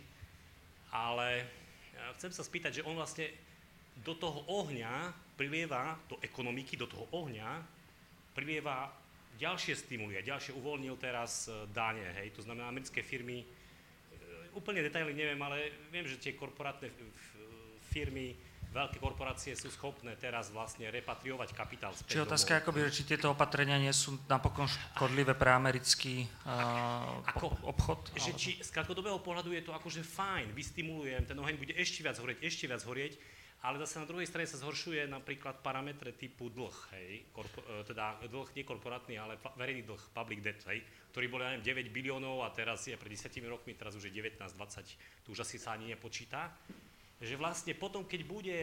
ale 0.93 1.49
chcem 2.21 2.29
sa 2.29 2.45
spýtať, 2.45 2.79
že 2.79 2.85
on 2.85 2.93
vlastne 2.93 3.33
do 4.05 4.13
toho 4.13 4.45
ohňa 4.45 5.09
prilieva, 5.33 5.97
do 6.05 6.21
ekonomiky, 6.21 6.77
do 6.77 6.85
toho 6.85 7.09
ohňa 7.17 7.65
prilieva 8.37 8.93
ďalšie 9.35 9.75
stimuly 9.75 10.15
ďalšie 10.23 10.55
uvoľnil 10.55 10.95
teraz 10.95 11.51
e, 11.51 11.67
dáne, 11.75 12.03
hej, 12.19 12.31
to 12.31 12.43
znamená 12.43 12.71
americké 12.71 13.03
firmy, 13.03 13.43
e, 13.43 13.47
úplne 14.55 14.79
detaily 14.79 15.11
neviem, 15.11 15.39
ale 15.43 15.75
viem, 15.91 16.07
že 16.07 16.19
tie 16.19 16.39
korporátne 16.39 16.87
firmy 17.91 18.35
veľké 18.76 18.99
korporácie 18.99 19.56
sú 19.56 19.72
schopné 19.72 20.19
teraz 20.19 20.52
vlastne 20.52 20.91
repatriovať 20.91 21.56
kapitál 21.56 21.95
späť 21.95 22.19
Čiže 22.19 22.27
otázka 22.27 22.52
je, 22.52 22.60
akoby, 22.60 22.80
či 22.91 23.07
tieto 23.07 23.31
opatrenia 23.31 23.80
nie 23.80 23.95
sú 23.95 24.19
napokon 24.27 24.68
škodlivé 24.68 25.31
pre 25.31 25.56
americký 25.56 26.27
uh, 26.43 27.23
Ako, 27.31 27.56
obchod? 27.64 28.11
Že 28.19 28.31
či 28.35 28.52
z 28.60 28.69
krátkodobého 28.76 29.23
pohľadu 29.23 29.56
je 29.56 29.64
to 29.64 29.72
akože 29.72 30.03
fajn, 30.03 30.52
vystimulujem, 30.52 31.23
ten 31.23 31.39
oheň 31.39 31.56
bude 31.56 31.73
ešte 31.80 32.03
viac 32.03 32.19
horieť, 32.19 32.43
ešte 32.43 32.68
viac 32.68 32.84
horieť, 32.84 33.15
ale 33.64 33.81
zase 33.81 33.97
na 33.97 34.06
druhej 34.06 34.27
strane 34.30 34.45
sa 34.45 34.61
zhoršuje 34.61 35.10
napríklad 35.10 35.64
parametre 35.64 36.14
typu 36.14 36.53
dlh, 36.53 36.77
hej, 36.93 37.26
korpo, 37.34 37.65
e, 37.65 37.81
teda 37.88 38.22
dlh 38.27 38.49
nie 38.53 38.61
korporátny, 38.61 39.18
ale 39.18 39.41
verejný 39.57 39.81
dlh, 39.88 40.03
public 40.14 40.39
debt, 40.45 40.61
hej, 40.69 40.85
ktorý 41.10 41.26
bol, 41.31 41.41
ja 41.41 41.57
neviem, 41.57 41.89
9 41.89 41.95
biliónov 41.95 42.45
a 42.45 42.53
teraz 42.53 42.85
je 42.85 42.93
pred 42.93 43.18
10 43.18 43.31
rokmi, 43.49 43.73
teraz 43.73 43.97
už 43.97 44.06
je 44.06 44.14
19, 44.14 44.38
20, 44.38 45.26
tu 45.26 45.34
už 45.34 45.41
asi 45.41 45.57
sa 45.57 45.73
ani 45.73 45.89
nepočíta 45.89 46.53
že 47.21 47.35
vlastne 47.39 47.71
potom, 47.75 48.03
keď 48.03 48.21
bude, 48.27 48.57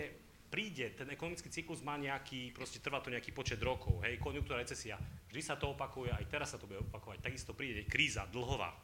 príde, 0.53 0.93
ten 0.93 1.09
ekonomický 1.09 1.49
cyklus 1.49 1.81
má 1.81 1.97
nejaký, 1.97 2.53
proste 2.53 2.83
trvá 2.83 3.01
to 3.01 3.13
nejaký 3.13 3.33
počet 3.33 3.61
rokov, 3.65 4.05
hej, 4.05 4.21
konjunktúra, 4.21 4.61
recesia, 4.61 5.01
vždy 5.33 5.41
sa 5.41 5.57
to 5.57 5.73
opakuje, 5.73 6.13
aj 6.13 6.29
teraz 6.29 6.53
sa 6.53 6.61
to 6.61 6.69
bude 6.69 6.85
opakovať, 6.93 7.25
takisto 7.25 7.57
príde 7.57 7.89
kríza 7.89 8.29
dlhová, 8.29 8.77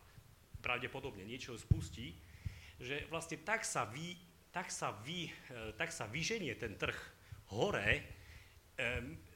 pravdepodobne 0.64 1.28
niečo 1.28 1.54
spustí, 1.60 2.16
že 2.80 3.04
vlastne 3.12 3.42
tak 3.44 3.66
sa, 3.66 3.84
vy, 3.84 4.16
tak 4.48 4.72
sa, 4.72 4.96
vy, 5.04 5.28
e, 5.28 5.32
tak 5.76 5.92
sa 5.92 6.08
vyženie 6.08 6.56
ten 6.56 6.78
trh 6.78 6.96
hore, 7.52 8.18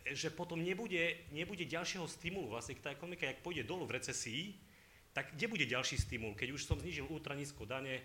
že 0.06 0.30
potom 0.30 0.62
nebude, 0.62 1.26
nebude 1.34 1.66
ďalšieho 1.66 2.06
stimulu, 2.06 2.54
vlastne 2.54 2.78
tá 2.78 2.94
ekonomika, 2.94 3.26
jak 3.26 3.42
pôjde 3.42 3.66
dolu 3.66 3.90
v 3.90 3.98
recesii, 3.98 4.54
tak 5.12 5.34
kde 5.34 5.46
bude 5.50 5.66
ďalší 5.66 5.98
stimul? 5.98 6.38
Keď 6.38 6.48
už 6.54 6.62
som 6.62 6.78
znížil 6.78 7.04
ultra 7.10 7.34
nízko 7.34 7.66
dane, 7.66 8.00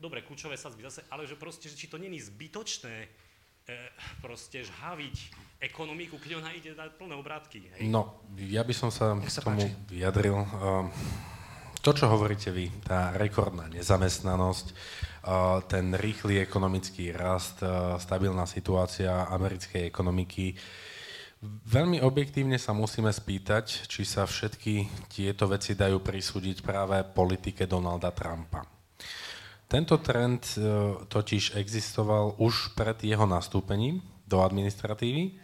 dobre, 0.00 0.22
kľúčové 0.22 0.56
sadzby 0.56 0.86
zase, 0.86 1.04
ale 1.08 1.24
že 1.24 1.36
proste, 1.36 1.66
že 1.68 1.76
či 1.76 1.88
to 1.88 1.96
není 1.96 2.20
zbytočné 2.20 2.96
e, 3.04 3.08
proste 4.20 4.64
žhaviť 4.64 5.16
ekonomiku, 5.60 6.20
keď 6.20 6.40
ona 6.40 6.52
ide 6.52 6.76
na 6.76 6.88
plné 6.92 7.16
obrátky. 7.16 7.58
Hej? 7.76 7.80
No, 7.88 8.20
ja 8.36 8.60
by 8.60 8.74
som 8.76 8.92
sa 8.92 9.16
k 9.16 9.28
tomu 9.40 9.64
páči. 9.64 9.88
vyjadril. 9.88 10.36
Um, 10.36 10.92
to, 11.80 11.96
čo 11.96 12.10
hovoríte 12.10 12.52
vy, 12.52 12.68
tá 12.84 13.14
rekordná 13.16 13.70
nezamestnanosť, 13.72 14.66
uh, 14.72 15.62
ten 15.64 15.96
rýchly 15.96 16.42
ekonomický 16.44 17.14
rast, 17.16 17.62
uh, 17.64 17.96
stabilná 17.96 18.44
situácia 18.44 19.26
americkej 19.32 19.88
ekonomiky, 19.88 20.56
Veľmi 21.46 22.00
objektívne 22.00 22.56
sa 22.56 22.72
musíme 22.72 23.12
spýtať, 23.12 23.86
či 23.86 24.08
sa 24.08 24.24
všetky 24.24 24.88
tieto 25.12 25.44
veci 25.44 25.76
dajú 25.76 26.00
prisúdiť 26.00 26.64
práve 26.64 27.04
politike 27.04 27.68
Donalda 27.68 28.08
Trumpa. 28.08 28.75
Tento 29.66 29.98
trend 29.98 30.46
e, 30.54 30.62
totiž 31.10 31.58
existoval 31.58 32.38
už 32.38 32.78
pred 32.78 33.02
jeho 33.02 33.26
nastúpením 33.26 33.98
do 34.22 34.38
administratívy 34.38 35.42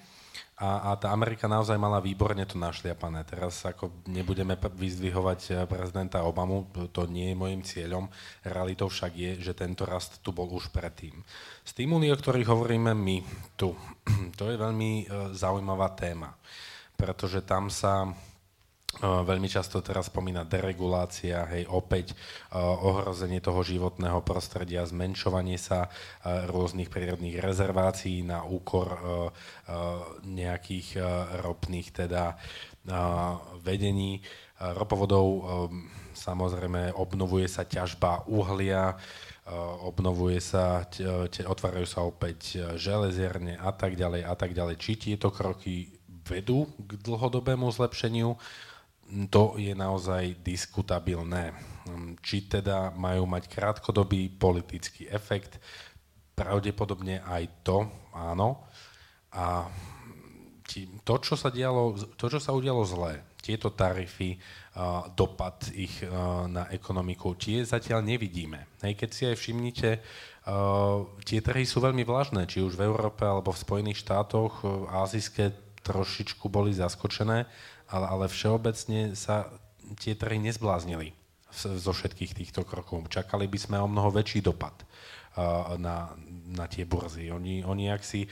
a, 0.62 0.94
a 0.94 1.00
tá 1.00 1.10
Amerika 1.10 1.50
naozaj 1.50 1.74
mala 1.74 1.98
výborne 1.98 2.46
to 2.46 2.54
našliapané. 2.54 3.26
Teraz 3.26 3.66
ako 3.66 4.06
nebudeme 4.06 4.54
vyzdvihovať 4.54 5.40
e, 5.42 5.50
prezidenta 5.66 6.22
Obamu, 6.22 6.70
to 6.94 7.10
nie 7.10 7.34
je 7.34 7.36
môjim 7.36 7.62
cieľom. 7.66 8.06
Realitou 8.46 8.86
však 8.86 9.12
je, 9.18 9.32
že 9.42 9.58
tento 9.58 9.82
rast 9.82 10.22
tu 10.22 10.30
bol 10.30 10.46
už 10.54 10.70
predtým. 10.70 11.18
Stimuly, 11.66 12.14
o 12.14 12.16
ktorých 12.16 12.46
hovoríme 12.46 12.94
my 12.94 13.26
tu, 13.58 13.74
to 14.38 14.54
je 14.54 14.54
veľmi 14.54 14.90
e, 15.02 15.04
zaujímavá 15.34 15.98
téma, 15.98 16.30
pretože 16.94 17.42
tam 17.42 17.66
sa 17.66 18.14
Veľmi 19.00 19.48
často 19.48 19.80
teraz 19.80 20.12
spomína 20.12 20.44
deregulácia, 20.44 21.48
hej, 21.48 21.64
opäť 21.64 22.12
ohrozenie 22.52 23.40
toho 23.40 23.64
životného 23.64 24.20
prostredia, 24.20 24.84
zmenšovanie 24.84 25.56
sa 25.56 25.88
rôznych 26.22 26.92
prírodných 26.92 27.40
rezervácií 27.40 28.20
na 28.20 28.44
úkor 28.44 28.92
nejakých 30.28 31.00
ropných 31.40 31.88
teda 32.04 32.36
vedení. 33.64 34.20
Ropovodov 34.60 35.26
samozrejme 36.12 36.92
obnovuje 36.92 37.48
sa 37.48 37.64
ťažba 37.64 38.28
uhlia, 38.28 39.00
obnovuje 39.88 40.38
sa, 40.38 40.84
otvárajú 41.48 41.88
sa 41.88 42.04
opäť 42.04 42.60
železierne 42.76 43.56
a 43.56 43.72
tak 43.72 43.96
ďalej 43.96 44.22
a 44.28 44.34
tak 44.36 44.52
ďalej. 44.52 44.76
Či 44.78 44.92
tieto 45.00 45.32
kroky 45.32 45.96
vedú 46.28 46.70
k 46.78 47.00
dlhodobému 47.02 47.66
zlepšeniu, 47.72 48.36
to 49.28 49.56
je 49.60 49.74
naozaj 49.76 50.40
diskutabilné. 50.40 51.52
Či 52.22 52.48
teda 52.48 52.94
majú 52.94 53.26
mať 53.26 53.50
krátkodobý 53.50 54.30
politický 54.38 55.10
efekt, 55.10 55.58
pravdepodobne 56.32 57.20
aj 57.26 57.44
to, 57.66 57.84
áno. 58.16 58.64
A 59.34 59.68
to, 61.04 61.14
čo 61.20 61.36
sa, 61.36 61.52
dialo, 61.52 61.92
to, 62.16 62.26
čo 62.32 62.40
sa 62.40 62.56
udialo 62.56 62.80
zlé, 62.88 63.20
tieto 63.42 63.74
tarify, 63.74 64.38
dopad 65.12 65.68
ich 65.74 66.00
na 66.48 66.70
ekonomiku, 66.70 67.34
tie 67.36 67.66
zatiaľ 67.66 68.00
nevidíme. 68.06 68.80
Hej, 68.80 68.94
keď 68.96 69.10
si 69.10 69.22
aj 69.28 69.36
všimnite, 69.36 69.90
tie 71.26 71.40
trhy 71.42 71.64
sú 71.66 71.82
veľmi 71.82 72.06
vlažné, 72.06 72.46
či 72.46 72.62
už 72.62 72.78
v 72.78 72.86
Európe 72.86 73.26
alebo 73.26 73.50
v 73.50 73.60
Spojených 73.60 74.00
štátoch, 74.00 74.62
azijské 74.88 75.52
trošičku 75.82 76.46
boli 76.46 76.70
zaskočené, 76.70 77.44
ale, 77.92 78.06
ale 78.08 78.24
všeobecne 78.32 79.12
sa 79.12 79.52
tie 80.00 80.16
trhy 80.16 80.40
nezbláznili 80.40 81.12
zo 81.52 81.92
všetkých 81.92 82.32
týchto 82.32 82.64
krokov. 82.64 83.12
Čakali 83.12 83.44
by 83.44 83.58
sme 83.60 83.76
o 83.76 83.86
mnoho 83.86 84.08
väčší 84.08 84.40
dopad 84.40 84.72
uh, 85.36 85.76
na, 85.76 86.16
na 86.48 86.64
tie 86.64 86.88
burzy. 86.88 87.28
Oni, 87.28 87.60
oni 87.60 87.92
ak 87.92 88.00
si 88.00 88.24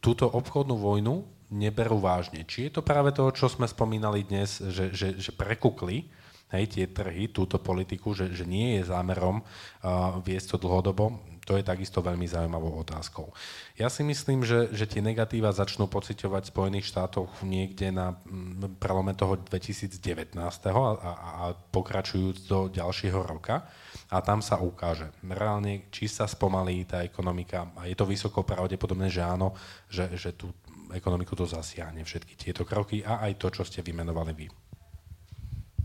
túto 0.00 0.24
obchodnú 0.24 0.80
vojnu 0.80 1.20
neberú 1.52 2.00
vážne. 2.00 2.42
Či 2.48 2.68
je 2.68 2.80
to 2.80 2.82
práve 2.82 3.12
to, 3.12 3.28
čo 3.30 3.46
sme 3.52 3.68
spomínali 3.68 4.24
dnes, 4.24 4.58
že, 4.58 4.90
že, 4.90 5.20
že 5.20 5.30
prekukli 5.36 6.08
hej, 6.50 6.64
tie 6.66 6.86
trhy, 6.88 7.28
túto 7.28 7.60
politiku, 7.60 8.16
že, 8.16 8.32
že 8.32 8.48
nie 8.48 8.80
je 8.80 8.88
zámerom 8.88 9.44
uh, 9.44 10.16
viesť 10.24 10.56
to 10.56 10.66
dlhodobo, 10.66 11.20
to 11.46 11.54
je 11.54 11.62
takisto 11.62 12.02
veľmi 12.02 12.26
zaujímavou 12.26 12.74
otázkou. 12.82 13.30
Ja 13.78 13.86
si 13.86 14.02
myslím, 14.02 14.42
že, 14.42 14.66
že 14.74 14.90
tie 14.90 14.98
negatíva 14.98 15.54
začnú 15.54 15.86
pociťovať 15.86 16.42
v 16.42 16.52
Spojených 16.52 16.90
štátoch 16.90 17.30
niekde 17.46 17.94
na 17.94 18.18
mm, 18.26 18.82
prelome 18.82 19.14
toho 19.14 19.38
2019. 19.38 20.34
a, 20.34 20.50
a, 20.74 21.10
a 21.14 21.42
pokračujúc 21.54 22.50
do 22.50 22.66
ďalšieho 22.66 23.22
roka 23.22 23.62
a 24.10 24.18
tam 24.26 24.42
sa 24.42 24.58
ukáže 24.58 25.14
reálne, 25.22 25.86
či 25.94 26.10
sa 26.10 26.26
spomalí 26.26 26.82
tá 26.82 27.06
ekonomika 27.06 27.70
a 27.78 27.86
je 27.86 27.94
to 27.94 28.10
vysoko 28.10 28.42
pravdepodobné, 28.42 29.06
že 29.06 29.22
áno, 29.22 29.54
že, 29.86 30.10
že 30.18 30.34
tú 30.34 30.50
ekonomiku 30.90 31.38
to 31.38 31.46
zasiahne 31.46 32.02
všetky 32.02 32.34
tieto 32.34 32.66
kroky 32.66 33.06
a 33.06 33.22
aj 33.22 33.38
to, 33.38 33.48
čo 33.54 33.62
ste 33.62 33.86
vymenovali 33.86 34.34
vy. 34.34 34.46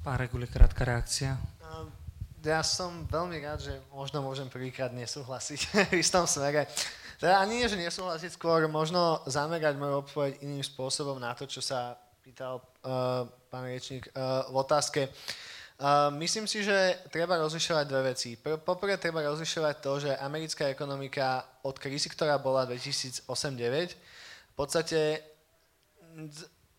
Pán 0.02 0.18
Reguli, 0.18 0.50
krátka 0.50 0.82
reakcia 0.82 1.61
ja 2.42 2.66
som 2.66 3.06
veľmi 3.06 3.38
rád, 3.42 3.62
že 3.62 3.74
možno 3.94 4.26
môžem 4.26 4.50
prvýkrát 4.50 4.90
nesúhlasiť 4.90 5.60
v 5.94 6.02
istom 6.02 6.26
smere. 6.26 6.66
Teda 7.22 7.38
ani 7.38 7.62
nie, 7.62 7.70
že 7.70 7.78
nesúhlasiť, 7.78 8.34
skôr 8.34 8.66
možno 8.66 9.22
zamerať 9.30 9.78
moju 9.78 10.02
odpoveď 10.02 10.42
iným 10.42 10.66
spôsobom 10.66 11.22
na 11.22 11.38
to, 11.38 11.46
čo 11.46 11.62
sa 11.62 11.94
pýtal 12.26 12.58
uh, 12.58 13.30
pán 13.50 13.70
riečník 13.70 14.10
uh, 14.14 14.50
v 14.50 14.56
otázke. 14.58 15.02
Uh, 15.82 16.14
myslím 16.18 16.46
si, 16.46 16.66
že 16.66 16.98
treba 17.14 17.38
rozlišovať 17.42 17.86
dve 17.86 18.02
veci. 18.14 18.38
Poprvé 18.38 18.98
treba 18.98 19.26
rozlišovať 19.26 19.76
to, 19.82 19.92
že 20.10 20.18
americká 20.18 20.70
ekonomika 20.70 21.46
od 21.62 21.78
krízy, 21.78 22.10
ktorá 22.10 22.42
bola 22.42 22.66
2008-2009, 22.70 23.98
v 24.52 24.54
podstate 24.58 25.22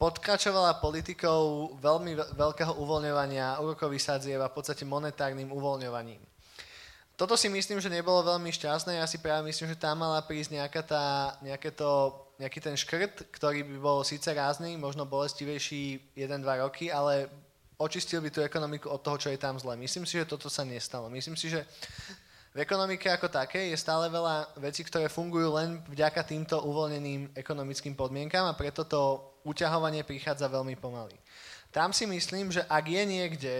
podkračovala 0.03 0.83
politikou 0.83 1.79
veľmi 1.79 2.35
veľkého 2.35 2.75
uvoľňovania 2.75 3.63
úrokových 3.63 4.11
sadzieb 4.11 4.43
a 4.43 4.51
v 4.51 4.57
podstate 4.59 4.83
monetárnym 4.83 5.55
uvoľňovaním. 5.55 6.19
Toto 7.15 7.39
si 7.39 7.47
myslím, 7.47 7.79
že 7.79 7.87
nebolo 7.87 8.27
veľmi 8.27 8.51
šťastné. 8.51 8.99
Ja 8.99 9.07
si 9.07 9.23
práve 9.23 9.47
myslím, 9.47 9.71
že 9.71 9.79
tam 9.79 10.03
mala 10.03 10.19
prísť 10.27 10.59
nejaká 10.59 10.83
tá, 10.83 11.07
nejaké 11.39 11.71
to, 11.71 12.19
nejaký 12.43 12.59
ten 12.59 12.75
škrt, 12.75 13.31
ktorý 13.31 13.63
by 13.63 13.77
bol 13.79 14.03
síce 14.03 14.27
rázny, 14.27 14.75
možno 14.75 15.07
bolestivejší 15.07 16.19
1-2 16.19 16.67
roky, 16.67 16.91
ale 16.91 17.31
očistil 17.79 18.19
by 18.19 18.35
tú 18.35 18.43
ekonomiku 18.43 18.91
od 18.91 18.99
toho, 19.07 19.23
čo 19.23 19.29
je 19.31 19.39
tam 19.39 19.55
zle. 19.55 19.79
Myslím 19.79 20.03
si, 20.03 20.19
že 20.19 20.27
toto 20.27 20.51
sa 20.51 20.67
nestalo. 20.67 21.07
Myslím 21.15 21.39
si, 21.39 21.47
že 21.47 21.63
v 22.51 22.67
ekonomike 22.67 23.07
ako 23.07 23.31
také 23.31 23.71
je 23.71 23.79
stále 23.79 24.11
veľa 24.11 24.51
vecí, 24.59 24.83
ktoré 24.83 25.07
fungujú 25.07 25.55
len 25.55 25.79
vďaka 25.87 26.27
týmto 26.27 26.59
uvoľneným 26.59 27.39
ekonomickým 27.39 27.95
podmienkam 27.95 28.51
a 28.51 28.59
preto 28.59 28.83
to 28.83 29.32
uťahovanie 29.43 30.07
prichádza 30.07 30.51
veľmi 30.51 30.79
pomaly. 30.79 31.15
Tam 31.73 31.91
si 31.91 32.05
myslím, 32.05 32.53
že 32.53 32.67
ak 32.69 32.85
je 32.85 33.03
niekde 33.07 33.55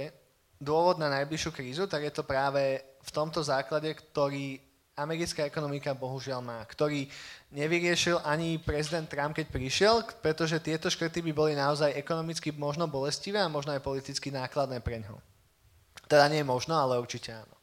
dôvod 0.61 1.01
na 1.01 1.11
najbližšiu 1.11 1.51
krízu, 1.51 1.85
tak 1.91 2.07
je 2.07 2.13
to 2.13 2.23
práve 2.23 2.79
v 2.83 3.11
tomto 3.11 3.43
základe, 3.43 3.91
ktorý 3.91 4.61
americká 4.93 5.49
ekonomika 5.49 5.97
bohužiaľ 5.97 6.45
má, 6.45 6.61
ktorý 6.69 7.09
nevyriešil 7.51 8.21
ani 8.23 8.61
prezident 8.61 9.09
Trump, 9.09 9.33
keď 9.33 9.47
prišiel, 9.49 9.95
pretože 10.21 10.61
tieto 10.61 10.93
škrty 10.93 11.25
by 11.25 11.33
boli 11.33 11.53
naozaj 11.57 11.97
ekonomicky 11.97 12.53
možno 12.53 12.85
bolestivé 12.85 13.41
a 13.41 13.49
možno 13.49 13.73
aj 13.73 13.81
politicky 13.81 14.29
nákladné 14.29 14.85
pre 14.85 15.01
ňo. 15.01 15.17
Teda 16.07 16.29
nie 16.29 16.45
možno, 16.45 16.77
ale 16.77 17.01
určite 17.01 17.33
áno. 17.33 17.57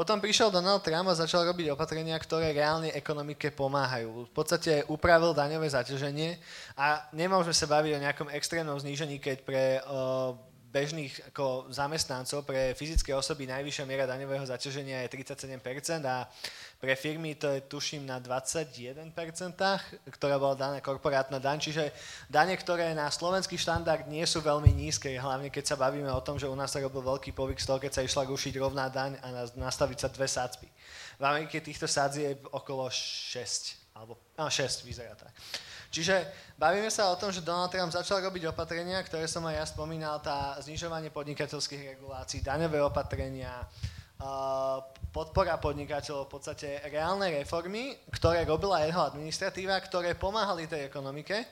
Potom 0.00 0.16
prišiel 0.16 0.48
Donald 0.48 0.80
Trump 0.80 1.12
a 1.12 1.20
začal 1.20 1.44
robiť 1.44 1.76
opatrenia, 1.76 2.16
ktoré 2.16 2.56
reálne 2.56 2.88
ekonomike 2.88 3.52
pomáhajú. 3.52 4.24
V 4.24 4.32
podstate 4.32 4.80
upravil 4.88 5.36
daňové 5.36 5.68
zaťaženie 5.68 6.40
a 6.72 7.04
nemôžeme 7.12 7.52
sa 7.52 7.68
baviť 7.68 7.92
o 7.92 8.02
nejakom 8.08 8.32
extrémnom 8.32 8.80
znížení, 8.80 9.20
keď 9.20 9.44
pre 9.44 9.76
uh, 9.84 10.32
bežných 10.70 11.34
ako 11.34 11.66
zamestnancov, 11.74 12.46
pre 12.46 12.78
fyzické 12.78 13.10
osoby 13.10 13.42
najvyššia 13.50 13.84
miera 13.90 14.06
daňového 14.06 14.46
zaťaženia 14.46 15.02
je 15.02 15.18
37% 15.18 15.58
a 16.06 16.30
pre 16.78 16.94
firmy 16.94 17.34
to 17.34 17.50
je 17.50 17.66
tuším 17.66 18.06
na 18.06 18.22
21%, 18.22 19.10
ktorá 20.14 20.36
bola 20.38 20.54
daná 20.54 20.78
korporátna 20.78 21.42
daň, 21.42 21.58
čiže 21.58 21.90
dane, 22.30 22.54
ktoré 22.54 22.94
na 22.94 23.10
slovenský 23.10 23.58
štandard 23.58 24.06
nie 24.06 24.22
sú 24.22 24.40
veľmi 24.40 24.70
nízke, 24.70 25.10
hlavne 25.18 25.50
keď 25.50 25.74
sa 25.74 25.76
bavíme 25.76 26.08
o 26.08 26.22
tom, 26.22 26.38
že 26.38 26.46
u 26.46 26.54
nás 26.54 26.70
sa 26.70 26.78
robil 26.78 27.02
veľký 27.02 27.34
povyk 27.34 27.58
z 27.58 27.66
toho, 27.66 27.82
keď 27.82 27.92
sa 28.00 28.06
išla 28.06 28.30
rušiť 28.30 28.54
rovná 28.62 28.86
daň 28.86 29.18
a 29.20 29.50
nastaviť 29.58 29.98
sa 29.98 30.08
dve 30.08 30.30
sádzby. 30.30 30.68
V 31.18 31.24
Amerike 31.26 31.58
týchto 31.60 31.90
sádzb 31.90 32.18
je 32.22 32.32
okolo 32.54 32.86
6, 32.88 33.98
alebo 33.98 34.16
no, 34.38 34.46
6 34.46 34.86
vyzerá 34.86 35.18
tak. 35.18 35.34
Čiže 35.90 36.22
bavíme 36.54 36.86
sa 36.86 37.10
o 37.10 37.18
tom, 37.18 37.34
že 37.34 37.42
Donald 37.42 37.74
Trump 37.74 37.90
začal 37.90 38.22
robiť 38.22 38.46
opatrenia, 38.54 39.02
ktoré 39.02 39.26
som 39.26 39.42
aj 39.50 39.54
ja 39.58 39.66
spomínal, 39.66 40.22
tá 40.22 40.54
znižovanie 40.62 41.10
podnikateľských 41.10 41.98
regulácií, 41.98 42.46
daňové 42.46 42.78
opatrenia, 42.78 43.66
podpora 45.10 45.58
podnikateľov, 45.58 46.30
v 46.30 46.32
podstate 46.38 46.78
reálne 46.86 47.42
reformy, 47.42 47.98
ktoré 48.14 48.46
robila 48.46 48.86
jeho 48.86 49.02
administratíva, 49.02 49.82
ktoré 49.82 50.14
pomáhali 50.14 50.70
tej 50.70 50.86
ekonomike. 50.86 51.42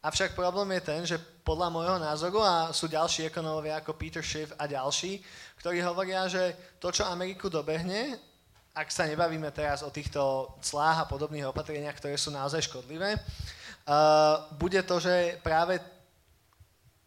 Avšak 0.00 0.38
problém 0.38 0.78
je 0.78 0.82
ten, 0.86 1.00
že 1.04 1.16
podľa 1.44 1.68
môjho 1.68 1.98
názoru, 2.00 2.40
a 2.40 2.72
sú 2.72 2.88
ďalší 2.88 3.28
ekonómovia 3.28 3.82
ako 3.82 3.98
Peter 3.98 4.24
Schiff 4.24 4.54
a 4.56 4.64
ďalší, 4.64 5.20
ktorí 5.60 5.82
hovoria, 5.84 6.24
že 6.30 6.56
to, 6.80 6.88
čo 6.88 7.04
Ameriku 7.04 7.52
dobehne, 7.52 8.16
ak 8.72 8.88
sa 8.88 9.04
nebavíme 9.04 9.50
teraz 9.50 9.82
o 9.82 9.90
týchto 9.92 10.54
clách 10.62 11.04
a 11.04 11.08
podobných 11.10 11.50
opatreniach, 11.50 11.98
ktoré 11.98 12.16
sú 12.16 12.32
naozaj 12.32 12.64
škodlivé, 12.70 13.18
bude 14.58 14.80
to, 14.82 14.96
že 15.00 15.40
práve 15.42 15.80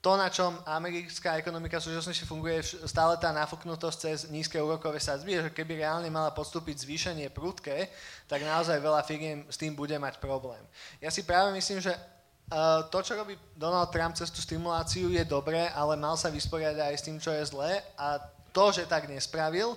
to, 0.04 0.20
na 0.20 0.28
čom 0.28 0.60
americká 0.68 1.40
ekonomika 1.40 1.80
v 1.80 1.88
súčasnosti 1.88 2.28
funguje, 2.28 2.60
stále 2.92 3.16
tá 3.16 3.32
nafúknutosť 3.32 3.98
cez 4.04 4.20
nízke 4.28 4.60
úrokové 4.60 5.00
sadzby, 5.00 5.40
že 5.40 5.56
keby 5.56 5.80
reálne 5.80 6.12
mala 6.12 6.36
postúpiť 6.36 6.84
zvýšenie 6.84 7.32
prúdke, 7.32 7.88
tak 8.28 8.44
naozaj 8.44 8.84
veľa 8.84 9.00
firiem 9.08 9.48
s 9.48 9.56
tým 9.56 9.72
bude 9.72 9.96
mať 9.96 10.20
problém. 10.20 10.60
Ja 11.00 11.08
si 11.08 11.24
práve 11.24 11.56
myslím, 11.56 11.80
že 11.80 11.96
uh, 11.96 12.84
to, 12.92 13.00
čo 13.00 13.16
robí 13.16 13.40
Donald 13.56 13.96
Trump 13.96 14.20
cez 14.20 14.28
tú 14.28 14.44
stimuláciu, 14.44 15.08
je 15.08 15.24
dobré, 15.24 15.72
ale 15.72 15.96
mal 15.96 16.20
sa 16.20 16.28
vysporiadať 16.28 16.84
aj 16.84 16.96
s 17.00 17.06
tým, 17.08 17.18
čo 17.24 17.32
je 17.32 17.48
zlé 17.48 17.80
a 17.96 18.20
to, 18.52 18.76
že 18.76 18.84
tak 18.84 19.08
nespravil, 19.08 19.72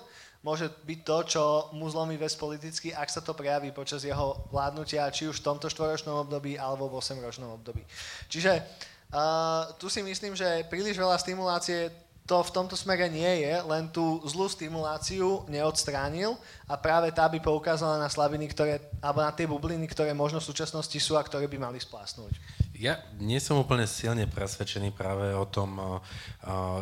môže 0.47 0.71
byť 0.87 0.99
to, 1.03 1.17
čo 1.27 1.43
mu 1.75 1.91
zlomí 1.91 2.15
väz 2.15 2.39
politicky, 2.39 2.95
ak 2.95 3.11
sa 3.11 3.19
to 3.19 3.35
prejaví 3.35 3.75
počas 3.75 4.07
jeho 4.07 4.47
vládnutia, 4.47 5.11
či 5.11 5.27
už 5.27 5.43
v 5.43 5.47
tomto 5.51 5.67
štvoročnom 5.67 6.23
období 6.23 6.55
alebo 6.55 6.87
v 6.87 7.03
8-ročnom 7.03 7.59
období. 7.59 7.83
Čiže 8.31 8.63
Uh, 9.07 9.71
tu 9.79 9.87
si 9.87 10.03
myslím, 10.03 10.35
že 10.35 10.67
príliš 10.67 10.99
veľa 10.99 11.15
stimulácie 11.15 11.87
to 12.27 12.43
v 12.43 12.51
tomto 12.51 12.75
smere 12.75 13.07
nie 13.07 13.47
je, 13.47 13.55
len 13.63 13.87
tú 13.87 14.19
zlú 14.27 14.51
stimuláciu 14.51 15.47
neodstránil 15.47 16.35
a 16.67 16.75
práve 16.75 17.07
tá 17.15 17.23
by 17.31 17.39
poukázala 17.39 17.95
na 17.95 18.11
slabiny, 18.11 18.51
ktoré, 18.51 18.83
alebo 18.99 19.23
na 19.23 19.31
tie 19.31 19.47
bubliny, 19.47 19.87
ktoré 19.87 20.11
možno 20.11 20.43
v 20.43 20.49
súčasnosti 20.51 20.99
sú 20.99 21.15
a 21.15 21.23
ktoré 21.23 21.47
by 21.47 21.55
mali 21.55 21.79
splásnuť. 21.79 22.35
Ja 22.75 22.99
nie 23.15 23.39
som 23.39 23.63
úplne 23.63 23.87
silne 23.87 24.27
presvedčený 24.27 24.91
práve 24.91 25.31
o 25.31 25.47
tom, 25.47 26.03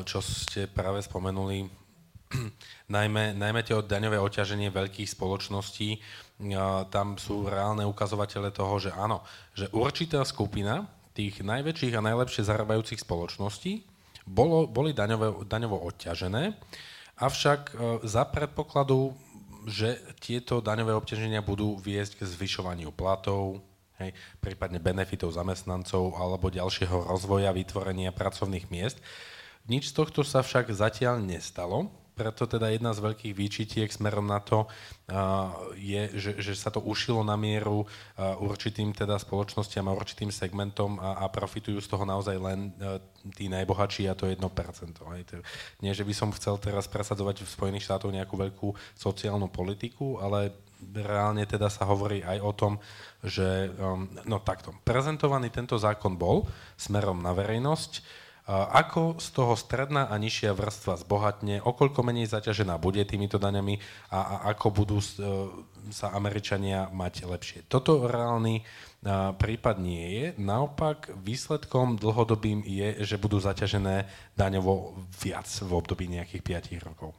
čo 0.09 0.17
ste 0.25 0.65
práve 0.65 1.05
spomenuli, 1.05 1.69
najmä, 2.95 3.37
najmä 3.37 3.61
tie 3.61 3.77
daňové 3.77 4.17
oťaženie 4.17 4.73
veľkých 4.73 5.09
spoločností, 5.09 6.01
tam 6.91 7.15
sú 7.15 7.47
reálne 7.47 7.87
ukazovatele 7.87 8.51
toho, 8.51 8.75
že 8.81 8.91
áno, 8.91 9.23
že 9.55 9.71
určitá 9.71 10.25
skupina 10.27 10.89
tých 11.15 11.39
najväčších 11.39 11.95
a 11.95 12.03
najlepšie 12.03 12.43
zarábajúcich 12.43 12.99
spoločností 12.99 13.87
bolo, 14.27 14.67
boli 14.67 14.91
daňové, 14.91 15.47
daňovo 15.47 15.79
odťažené, 15.85 16.57
avšak 17.21 17.61
e, 17.71 17.73
za 18.03 18.27
predpokladu, 18.27 19.15
že 19.69 19.95
tieto 20.19 20.59
daňové 20.59 20.91
obťaženia 20.97 21.39
budú 21.39 21.79
viesť 21.79 22.19
k 22.19 22.27
zvyšovaniu 22.27 22.91
platov, 22.91 23.63
hej, 24.01 24.11
prípadne 24.43 24.81
benefitov 24.81 25.31
zamestnancov 25.31 26.19
alebo 26.19 26.51
ďalšieho 26.51 27.07
rozvoja, 27.07 27.55
vytvorenia 27.55 28.11
pracovných 28.11 28.67
miest. 28.67 28.99
Nič 29.65 29.95
z 29.95 30.03
tohto 30.03 30.21
sa 30.21 30.43
však 30.43 30.69
zatiaľ 30.73 31.23
nestalo 31.23 31.89
preto 32.15 32.47
teda 32.47 32.71
jedna 32.71 32.95
z 32.95 33.03
veľkých 33.03 33.33
výčitiek 33.35 33.89
smerom 33.91 34.25
na 34.25 34.39
to 34.39 34.65
je, 35.75 36.09
že, 36.15 36.31
že 36.39 36.53
sa 36.55 36.71
to 36.71 36.79
ušilo 36.81 37.21
na 37.21 37.35
mieru 37.35 37.83
určitým 38.39 38.95
teda 38.95 39.19
spoločnostiam 39.19 39.85
a 39.91 39.93
určitým 39.93 40.31
segmentom 40.31 40.97
a, 40.97 41.21
a 41.21 41.25
profitujú 41.27 41.77
z 41.83 41.91
toho 41.91 42.07
naozaj 42.07 42.39
len 42.39 42.71
tí 43.35 43.51
najbohatší 43.51 44.07
a 44.09 44.17
to 44.17 44.25
1%. 44.25 44.39
Aj 44.41 45.21
to, 45.27 45.43
nie, 45.83 45.91
že 45.91 46.07
by 46.07 46.13
som 46.15 46.33
chcel 46.33 46.55
teraz 46.57 46.87
presadzovať 46.87 47.43
v 47.43 47.53
Spojených 47.53 47.85
štátoch 47.85 48.15
nejakú 48.15 48.39
veľkú 48.39 48.69
sociálnu 48.95 49.51
politiku, 49.51 50.17
ale 50.23 50.55
reálne 50.93 51.43
teda 51.47 51.71
sa 51.71 51.87
hovorí 51.87 52.21
aj 52.21 52.37
o 52.43 52.51
tom, 52.51 52.73
že 53.23 53.71
um, 53.79 54.05
no 54.27 54.43
takto, 54.43 54.75
prezentovaný 54.83 55.49
tento 55.49 55.79
zákon 55.79 56.19
bol 56.19 56.45
smerom 56.75 57.23
na 57.23 57.31
verejnosť, 57.31 58.24
Ako 58.45 59.17
z 59.17 59.27
toho 59.33 59.57
stredná 59.57 60.05
a 60.05 60.21
nižšia 60.21 60.53
vrstva 60.53 61.01
zbohatne, 61.01 61.65
okoľko 61.65 62.05
menej 62.05 62.29
zaťažená 62.29 62.77
bude 62.77 63.01
týmito 63.01 63.41
daňami 63.41 63.81
a, 64.13 64.19
a 64.21 64.35
ako 64.53 64.67
budú 64.69 65.01
sa 65.89 66.13
Američania 66.13 66.93
mať 66.93 67.25
lepšie. 67.25 67.65
Toto 67.65 68.05
reálny 68.05 68.61
prípad 69.41 69.75
nie 69.81 70.05
je. 70.13 70.25
Naopak 70.37 71.09
výsledkom 71.25 71.97
dlhodobým 71.97 72.61
je, 72.65 73.01
že 73.01 73.17
budú 73.17 73.41
zaťažené 73.41 74.05
daňovo 74.37 74.93
viac 75.17 75.49
v 75.49 75.71
období 75.73 76.05
nejakých 76.05 76.69
5 76.69 76.85
rokov. 76.85 77.17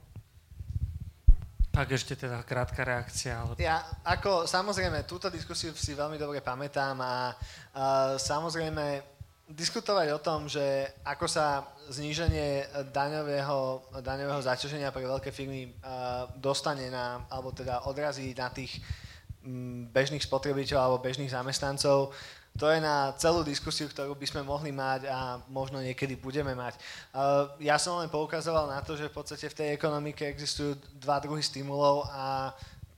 Tak 1.75 1.93
ešte 1.93 2.17
teda 2.17 2.41
krátka 2.47 2.87
reakcia. 2.87 3.37
Ale... 3.37 3.53
Ja 3.61 3.85
ako, 4.07 4.47
samozrejme, 4.47 5.05
túto 5.05 5.29
diskusiu 5.29 5.77
si 5.77 5.93
veľmi 5.93 6.17
dobre 6.17 6.41
pamätám 6.41 6.97
a, 7.03 7.37
a 7.77 8.17
samozrejme 8.17 9.16
diskutovať 9.47 10.11
o 10.11 10.23
tom, 10.23 10.51
že 10.51 10.91
ako 11.07 11.27
sa 11.31 11.67
zníženie 11.87 12.67
daňového, 12.91 13.95
daňového 14.03 14.43
zaťaženia 14.43 14.91
pre 14.91 15.07
veľké 15.07 15.31
firmy 15.31 15.71
a, 15.83 16.27
dostane 16.35 16.91
na, 16.91 17.23
alebo 17.31 17.55
teda 17.55 17.87
odrazí 17.87 18.35
na 18.35 18.51
tých 18.51 18.83
m, 19.47 19.87
bežných 19.91 20.27
spotrebiteľov 20.27 20.83
alebo 20.83 21.07
bežných 21.07 21.31
zamestnancov, 21.31 22.11
to 22.57 22.73
je 22.73 22.81
na 22.81 23.13
celú 23.21 23.45
diskusiu, 23.45 23.85
ktorú 23.85 24.17
by 24.17 24.27
sme 24.27 24.41
mohli 24.41 24.73
mať 24.73 25.07
a 25.13 25.37
možno 25.53 25.77
niekedy 25.85 26.17
budeme 26.17 26.57
mať. 26.57 26.81
Ja 27.61 27.77
som 27.77 28.01
len 28.01 28.09
poukazoval 28.09 28.73
na 28.73 28.81
to, 28.81 28.97
že 28.97 29.13
v 29.13 29.17
podstate 29.21 29.53
v 29.53 29.59
tej 29.61 29.69
ekonomike 29.77 30.25
existujú 30.25 30.73
dva 30.97 31.21
druhy 31.21 31.45
stimulov 31.45 32.09
a 32.09 32.57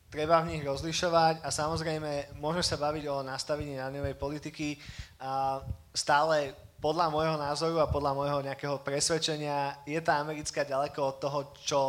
treba 0.09 0.41
v 0.41 0.55
nich 0.55 0.63
rozlišovať 0.63 1.43
a 1.43 1.51
samozrejme 1.51 2.39
môžeme 2.39 2.65
sa 2.65 2.79
baviť 2.79 3.05
o 3.11 3.27
nastavení 3.27 3.77
daňovej 3.77 4.15
politiky 4.15 4.79
a 5.21 5.61
stále 5.99 6.55
podľa 6.79 7.11
môjho 7.11 7.35
názoru 7.35 7.83
a 7.83 7.91
podľa 7.91 8.15
môjho 8.15 8.39
nejakého 8.47 8.79
presvedčenia 8.87 9.83
je 9.83 9.99
tá 9.99 10.23
americká 10.23 10.63
ďaleko 10.63 10.99
od 11.03 11.17
toho, 11.19 11.39
čo 11.59 11.81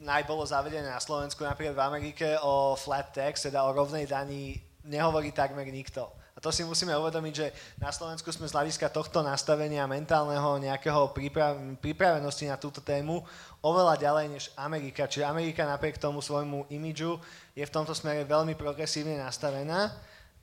najbolo 0.00 0.48
zavedené 0.48 0.88
na 0.88 0.96
Slovensku, 0.96 1.44
napríklad 1.44 1.76
v 1.76 1.84
Amerike 1.84 2.28
o 2.40 2.72
flat 2.72 3.12
tax, 3.12 3.44
teda 3.44 3.68
o 3.68 3.76
rovnej 3.76 4.08
daní, 4.08 4.56
nehovorí 4.88 5.30
takmer 5.30 5.68
nikto 5.68 6.08
to 6.42 6.50
si 6.50 6.66
musíme 6.66 6.90
uvedomiť, 6.98 7.34
že 7.38 7.54
na 7.78 7.94
Slovensku 7.94 8.26
sme 8.34 8.50
z 8.50 8.54
hľadiska 8.58 8.90
tohto 8.90 9.22
nastavenia 9.22 9.86
mentálneho 9.86 10.58
nejakého 10.58 11.14
príprav, 11.14 11.54
pripravenosti 11.78 12.50
na 12.50 12.58
túto 12.58 12.82
tému 12.82 13.22
oveľa 13.62 13.94
ďalej 13.94 14.26
než 14.26 14.44
Amerika. 14.58 15.06
Čiže 15.06 15.30
Amerika 15.30 15.62
napriek 15.62 16.02
tomu 16.02 16.18
svojmu 16.18 16.66
imidžu 16.66 17.22
je 17.54 17.62
v 17.62 17.70
tomto 17.70 17.94
smere 17.94 18.26
veľmi 18.26 18.58
progresívne 18.58 19.22
nastavená. 19.22 19.94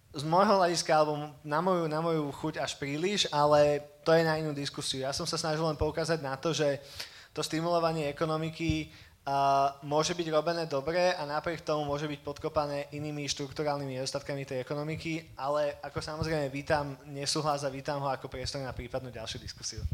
Z 0.09 0.25
môjho 0.25 0.57
hľadiska, 0.57 0.89
alebo 0.89 1.37
na 1.45 1.59
moju, 1.61 1.85
na 1.85 2.01
moju 2.01 2.33
chuť 2.33 2.57
až 2.57 2.81
príliš, 2.81 3.29
ale 3.29 3.85
to 4.01 4.09
je 4.09 4.25
na 4.25 4.41
inú 4.41 4.57
diskusiu. 4.57 5.05
Ja 5.05 5.13
som 5.13 5.29
sa 5.29 5.37
snažil 5.37 5.61
len 5.61 5.77
poukázať 5.77 6.17
na 6.25 6.33
to, 6.33 6.49
že 6.49 6.81
to 7.29 7.45
stimulovanie 7.45 8.09
ekonomiky 8.09 8.89
a 9.29 9.69
môže 9.85 10.17
byť 10.17 10.27
robené 10.33 10.65
dobre 10.65 11.13
a 11.13 11.21
napriek 11.29 11.61
tomu 11.61 11.85
môže 11.85 12.09
byť 12.09 12.25
podkopané 12.25 12.89
inými 12.97 13.29
štruktúrálnymi 13.29 14.01
nedostatkami 14.01 14.49
tej 14.49 14.65
ekonomiky, 14.65 15.37
ale 15.37 15.77
ako 15.85 16.01
samozrejme 16.01 16.49
vítam 16.49 16.97
nesúhlas 17.05 17.61
a 17.61 17.69
vítam 17.69 18.01
ho 18.01 18.09
ako 18.09 18.25
priestor 18.25 18.65
na 18.65 18.73
prípadnú 18.73 19.13
ďalšiu 19.13 19.37
diskusiu. 19.37 19.85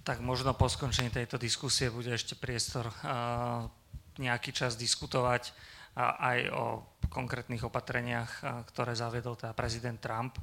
Tak 0.00 0.24
možno 0.24 0.56
po 0.56 0.64
skončení 0.72 1.12
tejto 1.12 1.36
diskusie 1.36 1.92
bude 1.92 2.08
ešte 2.16 2.32
priestor 2.32 2.88
uh, 2.88 3.68
nejaký 4.16 4.56
čas 4.56 4.80
diskutovať 4.80 5.52
uh, 5.52 5.69
aj 6.16 6.38
o 6.54 6.64
konkrétnych 7.10 7.66
opatreniach, 7.66 8.64
ktoré 8.70 8.94
zaviedol 8.94 9.34
teda 9.34 9.52
prezident 9.52 9.98
Trump. 9.98 10.38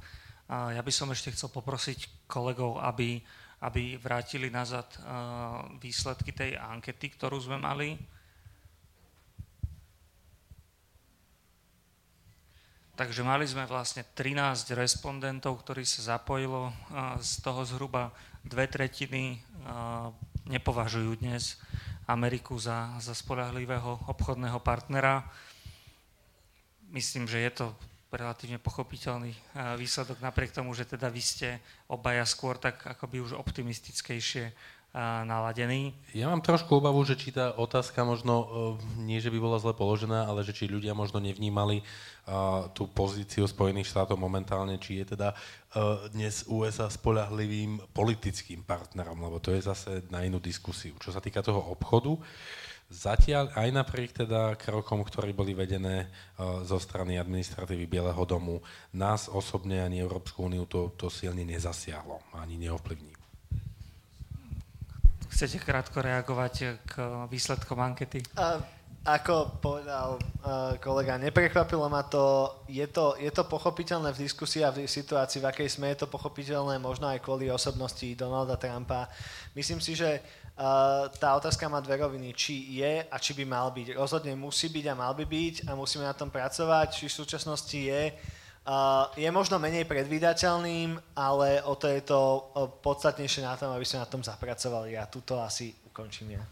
Ja 0.50 0.80
by 0.80 0.92
som 0.92 1.12
ešte 1.12 1.32
chcel 1.32 1.52
poprosiť 1.52 2.28
kolegov, 2.28 2.80
aby, 2.84 3.20
aby 3.64 3.96
vrátili 4.00 4.52
nazad 4.52 4.88
výsledky 5.80 6.36
tej 6.36 6.60
ankety, 6.60 7.08
ktorú 7.16 7.40
sme 7.40 7.58
mali 7.60 7.96
Takže 12.98 13.22
mali 13.22 13.46
sme 13.46 13.70
vlastne 13.70 14.02
13 14.02 14.74
respondentov, 14.74 15.62
ktorí 15.62 15.86
sa 15.86 16.18
zapojilo, 16.18 16.74
z 17.22 17.46
toho 17.46 17.62
zhruba 17.62 18.10
dve 18.42 18.66
tretiny 18.66 19.38
nepovažujú 20.50 21.22
dnes 21.22 21.62
Ameriku 22.10 22.58
za, 22.58 22.98
za 22.98 23.14
spolahlivého 23.14 24.02
obchodného 24.10 24.58
partnera. 24.66 25.30
Myslím, 26.92 27.28
že 27.28 27.44
je 27.44 27.52
to 27.52 27.66
relatívne 28.08 28.58
pochopiteľný 28.58 29.36
výsledok, 29.76 30.24
napriek 30.24 30.56
tomu, 30.56 30.72
že 30.72 30.88
teda 30.88 31.12
vy 31.12 31.20
ste 31.20 31.60
obaja 31.92 32.24
skôr 32.24 32.56
tak 32.56 32.80
akoby 32.88 33.20
už 33.20 33.36
optimistickejšie 33.36 34.56
naladený. 35.28 35.94
Ja 36.16 36.32
mám 36.32 36.42
trošku 36.42 36.82
obavu, 36.82 37.04
že 37.06 37.20
či 37.20 37.30
tá 37.30 37.54
otázka 37.54 38.02
možno, 38.02 38.34
e, 38.34 38.48
nie 39.06 39.22
že 39.22 39.30
by 39.30 39.38
bola 39.38 39.62
zle 39.62 39.76
položená, 39.76 40.26
ale 40.26 40.42
že 40.42 40.56
či 40.56 40.66
ľudia 40.66 40.98
možno 40.98 41.22
nevnímali 41.22 41.84
tú 42.76 42.92
pozíciu 42.92 43.48
Spojených 43.48 43.88
štátov 43.88 44.20
momentálne, 44.20 44.76
či 44.76 45.00
je 45.00 45.16
teda 45.16 45.32
dnes 46.12 46.44
USA 46.52 46.92
spolahlivým 46.92 47.80
politickým 47.96 48.68
partnerom, 48.68 49.16
lebo 49.16 49.40
to 49.40 49.56
je 49.56 49.64
zase 49.64 50.04
na 50.12 50.28
inú 50.28 50.36
diskusiu. 50.44 50.92
Čo 51.00 51.16
sa 51.16 51.24
týka 51.24 51.40
toho 51.40 51.64
obchodu, 51.72 52.20
Zatiaľ 52.88 53.52
aj 53.52 53.70
napriek 53.76 54.16
teda 54.24 54.56
krokom, 54.56 55.04
ktorí 55.04 55.36
boli 55.36 55.52
vedené 55.52 56.08
uh, 56.08 56.64
zo 56.64 56.80
strany 56.80 57.20
administratívy 57.20 57.84
Bieleho 57.84 58.24
domu, 58.24 58.64
nás 58.96 59.28
osobne 59.28 59.84
ani 59.84 60.00
Európsku 60.00 60.48
úniu 60.48 60.64
to, 60.72 60.96
to 60.96 61.12
silne 61.12 61.44
nezasiahlo, 61.44 62.24
ani 62.40 62.56
neovplyvní. 62.56 63.12
Chcete 65.28 65.60
krátko 65.60 66.00
reagovať 66.00 66.80
k 66.88 66.94
výsledkom 67.28 67.76
ankety? 67.84 68.24
A, 68.40 68.64
ako 69.04 69.60
povedal 69.60 70.16
uh, 70.16 70.80
kolega, 70.80 71.20
neprekvapilo 71.20 71.92
ma 71.92 72.08
to. 72.08 72.56
Je, 72.72 72.88
to. 72.88 73.20
je 73.20 73.32
to 73.36 73.44
pochopiteľné 73.52 74.16
v 74.16 74.24
diskusii 74.32 74.64
a 74.64 74.72
v 74.72 74.88
situácii, 74.88 75.44
v 75.44 75.48
akej 75.52 75.76
sme, 75.76 75.92
je 75.92 76.04
to 76.04 76.08
pochopiteľné 76.08 76.80
možno 76.80 77.12
aj 77.12 77.20
kvôli 77.20 77.52
osobnosti 77.52 78.08
Donalda 78.16 78.56
Trumpa. 78.56 79.12
Myslím 79.52 79.84
si, 79.84 79.92
že 79.92 80.24
uh, 80.24 80.47
tá 81.22 81.30
otázka 81.38 81.70
má 81.70 81.78
dve 81.80 82.02
roviny. 82.02 82.34
Či 82.34 82.82
je 82.82 83.06
a 83.06 83.16
či 83.22 83.38
by 83.38 83.46
mal 83.46 83.70
byť. 83.70 83.94
Rozhodne 83.94 84.34
musí 84.34 84.74
byť 84.74 84.86
a 84.90 84.98
mal 84.98 85.14
by 85.14 85.24
byť 85.24 85.70
a 85.70 85.78
musíme 85.78 86.04
na 86.04 86.18
tom 86.18 86.34
pracovať. 86.34 86.98
Či 86.98 87.06
v 87.08 87.18
súčasnosti 87.22 87.78
je 87.78 88.02
Uh, 88.68 89.08
je 89.16 89.32
možno 89.32 89.64
menej 89.64 89.88
predvídateľným, 89.88 91.00
ale 91.16 91.64
o 91.64 91.80
to 91.80 91.88
je 91.88 92.04
to 92.04 92.52
podstatnejšie 92.84 93.40
na 93.40 93.56
tom, 93.56 93.72
aby 93.72 93.88
sme 93.88 94.04
na 94.04 94.12
tom 94.12 94.20
zapracovali. 94.20 95.00
A 95.00 95.08
tuto 95.08 95.40
asi 95.40 95.72
ukončím 95.88 96.36
ja. 96.36 96.44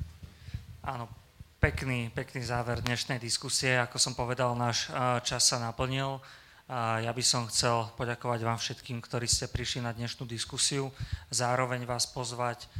Áno, 0.87 1.11
pekný, 1.59 2.07
pekný 2.15 2.39
záver 2.47 2.79
dnešnej 2.79 3.19
diskusie. 3.19 3.75
Ako 3.83 3.99
som 3.99 4.15
povedal, 4.15 4.55
náš 4.55 4.87
čas 5.27 5.43
sa 5.43 5.59
naplnil. 5.59 6.23
Ja 6.71 7.11
by 7.11 7.19
som 7.19 7.51
chcel 7.51 7.91
poďakovať 7.99 8.39
vám 8.47 8.63
všetkým, 8.63 9.03
ktorí 9.03 9.27
ste 9.27 9.51
prišli 9.51 9.83
na 9.83 9.91
dnešnú 9.91 10.23
diskusiu. 10.23 10.95
Zároveň 11.35 11.83
vás 11.83 12.07
pozvať 12.07 12.71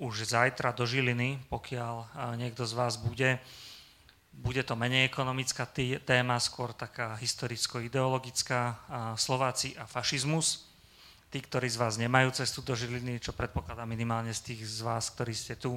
už 0.00 0.32
zajtra 0.32 0.72
do 0.72 0.88
Žiliny, 0.88 1.38
pokiaľ 1.52 1.94
niekto 2.40 2.64
z 2.64 2.72
vás 2.72 2.96
bude 2.96 3.40
bude 4.32 4.64
to 4.64 4.72
menej 4.72 5.12
ekonomická 5.12 5.68
téma, 6.08 6.40
skôr 6.40 6.72
taká 6.72 7.20
historicko-ideologická, 7.20 8.80
Slováci 9.20 9.76
a 9.76 9.84
fašizmus. 9.84 10.72
Tí, 11.28 11.40
ktorí 11.40 11.68
z 11.68 11.76
vás 11.76 12.00
nemajú 12.00 12.32
cestu 12.32 12.64
do 12.64 12.72
Žiliny, 12.72 13.20
čo 13.20 13.36
predpokladám 13.36 13.84
minimálne 13.88 14.32
z 14.32 14.52
tých 14.52 14.64
z 14.64 14.80
vás, 14.88 15.12
ktorí 15.12 15.36
ste 15.36 15.60
tu, 15.60 15.76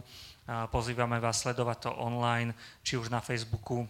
pozývame 0.71 1.19
vás 1.19 1.43
sledovať 1.43 1.77
to 1.83 1.91
online, 1.99 2.55
či 2.79 2.95
už 2.95 3.11
na 3.11 3.19
Facebooku, 3.19 3.83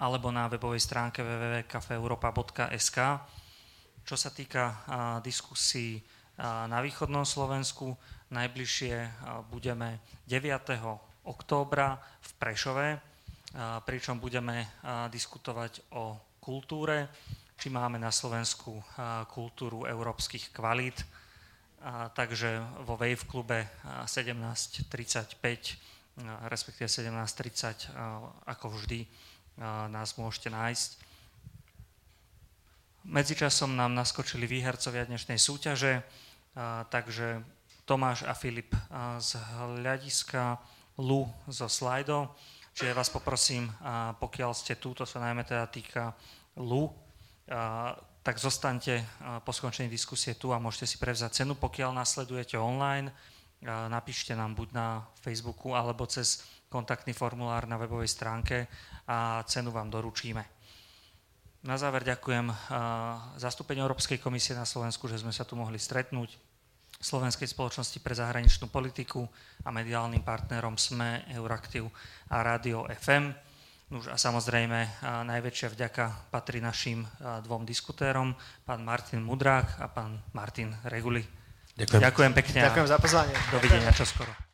alebo 0.00 0.32
na 0.32 0.48
webovej 0.48 0.80
stránke 0.80 1.20
www.cafeeuropa.sk. 1.20 2.98
Čo 4.04 4.16
sa 4.16 4.32
týka 4.32 4.80
diskusí 5.20 6.00
na 6.40 6.80
východnom 6.80 7.28
Slovensku, 7.28 7.96
najbližšie 8.30 9.10
budeme 9.50 10.00
9. 10.28 10.80
októbra 11.24 12.00
v 12.00 12.30
Prešove, 12.40 12.88
pričom 13.84 14.20
budeme 14.20 14.68
diskutovať 15.12 15.92
o 15.96 16.16
kultúre, 16.40 17.08
či 17.54 17.70
máme 17.70 17.96
na 18.02 18.10
Slovensku 18.10 18.82
kultúru 19.32 19.86
európskych 19.86 20.52
kvalít. 20.52 21.04
Takže 22.16 22.64
vo 22.88 22.96
Wave 22.96 23.28
klube 23.28 23.68
17.35, 24.08 24.88
respektíve 26.48 26.88
17.30, 26.88 27.92
ako 28.48 28.66
vždy, 28.72 29.04
nás 29.92 30.16
môžete 30.16 30.48
nájsť. 30.50 30.90
Medzičasom 33.04 33.76
nám 33.76 33.92
naskočili 33.92 34.48
výhercovia 34.48 35.04
dnešnej 35.04 35.36
súťaže, 35.36 36.00
takže 36.88 37.44
Tomáš 37.84 38.24
a 38.24 38.32
Filip 38.32 38.72
z 39.20 39.36
hľadiska 39.36 40.58
Lu 40.98 41.28
zo 41.48 41.68
Slido, 41.68 42.32
Čiže 42.74 42.90
vás 42.90 43.06
poprosím, 43.06 43.70
pokiaľ 44.18 44.50
ste 44.50 44.74
tu, 44.74 44.90
to 44.98 45.06
sa 45.06 45.22
najmä 45.22 45.46
teda 45.46 45.70
týka 45.70 46.10
LU, 46.58 46.90
tak 48.26 48.34
zostaňte 48.34 49.06
po 49.46 49.54
skončení 49.54 49.86
diskusie 49.86 50.34
tu 50.34 50.50
a 50.50 50.58
môžete 50.58 50.90
si 50.90 50.96
prevzať 50.98 51.46
cenu. 51.46 51.54
Pokiaľ 51.54 51.94
nasledujete 51.94 52.58
online, 52.58 53.14
napíšte 53.62 54.34
nám 54.34 54.58
buď 54.58 54.68
na 54.74 55.06
Facebooku 55.22 55.70
alebo 55.70 56.02
cez 56.10 56.42
kontaktný 56.66 57.14
formulár 57.14 57.70
na 57.70 57.78
webovej 57.78 58.10
stránke 58.10 58.66
a 59.06 59.46
cenu 59.46 59.70
vám 59.70 59.86
doručíme. 59.86 60.42
Na 61.62 61.78
záver 61.78 62.02
ďakujem 62.02 62.50
zastúpeniu 63.38 63.86
Európskej 63.86 64.18
komisie 64.18 64.58
na 64.58 64.66
Slovensku, 64.66 65.06
že 65.06 65.22
sme 65.22 65.30
sa 65.30 65.46
tu 65.46 65.54
mohli 65.54 65.78
stretnúť, 65.78 66.53
Slovenskej 67.04 67.44
spoločnosti 67.44 68.00
pre 68.00 68.16
zahraničnú 68.16 68.72
politiku 68.72 69.28
a 69.60 69.68
mediálnym 69.68 70.24
partnerom 70.24 70.80
SME, 70.80 71.28
Euraktiv 71.36 71.92
a 72.32 72.40
Rádio 72.40 72.88
FM. 72.88 73.28
Už 73.92 74.08
a 74.08 74.16
samozrejme 74.16 75.04
najväčšia 75.28 75.68
vďaka 75.76 76.32
patrí 76.32 76.64
našim 76.64 77.04
dvom 77.20 77.68
diskutérom, 77.68 78.32
pán 78.64 78.80
Martin 78.80 79.20
Mudrák 79.20 79.84
a 79.84 79.92
pán 79.92 80.24
Martin 80.32 80.72
Reguli. 80.88 81.20
Ďakujem. 81.76 82.00
Ďakujem 82.00 82.32
pekne. 82.32 82.60
Ďakujem 82.64 82.88
za 82.88 82.96
pozvanie. 82.96 83.36
Dovidenia 83.52 83.92
čoskoro. 83.92 84.44